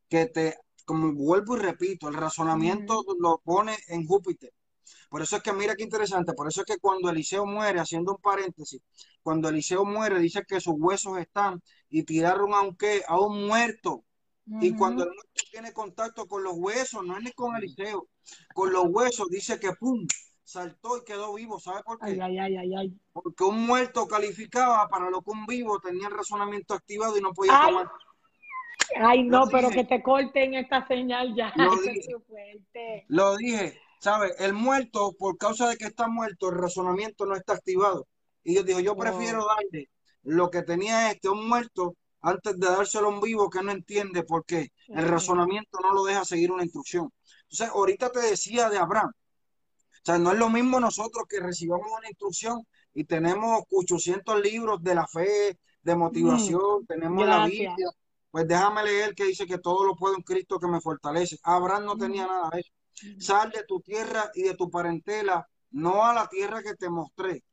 que 0.08 0.28
te, 0.28 0.56
como 0.86 1.12
vuelvo 1.14 1.58
y 1.58 1.62
repito, 1.62 2.08
el 2.08 2.14
razonamiento 2.14 3.04
lo 3.20 3.42
pone 3.44 3.76
en 3.88 4.06
Júpiter. 4.06 4.54
Por 5.10 5.24
eso 5.24 5.38
es 5.38 5.42
que 5.42 5.52
mira 5.52 5.76
qué 5.76 5.82
interesante, 5.82 6.34
por 6.34 6.48
eso 6.48 6.62
es 6.62 6.68
que 6.68 6.78
cuando 6.78 7.10
Eliseo 7.10 7.44
muere, 7.48 7.80
haciendo 7.80 8.12
un 8.12 8.22
paréntesis, 8.22 8.80
cuando 9.24 9.50
Eliseo 9.50 9.84
muere, 9.84 10.20
dice 10.20 10.44
que 10.48 10.62
sus 10.62 10.76
huesos 10.78 11.18
están 11.18 11.60
y 11.90 12.04
tiraron 12.04 12.54
a 12.54 12.62
un, 12.62 12.78
a 13.08 13.20
un 13.20 13.48
muerto. 13.48 14.06
Y 14.62 14.76
cuando 14.76 15.06
el 15.06 15.10
muerto 15.10 15.42
tiene 15.50 15.74
contacto 15.74 16.28
con 16.28 16.44
los 16.44 16.54
huesos, 16.56 17.04
no 17.04 17.18
es 17.18 17.24
ni 17.24 17.32
con 17.32 17.56
Eliseo, 17.56 18.08
con 18.54 18.72
los 18.72 18.86
huesos, 18.90 19.28
dice 19.32 19.60
que 19.60 19.72
pum, 19.74 20.06
saltó 20.50 20.98
y 20.98 21.04
quedó 21.04 21.34
vivo. 21.34 21.60
¿Sabe 21.60 21.84
por 21.84 22.00
qué? 22.00 22.20
Ay, 22.22 22.38
ay, 22.38 22.58
ay, 22.58 22.76
ay, 22.76 23.00
Porque 23.14 23.44
un 23.44 23.66
muerto 23.66 24.08
calificaba 24.08 24.88
para 24.90 25.10
lo 25.10 25.22
que 25.22 25.32
un 25.32 25.46
vivo 25.46 25.80
tenía 25.80 26.08
el 26.08 26.14
razonamiento 26.14 26.74
activado 26.74 27.18
y 27.18 27.22
no 27.22 27.34
podía 27.34 27.62
tomar. 27.68 27.92
Ay, 29.00 29.24
no, 29.24 29.48
pero 29.52 29.70
que 29.70 29.84
te 29.84 30.02
corten 30.02 30.56
esta 30.56 30.88
señal 30.88 31.36
ya. 31.36 31.54
Lo 31.56 31.76
dije. 31.82 33.06
Lo 33.08 33.38
dije. 33.38 33.80
¿Sabes? 34.00 34.34
El 34.40 34.54
muerto, 34.54 35.14
por 35.20 35.38
causa 35.38 35.68
de 35.68 35.78
que 35.78 35.86
está 35.86 36.08
muerto, 36.08 36.50
el 36.50 36.58
razonamiento 36.58 37.26
no 37.26 37.36
está 37.36 37.54
activado. 37.54 38.08
Y 38.44 38.56
yo 38.56 38.64
digo, 38.64 38.80
yo 38.80 38.96
prefiero 38.96 39.46
darle 39.46 39.90
lo 40.24 40.50
que 40.50 40.64
tenía 40.64 41.12
este, 41.12 41.30
un 41.30 41.48
muerto, 41.48 41.96
antes 42.22 42.58
de 42.58 42.68
dárselo 42.68 43.08
a 43.08 43.12
un 43.12 43.22
vivo 43.22 43.50
que 43.50 43.62
no 43.62 43.72
entiende 43.72 44.24
por 44.24 44.46
qué. 44.46 44.72
El 44.88 45.08
razonamiento 45.08 45.80
no 45.82 45.94
lo 45.94 46.06
deja 46.06 46.24
seguir 46.24 46.52
una 46.52 46.64
instrucción. 46.64 47.12
Entonces, 47.44 47.70
ahorita 47.76 48.12
te 48.12 48.20
decía 48.22 48.70
de 48.70 48.78
Abraham. 48.78 49.12
O 50.00 50.06
sea, 50.06 50.18
no 50.18 50.32
es 50.32 50.38
lo 50.40 50.50
mismo 50.50 50.80
nosotros 50.80 51.26
que 51.28 51.40
recibamos 51.40 51.88
una 51.98 52.08
instrucción 52.10 52.66
y 52.94 53.04
tenemos 53.06 53.64
800 53.72 54.42
libros 54.42 54.82
de 54.84 54.96
la 54.96 55.08
fe, 55.08 55.60
de 55.82 55.96
motivación, 55.96 56.84
mm, 56.84 56.86
tenemos 56.86 57.26
la 57.28 57.40
Biblia. 57.40 57.90
Pues 58.32 58.48
déjame 58.48 58.84
leer 58.84 59.16
que 59.16 59.26
dice 59.26 59.46
que 59.48 59.58
todo 59.58 59.86
lo 59.86 59.96
puedo 59.96 60.16
en 60.16 60.22
Cristo 60.24 60.60
que 60.60 60.68
me 60.68 60.82
fortalece. 60.82 61.38
Abraham 61.44 61.86
no 61.86 61.98
tenía 61.98 62.28
nada 62.28 62.50
de 62.52 62.60
eso. 62.62 62.72
Sal 63.18 63.52
de 63.52 63.64
tu 63.66 63.80
tierra 63.82 64.30
y 64.34 64.44
de 64.44 64.56
tu 64.56 64.70
parentela, 64.70 65.48
no 65.72 66.04
a 66.06 66.14
la 66.14 66.28
tierra 66.28 66.62
que 66.62 66.76
te 66.76 66.90
mostré, 66.90 67.44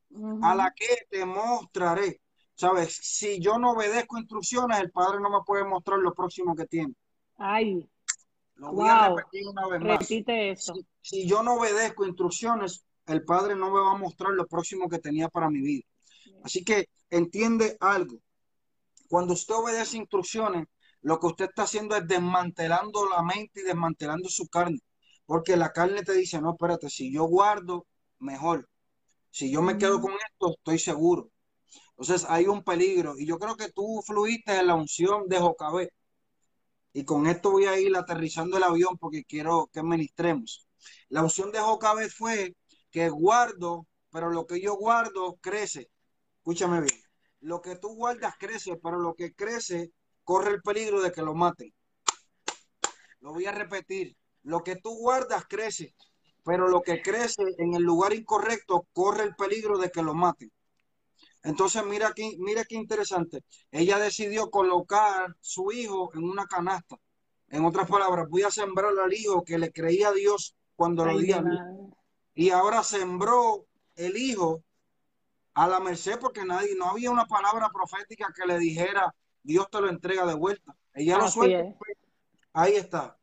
a 0.40 0.54
la 0.54 0.72
que 0.74 1.06
te 1.10 1.24
mostraré. 1.24 2.20
¿Sabes? 2.54 2.98
Si 3.02 3.40
yo 3.40 3.58
no 3.58 3.72
obedezco 3.72 4.18
instrucciones, 4.18 4.80
el 4.80 4.90
Padre 4.90 5.20
no 5.20 5.30
me 5.30 5.44
puede 5.46 5.64
mostrar 5.64 5.98
lo 5.98 6.14
próximo 6.14 6.54
que 6.56 6.66
tiene. 6.66 6.94
Ay. 7.38 7.88
Lo 8.56 8.72
voy 8.72 8.88
a 8.88 9.08
repetir 9.08 9.46
una 9.46 9.68
vez 9.68 9.80
más. 9.80 9.98
Repite 10.00 10.50
eso. 10.50 10.74
Si, 11.02 11.26
yo 11.26 11.42
no 11.42 11.54
obedezco 11.54 12.06
instrucciones, 12.06 12.84
el 13.06 13.24
Padre 13.24 13.54
no 13.54 13.70
me 13.70 13.80
va 13.80 13.92
a 13.92 13.98
mostrar 13.98 14.32
lo 14.32 14.46
próximo 14.46 14.88
que 14.88 14.98
tenía 14.98 15.28
para 15.28 15.50
mi 15.50 15.60
vida. 15.60 15.84
Así 16.42 16.64
que 16.64 16.88
entiende 17.10 17.76
algo. 17.80 18.18
Cuando 19.08 19.34
usted 19.34 19.54
obedece 19.54 19.98
instrucciones, 19.98 20.66
lo 21.02 21.20
que 21.20 21.26
usted 21.26 21.44
está 21.46 21.62
haciendo 21.62 21.94
es 21.96 22.06
desmantelando 22.06 23.08
la 23.08 23.22
mente 23.22 23.60
y 23.60 23.64
desmantelando 23.64 24.28
su 24.28 24.48
carne. 24.48 24.80
Porque 25.26 25.56
la 25.56 25.72
carne 25.72 26.02
te 26.02 26.14
dice, 26.14 26.40
no, 26.40 26.52
espérate, 26.52 26.88
si 26.88 27.12
yo 27.12 27.24
guardo, 27.24 27.86
mejor. 28.18 28.68
Si 29.30 29.50
yo 29.50 29.60
me 29.60 29.76
quedo 29.76 30.00
con 30.00 30.12
esto, 30.12 30.54
estoy 30.56 30.78
seguro. 30.78 31.30
Entonces 31.90 32.26
hay 32.28 32.46
un 32.46 32.62
peligro. 32.62 33.18
Y 33.18 33.26
yo 33.26 33.38
creo 33.38 33.56
que 33.56 33.70
tú 33.70 34.02
fluiste 34.04 34.58
en 34.58 34.68
la 34.68 34.74
unción 34.74 35.28
de 35.28 35.38
Jocabé. 35.38 35.92
Y 36.96 37.04
con 37.04 37.26
esto 37.26 37.50
voy 37.50 37.66
a 37.66 37.78
ir 37.78 37.94
aterrizando 37.94 38.56
el 38.56 38.62
avión 38.62 38.96
porque 38.96 39.22
quiero 39.22 39.68
que 39.70 39.82
ministremos. 39.82 40.66
La 41.10 41.22
unción 41.22 41.52
de 41.52 41.58
Jocabé 41.58 42.08
fue 42.08 42.56
que 42.90 43.10
guardo, 43.10 43.86
pero 44.10 44.30
lo 44.30 44.46
que 44.46 44.62
yo 44.62 44.76
guardo 44.76 45.36
crece. 45.42 45.90
Escúchame 46.38 46.80
bien. 46.80 46.98
Lo 47.40 47.60
que 47.60 47.76
tú 47.76 47.94
guardas 47.96 48.36
crece, 48.38 48.78
pero 48.82 48.98
lo 48.98 49.12
que 49.12 49.34
crece 49.34 49.92
corre 50.24 50.52
el 50.52 50.62
peligro 50.62 51.02
de 51.02 51.12
que 51.12 51.20
lo 51.20 51.34
maten. 51.34 51.70
Lo 53.20 53.34
voy 53.34 53.44
a 53.44 53.52
repetir. 53.52 54.16
Lo 54.42 54.64
que 54.64 54.76
tú 54.76 54.96
guardas 54.96 55.44
crece, 55.46 55.94
pero 56.46 56.66
lo 56.66 56.80
que 56.80 57.02
crece 57.02 57.42
en 57.58 57.74
el 57.74 57.82
lugar 57.82 58.14
incorrecto 58.14 58.86
corre 58.94 59.24
el 59.24 59.36
peligro 59.36 59.76
de 59.76 59.90
que 59.90 60.02
lo 60.02 60.14
maten. 60.14 60.50
Entonces, 61.46 61.84
mira 61.84 62.08
aquí, 62.08 62.36
mira 62.38 62.64
qué 62.64 62.74
interesante. 62.74 63.44
Ella 63.70 63.98
decidió 63.98 64.50
colocar 64.50 65.34
su 65.40 65.72
hijo 65.72 66.10
en 66.14 66.24
una 66.24 66.46
canasta. 66.46 66.96
En 67.48 67.64
otras 67.64 67.88
palabras, 67.88 68.28
voy 68.28 68.42
a 68.42 68.50
sembrar 68.50 68.92
al 68.98 69.12
hijo 69.12 69.44
que 69.44 69.58
le 69.58 69.72
creía 69.72 70.08
a 70.08 70.12
Dios 70.12 70.56
cuando 70.74 71.04
lo 71.04 71.18
di 71.18 71.32
a. 71.32 71.42
Y 72.34 72.50
ahora 72.50 72.82
sembró 72.82 73.66
el 73.94 74.16
hijo 74.16 74.62
a 75.54 75.66
la 75.66 75.80
merced 75.80 76.18
porque 76.18 76.44
nadie, 76.44 76.74
no 76.76 76.90
había 76.90 77.10
una 77.10 77.26
palabra 77.26 77.70
profética 77.70 78.32
que 78.34 78.46
le 78.46 78.58
dijera, 78.58 79.14
Dios 79.42 79.70
te 79.70 79.80
lo 79.80 79.88
entrega 79.88 80.26
de 80.26 80.34
vuelta. 80.34 80.76
Ella 80.92 81.16
lo 81.16 81.28
suelta. 81.28 81.64
Ahí 82.52 82.74
está 82.74 83.16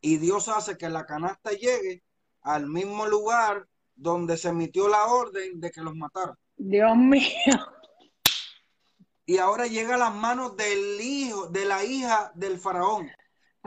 y 0.00 0.18
Dios 0.18 0.48
hace 0.48 0.76
que 0.76 0.88
la 0.88 1.06
canasta 1.06 1.50
llegue 1.50 2.02
al 2.42 2.66
mismo 2.66 3.06
lugar 3.06 3.66
donde 3.94 4.36
se 4.36 4.48
emitió 4.48 4.88
la 4.88 5.06
orden 5.06 5.60
de 5.60 5.70
que 5.70 5.80
los 5.80 5.94
matara. 5.94 6.38
Dios 6.58 6.96
mío. 6.96 7.22
Y 9.24 9.38
ahora 9.38 9.66
llega 9.66 9.94
a 9.94 9.98
las 9.98 10.14
manos 10.14 10.56
del 10.56 11.00
hijo, 11.00 11.48
de 11.48 11.64
la 11.64 11.84
hija 11.84 12.32
del 12.34 12.58
faraón. 12.58 13.08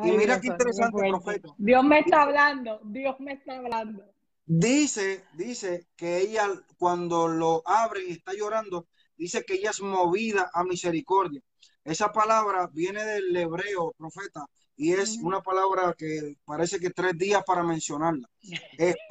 y 0.04 0.12
mira 0.12 0.42
qué 0.42 0.48
interesante, 0.48 1.08
profeta. 1.08 1.50
Dios 1.58 1.84
me 1.84 2.00
está 2.00 2.24
hablando, 2.24 2.80
Dios 2.84 3.16
me 3.20 3.34
está 3.34 3.58
hablando. 3.58 4.04
Dice, 4.46 5.24
dice 5.34 5.88
que 5.96 6.18
ella 6.18 6.48
cuando 6.78 7.28
lo 7.28 7.62
abre 7.66 8.06
y 8.08 8.12
está 8.12 8.34
llorando, 8.34 8.88
dice 9.16 9.44
que 9.44 9.54
ella 9.54 9.70
es 9.70 9.82
movida 9.82 10.50
a 10.54 10.64
misericordia. 10.64 11.42
Esa 11.84 12.12
palabra 12.12 12.68
viene 12.74 13.04
del 13.04 13.36
hebreo, 13.36 13.94
profeta, 13.98 14.46
y 14.76 14.94
es 14.94 15.18
una 15.22 15.42
palabra 15.42 15.94
que 15.96 16.38
parece 16.44 16.80
que 16.80 16.90
tres 16.90 17.18
días 17.18 17.44
para 17.46 17.64
mencionarla. 17.64 18.28
Es 18.78 18.96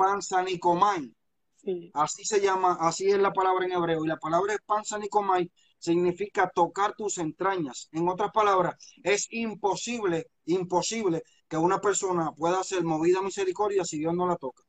Así 1.95 2.25
se 2.25 2.41
llama, 2.41 2.77
así 2.81 3.11
es 3.11 3.19
la 3.19 3.33
palabra 3.33 3.65
en 3.65 3.73
hebreo. 3.73 4.05
Y 4.05 4.09
la 4.09 4.17
palabra 4.17 4.55
es 4.55 4.61
panzanicomai 4.65 5.51
significa 5.81 6.51
tocar 6.55 6.95
tus 6.95 7.19
entrañas. 7.19 7.89
En 7.93 8.09
otras 8.09 8.31
palabras, 8.33 8.77
es 9.03 9.27
imposible, 9.31 10.29
imposible 10.45 11.23
que 11.49 11.57
una 11.57 11.81
persona 11.81 12.33
pueda 12.33 12.63
ser 12.63 12.85
movida 12.85 13.19
a 13.19 13.23
misericordia 13.23 13.85
si 13.85 13.99
Dios 13.99 14.15
no 14.15 14.29
la 14.29 14.37
toca. 14.37 14.63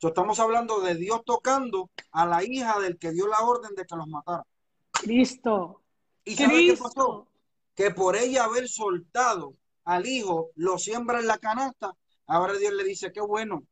estamos 0.00 0.38
hablando 0.40 0.80
de 0.80 0.96
Dios 0.96 1.22
tocando 1.24 1.90
a 2.10 2.26
la 2.26 2.44
hija 2.44 2.78
del 2.80 2.98
que 2.98 3.12
dio 3.12 3.26
la 3.28 3.40
orden 3.40 3.74
de 3.74 3.86
que 3.86 3.96
los 3.96 4.08
matara. 4.08 4.44
Cristo. 4.90 5.82
¿Y 6.24 6.34
sabe 6.34 6.66
qué 6.66 6.76
pasó? 6.76 7.28
Que 7.74 7.90
por 7.92 8.16
ella 8.16 8.44
haber 8.44 8.68
soltado 8.68 9.54
al 9.84 10.06
hijo, 10.06 10.50
lo 10.56 10.78
siembra 10.78 11.20
en 11.20 11.28
la 11.28 11.38
canasta, 11.38 11.92
ahora 12.26 12.56
Dios 12.58 12.72
le 12.72 12.82
dice, 12.82 13.12
qué 13.12 13.20
bueno, 13.20 13.62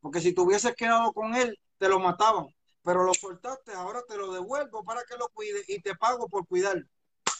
porque 0.00 0.20
si 0.20 0.32
te 0.32 0.40
hubieses 0.40 0.76
quedado 0.76 1.12
con 1.12 1.34
él, 1.34 1.58
te 1.84 1.90
lo 1.90 2.00
mataban, 2.00 2.46
pero 2.82 3.04
lo 3.04 3.12
soltaste, 3.12 3.74
ahora 3.74 4.00
te 4.08 4.16
lo 4.16 4.32
devuelvo 4.32 4.82
para 4.84 5.02
que 5.02 5.18
lo 5.18 5.28
cuide 5.28 5.62
y 5.68 5.82
te 5.82 5.94
pago 5.94 6.30
por 6.30 6.46
cuidarlo. 6.46 6.86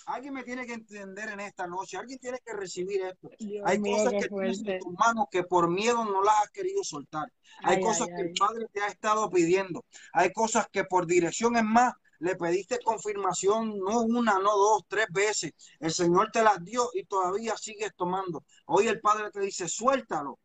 Alguien 0.04 0.34
me 0.34 0.42
tiene 0.42 0.66
que 0.66 0.74
entender 0.74 1.30
en 1.30 1.40
esta 1.40 1.66
noche, 1.66 1.96
alguien 1.96 2.18
tiene 2.18 2.38
que 2.44 2.52
recibir 2.52 3.00
esto. 3.00 3.30
Hay 3.64 3.80
cosas 3.80 4.12
que 4.12 4.28
tienes 4.28 4.62
en 4.66 4.80
tus 4.80 4.92
manos 4.98 5.28
que 5.30 5.44
por 5.44 5.70
miedo 5.70 6.04
no 6.04 6.22
las 6.22 6.42
has 6.42 6.50
querido 6.50 6.84
soltar. 6.84 7.32
Hay 7.62 7.80
cosas 7.80 8.08
que 8.08 8.20
el 8.20 8.34
Padre 8.38 8.66
te 8.70 8.82
ha 8.82 8.88
estado 8.88 9.30
pidiendo. 9.30 9.82
Hay 10.12 10.30
cosas 10.30 10.66
que 10.70 10.84
por 10.84 11.06
dirección 11.06 11.56
es 11.56 11.64
más, 11.64 11.94
le 12.18 12.36
pediste 12.36 12.80
confirmación 12.84 13.78
no 13.78 14.02
una, 14.02 14.38
no 14.40 14.54
dos, 14.58 14.82
tres 14.86 15.06
veces. 15.10 15.52
El 15.80 15.90
Señor 15.90 16.32
te 16.32 16.42
las 16.42 16.62
dio 16.62 16.90
y 16.92 17.06
todavía 17.06 17.56
sigues 17.56 17.94
tomando. 17.96 18.44
Hoy 18.66 18.88
el 18.88 19.00
Padre 19.00 19.30
te 19.30 19.40
dice, 19.40 19.70
suéltalo. 19.70 20.38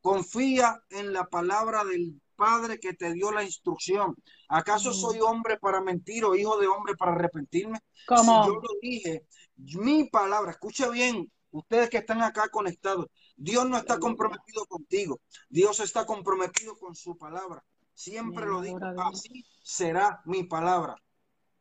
Confía 0.00 0.82
en 0.90 1.12
la 1.12 1.24
palabra 1.24 1.84
del 1.84 2.20
Padre 2.36 2.78
que 2.78 2.94
te 2.94 3.12
dio 3.12 3.30
la 3.32 3.42
instrucción. 3.42 4.14
¿Acaso 4.48 4.92
soy 4.92 5.20
hombre 5.20 5.58
para 5.58 5.80
mentir 5.80 6.24
o 6.24 6.34
hijo 6.34 6.58
de 6.58 6.66
hombre 6.66 6.94
para 6.96 7.12
arrepentirme? 7.12 7.78
¿Cómo? 8.06 8.44
Si 8.44 8.50
yo 8.50 8.54
lo 8.54 8.68
dije, 8.80 9.26
mi 9.56 10.08
palabra, 10.08 10.50
escucha 10.50 10.88
bien, 10.88 11.30
ustedes 11.50 11.90
que 11.90 11.98
están 11.98 12.22
acá 12.22 12.48
conectados, 12.48 13.06
Dios 13.36 13.68
no 13.68 13.76
está 13.76 13.98
comprometido 13.98 14.66
contigo, 14.66 15.20
Dios 15.48 15.80
está 15.80 16.04
comprometido 16.06 16.76
con 16.76 16.94
su 16.94 17.16
palabra. 17.16 17.64
Siempre 17.94 18.46
lo 18.46 18.60
digo, 18.60 18.78
así 18.98 19.44
será 19.62 20.20
mi 20.24 20.42
palabra 20.44 20.96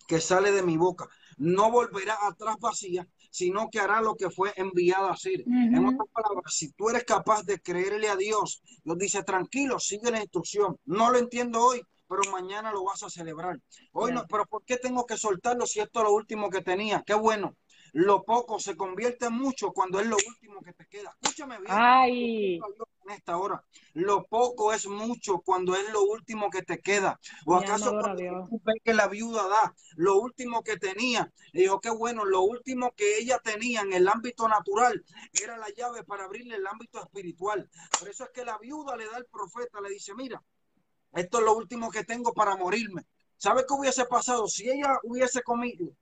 que 0.07 0.19
sale 0.19 0.51
de 0.51 0.63
mi 0.63 0.77
boca. 0.77 1.07
No 1.37 1.71
volverá 1.71 2.17
atrás 2.27 2.57
vacía, 2.59 3.07
sino 3.33 3.67
que 3.71 3.79
hará 3.79 3.99
lo 3.99 4.15
que 4.15 4.29
fue 4.29 4.53
enviado 4.57 5.07
a 5.07 5.13
hacer. 5.13 5.41
En 5.47 5.83
otras 5.87 6.07
palabras, 6.13 6.53
si 6.53 6.71
tú 6.73 6.89
eres 6.89 7.03
capaz 7.03 7.41
de 7.41 7.59
creerle 7.59 8.07
a 8.07 8.15
Dios, 8.15 8.61
Dios 8.83 8.97
dice, 8.99 9.23
tranquilo, 9.23 9.79
sigue 9.79 10.11
la 10.11 10.19
instrucción. 10.21 10.77
No 10.85 11.09
lo 11.09 11.17
entiendo 11.17 11.59
hoy, 11.59 11.81
pero 12.07 12.31
mañana 12.31 12.71
lo 12.71 12.83
vas 12.83 13.01
a 13.01 13.09
celebrar. 13.09 13.59
Hoy 13.91 14.11
no, 14.11 14.27
pero 14.29 14.45
¿por 14.45 14.63
qué 14.65 14.77
tengo 14.77 15.07
que 15.07 15.17
soltarlo 15.17 15.65
si 15.65 15.79
esto 15.79 16.01
es 16.01 16.05
lo 16.05 16.13
último 16.13 16.51
que 16.51 16.61
tenía? 16.61 17.01
Qué 17.03 17.15
bueno. 17.15 17.55
Lo 17.93 18.23
poco 18.23 18.59
se 18.59 18.75
convierte 18.75 19.27
en 19.27 19.33
mucho 19.33 19.71
cuando 19.71 19.99
es 19.99 20.07
lo 20.07 20.17
último 20.27 20.61
que 20.63 20.73
te 20.73 20.87
queda. 20.87 21.15
Escúchame 21.21 21.59
bien. 21.59 21.69
Ay. 21.69 22.59
En 23.05 23.11
esta 23.11 23.37
hora, 23.37 23.63
lo 23.93 24.23
poco 24.23 24.73
es 24.73 24.87
mucho 24.87 25.41
cuando 25.41 25.75
es 25.75 25.91
lo 25.91 26.01
último 26.03 26.49
que 26.49 26.63
te 26.63 26.79
queda. 26.79 27.19
¿O 27.45 27.55
acaso 27.55 27.91
cuando 27.91 28.49
que 28.83 28.93
la 28.95 29.07
viuda 29.07 29.47
da 29.47 29.75
lo 29.95 30.19
último 30.19 30.63
que 30.63 30.77
tenía? 30.77 31.31
Le 31.51 31.61
dijo, 31.61 31.79
qué 31.81 31.91
bueno, 31.91 32.25
lo 32.25 32.41
último 32.41 32.93
que 32.95 33.19
ella 33.19 33.37
tenía 33.39 33.81
en 33.81 33.93
el 33.93 34.07
ámbito 34.07 34.47
natural 34.47 35.05
era 35.31 35.57
la 35.57 35.69
llave 35.69 36.03
para 36.03 36.25
abrirle 36.25 36.55
el 36.55 36.65
ámbito 36.65 36.99
espiritual. 36.99 37.69
Por 37.99 38.09
eso 38.09 38.23
es 38.23 38.31
que 38.31 38.43
la 38.43 38.57
viuda 38.57 38.95
le 38.95 39.05
da 39.05 39.17
al 39.17 39.25
profeta, 39.25 39.81
le 39.81 39.89
dice, 39.89 40.15
mira, 40.15 40.41
Esto 41.11 41.37
es 41.37 41.45
lo 41.45 41.55
último 41.55 41.91
que 41.91 42.03
tengo 42.03 42.33
para 42.33 42.55
morirme. 42.55 43.05
¿Sabe 43.37 43.65
qué 43.67 43.73
hubiese 43.75 44.05
pasado? 44.05 44.47
Si 44.47 44.67
ella 44.67 44.97
hubiese 45.03 45.43
comido 45.43 45.93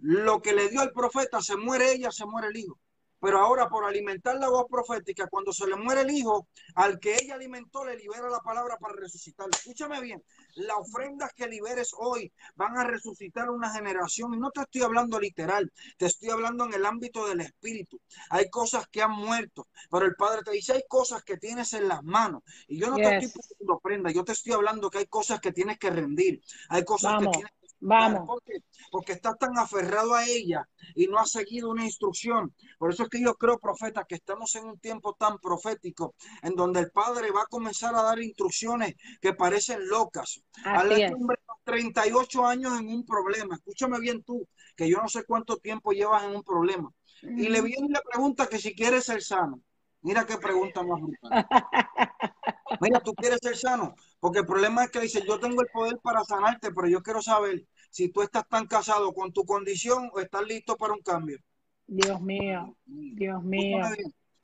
lo 0.00 0.40
que 0.40 0.52
le 0.52 0.68
dio 0.68 0.82
el 0.82 0.92
profeta, 0.92 1.40
se 1.40 1.56
muere 1.56 1.92
ella, 1.92 2.10
se 2.10 2.26
muere 2.26 2.48
el 2.48 2.56
hijo. 2.56 2.78
Pero 3.20 3.38
ahora 3.38 3.68
por 3.68 3.84
alimentar 3.84 4.36
la 4.36 4.48
voz 4.48 4.64
profética, 4.70 5.28
cuando 5.28 5.52
se 5.52 5.66
le 5.66 5.76
muere 5.76 6.00
el 6.00 6.10
hijo, 6.10 6.48
al 6.74 6.98
que 6.98 7.16
ella 7.16 7.34
alimentó 7.34 7.84
le 7.84 7.96
libera 7.96 8.30
la 8.30 8.40
palabra 8.40 8.78
para 8.78 8.94
resucitar. 8.94 9.46
Escúchame 9.52 10.00
bien, 10.00 10.24
las 10.54 10.78
ofrendas 10.78 11.30
que 11.34 11.46
liberes 11.46 11.92
hoy 11.98 12.32
van 12.54 12.78
a 12.78 12.84
resucitar 12.84 13.50
una 13.50 13.70
generación. 13.74 14.32
Y 14.32 14.38
no 14.38 14.50
te 14.50 14.62
estoy 14.62 14.82
hablando 14.82 15.20
literal, 15.20 15.70
te 15.98 16.06
estoy 16.06 16.30
hablando 16.30 16.64
en 16.64 16.72
el 16.72 16.86
ámbito 16.86 17.26
del 17.26 17.42
espíritu. 17.42 18.00
Hay 18.30 18.48
cosas 18.48 18.88
que 18.88 19.02
han 19.02 19.12
muerto, 19.12 19.68
pero 19.90 20.06
el 20.06 20.14
Padre 20.14 20.40
te 20.42 20.52
dice, 20.52 20.72
hay 20.72 20.84
cosas 20.88 21.22
que 21.22 21.36
tienes 21.36 21.74
en 21.74 21.88
las 21.88 22.02
manos. 22.02 22.42
Y 22.68 22.80
yo 22.80 22.88
no 22.88 22.96
te 22.96 23.18
estoy 23.18 23.42
poniendo 23.42 23.74
ofrenda, 23.74 24.10
yo 24.10 24.24
te 24.24 24.32
estoy 24.32 24.54
hablando 24.54 24.88
que 24.88 24.96
hay 24.96 25.06
cosas 25.06 25.40
que 25.40 25.52
tienes 25.52 25.78
que 25.78 25.90
rendir. 25.90 26.40
Hay 26.70 26.86
cosas 26.86 27.20
que 27.20 27.28
tienes 27.28 27.52
Vamos. 27.80 28.22
Porque, 28.26 28.52
porque 28.90 29.12
estás 29.12 29.38
tan 29.38 29.56
aferrado 29.58 30.14
a 30.14 30.26
ella 30.26 30.68
y 30.94 31.06
no 31.06 31.18
has 31.18 31.30
seguido 31.30 31.70
una 31.70 31.84
instrucción. 31.84 32.54
Por 32.78 32.92
eso 32.92 33.04
es 33.04 33.08
que 33.08 33.22
yo 33.22 33.34
creo, 33.34 33.58
profeta, 33.58 34.04
que 34.04 34.16
estamos 34.16 34.54
en 34.56 34.66
un 34.66 34.78
tiempo 34.78 35.14
tan 35.18 35.38
profético 35.38 36.14
en 36.42 36.54
donde 36.54 36.80
el 36.80 36.90
Padre 36.90 37.30
va 37.30 37.42
a 37.42 37.46
comenzar 37.46 37.94
a 37.94 38.02
dar 38.02 38.20
instrucciones 38.20 38.94
que 39.20 39.34
parecen 39.34 39.88
locas. 39.88 40.42
A 40.64 40.84
la 40.84 41.14
hombre 41.14 41.38
38 41.64 42.46
años 42.46 42.78
en 42.78 42.88
un 42.88 43.04
problema. 43.04 43.54
Escúchame 43.54 44.00
bien 44.00 44.22
tú, 44.22 44.46
que 44.76 44.88
yo 44.88 44.98
no 44.98 45.08
sé 45.08 45.24
cuánto 45.24 45.56
tiempo 45.58 45.92
llevas 45.92 46.24
en 46.24 46.34
un 46.34 46.42
problema. 46.42 46.92
Y 47.22 47.48
le 47.48 47.60
viene 47.60 47.88
le 47.88 48.00
pregunta 48.10 48.46
que 48.46 48.58
si 48.58 48.74
quieres 48.74 49.04
ser 49.04 49.22
sano. 49.22 49.60
Mira 50.02 50.24
qué 50.24 50.38
pregunta 50.38 50.82
más 50.82 51.00
brutal. 51.00 51.46
Mira, 52.80 53.00
tú 53.00 53.14
quieres 53.14 53.38
ser 53.42 53.56
sano, 53.56 53.94
porque 54.20 54.40
el 54.40 54.46
problema 54.46 54.84
es 54.84 54.90
que 54.90 55.00
dice, 55.00 55.24
yo 55.26 55.40
tengo 55.40 55.62
el 55.62 55.68
poder 55.68 55.98
para 56.02 56.22
sanarte, 56.24 56.72
pero 56.72 56.86
yo 56.86 57.02
quiero 57.02 57.22
saber 57.22 57.64
si 57.90 58.10
tú 58.10 58.22
estás 58.22 58.46
tan 58.46 58.66
casado 58.66 59.12
con 59.12 59.32
tu 59.32 59.44
condición 59.44 60.10
o 60.12 60.20
estás 60.20 60.46
listo 60.46 60.76
para 60.76 60.92
un 60.92 61.00
cambio. 61.00 61.38
Dios 61.86 62.20
mío, 62.20 62.76
Dios 62.84 63.42
mío. 63.42 63.78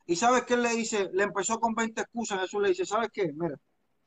Y 0.06 0.16
sabes 0.16 0.44
qué 0.44 0.56
le 0.56 0.70
dice, 0.70 1.10
le 1.12 1.24
empezó 1.24 1.60
con 1.60 1.74
20 1.74 2.00
excusas, 2.00 2.40
Jesús 2.40 2.62
le 2.62 2.70
dice, 2.70 2.86
¿sabes 2.86 3.10
qué? 3.12 3.32
Mira, 3.34 3.56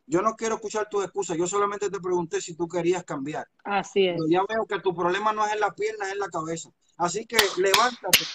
yo 0.08 0.22
no 0.24 0.36
quiero 0.36 0.56
escuchar 0.56 0.90
tus 0.90 1.04
excusas, 1.04 1.38
yo 1.38 1.46
solamente 1.46 1.90
te 1.90 2.00
pregunté 2.00 2.41
si 2.41 2.56
tú 2.56 2.68
querías 2.68 3.04
cambiar. 3.04 3.48
Así 3.64 4.08
es. 4.08 4.16
Pero 4.18 4.28
ya 4.28 4.41
veo 4.50 4.66
que 4.66 4.80
tu 4.80 4.96
problema 4.96 5.32
no 5.34 5.46
es 5.46 5.54
en 5.54 5.60
la 5.60 5.72
pierna, 5.72 6.08
es 6.08 6.14
en 6.14 6.20
la 6.20 6.30
cabeza. 6.30 6.70
Así 6.98 7.28
que 7.28 7.38
levántate, 7.58 8.26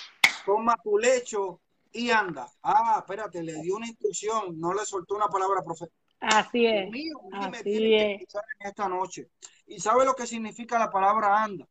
toma 0.47 0.77
tu 0.83 0.99
lecho 0.99 1.61
y 1.91 2.11
anda. 2.11 2.49
Ah, 2.63 2.97
espérate, 2.99 3.43
le 3.43 3.61
dio 3.61 3.77
una 3.77 3.89
instrucción, 3.89 4.59
no 4.61 4.73
le 4.73 4.87
soltó 4.87 5.17
una 5.17 5.27
palabra 5.27 5.63
profética. 5.63 6.04
Así 6.27 6.67
es. 6.67 6.91
Mío, 6.91 7.17
Así 7.33 7.95
es. 7.95 8.21
En 8.61 8.67
esta 8.67 8.89
noche. 8.89 9.29
¿Y 9.67 9.81
sabe 9.81 10.05
lo 10.05 10.15
que 10.15 10.27
significa 10.27 10.79
la 10.79 10.91
palabra 10.91 11.43
anda? 11.43 11.67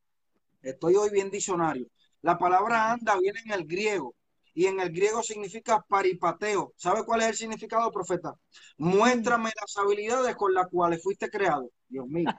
Estoy 0.62 0.96
hoy 0.96 1.10
bien 1.10 1.30
diccionario. 1.30 1.88
La 2.22 2.38
palabra 2.38 2.92
anda 2.92 3.18
viene 3.20 3.40
en 3.46 3.52
el 3.52 3.66
griego 3.66 4.16
y 4.54 4.68
en 4.68 4.80
el 4.80 4.90
griego 4.90 5.24
significa 5.24 5.84
paripateo. 5.88 6.74
¿Sabe 6.78 7.04
cuál 7.04 7.22
es 7.22 7.28
el 7.28 7.36
significado, 7.36 7.92
profeta? 7.92 8.36
Muéstrame 8.78 9.52
las 9.60 9.78
habilidades 9.78 10.36
con 10.36 10.54
las 10.54 10.68
cuales 10.68 11.02
fuiste 11.02 11.30
creado. 11.30 11.70
Dios 11.94 12.08
mío. 12.08 12.30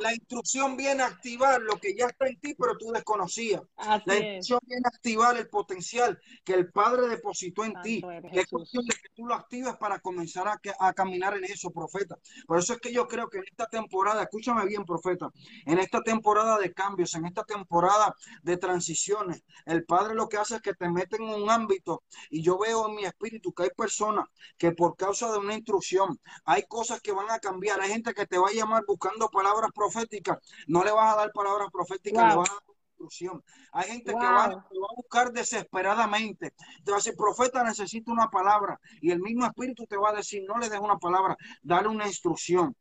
la 0.00 0.14
instrucción 0.14 0.76
viene 0.76 1.02
a 1.02 1.06
activar 1.06 1.60
lo 1.62 1.78
que 1.78 1.96
ya 1.96 2.06
está 2.06 2.28
en 2.28 2.38
ti, 2.38 2.54
pero 2.54 2.76
tú 2.76 2.92
desconocías. 2.92 3.62
la 4.04 4.16
instrucción 4.16 4.60
viene 4.66 4.82
a 4.84 4.88
activar 4.88 5.36
el 5.38 5.48
potencial 5.48 6.20
que 6.44 6.52
el 6.52 6.70
Padre 6.70 7.08
depositó 7.08 7.64
en 7.64 7.74
ti. 7.82 8.02
Es 8.32 8.46
cuestión 8.46 8.84
de 8.84 8.94
que 8.94 9.08
tú 9.14 9.26
lo 9.26 9.34
actives 9.34 9.76
para 9.76 9.98
comenzar 9.98 10.46
a, 10.46 10.60
a, 10.78 10.92
caminar 10.92 11.36
en 11.36 11.44
eso, 11.44 11.70
profeta. 11.70 12.18
Por 12.46 12.58
eso 12.58 12.74
es 12.74 12.80
que 12.80 12.92
yo 12.92 13.08
creo 13.08 13.30
que 13.30 13.38
en 13.38 13.44
esta 13.50 13.66
temporada, 13.66 14.22
escúchame 14.22 14.66
bien, 14.66 14.84
profeta, 14.84 15.30
en 15.64 15.78
esta 15.78 16.02
temporada 16.02 16.58
de 16.58 16.72
cambios, 16.74 17.14
en 17.14 17.24
esta 17.24 17.44
temporada 17.44 18.14
de 18.42 18.56
transiciones, 18.58 19.42
el 19.64 19.84
Padre 19.84 20.14
lo 20.14 20.28
que 20.28 20.36
hace 20.36 20.56
es 20.56 20.60
que 20.62 20.74
te 20.74 20.90
mete 20.90 21.16
en 21.16 21.22
un 21.22 21.48
ámbito 21.50 22.02
y 22.28 22.42
yo 22.42 22.58
veo 22.58 22.88
en 22.88 22.94
mi 22.94 23.04
espíritu 23.04 23.54
que 23.54 23.62
hay 23.64 23.70
personas 23.70 24.26
que 24.58 24.72
por 24.72 24.96
causa 24.96 25.32
de 25.32 25.38
una 25.38 25.54
instrucción, 25.54 26.20
hay 26.44 26.64
cosas 26.64 27.00
que 27.00 27.12
van 27.12 27.30
a 27.30 27.38
cambiar. 27.38 27.80
Hay 27.80 27.88
gente 27.88 28.12
que 28.12 28.17
te 28.26 28.38
va 28.38 28.48
a 28.48 28.52
llamar 28.52 28.84
buscando 28.86 29.28
palabras 29.28 29.70
proféticas, 29.74 30.38
no 30.66 30.84
le 30.84 30.90
vas 30.90 31.14
a 31.14 31.16
dar 31.16 31.32
palabras 31.32 31.68
proféticas, 31.72 32.28
le 32.28 32.36
vas 32.36 32.50
a 32.50 32.54
dar 32.54 32.62
instrucción. 32.98 33.44
Hay 33.72 33.88
gente 33.90 34.12
que 34.12 34.26
va, 34.26 34.44
a 34.46 34.64
buscar 34.96 35.32
desesperadamente. 35.32 36.52
Te 36.84 36.90
va 36.90 36.96
a 36.96 37.00
decir, 37.00 37.14
profeta, 37.16 37.62
necesito 37.62 38.10
una 38.10 38.28
palabra. 38.28 38.80
Y 39.00 39.10
el 39.10 39.20
mismo 39.20 39.46
espíritu 39.46 39.86
te 39.86 39.96
va 39.96 40.10
a 40.10 40.14
decir, 40.14 40.42
no 40.46 40.58
le 40.58 40.68
des 40.68 40.80
una 40.80 40.98
palabra, 40.98 41.36
dale 41.62 41.88
una 41.88 42.06
instrucción. 42.06 42.74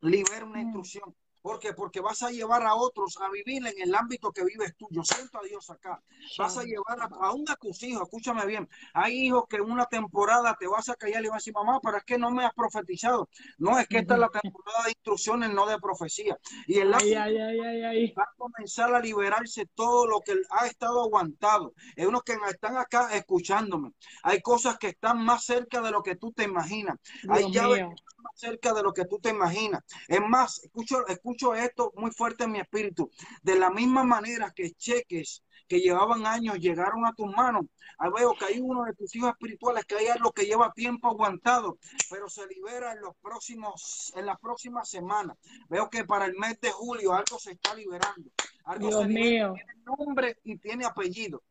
Libera 0.00 0.44
una 0.44 0.58
mm. 0.58 0.62
instrucción. 0.62 1.14
¿Por 1.42 1.58
qué? 1.58 1.72
Porque 1.74 2.00
vas 2.00 2.22
a 2.22 2.30
llevar 2.30 2.62
a 2.62 2.76
otros 2.76 3.18
a 3.20 3.28
vivir 3.28 3.66
en 3.66 3.74
el 3.82 3.94
ámbito 3.94 4.30
que 4.30 4.44
vives 4.44 4.74
tú. 4.76 4.86
Yo 4.90 5.02
siento 5.04 5.38
a 5.38 5.42
Dios 5.42 5.68
acá. 5.70 6.00
Vas 6.38 6.56
a 6.56 6.62
llevar 6.62 7.00
a, 7.00 7.04
a 7.04 7.56
tus 7.56 7.82
hijos, 7.82 8.02
escúchame 8.02 8.46
bien. 8.46 8.68
Hay 8.94 9.26
hijos 9.26 9.44
que 9.48 9.56
en 9.56 9.70
una 9.70 9.86
temporada 9.86 10.56
te 10.58 10.68
vas 10.68 10.88
a 10.88 10.94
callar 10.94 11.24
y 11.24 11.26
vas 11.26 11.34
a 11.34 11.38
decir, 11.38 11.52
mamá, 11.52 11.80
pero 11.82 11.98
es 11.98 12.04
que 12.04 12.16
no 12.16 12.30
me 12.30 12.44
has 12.44 12.54
profetizado. 12.54 13.28
No, 13.58 13.78
es 13.78 13.88
que 13.88 13.98
esta 13.98 14.14
es 14.14 14.20
la 14.20 14.28
temporada 14.28 14.84
de 14.84 14.90
instrucciones, 14.90 15.50
no 15.50 15.66
de 15.66 15.78
profecía. 15.78 16.38
Y 16.66 16.78
el 16.78 16.94
ay, 16.94 17.14
ay, 17.14 18.14
va 18.16 18.22
a 18.22 18.32
comenzar 18.36 18.94
a 18.94 19.00
liberarse 19.00 19.66
todo 19.74 20.06
lo 20.06 20.20
que 20.20 20.36
ha 20.50 20.66
estado 20.66 21.02
aguantado. 21.02 21.74
Es 21.96 22.06
unos 22.06 22.22
que 22.22 22.36
están 22.48 22.76
acá 22.76 23.14
escuchándome. 23.16 23.92
Hay 24.22 24.40
cosas 24.40 24.78
que 24.78 24.88
están 24.88 25.24
más 25.24 25.44
cerca 25.44 25.80
de 25.80 25.90
lo 25.90 26.02
que 26.02 26.16
tú 26.16 26.32
te 26.32 26.44
imaginas. 26.44 26.98
Hay 27.28 27.50
llaves 27.50 27.80
que 27.80 28.11
más 28.22 28.32
cerca 28.34 28.72
de 28.72 28.82
lo 28.82 28.92
que 28.92 29.04
tú 29.04 29.18
te 29.18 29.30
imaginas. 29.30 29.82
Es 30.08 30.20
más, 30.20 30.62
escucho, 30.64 31.06
escucho 31.06 31.54
esto 31.54 31.92
muy 31.96 32.10
fuerte 32.10 32.44
en 32.44 32.52
mi 32.52 32.60
espíritu. 32.60 33.10
De 33.42 33.58
la 33.58 33.70
misma 33.70 34.04
manera 34.04 34.52
que 34.54 34.72
cheques 34.72 35.42
que 35.68 35.80
llevaban 35.80 36.26
años 36.26 36.58
llegaron 36.58 37.06
a 37.06 37.14
tus 37.14 37.30
manos. 37.34 37.64
Ahí 37.98 38.10
veo 38.14 38.34
que 38.34 38.44
hay 38.44 38.60
uno 38.60 38.84
de 38.84 38.94
tus 38.94 39.14
hijos 39.16 39.30
espirituales 39.30 39.84
que 39.86 39.96
hay 39.96 40.06
algo 40.08 40.32
que 40.32 40.44
lleva 40.44 40.72
tiempo 40.72 41.08
aguantado, 41.08 41.78
pero 42.10 42.28
se 42.28 42.46
libera 42.46 42.92
en 42.92 43.00
los 43.00 43.16
próximos, 43.22 44.12
en 44.16 44.26
las 44.26 44.38
próximas 44.38 44.88
semanas. 44.90 45.36
Veo 45.68 45.88
que 45.88 46.04
para 46.04 46.26
el 46.26 46.34
mes 46.36 46.60
de 46.60 46.70
julio 46.70 47.14
algo 47.14 47.38
se 47.38 47.52
está 47.52 47.74
liberando. 47.74 48.30
Algo 48.64 48.88
Dios 48.88 49.08
mío. 49.08 49.54
tiene 49.54 49.74
nombre 49.84 50.38
y 50.44 50.58
tiene 50.58 50.84
apellido. 50.84 51.42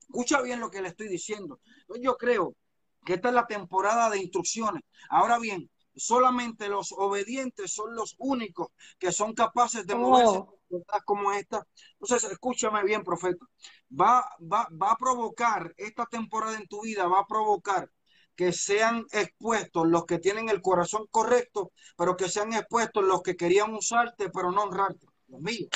Escucha 0.00 0.40
bien 0.40 0.60
lo 0.60 0.70
que 0.70 0.80
le 0.80 0.88
estoy 0.88 1.08
diciendo. 1.08 1.60
Yo 2.00 2.16
creo 2.16 2.54
que 3.04 3.14
esta 3.14 3.28
es 3.28 3.34
la 3.34 3.46
temporada 3.46 4.08
de 4.10 4.20
instrucciones. 4.20 4.82
Ahora 5.10 5.38
bien, 5.38 5.68
solamente 5.96 6.68
los 6.68 6.92
obedientes 6.92 7.72
son 7.72 7.94
los 7.94 8.14
únicos 8.18 8.68
que 8.98 9.12
son 9.12 9.34
capaces 9.34 9.86
de 9.86 9.94
moverse 9.94 10.38
oh. 10.38 10.58
como 11.04 11.32
esta. 11.32 11.66
Entonces, 11.98 12.30
escúchame 12.30 12.84
bien, 12.84 13.02
profeta. 13.02 13.44
Va, 13.90 14.24
va, 14.40 14.68
va 14.70 14.92
a 14.92 14.96
provocar 14.96 15.72
esta 15.76 16.06
temporada 16.06 16.56
en 16.56 16.68
tu 16.68 16.82
vida, 16.82 17.06
va 17.06 17.20
a 17.20 17.26
provocar 17.26 17.90
que 18.36 18.52
sean 18.52 19.06
expuestos 19.12 19.88
los 19.88 20.04
que 20.04 20.18
tienen 20.18 20.50
el 20.50 20.60
corazón 20.60 21.06
correcto, 21.10 21.72
pero 21.96 22.16
que 22.16 22.28
sean 22.28 22.52
expuestos 22.52 23.02
los 23.02 23.22
que 23.22 23.34
querían 23.34 23.74
usarte, 23.74 24.28
pero 24.30 24.52
no 24.52 24.64
honrarte. 24.64 25.06
Dios 25.26 25.40
mío. 25.40 25.68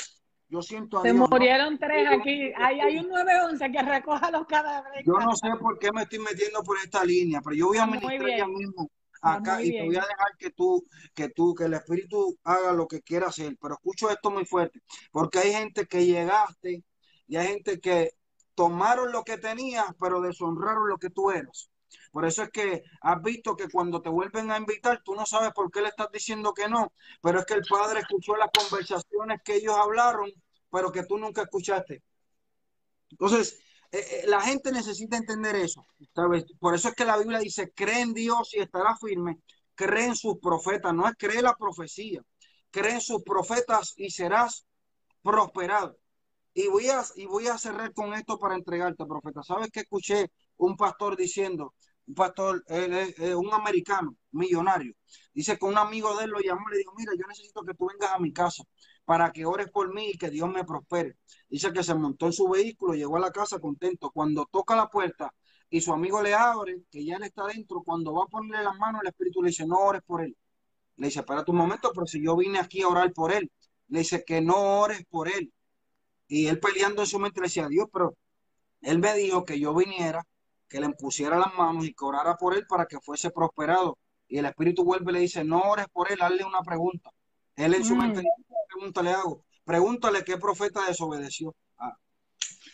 Yo 0.47 0.61
siento 0.61 0.99
a 0.99 1.01
Se 1.01 1.13
murieron 1.13 1.79
tres 1.79 2.07
aquí. 2.11 2.51
Hay, 2.57 2.81
hay 2.81 2.97
un 2.97 3.07
911 3.07 3.71
que 3.71 3.81
recoja 3.81 4.29
los 4.31 4.45
cadáveres. 4.45 5.03
Yo 5.05 5.13
no 5.13 5.33
sé 5.33 5.47
por 5.59 5.79
qué 5.79 5.91
me 5.93 6.03
estoy 6.03 6.19
metiendo 6.19 6.61
por 6.61 6.77
esta 6.77 7.05
línea, 7.05 7.41
pero 7.41 7.55
yo 7.55 7.67
voy 7.67 7.77
a 7.77 7.87
ministrar 7.87 8.37
ya 8.37 8.47
mismo 8.47 8.91
acá 9.21 9.61
y 9.63 9.71
te 9.71 9.85
voy 9.85 9.95
a 9.95 10.01
dejar 10.01 10.37
que 10.37 10.51
tú, 10.51 10.83
que 11.13 11.29
tú, 11.29 11.53
que 11.55 11.65
el 11.65 11.73
Espíritu 11.73 12.37
haga 12.43 12.73
lo 12.73 12.87
que 12.87 13.01
quiera 13.01 13.27
hacer. 13.27 13.57
Pero 13.61 13.75
escucho 13.75 14.09
esto 14.09 14.31
muy 14.31 14.45
fuerte, 14.45 14.81
porque 15.11 15.39
hay 15.39 15.53
gente 15.53 15.85
que 15.85 16.05
llegaste 16.05 16.83
y 17.27 17.35
hay 17.35 17.47
gente 17.47 17.79
que 17.79 18.11
tomaron 18.55 19.11
lo 19.11 19.23
que 19.23 19.37
tenías, 19.37 19.85
pero 19.99 20.21
deshonraron 20.21 20.89
lo 20.89 20.97
que 20.97 21.09
tú 21.09 21.31
eras. 21.31 21.69
Por 22.11 22.25
eso 22.25 22.43
es 22.43 22.49
que 22.49 22.83
has 23.01 23.21
visto 23.21 23.55
que 23.55 23.69
cuando 23.69 24.01
te 24.01 24.09
vuelven 24.09 24.51
a 24.51 24.57
invitar, 24.57 25.01
tú 25.03 25.15
no 25.15 25.25
sabes 25.25 25.51
por 25.53 25.71
qué 25.71 25.81
le 25.81 25.89
estás 25.89 26.09
diciendo 26.11 26.53
que 26.53 26.67
no, 26.67 26.93
pero 27.21 27.39
es 27.39 27.45
que 27.45 27.53
el 27.53 27.63
Padre 27.69 28.01
escuchó 28.01 28.35
las 28.35 28.49
conversaciones 28.51 29.41
que 29.43 29.55
ellos 29.55 29.75
hablaron, 29.75 30.29
pero 30.69 30.91
que 30.91 31.03
tú 31.03 31.17
nunca 31.17 31.43
escuchaste. 31.43 32.03
Entonces, 33.09 33.59
eh, 33.91 33.99
eh, 33.99 34.23
la 34.27 34.41
gente 34.41 34.71
necesita 34.71 35.17
entender 35.17 35.55
eso. 35.55 35.85
Por 36.59 36.75
eso 36.75 36.89
es 36.89 36.95
que 36.95 37.05
la 37.05 37.17
Biblia 37.17 37.39
dice, 37.39 37.71
cree 37.73 38.01
en 38.01 38.13
Dios 38.13 38.53
y 38.53 38.59
estará 38.59 38.95
firme, 38.97 39.39
cree 39.75 40.05
en 40.05 40.15
sus 40.15 40.39
profetas, 40.39 40.93
no 40.93 41.07
es 41.07 41.15
cree 41.17 41.41
la 41.41 41.55
profecía, 41.55 42.21
cree 42.69 42.93
en 42.93 43.01
sus 43.01 43.21
profetas 43.23 43.93
y 43.97 44.09
serás 44.09 44.65
prosperado. 45.21 45.97
Y 46.53 46.67
voy 46.67 46.89
a, 46.89 47.03
y 47.15 47.25
voy 47.25 47.47
a 47.47 47.57
cerrar 47.57 47.93
con 47.93 48.13
esto 48.13 48.37
para 48.39 48.55
entregarte, 48.55 49.05
profeta. 49.05 49.43
¿Sabes 49.43 49.69
que 49.71 49.81
escuché 49.81 50.31
un 50.57 50.75
pastor 50.75 51.15
diciendo, 51.15 51.73
un 52.07 52.15
pastor, 52.15 52.63
un 52.67 53.53
americano, 53.53 54.15
millonario, 54.31 54.93
dice 55.33 55.57
que 55.57 55.65
un 55.65 55.77
amigo 55.77 56.17
de 56.17 56.25
él 56.25 56.31
lo 56.31 56.39
llamó 56.39 56.61
y 56.69 56.73
le 56.73 56.77
dijo, 56.79 56.93
mira, 56.97 57.13
yo 57.17 57.25
necesito 57.27 57.63
que 57.63 57.73
tú 57.73 57.87
vengas 57.87 58.11
a 58.13 58.19
mi 58.19 58.33
casa 58.33 58.63
para 59.11 59.33
que 59.33 59.45
ores 59.45 59.69
por 59.69 59.93
mí 59.93 60.11
y 60.11 60.17
que 60.17 60.29
Dios 60.29 60.49
me 60.49 60.63
prospere. 60.63 61.17
Dice 61.49 61.73
que 61.73 61.83
se 61.83 61.93
montó 61.93 62.27
en 62.27 62.31
su 62.31 62.47
vehículo, 62.47 62.93
llegó 62.93 63.17
a 63.17 63.19
la 63.19 63.31
casa 63.31 63.59
contento. 63.59 64.09
Cuando 64.09 64.45
toca 64.49 64.73
la 64.73 64.87
puerta 64.87 65.33
y 65.69 65.81
su 65.81 65.91
amigo 65.91 66.21
le 66.23 66.33
abre, 66.33 66.83
que 66.89 67.03
ya 67.03 67.17
él 67.17 67.23
está 67.23 67.45
dentro, 67.47 67.83
cuando 67.83 68.13
va 68.13 68.23
a 68.23 68.27
ponerle 68.27 68.63
las 68.63 68.77
manos, 68.77 69.01
el 69.01 69.09
Espíritu 69.09 69.43
le 69.43 69.49
dice, 69.49 69.67
no 69.67 69.79
ores 69.79 70.01
por 70.05 70.21
él. 70.21 70.33
Le 70.95 71.07
dice, 71.07 71.19
espera 71.19 71.43
un 71.45 71.57
momento, 71.57 71.91
pero 71.93 72.07
si 72.07 72.23
yo 72.23 72.37
vine 72.37 72.59
aquí 72.59 72.83
a 72.83 72.87
orar 72.87 73.11
por 73.11 73.33
él. 73.33 73.51
Le 73.89 73.99
dice 73.99 74.23
que 74.25 74.39
no 74.39 74.79
ores 74.79 75.03
por 75.09 75.27
él. 75.27 75.51
Y 76.29 76.47
él 76.47 76.61
peleando 76.61 77.01
en 77.01 77.07
su 77.07 77.19
mente 77.19 77.41
le 77.41 77.47
decía, 77.47 77.67
Dios, 77.67 77.89
pero 77.91 78.15
él 78.79 78.99
me 78.99 79.13
dijo 79.13 79.43
que 79.43 79.59
yo 79.59 79.75
viniera, 79.75 80.25
que 80.69 80.79
le 80.79 80.89
pusiera 80.91 81.37
las 81.37 81.53
manos 81.55 81.85
y 81.85 81.93
que 81.93 82.05
orara 82.05 82.37
por 82.37 82.55
él 82.55 82.65
para 82.65 82.85
que 82.85 83.01
fuese 83.01 83.29
prosperado. 83.29 83.97
Y 84.29 84.37
el 84.37 84.45
Espíritu 84.45 84.85
vuelve 84.85 85.11
y 85.11 85.15
le 85.15 85.19
dice, 85.19 85.43
no 85.43 85.59
ores 85.63 85.87
por 85.91 86.09
él, 86.09 86.21
hazle 86.21 86.45
una 86.45 86.61
pregunta. 86.61 87.11
Él 87.55 87.73
en 87.73 87.85
su 87.85 87.95
mente, 87.95 88.19
mm. 88.19 88.23
¿qué 88.23 88.55
pregunta 88.73 89.03
le 89.03 89.11
hago? 89.11 89.43
Pregúntale 89.63 90.23
qué 90.23 90.37
profeta 90.37 90.85
desobedeció. 90.87 91.55
Ah, 91.77 91.95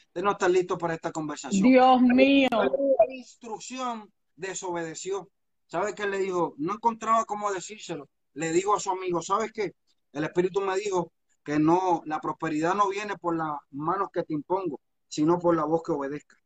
usted 0.07 0.23
no 0.23 0.31
está 0.31 0.47
listo 0.47 0.77
para 0.77 0.93
esta 0.93 1.11
conversación. 1.11 1.63
Dios 1.63 2.01
mío. 2.01 2.49
La 2.51 3.15
instrucción 3.15 4.11
desobedeció. 4.35 5.29
¿Sabe 5.65 5.93
qué 5.93 6.07
le 6.07 6.19
dijo? 6.19 6.53
No 6.57 6.73
encontraba 6.73 7.25
cómo 7.25 7.51
decírselo. 7.51 8.09
Le 8.33 8.51
digo 8.51 8.75
a 8.75 8.79
su 8.79 8.89
amigo, 8.91 9.21
¿sabes 9.21 9.51
qué? 9.51 9.73
El 10.13 10.23
Espíritu 10.23 10.61
me 10.61 10.77
dijo 10.77 11.11
que 11.43 11.59
no, 11.59 12.01
la 12.05 12.19
prosperidad 12.19 12.75
no 12.75 12.89
viene 12.89 13.17
por 13.17 13.35
las 13.35 13.57
manos 13.71 14.09
que 14.13 14.23
te 14.23 14.33
impongo, 14.33 14.79
sino 15.07 15.39
por 15.39 15.55
la 15.55 15.65
voz 15.65 15.81
que 15.83 15.91
obedezca. 15.91 16.37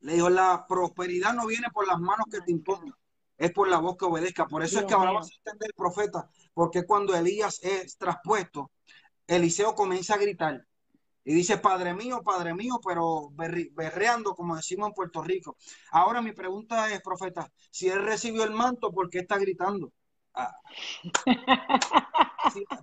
Le 0.00 0.14
dijo, 0.14 0.28
la 0.30 0.66
prosperidad 0.68 1.32
no 1.32 1.46
viene 1.46 1.68
por 1.72 1.86
las 1.86 1.98
manos 1.98 2.26
que 2.30 2.40
te 2.40 2.52
impongo, 2.52 2.92
es 3.36 3.52
por 3.52 3.68
la 3.68 3.78
voz 3.78 3.96
que 3.96 4.04
obedezca. 4.04 4.46
Por 4.46 4.62
eso 4.62 4.80
es 4.80 4.86
que 4.86 4.94
ahora 4.94 5.12
vas 5.12 5.30
a 5.30 5.34
entender 5.36 5.68
el 5.68 5.74
profeta, 5.74 6.28
porque 6.52 6.84
cuando 6.84 7.14
Elías 7.14 7.60
es 7.62 7.96
traspuesto, 7.96 8.70
Eliseo 9.26 9.74
comienza 9.74 10.14
a 10.14 10.18
gritar 10.18 10.64
y 11.24 11.32
dice, 11.32 11.56
Padre 11.56 11.94
mío, 11.94 12.20
Padre 12.22 12.54
mío, 12.54 12.78
pero 12.86 13.30
berreando, 13.32 14.34
como 14.34 14.56
decimos 14.56 14.88
en 14.88 14.94
Puerto 14.94 15.22
Rico. 15.22 15.56
Ahora 15.90 16.20
mi 16.20 16.32
pregunta 16.32 16.92
es, 16.92 17.00
profeta, 17.00 17.50
si 17.70 17.88
él 17.88 18.04
recibió 18.04 18.44
el 18.44 18.50
manto, 18.50 18.92
¿por 18.92 19.08
qué 19.08 19.20
está 19.20 19.38
gritando? 19.38 19.90
Ah. 20.34 20.52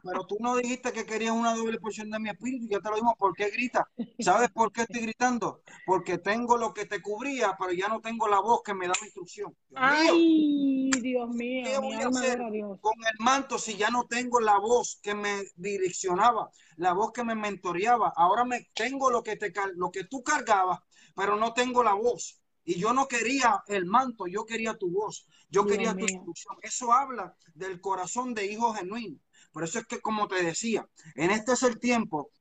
pero 0.04 0.26
tú 0.26 0.38
no 0.40 0.56
dijiste 0.56 0.92
que 0.92 1.06
querías 1.06 1.34
una 1.34 1.54
doble 1.54 1.80
porción 1.80 2.10
de 2.10 2.20
mi 2.20 2.30
espíritu, 2.30 2.68
ya 2.70 2.80
te 2.80 2.90
lo 2.90 2.96
dimos, 2.96 3.14
¿por 3.18 3.34
qué 3.36 3.50
grita? 3.50 3.88
¿Sabes 4.20 4.50
por 4.52 4.72
qué 4.72 4.82
estoy 4.84 5.02
gritando? 5.02 5.62
Porque 5.86 6.18
tengo 6.18 6.58
lo 6.58 6.74
que 6.74 6.86
te 6.86 7.02
cubría, 7.02 7.56
pero 7.60 7.72
ya 7.72 7.88
no 7.88 8.02
tengo 8.02 8.28
la 8.28 8.40
voz 8.40 8.62
que 8.64 8.74
me 8.74 8.88
da 8.88 8.94
la 9.00 9.06
instrucción. 9.06 9.56
Ay, 9.76 10.92
Dios 11.02 11.30
mío, 11.30 11.64
¿qué 11.66 11.78
voy 11.78 11.96
a 11.96 12.08
hacer 12.08 12.40
con 12.40 12.94
el 13.04 13.20
manto 13.20 13.60
si 13.60 13.76
ya 13.76 13.90
no 13.90 14.06
tengo 14.06 14.40
la 14.40 14.58
voz 14.58 15.00
que 15.02 15.14
me 15.14 15.44
direccionaba, 15.56 16.50
la 16.78 16.94
voz 16.94 17.12
que 17.12 17.24
me 17.24 17.36
mentoreaba? 17.36 18.14
Ahora 18.16 18.46
me 18.46 18.70
tengo 18.74 19.12
lo 19.12 19.24
que 19.24 19.36
te 19.36 19.52
lo 19.76 19.92
que 19.92 20.06
tú 20.06 20.24
cargabas, 20.24 20.80
pero 21.16 21.36
no 21.36 21.54
tengo 21.54 21.84
la 21.84 21.94
voz. 21.94 22.41
Y 22.64 22.80
yo 22.80 22.94
no 22.94 23.08
quería 23.08 23.64
el 23.68 23.86
manto, 23.86 24.28
yo 24.28 24.46
quería 24.46 24.76
tu 24.76 24.92
voz, 24.92 25.28
yo 25.50 25.66
quería 25.66 25.94
tu 25.94 26.06
instrucción. 26.06 26.56
Eso 26.62 26.94
habla 26.94 27.36
del 27.54 27.82
corazón 27.82 28.34
de 28.34 28.46
hijo 28.46 28.74
genuino. 28.74 29.18
Por 29.52 29.64
eso 29.64 29.80
es 29.80 29.88
que, 29.88 30.00
como 30.00 30.28
te 30.28 30.44
decía, 30.44 30.88
en 31.16 31.32
este 31.32 31.54
es 31.54 31.64
el 31.64 31.80
tiempo 31.80 32.32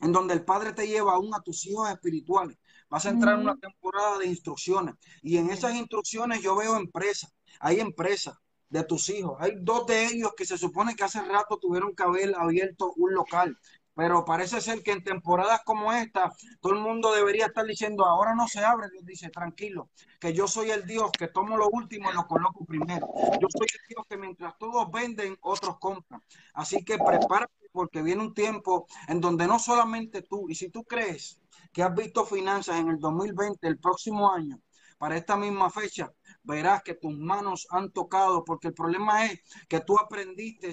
en 0.00 0.12
donde 0.12 0.34
el 0.34 0.44
Padre 0.44 0.72
te 0.72 0.86
lleva 0.86 1.14
aún 1.14 1.34
a 1.34 1.40
tus 1.40 1.66
hijos 1.66 1.90
espirituales. 1.90 2.58
Vas 2.88 3.06
a 3.06 3.10
entrar 3.10 3.34
en 3.34 3.42
una 3.42 3.56
temporada 3.56 4.18
de 4.18 4.26
instrucciones. 4.26 4.94
Y 5.22 5.38
en 5.38 5.50
esas 5.50 5.74
instrucciones 5.74 6.42
yo 6.42 6.56
veo 6.56 6.76
empresas. 6.76 7.34
Hay 7.60 7.80
empresas 7.80 8.36
de 8.68 8.84
tus 8.84 9.08
hijos. 9.08 9.36
Hay 9.40 9.52
dos 9.60 9.86
de 9.86 10.06
ellos 10.06 10.32
que 10.36 10.44
se 10.44 10.58
supone 10.58 10.94
que 10.94 11.04
hace 11.04 11.22
rato 11.22 11.58
tuvieron 11.58 11.94
que 11.94 12.02
haber 12.02 12.34
abierto 12.36 12.92
un 12.96 13.14
local 13.14 13.58
pero 13.96 14.26
parece 14.26 14.60
ser 14.60 14.82
que 14.82 14.92
en 14.92 15.02
temporadas 15.02 15.62
como 15.64 15.90
esta, 15.90 16.30
todo 16.60 16.74
el 16.74 16.80
mundo 16.80 17.14
debería 17.14 17.46
estar 17.46 17.64
diciendo, 17.64 18.04
ahora 18.04 18.34
no 18.34 18.46
se 18.46 18.62
abre, 18.62 18.90
Dios 18.90 19.06
dice, 19.06 19.30
tranquilo, 19.30 19.88
que 20.20 20.34
yo 20.34 20.46
soy 20.46 20.70
el 20.70 20.84
Dios 20.84 21.10
que 21.18 21.28
tomo 21.28 21.56
lo 21.56 21.70
último 21.70 22.10
y 22.10 22.14
lo 22.14 22.26
coloco 22.26 22.66
primero. 22.66 23.08
Yo 23.40 23.48
soy 23.48 23.66
el 23.72 23.88
Dios 23.88 24.04
que 24.06 24.18
mientras 24.18 24.58
todos 24.58 24.90
venden, 24.90 25.38
otros 25.40 25.78
compran. 25.78 26.20
Así 26.52 26.84
que 26.84 26.98
prepárate 26.98 27.54
porque 27.72 28.02
viene 28.02 28.20
un 28.20 28.34
tiempo 28.34 28.86
en 29.08 29.22
donde 29.22 29.46
no 29.46 29.58
solamente 29.58 30.20
tú, 30.20 30.46
y 30.50 30.54
si 30.54 30.68
tú 30.68 30.84
crees 30.84 31.40
que 31.72 31.82
has 31.82 31.94
visto 31.94 32.26
finanzas 32.26 32.78
en 32.78 32.88
el 32.88 32.98
2020, 32.98 33.66
el 33.66 33.78
próximo 33.78 34.30
año, 34.30 34.60
para 34.98 35.16
esta 35.16 35.36
misma 35.36 35.70
fecha, 35.70 36.12
verás 36.42 36.82
que 36.82 36.94
tus 36.94 37.16
manos 37.16 37.66
han 37.70 37.90
tocado, 37.92 38.44
porque 38.44 38.68
el 38.68 38.74
problema 38.74 39.24
es 39.26 39.40
que 39.68 39.80
tú 39.80 39.98
aprendiste 39.98 40.70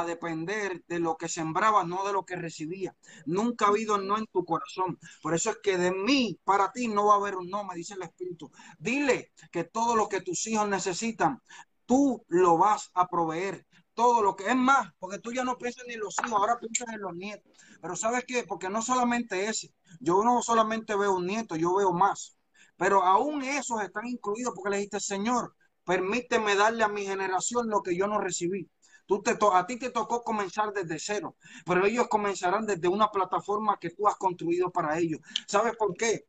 a 0.00 0.04
depender 0.04 0.82
de 0.86 0.98
lo 0.98 1.16
que 1.16 1.28
sembrabas, 1.28 1.86
no 1.86 2.04
de 2.06 2.12
lo 2.12 2.24
que 2.24 2.36
recibías. 2.36 2.94
Nunca 3.26 3.66
ha 3.66 3.68
habido 3.68 3.98
no 3.98 4.18
en 4.18 4.26
tu 4.26 4.44
corazón. 4.44 4.98
Por 5.22 5.34
eso 5.34 5.50
es 5.50 5.58
que 5.62 5.78
de 5.78 5.92
mí 5.92 6.38
para 6.44 6.72
ti 6.72 6.88
no 6.88 7.06
va 7.06 7.14
a 7.14 7.16
haber 7.18 7.36
un 7.36 7.48
no, 7.48 7.64
me 7.64 7.74
dice 7.74 7.94
el 7.94 8.02
Espíritu. 8.02 8.50
Dile 8.78 9.32
que 9.52 9.64
todo 9.64 9.96
lo 9.96 10.08
que 10.08 10.20
tus 10.20 10.46
hijos 10.46 10.68
necesitan, 10.68 11.40
tú 11.86 12.24
lo 12.28 12.58
vas 12.58 12.90
a 12.94 13.08
proveer. 13.08 13.66
Todo 13.94 14.22
lo 14.22 14.34
que 14.34 14.48
es 14.48 14.56
más, 14.56 14.92
porque 14.98 15.20
tú 15.20 15.32
ya 15.32 15.44
no 15.44 15.56
piensas 15.56 15.84
ni 15.86 15.94
en 15.94 16.00
los 16.00 16.16
hijos, 16.18 16.32
ahora 16.32 16.58
piensas 16.58 16.88
en 16.92 17.00
los 17.00 17.14
nietos. 17.14 17.52
Pero 17.80 17.94
¿sabes 17.94 18.24
qué? 18.26 18.42
Porque 18.42 18.68
no 18.68 18.82
solamente 18.82 19.46
ese, 19.46 19.72
yo 20.00 20.24
no 20.24 20.42
solamente 20.42 20.96
veo 20.96 21.14
un 21.14 21.26
nieto, 21.26 21.54
yo 21.54 21.76
veo 21.76 21.92
más. 21.92 22.36
Pero 22.76 23.04
aún 23.04 23.42
esos 23.42 23.82
están 23.82 24.06
incluidos 24.08 24.52
porque 24.54 24.70
le 24.70 24.76
dijiste, 24.78 24.98
Señor, 24.98 25.54
permíteme 25.84 26.56
darle 26.56 26.82
a 26.82 26.88
mi 26.88 27.04
generación 27.04 27.68
lo 27.68 27.82
que 27.82 27.96
yo 27.96 28.08
no 28.08 28.18
recibí. 28.20 28.68
Tú 29.06 29.22
te 29.22 29.36
a 29.52 29.66
ti 29.66 29.78
te 29.78 29.90
tocó 29.90 30.22
comenzar 30.22 30.72
desde 30.72 30.98
cero, 30.98 31.36
pero 31.66 31.84
ellos 31.86 32.08
comenzarán 32.08 32.66
desde 32.66 32.88
una 32.88 33.10
plataforma 33.10 33.78
que 33.78 33.90
tú 33.90 34.08
has 34.08 34.16
construido 34.16 34.70
para 34.70 34.98
ellos. 34.98 35.20
¿Sabes 35.46 35.76
por 35.76 35.94
qué? 35.96 36.26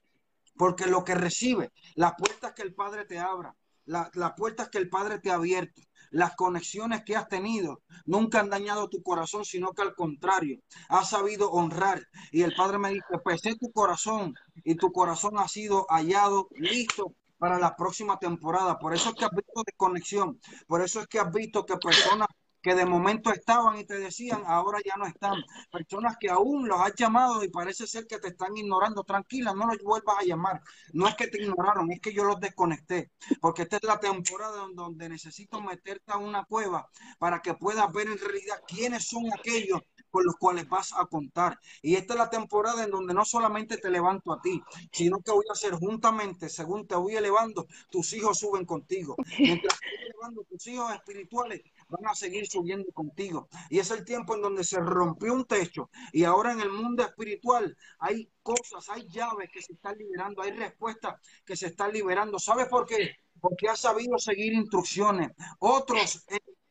Porque 0.57 0.85
lo 0.85 1.03
que 1.03 1.15
recibe, 1.15 1.71
las 1.95 2.13
puertas 2.17 2.53
que 2.53 2.63
el 2.63 2.73
Padre 2.73 3.05
te 3.05 3.19
abra, 3.19 3.55
las 3.85 4.33
puertas 4.35 4.69
que 4.69 4.77
el 4.77 4.89
Padre 4.89 5.19
te 5.19 5.31
ha 5.31 5.35
abierto, 5.35 5.81
las 6.11 6.35
conexiones 6.35 7.03
que 7.03 7.15
has 7.15 7.27
tenido, 7.27 7.81
nunca 8.05 8.39
han 8.39 8.49
dañado 8.49 8.89
tu 8.89 9.01
corazón, 9.03 9.43
sino 9.43 9.73
que 9.73 9.81
al 9.81 9.95
contrario, 9.95 10.59
has 10.89 11.09
sabido 11.09 11.51
honrar. 11.51 12.07
Y 12.31 12.43
el 12.43 12.55
Padre 12.55 12.77
me 12.77 12.89
dice, 12.89 13.19
pesé 13.23 13.55
tu 13.55 13.71
corazón 13.71 14.33
y 14.63 14.75
tu 14.75 14.91
corazón 14.91 15.37
ha 15.37 15.47
sido 15.47 15.85
hallado, 15.89 16.47
listo 16.51 17.13
para 17.37 17.59
la 17.59 17.75
próxima 17.75 18.17
temporada. 18.17 18.79
Por 18.79 18.93
eso 18.93 19.09
es 19.09 19.15
que 19.15 19.25
has 19.25 19.31
visto 19.31 19.63
desconexión, 19.65 20.39
por 20.67 20.81
eso 20.81 21.01
es 21.01 21.07
que 21.07 21.19
has 21.19 21.31
visto 21.31 21.65
que 21.65 21.77
personas 21.77 22.27
que 22.65 22.73
de 22.73 22.87
momento 22.87 23.31
estaban 23.31 23.77
y 23.77 23.83
te 23.85 23.99
decían, 23.99 24.41
ahora 24.47 24.79
ya 24.83 24.95
no 24.97 25.05
están. 25.05 25.35
Personas 25.71 26.17
que 26.19 26.31
aún 26.31 26.67
los 26.67 26.81
has 26.81 26.95
llamado 26.95 27.43
y 27.43 27.49
parece 27.49 27.85
ser 27.85 28.07
que 28.07 28.17
te 28.17 28.29
están 28.29 28.57
ignorando. 28.57 29.03
Tranquila, 29.03 29.53
no 29.53 29.67
los 29.67 29.77
vuelvas 29.83 30.15
a 30.19 30.25
llamar. 30.25 30.63
No 30.91 31.07
es 31.07 31.13
que 31.13 31.27
te 31.27 31.43
ignoraron, 31.43 31.91
es 31.91 32.01
que 32.01 32.11
yo 32.11 32.23
los 32.23 32.39
desconecté. 32.39 33.11
Porque 33.39 33.61
esta 33.61 33.77
es 33.77 33.83
la 33.83 33.99
temporada 33.99 34.67
donde 34.73 35.07
necesito 35.09 35.61
meterte 35.61 36.11
a 36.11 36.17
una 36.17 36.43
cueva 36.45 36.89
para 37.19 37.39
que 37.39 37.53
puedas 37.53 37.93
ver 37.93 38.07
en 38.07 38.17
realidad 38.17 38.59
quiénes 38.67 39.07
son 39.09 39.25
aquellos 39.31 39.81
con 40.15 40.23
los 40.23 40.35
cuales 40.37 40.67
vas 40.67 40.93
a 40.97 41.05
contar. 41.05 41.59
Y 41.81 41.95
esta 41.95 42.13
es 42.13 42.19
la 42.19 42.29
temporada 42.29 42.83
en 42.85 42.89
donde 42.89 43.13
no 43.13 43.25
solamente 43.25 43.77
te 43.77 43.89
levanto 43.89 44.31
a 44.33 44.41
ti, 44.41 44.63
sino 44.91 45.19
que 45.19 45.31
voy 45.31 45.43
a 45.49 45.53
hacer 45.53 45.73
juntamente, 45.73 46.47
según 46.47 46.87
te 46.87 46.95
voy 46.95 47.15
elevando, 47.15 47.67
tus 47.91 48.13
hijos 48.13 48.39
suben 48.39 48.65
contigo. 48.65 49.17
Mientras 49.37 49.77
te 49.77 50.05
elevando 50.05 50.43
tus 50.49 50.65
hijos 50.67 50.89
espirituales, 50.93 51.61
van 51.87 52.07
a 52.07 52.15
seguir 52.15 52.47
subiendo 52.47 52.91
contigo. 52.91 53.47
Y 53.69 53.79
es 53.79 53.91
el 53.91 54.03
tiempo 54.05 54.35
en 54.35 54.41
donde 54.41 54.63
se 54.63 54.79
rompió 54.79 55.33
un 55.33 55.45
techo 55.45 55.89
y 56.11 56.23
ahora 56.23 56.51
en 56.51 56.61
el 56.61 56.71
mundo 56.71 57.03
espiritual 57.03 57.75
hay 57.99 58.29
cosas, 58.41 58.89
hay 58.89 59.07
llaves 59.09 59.49
que 59.51 59.61
se 59.61 59.73
están 59.73 59.97
liberando, 59.97 60.41
hay 60.41 60.51
respuestas 60.51 61.15
que 61.45 61.55
se 61.55 61.67
están 61.67 61.91
liberando. 61.93 62.39
¿Sabes 62.39 62.67
por 62.67 62.85
qué? 62.85 63.15
Porque 63.39 63.67
has 63.69 63.79
sabido 63.79 64.17
seguir 64.17 64.53
instrucciones. 64.53 65.31
Otros 65.59 66.25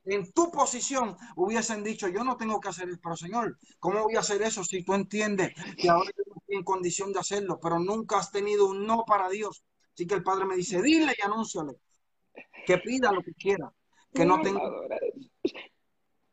en, 0.05 0.33
tu 0.33 0.51
posición 0.51 1.17
hubiesen 1.37 1.83
dicho, 1.83 2.09
yo 2.09 2.25
no 2.25 2.37
tengo 2.37 2.61
que 2.61 2.69
hacer 2.69 2.89
eso, 2.89 2.99
pero 3.03 3.17
Señor, 3.17 3.59
¿cómo 3.79 4.03
voy 4.03 4.17
a 4.17 4.21
hacer 4.21 4.43
eso 4.43 4.63
si 4.63 4.85
tú 4.85 4.95
entiendes 4.95 5.55
que 5.77 5.89
ahora 5.89 6.11
estoy 6.11 6.57
en 6.57 6.65
condición 6.65 7.13
de 7.13 7.21
hacerlo, 7.21 7.59
pero 7.61 7.79
nunca 7.79 8.19
has 8.19 8.31
tenido 8.31 8.67
un 8.67 8.87
no 8.87 9.05
para 9.07 9.29
Dios? 9.31 9.65
Así 9.95 10.07
que 10.07 10.15
el 10.15 10.23
Padre 10.23 10.45
me 10.45 10.57
dice, 10.57 10.83
dile 10.83 11.15
y 11.17 11.23
anúnciale 11.23 11.79
que 12.67 12.79
pida 12.79 13.13
lo 13.13 13.23
que 13.23 13.33
quiera 13.35 13.73
que 14.15 14.25
no 14.25 14.41
tengo, 14.41 14.61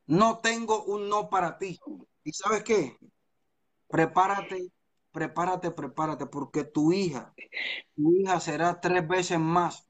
no 0.05 0.39
tengo 0.39 0.83
un 0.83 1.09
no 1.09 1.29
para 1.29 1.57
ti. 1.57 1.79
¿Y 2.23 2.31
sabes 2.31 2.63
qué? 2.63 2.97
Prepárate, 3.87 4.71
prepárate, 5.11 5.71
prepárate, 5.71 6.27
porque 6.27 6.63
tu 6.63 6.93
hija, 6.93 7.33
tu 7.95 8.13
hija 8.15 8.39
será 8.39 8.79
tres 8.79 9.05
veces 9.07 9.39
más 9.39 9.85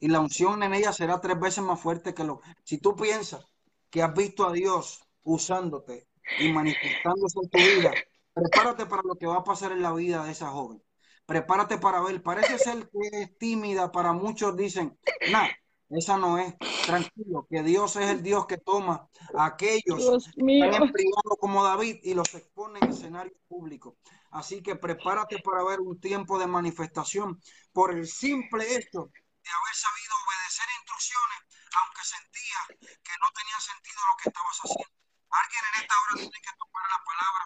y 0.00 0.08
la 0.08 0.20
unción 0.20 0.62
en 0.62 0.74
ella 0.74 0.92
será 0.92 1.20
tres 1.20 1.38
veces 1.38 1.64
más 1.64 1.80
fuerte 1.80 2.14
que 2.14 2.24
lo. 2.24 2.40
Si 2.64 2.78
tú 2.78 2.94
piensas 2.94 3.44
que 3.90 4.02
has 4.02 4.14
visto 4.14 4.46
a 4.46 4.52
Dios 4.52 5.02
usándote 5.22 6.08
y 6.38 6.52
manifestándose 6.52 7.38
en 7.42 7.50
tu 7.50 7.58
vida, 7.58 7.92
prepárate 8.32 8.86
para 8.86 9.02
lo 9.04 9.16
que 9.16 9.26
va 9.26 9.38
a 9.38 9.44
pasar 9.44 9.72
en 9.72 9.82
la 9.82 9.92
vida 9.92 10.24
de 10.24 10.32
esa 10.32 10.48
joven. 10.48 10.82
Prepárate 11.26 11.78
para 11.78 12.00
ver. 12.00 12.22
Parece 12.22 12.58
ser 12.58 12.88
que 12.90 13.22
es 13.22 13.38
tímida, 13.38 13.90
para 13.92 14.12
muchos 14.12 14.56
dicen, 14.56 14.98
nada, 15.30 15.50
esa 15.90 16.18
no 16.18 16.38
es. 16.38 16.54
Tranquilo, 16.84 17.46
que 17.48 17.62
Dios 17.62 17.96
es 17.96 18.10
el 18.10 18.22
Dios 18.22 18.46
que 18.46 18.58
toma 18.58 19.08
a 19.36 19.46
aquellos 19.46 19.98
que 19.98 20.16
están 20.16 20.82
en 20.82 20.92
privado 20.92 21.36
como 21.40 21.64
David 21.64 21.98
y 22.02 22.14
los 22.14 22.34
expone 22.34 22.78
en 22.80 22.90
escenario 22.90 23.32
público. 23.48 23.96
Así 24.30 24.62
que 24.62 24.76
prepárate 24.76 25.38
para 25.38 25.64
ver 25.64 25.80
un 25.80 25.98
tiempo 26.00 26.38
de 26.38 26.46
manifestación 26.46 27.40
por 27.72 27.92
el 27.92 28.06
simple 28.06 28.64
hecho 28.76 29.10
de 29.48 29.50
haber 29.50 29.74
sabido 29.74 30.12
obedecer 30.28 30.68
instrucciones, 30.76 31.40
aunque 31.72 32.04
sentías 32.04 32.64
que 33.00 33.14
no 33.20 33.28
tenía 33.32 33.58
sentido 33.60 34.00
lo 34.12 34.16
que 34.20 34.28
estabas 34.28 34.58
haciendo. 34.60 34.96
Alguien 35.30 35.62
en 35.72 35.80
esta 35.80 35.94
hora 35.96 36.14
tiene 36.20 36.40
que 36.40 36.52
tomar 36.56 36.84
la 36.88 37.00
palabra 37.04 37.44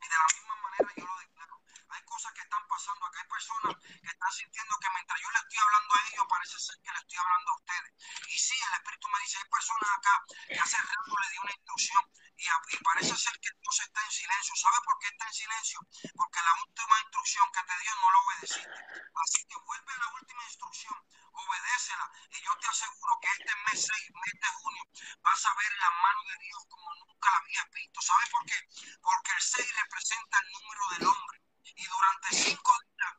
y 0.00 0.04
de 0.04 0.16
la 0.20 0.28
misma 0.36 0.54
manera 0.60 0.88
yo 0.96 1.04
lo 1.04 1.19
que 2.28 2.42
están 2.42 2.66
pasando 2.68 3.06
acá, 3.06 3.20
hay 3.20 3.28
personas 3.28 3.76
que 3.80 4.10
están 4.12 4.32
sintiendo 4.32 4.78
que 4.78 4.90
mientras 4.92 5.20
yo 5.20 5.30
le 5.30 5.38
estoy 5.38 5.58
hablando 5.58 5.94
a 5.94 6.00
ellos, 6.04 6.26
parece 6.28 6.58
ser 6.60 6.76
que 6.84 6.92
le 6.92 6.98
estoy 7.00 7.18
hablando 7.18 7.50
a 7.50 7.56
ustedes. 7.56 7.92
Y 8.28 8.38
sí, 8.38 8.56
el 8.60 8.74
Espíritu 8.74 9.08
me 9.08 9.18
dice, 9.20 9.38
hay 9.38 9.48
personas 9.48 9.90
acá 9.96 10.24
que 10.48 10.60
hace 10.60 10.76
rato 10.76 11.14
le 11.16 11.30
di 11.30 11.38
una 11.38 11.52
instrucción 11.52 12.04
y, 12.40 12.76
parece 12.84 13.16
ser 13.16 13.32
que 13.40 13.50
Dios 13.60 13.80
está 13.80 14.00
en 14.04 14.10
silencio. 14.10 14.56
¿Sabe 14.56 14.78
por 14.84 14.98
qué 14.98 15.08
está 15.08 15.26
en 15.26 15.34
silencio? 15.34 15.80
Porque 16.16 16.40
la 16.40 16.54
última 16.64 17.00
instrucción 17.00 17.52
que 17.52 17.62
te 17.64 17.78
dio 17.80 17.94
no 17.96 18.10
la 18.10 18.18
obedeciste. 18.20 18.80
Así 19.14 19.44
que 19.44 19.56
vuelve 19.60 19.92
a 19.92 19.98
la 19.98 20.08
última 20.14 20.42
instrucción, 20.44 20.96
obedécela. 21.32 22.10
Y 22.30 22.40
yo 22.40 22.56
te 22.56 22.66
aseguro 22.66 23.18
que 23.20 23.28
este 23.28 23.54
mes 23.68 23.80
6, 23.84 24.10
mes 24.12 24.40
de 24.40 24.48
junio, 24.48 24.84
vas 25.20 25.46
a 25.46 25.54
ver 25.54 25.72
la 25.80 25.90
mano 25.90 26.22
de 26.24 26.38
Dios 26.38 26.64
como 26.68 26.94
nunca 26.94 27.30
la 27.30 27.36
habías 27.36 27.70
visto. 27.72 28.00
¿Sabes 28.00 28.30
por 28.30 28.44
qué? 28.46 28.56
Porque 29.02 29.32
el 29.32 29.42
6 29.42 29.76
representa 29.76 30.40
el 30.40 30.52
número 30.52 30.88
del 30.96 31.06
hombre. 31.08 31.39
Y 31.62 31.86
durante 31.86 32.28
cinco 32.36 32.72
días 32.80 33.14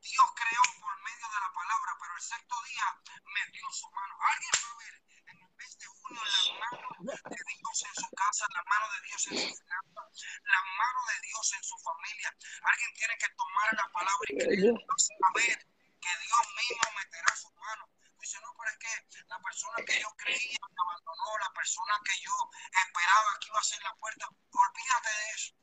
Dios 0.00 0.26
creó 0.34 0.62
por 0.80 1.02
medio 1.02 1.28
de 1.28 1.40
la 1.40 1.52
palabra, 1.52 1.96
pero 2.00 2.14
el 2.16 2.22
sexto 2.22 2.62
día 2.62 2.86
me 3.24 3.46
dio 3.52 3.70
su 3.70 3.90
mano. 3.90 4.16
¿Alguien 4.20 4.52
va 4.64 4.70
a 4.70 4.78
ver 4.78 4.94
en 5.26 5.38
el 5.42 5.52
mes 5.56 5.78
de 5.78 5.86
junio 5.86 6.22
la 6.24 6.58
mano 6.60 6.88
de 7.00 7.42
Dios 7.56 7.82
en 7.82 7.94
su 7.94 8.10
casa, 8.10 8.46
la 8.54 8.62
mano 8.64 8.92
de 8.92 9.00
Dios 9.02 9.26
en 9.26 9.38
su 9.38 9.56
finanza, 9.56 10.00
la 10.44 10.62
mano 10.62 11.00
de 11.08 11.20
Dios 11.26 11.52
en 11.52 11.64
su 11.64 11.78
familia? 11.78 12.36
Alguien 12.62 12.92
tiene 12.94 13.18
que 13.18 13.28
tomar 13.36 13.74
la 13.74 13.92
palabra 13.92 14.26
y 14.28 14.38
creer, 14.38 14.74
a 14.74 15.32
ver 15.34 15.58
que 16.00 16.12
Dios 16.22 16.44
mismo 16.54 16.92
meterá 16.96 17.36
su 17.36 17.50
mano. 17.54 17.88
Dice, 18.18 18.40
no, 18.40 18.54
pero 18.56 18.70
es 18.70 18.78
que 18.78 19.24
la 19.28 19.38
persona 19.40 19.84
que 19.84 20.00
yo 20.00 20.08
creía 20.16 20.58
me 20.70 20.82
abandonó, 20.82 21.38
la 21.38 21.52
persona 21.52 21.94
que 22.04 22.18
yo 22.20 22.32
esperaba 22.70 23.38
que 23.40 23.46
iba 23.48 23.60
a 23.60 23.64
ser 23.64 23.82
la 23.82 23.94
puerta, 23.96 24.26
olvídate 24.26 25.08
de 25.10 25.30
eso. 25.30 25.54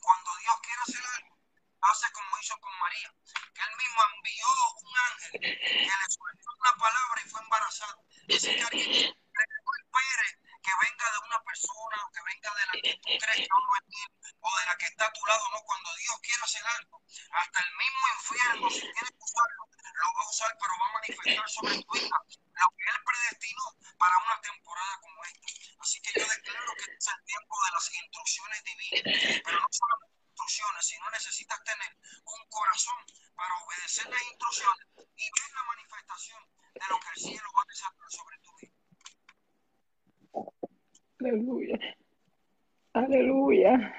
Cuando 0.00 0.36
Dios 0.36 0.54
quiere 0.62 0.82
hacer 0.82 1.04
algo, 1.16 1.37
hace 1.80 2.12
como 2.12 2.38
hizo 2.40 2.58
con 2.60 2.78
María, 2.78 3.14
que 3.54 3.62
él 3.62 3.76
mismo 3.76 4.02
envió 4.16 4.46
un 4.82 4.94
ángel 5.10 5.40
que 5.40 5.48
le 5.48 6.08
sueltó 6.10 6.50
una 6.58 6.74
palabra 6.76 7.22
y 7.24 7.28
fue 7.28 7.40
embarazada. 7.42 7.98
Así 8.28 8.54
que 8.54 8.62
alguien 8.62 8.90
espere 8.92 10.28
que 10.62 10.72
venga 10.82 11.12
de 11.12 11.18
una 11.26 11.42
persona 11.42 11.96
o 12.04 12.10
que 12.12 12.22
venga 12.22 12.54
de 12.54 12.66
la 12.66 12.72
que 12.82 12.94
tú 12.98 13.08
crees 13.18 13.48
que 13.48 13.48
no 13.48 13.74
es 13.76 13.88
o 14.40 14.58
de 14.58 14.66
la 14.66 14.76
que 14.76 14.86
está 14.86 15.06
a 15.06 15.12
tu 15.12 15.24
lado, 15.26 15.42
no, 15.50 15.62
cuando 15.62 15.96
Dios 15.96 16.20
quiere 16.20 16.42
hacer 16.42 16.66
algo, 16.66 17.02
hasta 17.32 17.58
el 17.60 17.70
mismo 17.76 18.04
infierno, 18.16 18.70
si 18.70 18.80
tiene 18.80 19.10
que 19.10 19.22
usarlo, 19.22 19.68
lo 19.94 20.14
va 20.14 20.22
a 20.22 20.30
usar, 20.30 20.56
pero 20.60 20.72
va 20.78 20.88
a 20.88 20.92
manifestar 20.92 21.48
sobre 21.48 21.82
tu 21.82 21.92
vida 21.92 22.18
lo 22.58 22.68
que 22.74 22.84
él 22.84 22.98
predestinó 23.04 23.64
para 23.98 24.18
una 24.18 24.40
temporada 24.40 25.00
como 25.00 25.24
esta. 25.24 25.48
Así 25.80 26.00
que 26.02 26.20
yo 26.20 26.26
declaro 26.26 26.72
que 26.74 26.90
es 26.92 27.06
el 27.06 27.24
tiempo 27.24 27.54
de 27.64 27.70
las 27.72 27.94
instrucciones 27.94 28.64
divinas, 28.64 29.40
pero 29.44 29.60
no 29.60 29.68
solamente 29.70 30.17
instrucciones, 30.38 30.86
sino 30.86 31.10
necesitas 31.10 31.58
tener 31.64 31.90
un 32.24 32.48
corazón 32.48 32.94
para 33.34 33.54
obedecer 33.66 34.06
las 34.06 34.22
instrucciones 34.30 34.86
y 34.96 35.26
ver 35.34 35.50
la 35.54 35.64
manifestación 35.66 36.42
de 36.74 36.86
lo 36.88 36.96
que 37.00 37.08
el 37.14 37.18
cielo 37.18 37.48
va 37.56 37.62
a 37.62 37.66
desatar 37.68 38.08
sobre 38.08 38.38
tu 38.38 38.50
vida. 38.60 38.74
Aleluya. 41.18 41.78
Aleluya. 42.92 43.94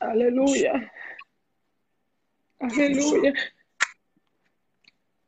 Aleluya. 0.00 0.92
Aleluya. 2.58 3.32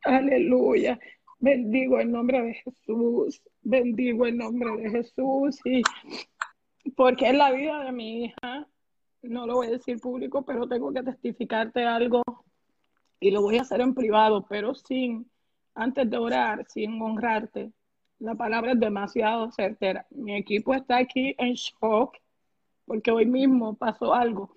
Aleluya. 0.03 0.99
Bendigo 1.39 1.99
el 1.99 2.11
nombre 2.11 2.41
de 2.41 2.53
Jesús. 2.55 3.41
Bendigo 3.61 4.25
el 4.25 4.37
nombre 4.37 4.71
de 4.77 4.89
Jesús. 4.89 5.59
Y 5.63 5.83
porque 6.95 7.29
es 7.29 7.35
la 7.35 7.51
vida 7.51 7.83
de 7.85 7.91
mi 7.91 8.25
hija. 8.25 8.67
No 9.23 9.47
lo 9.47 9.55
voy 9.55 9.67
a 9.67 9.71
decir 9.71 9.99
público, 9.99 10.43
pero 10.43 10.67
tengo 10.67 10.91
que 10.93 11.01
testificarte 11.01 11.85
algo. 11.85 12.21
Y 13.19 13.31
lo 13.31 13.41
voy 13.41 13.57
a 13.57 13.61
hacer 13.61 13.79
en 13.81 13.93
privado, 13.93 14.45
pero 14.47 14.75
sin, 14.75 15.29
antes 15.75 16.09
de 16.09 16.17
orar, 16.17 16.65
sin 16.67 17.01
honrarte. 17.01 17.71
La 18.19 18.35
palabra 18.35 18.73
es 18.73 18.79
demasiado 18.79 19.49
certera. 19.51 20.05
Mi 20.11 20.35
equipo 20.35 20.73
está 20.73 20.97
aquí 20.97 21.35
en 21.37 21.53
shock 21.53 22.17
porque 22.85 23.11
hoy 23.11 23.25
mismo 23.25 23.75
pasó 23.75 24.13
algo. 24.13 24.53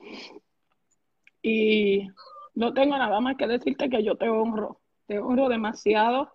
Y 1.42 2.08
no 2.54 2.74
tengo 2.74 2.98
nada 2.98 3.20
más 3.20 3.36
que 3.36 3.46
decirte 3.46 3.88
que 3.88 4.02
yo 4.02 4.16
te 4.16 4.28
honro. 4.28 4.80
Te 5.06 5.20
honro 5.20 5.48
demasiado. 5.48 6.32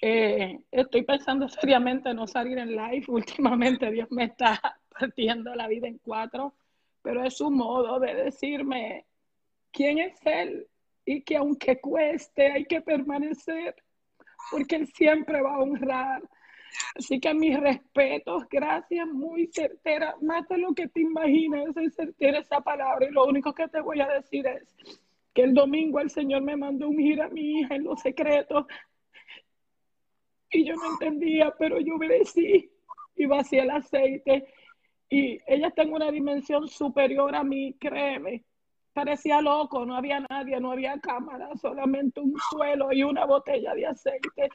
Eh, 0.00 0.60
estoy 0.70 1.02
pensando 1.02 1.48
seriamente 1.48 2.14
no 2.14 2.26
salir 2.26 2.58
en 2.58 2.76
live. 2.76 3.04
Últimamente 3.08 3.90
Dios 3.90 4.08
me 4.10 4.24
está 4.24 4.60
partiendo 4.88 5.54
la 5.54 5.66
vida 5.66 5.88
en 5.88 5.98
cuatro, 5.98 6.54
pero 7.04 7.22
es 7.22 7.36
su 7.36 7.50
modo 7.50 8.00
de 8.00 8.14
decirme 8.14 9.04
quién 9.70 9.98
es 9.98 10.18
Él 10.24 10.66
y 11.04 11.20
que 11.20 11.36
aunque 11.36 11.78
cueste 11.78 12.50
hay 12.50 12.64
que 12.64 12.80
permanecer 12.80 13.76
porque 14.50 14.76
Él 14.76 14.86
siempre 14.88 15.42
va 15.42 15.56
a 15.56 15.60
honrar. 15.60 16.22
Así 16.96 17.20
que 17.20 17.34
mis 17.34 17.60
respetos, 17.60 18.44
gracias, 18.50 19.06
muy 19.06 19.46
certera, 19.48 20.16
más 20.22 20.48
de 20.48 20.56
lo 20.56 20.74
que 20.74 20.88
te 20.88 21.02
imaginas, 21.02 21.76
es 21.76 21.94
certera 21.94 22.38
esa 22.38 22.62
palabra. 22.62 23.06
Y 23.06 23.12
lo 23.12 23.26
único 23.26 23.52
que 23.52 23.68
te 23.68 23.82
voy 23.82 24.00
a 24.00 24.08
decir 24.08 24.46
es 24.46 24.74
que 25.34 25.42
el 25.42 25.52
domingo 25.52 26.00
el 26.00 26.08
Señor 26.08 26.40
me 26.40 26.56
mandó 26.56 26.88
ungir 26.88 27.20
a 27.20 27.28
mi 27.28 27.60
hija 27.60 27.74
en 27.74 27.84
los 27.84 28.00
secretos. 28.00 28.66
Y 30.50 30.64
yo 30.64 30.74
no 30.74 30.92
entendía, 30.92 31.54
pero 31.58 31.80
yo 31.80 31.96
obedecí 31.96 32.70
y 33.14 33.26
vacié 33.26 33.60
el 33.60 33.70
aceite. 33.70 34.46
Y 35.08 35.40
ella 35.46 35.68
está 35.68 35.82
una 35.82 36.10
dimensión 36.10 36.68
superior 36.68 37.34
a 37.34 37.44
mí, 37.44 37.74
créeme. 37.78 38.44
Parecía 38.92 39.40
loco, 39.40 39.84
no 39.84 39.96
había 39.96 40.20
nadie, 40.20 40.60
no 40.60 40.72
había 40.72 41.00
cámara, 41.00 41.50
solamente 41.60 42.20
un 42.20 42.34
suelo 42.50 42.92
y 42.92 43.02
una 43.02 43.24
botella 43.24 43.74
de 43.74 43.86
aceite. 43.86 44.48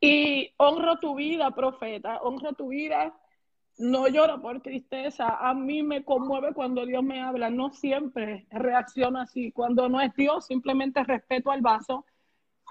Y 0.00 0.52
honro 0.56 0.98
tu 0.98 1.14
vida, 1.14 1.50
profeta, 1.52 2.20
honro 2.22 2.52
tu 2.54 2.68
vida. 2.68 3.14
No 3.78 4.06
lloro 4.08 4.40
por 4.40 4.60
tristeza. 4.60 5.36
A 5.40 5.54
mí 5.54 5.82
me 5.82 6.04
conmueve 6.04 6.52
cuando 6.52 6.84
Dios 6.84 7.02
me 7.02 7.22
habla. 7.22 7.50
No 7.50 7.70
siempre 7.70 8.46
reacciono 8.50 9.20
así. 9.20 9.52
Cuando 9.52 9.88
no 9.88 10.00
es 10.00 10.14
Dios, 10.14 10.46
simplemente 10.46 11.02
respeto 11.04 11.50
al 11.50 11.60
vaso 11.60 12.04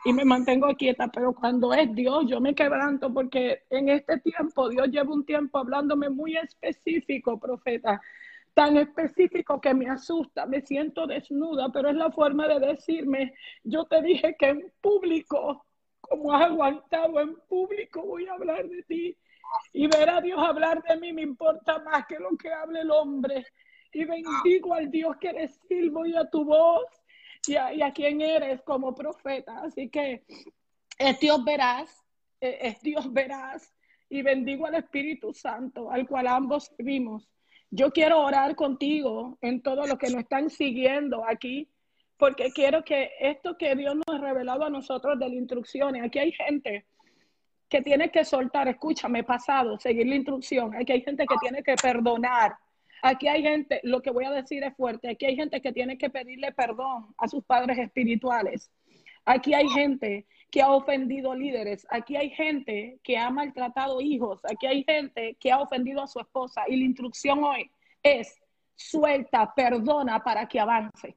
y 0.06 0.14
me 0.14 0.26
mantengo 0.26 0.76
quieta. 0.76 1.08
Pero 1.08 1.34
cuando 1.34 1.74
es 1.74 1.94
Dios, 1.94 2.26
yo 2.28 2.40
me 2.40 2.56
quebranto 2.56 3.14
porque 3.14 3.64
en 3.70 3.90
este 3.90 4.20
tiempo 4.20 4.70
Dios 4.70 4.88
lleva 4.90 5.14
un 5.14 5.26
tiempo 5.26 5.58
hablándome 5.58 6.10
muy 6.10 6.38
específico, 6.38 7.40
profeta. 7.40 8.02
Tan 8.54 8.76
específico 8.76 9.62
que 9.62 9.74
me 9.74 9.90
asusta, 9.90 10.46
me 10.46 10.62
siento 10.62 11.08
desnuda, 11.08 11.70
pero 11.72 11.90
es 11.90 11.96
la 11.96 12.12
forma 12.12 12.48
de 12.50 12.60
decirme, 12.60 13.34
yo 13.64 13.86
te 13.86 14.02
dije 14.02 14.36
que 14.38 14.50
en 14.50 14.74
público 14.82 15.66
como 16.12 16.34
has 16.34 16.44
aguantado 16.44 17.20
en 17.22 17.36
público, 17.48 18.04
voy 18.04 18.28
a 18.28 18.34
hablar 18.34 18.68
de 18.68 18.84
ti. 18.84 19.18
Y 19.74 19.88
ver 19.88 20.10
a 20.10 20.20
Dios 20.22 20.40
hablar 20.40 20.84
de 20.84 20.98
mí 20.98 21.14
me 21.14 21.22
importa 21.22 21.80
más 21.80 22.06
que 22.06 22.20
lo 22.20 22.36
que 22.38 22.52
hable 22.52 22.82
el 22.82 22.92
hombre. 22.92 23.46
Y 23.94 24.04
bendigo 24.04 24.74
al 24.74 24.92
Dios 24.92 25.16
que 25.18 25.30
eres 25.30 25.60
silbo 25.68 26.06
y 26.06 26.16
a 26.16 26.30
tu 26.30 26.44
voz 26.44 26.84
y 27.48 27.56
a, 27.56 27.74
y 27.74 27.82
a 27.82 27.92
quien 27.92 28.22
eres 28.22 28.62
como 28.62 28.94
profeta. 28.94 29.62
Así 29.62 29.90
que 29.90 30.24
es 30.98 31.20
Dios 31.20 31.44
verás, 31.44 32.04
es 32.40 32.82
Dios 32.82 33.12
verás. 33.12 33.74
Y 34.10 34.22
bendigo 34.22 34.66
al 34.68 34.76
Espíritu 34.76 35.34
Santo, 35.34 35.90
al 35.90 36.08
cual 36.08 36.28
ambos 36.28 36.72
vimos. 36.78 37.30
Yo 37.70 37.92
quiero 37.92 38.22
orar 38.22 38.56
contigo 38.56 39.38
en 39.42 39.62
todo 39.62 39.88
lo 39.88 39.98
que 39.98 40.10
nos 40.10 40.22
están 40.22 40.50
siguiendo 40.50 41.26
aquí 41.26 41.70
porque 42.22 42.52
quiero 42.52 42.84
que 42.84 43.10
esto 43.20 43.58
que 43.58 43.76
Dios 43.76 43.96
nos 43.96 44.06
ha 44.08 44.20
revelado 44.20 44.64
a 44.64 44.70
nosotros 44.70 45.18
de 45.18 45.26
las 45.26 45.34
instrucciones, 45.34 46.04
aquí 46.04 46.20
hay 46.20 46.32
gente 46.32 46.86
que 47.68 47.82
tiene 47.82 48.12
que 48.12 48.24
soltar, 48.24 48.68
escúchame, 48.68 49.24
pasado, 49.24 49.80
seguir 49.80 50.06
la 50.06 50.18
instrucción, 50.18 50.76
aquí 50.76 50.92
hay 50.92 51.02
gente 51.02 51.26
que 51.26 51.36
tiene 51.42 51.64
que 51.64 51.74
perdonar, 51.82 52.56
aquí 53.02 53.28
hay 53.28 53.42
gente, 53.42 53.80
lo 53.84 54.02
que 54.02 54.12
voy 54.12 54.26
a 54.26 54.32
decir 54.32 54.64
es 54.64 54.76
fuerte, 54.76 55.10
aquí 55.10 55.26
hay 55.26 55.36
gente 55.36 55.62
que 55.62 55.72
tiene 55.72 55.98
que 55.98 56.10
pedirle 56.10 56.52
perdón 56.52 57.14
a 57.18 57.28
sus 57.28 57.44
padres 57.44 57.78
espirituales, 57.78 58.72
aquí 59.26 59.54
hay 59.54 59.68
gente 59.70 60.26
que 60.52 60.62
ha 60.62 60.72
ofendido 60.72 61.34
líderes, 61.34 61.88
aquí 61.90 62.18
hay 62.18 62.30
gente 62.30 63.00
que 63.04 63.18
ha 63.18 63.30
maltratado 63.30 64.02
hijos, 64.02 64.42
aquí 64.44 64.68
hay 64.68 64.84
gente 64.84 65.38
que 65.40 65.52
ha 65.52 65.60
ofendido 65.60 66.04
a 66.04 66.08
su 66.08 66.20
esposa 66.20 66.64
y 66.68 66.76
la 66.76 66.86
instrucción 66.86 67.44
hoy 67.44 67.72
es 68.04 68.42
suelta, 68.76 69.54
perdona 69.56 70.24
para 70.24 70.48
que 70.48 70.60
avance. 70.60 71.16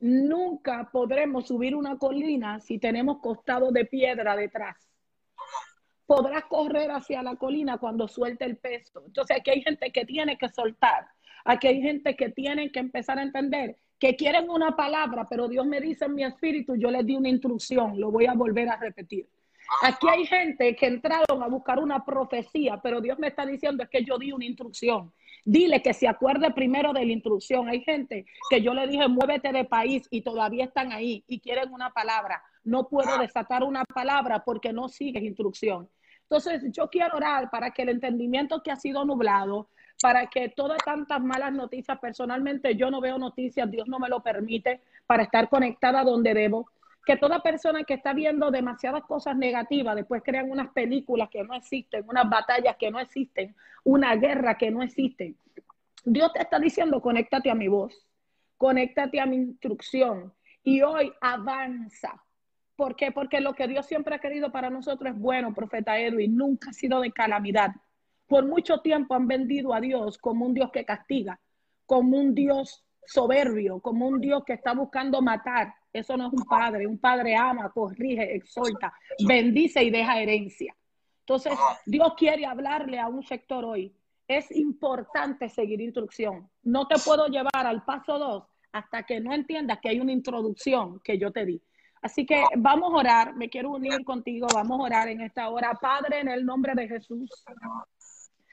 Nunca 0.00 0.88
podremos 0.92 1.46
subir 1.46 1.74
una 1.74 1.96
colina 1.96 2.60
si 2.60 2.78
tenemos 2.78 3.20
costado 3.20 3.70
de 3.70 3.84
piedra 3.84 4.36
detrás. 4.36 4.76
Podrás 6.14 6.44
correr 6.44 6.90
hacia 6.92 7.22
la 7.22 7.34
colina 7.34 7.78
cuando 7.78 8.06
suelte 8.06 8.44
el 8.44 8.56
peso. 8.56 9.02
Entonces 9.04 9.36
aquí 9.38 9.50
hay 9.50 9.62
gente 9.62 9.90
que 9.90 10.04
tiene 10.04 10.38
que 10.38 10.48
soltar. 10.48 11.08
Aquí 11.44 11.66
hay 11.66 11.82
gente 11.82 12.14
que 12.14 12.28
tiene 12.28 12.70
que 12.70 12.78
empezar 12.78 13.18
a 13.18 13.22
entender 13.22 13.76
que 13.98 14.14
quieren 14.14 14.48
una 14.48 14.76
palabra, 14.76 15.26
pero 15.28 15.48
Dios 15.48 15.66
me 15.66 15.80
dice 15.80 16.04
en 16.04 16.14
mi 16.14 16.24
espíritu, 16.24 16.76
yo 16.76 16.90
les 16.90 17.04
di 17.04 17.16
una 17.16 17.28
instrucción, 17.28 17.98
lo 17.98 18.10
voy 18.10 18.26
a 18.26 18.34
volver 18.34 18.68
a 18.68 18.76
repetir. 18.76 19.26
Aquí 19.82 20.06
hay 20.08 20.24
gente 20.26 20.76
que 20.76 20.86
entraron 20.86 21.42
a 21.42 21.48
buscar 21.48 21.78
una 21.78 22.04
profecía, 22.04 22.80
pero 22.82 23.00
Dios 23.00 23.18
me 23.18 23.28
está 23.28 23.44
diciendo 23.46 23.82
es 23.82 23.88
que 23.88 24.04
yo 24.04 24.18
di 24.18 24.30
una 24.30 24.44
instrucción. 24.44 25.12
Dile 25.44 25.82
que 25.82 25.94
se 25.94 26.06
acuerde 26.06 26.52
primero 26.52 26.92
de 26.92 27.04
la 27.04 27.12
instrucción. 27.12 27.68
Hay 27.68 27.80
gente 27.80 28.24
que 28.48 28.62
yo 28.62 28.72
le 28.72 28.86
dije, 28.86 29.08
muévete 29.08 29.52
de 29.52 29.64
país 29.64 30.06
y 30.10 30.20
todavía 30.20 30.64
están 30.64 30.92
ahí 30.92 31.24
y 31.26 31.40
quieren 31.40 31.72
una 31.72 31.90
palabra. 31.90 32.42
No 32.62 32.88
puedo 32.88 33.18
desatar 33.18 33.62
una 33.62 33.84
palabra 33.84 34.44
porque 34.44 34.72
no 34.72 34.88
sigues 34.88 35.22
instrucción. 35.22 35.88
Entonces, 36.36 36.72
yo 36.72 36.90
quiero 36.90 37.16
orar 37.16 37.48
para 37.48 37.70
que 37.70 37.82
el 37.82 37.90
entendimiento 37.90 38.60
que 38.60 38.72
ha 38.72 38.76
sido 38.76 39.04
nublado, 39.04 39.68
para 40.02 40.26
que 40.26 40.48
todas 40.48 40.78
tantas 40.84 41.22
malas 41.22 41.52
noticias, 41.52 41.96
personalmente 42.00 42.74
yo 42.74 42.90
no 42.90 43.00
veo 43.00 43.18
noticias, 43.18 43.70
Dios 43.70 43.86
no 43.86 44.00
me 44.00 44.08
lo 44.08 44.20
permite 44.20 44.80
para 45.06 45.22
estar 45.22 45.48
conectada 45.48 46.02
donde 46.02 46.34
debo 46.34 46.68
que 47.06 47.16
toda 47.16 47.40
persona 47.40 47.84
que 47.84 47.94
está 47.94 48.14
viendo 48.14 48.50
demasiadas 48.50 49.04
cosas 49.04 49.36
negativas, 49.36 49.94
después 49.94 50.22
crean 50.24 50.50
unas 50.50 50.72
películas 50.72 51.28
que 51.30 51.44
no 51.44 51.54
existen, 51.54 52.04
unas 52.08 52.28
batallas 52.28 52.74
que 52.80 52.90
no 52.90 52.98
existen, 52.98 53.54
una 53.84 54.16
guerra 54.16 54.58
que 54.58 54.72
no 54.72 54.82
existe. 54.82 55.36
Dios 56.04 56.32
te 56.32 56.42
está 56.42 56.58
diciendo, 56.58 57.00
conéctate 57.00 57.48
a 57.48 57.54
mi 57.54 57.68
voz, 57.68 57.94
conéctate 58.58 59.20
a 59.20 59.26
mi 59.26 59.36
instrucción 59.36 60.34
y 60.64 60.82
hoy 60.82 61.12
avanza. 61.20 62.23
¿Por 62.76 62.96
qué? 62.96 63.12
Porque 63.12 63.40
lo 63.40 63.54
que 63.54 63.68
Dios 63.68 63.86
siempre 63.86 64.16
ha 64.16 64.18
querido 64.18 64.50
para 64.50 64.70
nosotros 64.70 65.14
es 65.14 65.18
bueno, 65.18 65.54
profeta 65.54 65.98
Edwin, 65.98 66.36
nunca 66.36 66.70
ha 66.70 66.72
sido 66.72 67.00
de 67.00 67.12
calamidad. 67.12 67.70
Por 68.26 68.46
mucho 68.46 68.78
tiempo 68.78 69.14
han 69.14 69.28
vendido 69.28 69.72
a 69.74 69.80
Dios 69.80 70.18
como 70.18 70.46
un 70.46 70.54
Dios 70.54 70.70
que 70.72 70.84
castiga, 70.84 71.38
como 71.86 72.18
un 72.18 72.34
Dios 72.34 72.84
soberbio, 73.06 73.80
como 73.80 74.08
un 74.08 74.20
Dios 74.20 74.42
que 74.44 74.54
está 74.54 74.72
buscando 74.72 75.22
matar. 75.22 75.74
Eso 75.92 76.16
no 76.16 76.26
es 76.26 76.32
un 76.32 76.44
padre. 76.44 76.86
Un 76.86 76.98
padre 76.98 77.36
ama, 77.36 77.70
corrige, 77.70 78.34
exhorta, 78.34 78.92
bendice 79.26 79.84
y 79.84 79.90
deja 79.90 80.20
herencia. 80.20 80.74
Entonces, 81.20 81.52
Dios 81.86 82.14
quiere 82.16 82.44
hablarle 82.44 82.98
a 82.98 83.08
un 83.08 83.22
sector 83.22 83.64
hoy. 83.64 83.94
Es 84.26 84.50
importante 84.50 85.48
seguir 85.48 85.80
instrucción. 85.80 86.50
No 86.62 86.86
te 86.88 86.96
puedo 86.98 87.26
llevar 87.28 87.66
al 87.66 87.84
paso 87.84 88.18
dos 88.18 88.44
hasta 88.72 89.04
que 89.04 89.20
no 89.20 89.32
entiendas 89.32 89.78
que 89.80 89.90
hay 89.90 90.00
una 90.00 90.12
introducción 90.12 91.00
que 91.04 91.18
yo 91.18 91.30
te 91.30 91.44
di. 91.44 91.62
Así 92.04 92.26
que 92.26 92.44
vamos 92.58 92.92
a 92.92 92.96
orar, 92.98 93.34
me 93.34 93.48
quiero 93.48 93.70
unir 93.70 94.04
contigo, 94.04 94.46
vamos 94.52 94.78
a 94.78 94.82
orar 94.82 95.08
en 95.08 95.22
esta 95.22 95.48
hora. 95.48 95.72
Padre, 95.80 96.20
en 96.20 96.28
el 96.28 96.44
nombre 96.44 96.74
de 96.74 96.86
Jesús, 96.86 97.30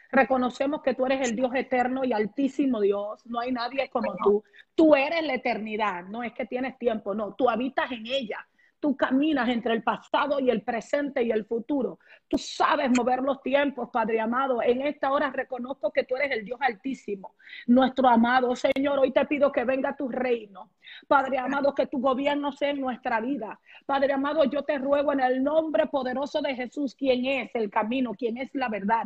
Reconocemos 0.10 0.82
que 0.82 0.94
tú 0.94 1.06
eres 1.06 1.30
el 1.30 1.36
Dios 1.38 1.52
eterno 1.56 2.03
y 2.03 2.11
altísimo 2.11 2.82
Dios. 2.82 3.26
No 3.26 3.40
hay 3.40 3.52
nadie 3.52 3.90
como 3.90 4.14
tú. 4.22 4.44
Tú 4.76 4.94
eres 4.94 5.26
la 5.26 5.36
eternidad. 5.36 6.03
No 6.03 6.22
es 6.22 6.34
que 6.34 6.45
tienes 6.45 6.78
tiempo, 6.78 7.14
no. 7.14 7.34
Tú 7.34 7.49
habitas 7.49 7.90
en 7.91 8.06
ella. 8.07 8.45
Tú 8.82 8.98
caminas 8.98 9.48
entre 9.48 9.74
el 9.76 9.84
pasado 9.84 10.40
y 10.40 10.49
el 10.49 10.64
presente 10.64 11.22
y 11.22 11.32
el 11.32 11.45
futuro. 11.45 11.99
Tú 12.28 12.40
sabes 12.40 12.90
mover 12.90 13.22
los 13.22 13.41
tiempos, 13.44 13.90
Padre 13.94 14.20
amado. 14.20 14.62
En 14.62 14.82
esta 14.82 15.12
hora 15.12 15.30
reconozco 15.30 15.91
que 15.91 16.03
tú 16.03 16.16
eres 16.16 16.32
el 16.32 16.44
Dios 16.44 16.60
altísimo, 16.60 17.36
nuestro 17.68 18.10
amado 18.10 18.56
Señor. 18.56 18.98
Hoy 18.98 19.12
te 19.12 19.24
pido 19.28 19.52
que 19.52 19.64
venga 19.66 19.95
tu 19.95 20.10
reino. 20.10 20.72
Padre 21.08 21.38
amado, 21.38 21.76
que 21.76 21.86
tu 21.86 21.99
gobierno 21.99 22.52
sea 22.52 22.72
en 22.72 22.82
nuestra 22.82 23.22
vida. 23.22 23.60
Padre 23.86 24.14
amado, 24.14 24.44
yo 24.45 24.64
te 24.64 24.80
ruego 24.80 25.14
en 25.14 25.20
el 25.20 25.44
nombre 25.44 25.86
poderoso 25.86 26.41
de 26.41 26.56
Jesús, 26.56 26.95
quien 26.95 27.26
es 27.26 27.52
el 27.53 27.70
camino, 27.70 28.14
quien 28.16 28.38
es 28.38 28.49
la 28.53 28.68
verdad, 28.68 29.03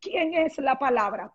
quién 0.00 0.32
es 0.32 0.56
la 0.58 0.78
palabra. 0.78 1.32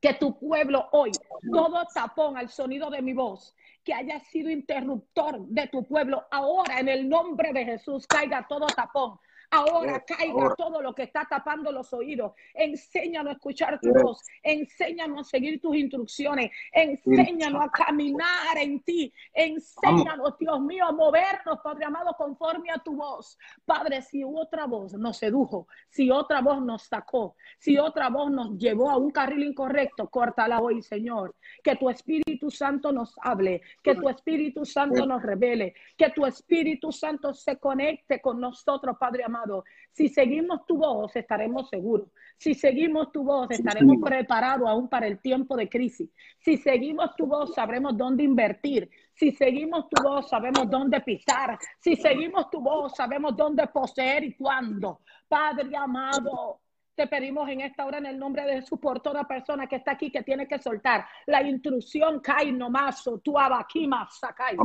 Que 0.00 0.14
tu 0.14 0.38
pueblo 0.38 0.88
hoy, 0.92 1.10
todo 1.52 1.86
tapón 1.92 2.38
al 2.38 2.48
sonido 2.48 2.88
de 2.88 3.02
mi 3.02 3.12
voz, 3.12 3.54
que 3.90 3.94
haya 3.94 4.20
sido 4.20 4.48
interruptor 4.50 5.40
de 5.48 5.66
tu 5.66 5.84
pueblo. 5.84 6.24
Ahora, 6.30 6.78
en 6.78 6.88
el 6.88 7.08
nombre 7.08 7.52
de 7.52 7.64
Jesús, 7.64 8.06
caiga 8.06 8.46
todo 8.48 8.68
tapón. 8.68 9.18
Ahora 9.52 10.04
caiga 10.06 10.54
todo 10.56 10.80
lo 10.80 10.94
que 10.94 11.02
está 11.02 11.26
tapando 11.28 11.72
los 11.72 11.92
oídos. 11.92 12.34
Enséñanos 12.54 13.32
a 13.32 13.34
escuchar 13.34 13.80
tu 13.80 13.92
voz. 13.92 14.22
Enséñanos 14.44 15.26
a 15.26 15.30
seguir 15.30 15.60
tus 15.60 15.74
instrucciones. 15.74 16.52
Enséñanos 16.70 17.64
a 17.64 17.68
caminar 17.68 18.56
en 18.60 18.80
ti. 18.84 19.12
Enséñanos, 19.34 20.38
Dios 20.38 20.60
mío, 20.60 20.86
a 20.86 20.92
movernos, 20.92 21.58
Padre 21.64 21.86
amado, 21.86 22.14
conforme 22.16 22.70
a 22.70 22.78
tu 22.78 22.94
voz. 22.94 23.36
Padre, 23.64 24.02
si 24.02 24.22
otra 24.22 24.66
voz 24.66 24.94
nos 24.94 25.16
sedujo, 25.16 25.66
si 25.88 26.12
otra 26.12 26.40
voz 26.40 26.62
nos 26.62 26.84
sacó, 26.84 27.34
si 27.58 27.76
otra 27.76 28.08
voz 28.08 28.30
nos 28.30 28.56
llevó 28.56 28.88
a 28.88 28.98
un 28.98 29.10
carril 29.10 29.42
incorrecto, 29.42 30.08
córtala 30.08 30.60
hoy, 30.60 30.80
Señor. 30.80 31.34
Que 31.64 31.74
tu 31.74 31.90
Espíritu 31.90 32.29
Santo 32.50 32.92
nos 32.92 33.14
hable, 33.22 33.62
que 33.82 33.94
tu 33.94 34.08
Espíritu 34.08 34.64
Santo 34.64 35.06
nos 35.06 35.22
revele, 35.22 35.74
que 35.96 36.10
tu 36.10 36.24
Espíritu 36.26 36.92
Santo 36.92 37.32
se 37.34 37.56
conecte 37.58 38.20
con 38.20 38.40
nosotros, 38.40 38.96
Padre 38.98 39.24
amado 39.24 39.64
si 39.92 40.08
seguimos 40.08 40.64
tu 40.66 40.78
voz, 40.78 41.14
estaremos 41.16 41.68
seguros. 41.68 42.08
Si 42.38 42.54
seguimos 42.54 43.12
tu 43.12 43.24
voz, 43.24 43.50
estaremos 43.50 43.96
preparados 44.02 44.68
aún 44.68 44.88
para 44.88 45.06
el 45.06 45.20
tiempo 45.20 45.56
de 45.56 45.68
crisis. 45.68 46.08
Si 46.38 46.56
seguimos 46.56 47.14
tu 47.16 47.26
voz, 47.26 47.54
sabremos 47.54 47.96
dónde 47.96 48.22
invertir. 48.22 48.88
Si 49.12 49.32
seguimos 49.32 49.88
tu 49.90 50.02
voz, 50.02 50.28
sabemos 50.28 50.70
dónde 50.70 51.00
pisar. 51.00 51.58
Si 51.78 51.96
seguimos 51.96 52.48
tu 52.50 52.60
voz, 52.60 52.94
sabemos 52.96 53.36
dónde 53.36 53.66
poseer 53.66 54.24
y 54.24 54.34
cuándo. 54.34 55.00
Padre 55.28 55.76
amado, 55.76 56.60
te 56.94 57.06
pedimos 57.06 57.48
en 57.48 57.62
esta 57.62 57.86
hora 57.86 57.98
en 57.98 58.06
el 58.06 58.18
nombre 58.18 58.44
de 58.44 58.60
Jesús 58.60 58.78
por 58.78 59.00
toda 59.00 59.26
persona 59.26 59.66
que 59.66 59.76
está 59.76 59.92
aquí 59.92 60.10
que 60.10 60.22
tiene 60.22 60.46
que 60.46 60.58
soltar 60.58 61.06
la 61.26 61.42
intrusión 61.42 62.20
cae 62.20 62.52
nomás 62.52 63.08
tu 63.22 63.38
abaquima 63.38 64.08
sakai 64.10 64.56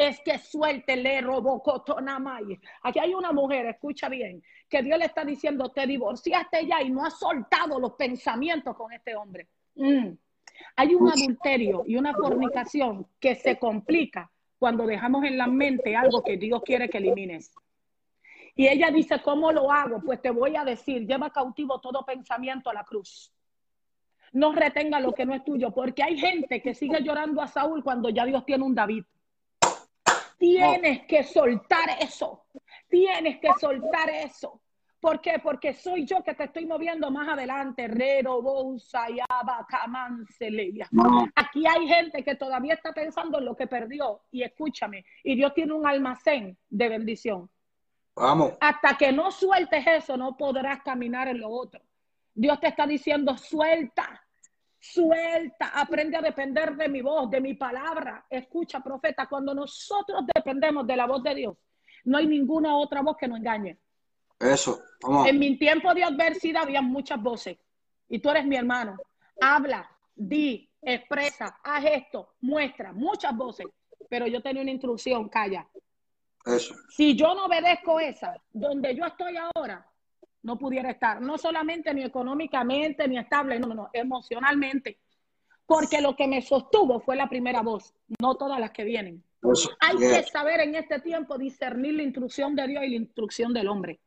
es 0.00 0.20
que 0.20 0.38
suelte 0.38 0.96
le 0.96 1.20
robocotonamay. 1.20 2.58
Aquí 2.82 2.98
hay 2.98 3.12
una 3.12 3.32
mujer, 3.32 3.66
escucha 3.66 4.08
bien, 4.08 4.42
que 4.68 4.82
Dios 4.82 4.98
le 4.98 5.04
está 5.04 5.24
diciendo, 5.24 5.70
te 5.70 5.86
divorciaste 5.86 6.66
ya 6.66 6.80
y 6.82 6.90
no 6.90 7.04
has 7.04 7.18
soltado 7.18 7.78
los 7.78 7.92
pensamientos 7.92 8.74
con 8.76 8.92
este 8.92 9.14
hombre. 9.14 9.48
Mm. 9.74 10.08
Hay 10.76 10.94
un 10.94 11.08
adulterio 11.08 11.84
y 11.86 11.96
una 11.96 12.14
fornicación 12.14 13.06
que 13.18 13.34
se 13.34 13.58
complica 13.58 14.30
cuando 14.58 14.86
dejamos 14.86 15.24
en 15.24 15.36
la 15.36 15.46
mente 15.46 15.94
algo 15.94 16.22
que 16.22 16.36
Dios 16.36 16.62
quiere 16.64 16.88
que 16.88 16.98
elimines. 16.98 17.52
Y 18.60 18.68
ella 18.68 18.90
dice, 18.90 19.22
¿cómo 19.22 19.50
lo 19.52 19.72
hago? 19.72 20.02
Pues 20.02 20.20
te 20.20 20.28
voy 20.28 20.54
a 20.54 20.66
decir, 20.66 21.06
lleva 21.06 21.30
cautivo 21.30 21.80
todo 21.80 22.04
pensamiento 22.04 22.68
a 22.68 22.74
la 22.74 22.84
cruz. 22.84 23.32
No 24.32 24.52
retenga 24.52 25.00
lo 25.00 25.14
que 25.14 25.24
no 25.24 25.34
es 25.34 25.42
tuyo, 25.42 25.70
porque 25.70 26.02
hay 26.02 26.18
gente 26.18 26.60
que 26.60 26.74
sigue 26.74 27.02
llorando 27.02 27.40
a 27.40 27.46
Saúl 27.46 27.82
cuando 27.82 28.10
ya 28.10 28.26
Dios 28.26 28.44
tiene 28.44 28.64
un 28.64 28.74
David. 28.74 29.04
Tienes 30.36 31.06
que 31.06 31.22
soltar 31.22 31.88
eso. 32.02 32.44
Tienes 32.86 33.40
que 33.40 33.48
soltar 33.58 34.10
eso. 34.10 34.60
¿Por 35.00 35.22
qué? 35.22 35.38
Porque 35.42 35.72
soy 35.72 36.04
yo 36.04 36.22
que 36.22 36.34
te 36.34 36.44
estoy 36.44 36.66
moviendo 36.66 37.10
más 37.10 37.30
adelante. 37.30 37.88
Rero, 37.88 38.42
Bousa, 38.42 39.06
Yaba, 39.08 39.66
Aquí 41.34 41.66
hay 41.66 41.88
gente 41.88 42.22
que 42.22 42.34
todavía 42.34 42.74
está 42.74 42.92
pensando 42.92 43.38
en 43.38 43.46
lo 43.46 43.56
que 43.56 43.66
perdió. 43.66 44.20
Y 44.30 44.42
escúchame, 44.42 45.06
y 45.24 45.34
Dios 45.34 45.54
tiene 45.54 45.72
un 45.72 45.86
almacén 45.86 46.58
de 46.68 46.88
bendición. 46.90 47.48
Vamos. 48.20 48.52
Hasta 48.60 48.98
que 48.98 49.12
no 49.12 49.30
sueltes 49.30 49.86
eso, 49.86 50.16
no 50.16 50.36
podrás 50.36 50.82
caminar 50.82 51.28
en 51.28 51.40
lo 51.40 51.48
otro. 51.48 51.80
Dios 52.34 52.60
te 52.60 52.68
está 52.68 52.86
diciendo, 52.86 53.36
suelta, 53.38 54.22
suelta, 54.78 55.72
aprende 55.74 56.18
a 56.18 56.20
depender 56.20 56.76
de 56.76 56.88
mi 56.88 57.00
voz, 57.00 57.30
de 57.30 57.40
mi 57.40 57.54
palabra. 57.54 58.26
Escucha, 58.28 58.80
profeta, 58.80 59.26
cuando 59.26 59.54
nosotros 59.54 60.22
dependemos 60.34 60.86
de 60.86 60.96
la 60.96 61.06
voz 61.06 61.22
de 61.22 61.34
Dios, 61.34 61.56
no 62.04 62.18
hay 62.18 62.26
ninguna 62.26 62.76
otra 62.76 63.00
voz 63.00 63.16
que 63.16 63.26
nos 63.26 63.38
engañe. 63.38 63.78
Eso, 64.38 64.80
vamos. 65.02 65.26
En 65.26 65.38
mi 65.38 65.58
tiempo 65.58 65.94
de 65.94 66.04
adversidad 66.04 66.64
había 66.64 66.82
muchas 66.82 67.22
voces 67.22 67.58
y 68.08 68.18
tú 68.18 68.28
eres 68.28 68.44
mi 68.44 68.56
hermano. 68.56 68.96
Habla, 69.40 69.90
di, 70.14 70.70
expresa, 70.82 71.58
haz 71.64 71.84
esto, 71.86 72.34
muestra, 72.40 72.92
muchas 72.92 73.34
voces. 73.34 73.66
Pero 74.10 74.26
yo 74.26 74.42
tenía 74.42 74.62
una 74.62 74.70
instrucción, 74.70 75.28
calla, 75.28 75.66
si 76.88 77.16
yo 77.16 77.34
no 77.34 77.46
obedezco 77.46 78.00
esa, 78.00 78.34
donde 78.52 78.94
yo 78.94 79.04
estoy 79.04 79.34
ahora, 79.36 79.86
no 80.42 80.58
pudiera 80.58 80.90
estar, 80.90 81.20
no 81.20 81.36
solamente 81.36 81.92
ni 81.92 82.02
económicamente, 82.02 83.06
ni 83.06 83.18
estable, 83.18 83.58
no, 83.58 83.68
no, 83.74 83.90
emocionalmente. 83.92 84.98
Porque 85.66 86.00
lo 86.00 86.16
que 86.16 86.26
me 86.26 86.42
sostuvo 86.42 87.00
fue 87.00 87.14
la 87.14 87.28
primera 87.28 87.62
voz, 87.62 87.94
no 88.20 88.34
todas 88.34 88.58
las 88.58 88.70
que 88.72 88.84
vienen. 88.84 89.22
Hay 89.80 89.96
que 89.96 90.22
saber 90.24 90.60
en 90.60 90.74
este 90.74 91.00
tiempo 91.00 91.38
discernir 91.38 91.94
la 91.94 92.02
instrucción 92.02 92.54
de 92.54 92.66
Dios 92.66 92.84
y 92.84 92.90
la 92.90 92.96
instrucción 92.96 93.54
del 93.54 93.68
hombre. 93.68 94.00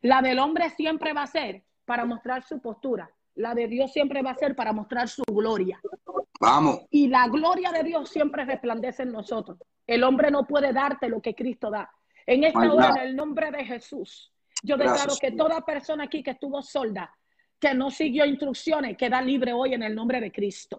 La 0.00 0.22
del 0.22 0.38
hombre 0.38 0.70
siempre 0.70 1.12
va 1.12 1.22
a 1.22 1.26
ser 1.26 1.62
para 1.84 2.04
mostrar 2.04 2.42
su 2.42 2.60
postura. 2.60 3.10
La 3.34 3.54
de 3.54 3.68
Dios 3.68 3.92
siempre 3.92 4.22
va 4.22 4.30
a 4.30 4.36
ser 4.36 4.56
para 4.56 4.72
mostrar 4.72 5.08
su 5.08 5.22
gloria. 5.24 5.80
Vamos. 6.40 6.80
Y 6.90 7.08
la 7.08 7.28
gloria 7.28 7.70
de 7.70 7.82
Dios 7.84 8.08
siempre 8.08 8.46
resplandece 8.46 9.02
en 9.02 9.12
nosotros. 9.12 9.58
El 9.86 10.02
hombre 10.04 10.30
no 10.30 10.46
puede 10.46 10.72
darte 10.72 11.08
lo 11.08 11.20
que 11.20 11.34
Cristo 11.34 11.70
da. 11.70 11.90
En 12.26 12.44
esta 12.44 12.72
hora, 12.72 12.94
en 12.96 13.08
el 13.08 13.16
nombre 13.16 13.50
de 13.50 13.64
Jesús, 13.64 14.32
yo 14.62 14.76
declaro 14.76 15.14
que 15.20 15.32
toda 15.32 15.64
persona 15.64 16.04
aquí 16.04 16.22
que 16.22 16.30
estuvo 16.30 16.62
solda, 16.62 17.14
que 17.58 17.74
no 17.74 17.90
siguió 17.90 18.24
instrucciones, 18.24 18.96
queda 18.96 19.20
libre 19.20 19.52
hoy 19.52 19.74
en 19.74 19.82
el 19.82 19.94
nombre 19.94 20.20
de 20.20 20.32
Cristo. 20.32 20.78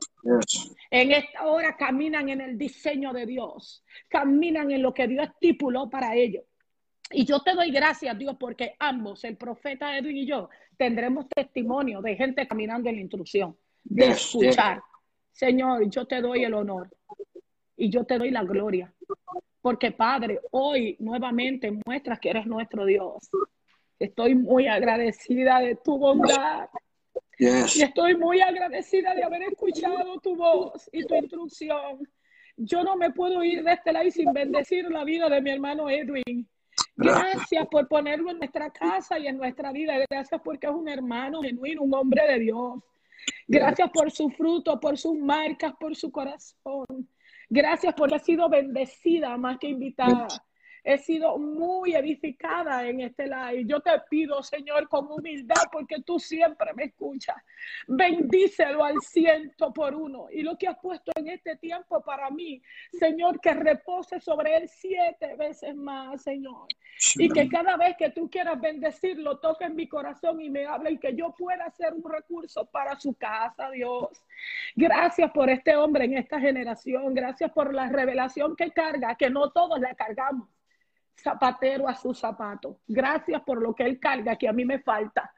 En 0.90 1.12
esta 1.12 1.46
hora 1.46 1.76
caminan 1.78 2.30
en 2.30 2.42
el 2.42 2.58
diseño 2.58 3.14
de 3.14 3.28
Dios, 3.28 3.84
caminan 4.08 4.72
en 4.72 4.82
lo 4.82 4.94
que 4.94 5.08
Dios 5.08 5.28
estipuló 5.28 5.90
para 5.90 6.16
ellos. 6.16 6.44
Y 7.12 7.26
yo 7.26 7.42
te 7.42 7.54
doy 7.54 7.72
gracias, 7.72 8.18
Dios, 8.18 8.36
porque 8.40 8.76
ambos, 8.80 9.24
el 9.26 9.38
profeta 9.38 9.96
Edwin 9.96 10.18
y 10.18 10.26
yo, 10.26 10.50
tendremos 10.78 11.28
testimonio 11.30 12.02
de 12.02 12.16
gente 12.16 12.48
caminando 12.48 12.90
en 12.90 12.96
la 12.96 13.02
instrucción, 13.02 13.56
de 13.84 14.08
escuchar. 14.08 14.82
Señor, 15.32 15.90
yo 15.90 16.06
te 16.06 16.22
doy 16.22 16.44
el 16.44 16.54
honor 16.54 16.90
y 17.78 17.90
yo 17.90 18.04
te 18.04 18.18
doy 18.18 18.32
la 18.32 18.44
gloria. 18.44 18.94
Porque 19.62 19.92
Padre, 19.92 20.40
hoy 20.52 20.96
nuevamente 21.00 21.72
muestras 21.86 22.20
que 22.20 22.30
eres 22.30 22.46
nuestro 22.46 22.86
Dios. 22.86 23.30
Estoy 24.00 24.36
muy 24.36 24.68
agradecida 24.68 25.60
de 25.60 25.76
tu 25.76 25.98
bondad. 25.98 26.70
Y 27.38 27.82
estoy 27.82 28.16
muy 28.16 28.40
agradecida 28.42 29.16
de 29.16 29.24
haber 29.24 29.44
escuchado 29.44 30.20
tu 30.20 30.36
voz 30.36 30.90
y 30.92 31.06
tu 31.06 31.16
instrucción. 31.16 32.08
Yo 32.56 32.84
no 32.84 32.96
me 32.96 33.12
puedo 33.12 33.44
ir 33.44 33.64
de 33.64 33.74
este 33.74 33.92
lado 33.92 34.10
sin 34.12 34.32
bendecir 34.32 34.90
la 34.92 35.04
vida 35.04 35.30
de 35.30 35.42
mi 35.42 35.50
hermano 35.50 35.90
Edwin. 35.90 36.48
Gracias 36.96 37.68
por 37.68 37.88
ponerlo 37.88 38.30
en 38.30 38.38
nuestra 38.38 38.70
casa 38.70 39.18
y 39.18 39.28
en 39.28 39.38
nuestra 39.38 39.72
vida. 39.72 39.96
Gracias 40.10 40.40
porque 40.44 40.68
es 40.68 40.74
un 40.74 40.88
hermano 40.88 41.42
genuino, 41.42 41.82
un 41.82 41.94
hombre 41.94 42.22
de 42.28 42.40
Dios. 42.40 42.76
Gracias 43.48 43.90
por 43.92 44.12
su 44.12 44.30
fruto, 44.30 44.80
por 44.80 44.98
sus 44.98 45.18
marcas, 45.18 45.74
por 45.80 45.96
su 45.96 46.12
corazón. 46.12 47.10
Gracias 47.50 47.94
porque 47.96 48.16
ha 48.16 48.20
sido 48.20 48.50
bendecida 48.50 49.36
más 49.38 49.58
que 49.58 49.68
invitada 49.68 50.28
he 50.84 50.98
sido 50.98 51.38
muy 51.38 51.94
edificada 51.94 52.88
en 52.88 53.02
este 53.02 53.28
live. 53.28 53.66
Yo 53.66 53.80
te 53.82 53.92
pido, 54.10 54.42
Señor, 54.42 54.88
con 54.90 55.12
humildad, 55.12 55.64
porque 55.72 56.02
tú 56.02 56.20
siempre 56.20 56.74
me 56.74 56.86
escuchas. 56.86 57.38
Bendícelo 57.88 58.84
al 58.84 59.00
ciento 59.02 59.72
por 59.72 59.94
uno. 59.94 60.28
Y 60.32 60.42
lo 60.42 60.58
que 60.58 60.68
has 60.68 60.80
puesto 60.80 61.12
en 61.16 61.28
este 61.28 61.56
tiempo 61.58 62.02
para 62.02 62.30
mí, 62.32 62.62
Señor, 62.92 63.40
que 63.40 63.54
repose 63.54 64.20
sobre 64.20 64.58
él 64.58 64.70
siete 64.70 65.36
veces 65.36 65.76
más, 65.76 66.24
Señor. 66.24 66.68
Y 67.16 67.30
que 67.30 67.48
cada 67.48 67.78
vez 67.78 67.96
que 67.98 68.10
tú 68.10 68.30
quieras 68.30 68.60
bendecirlo, 68.60 69.40
toque 69.40 69.66
en 69.66 69.76
mi 69.76 69.88
corazón 69.88 70.42
y 70.42 70.50
me 70.50 70.66
hable 70.66 70.92
y 70.92 70.98
que 70.98 71.16
yo 71.16 71.34
pueda 71.38 71.70
ser 71.72 71.94
un 71.94 72.04
recurso 72.10 72.66
para 72.66 73.00
su 73.00 73.14
casa, 73.14 73.70
Dios. 73.70 74.10
Gracias 74.76 75.32
por 75.32 75.50
este 75.50 75.76
hombre 75.76 76.06
en 76.06 76.18
esta 76.18 76.40
generación. 76.40 77.14
Gracias 77.14 77.52
por 77.52 77.74
la 77.74 77.88
revelación 77.90 78.56
que 78.56 78.72
carga, 78.72 79.16
que 79.16 79.30
no 79.30 79.52
todos 79.52 79.80
la 79.80 79.94
cargamos 79.94 80.48
zapatero 81.16 81.88
a 81.88 81.96
su 81.96 82.14
zapato. 82.14 82.80
Gracias 82.88 83.42
por 83.44 83.62
lo 83.62 83.74
que 83.74 83.84
Él 83.84 84.00
carga, 84.00 84.36
que 84.36 84.48
a 84.48 84.54
mí 84.54 84.66
me 84.66 84.80
falta. 84.80 85.34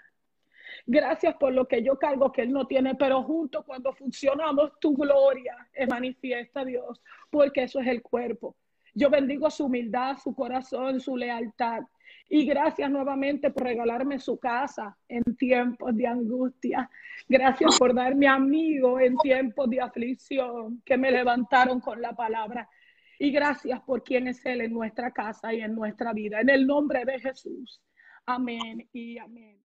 Gracias 0.86 1.36
por 1.36 1.54
lo 1.54 1.68
que 1.68 1.84
yo 1.84 1.98
cargo 1.98 2.32
que 2.32 2.42
Él 2.42 2.52
no 2.52 2.66
tiene, 2.68 2.96
pero 2.96 3.24
juntos 3.24 3.64
cuando 3.66 3.94
funcionamos, 3.94 4.80
tu 4.80 4.96
gloria 4.96 5.56
es 5.72 5.88
manifiesta, 5.88 6.66
Dios, 6.66 7.02
porque 7.30 7.64
eso 7.64 7.80
es 7.80 7.88
el 7.88 8.02
cuerpo. 8.02 8.56
Yo 8.94 9.10
bendigo 9.10 9.50
su 9.50 9.66
humildad, 9.66 10.18
su 10.18 10.36
corazón, 10.36 11.00
su 11.00 11.18
lealtad. 11.18 11.82
Y 12.30 12.46
gracias 12.46 12.90
nuevamente 12.90 13.50
por 13.50 13.64
regalarme 13.64 14.20
su 14.20 14.38
casa 14.40 14.98
en 15.08 15.24
tiempos 15.36 15.96
de 15.96 16.08
angustia. 16.08 16.90
Gracias 17.28 17.78
por 17.78 17.94
darme 17.94 18.28
amigo 18.28 19.00
en 19.00 19.18
tiempos 19.18 19.70
de 19.70 19.82
aflicción 19.82 20.82
que 20.86 20.98
me 20.98 21.12
levantaron 21.12 21.80
con 21.80 22.02
la 22.02 22.14
palabra. 22.14 22.70
Y 23.20 23.32
gracias 23.32 23.82
por 23.82 24.04
quien 24.04 24.28
es 24.28 24.46
Él 24.46 24.62
en 24.62 24.74
nuestra 24.74 25.12
casa 25.12 25.54
y 25.54 25.62
en 25.62 25.76
nuestra 25.76 26.14
vida. 26.14 26.42
En 26.42 26.50
el 26.50 26.66
nombre 26.66 27.06
de 27.06 27.20
Jesús. 27.20 27.82
Amén 28.26 28.88
y 28.94 29.18
amén. 29.18 29.62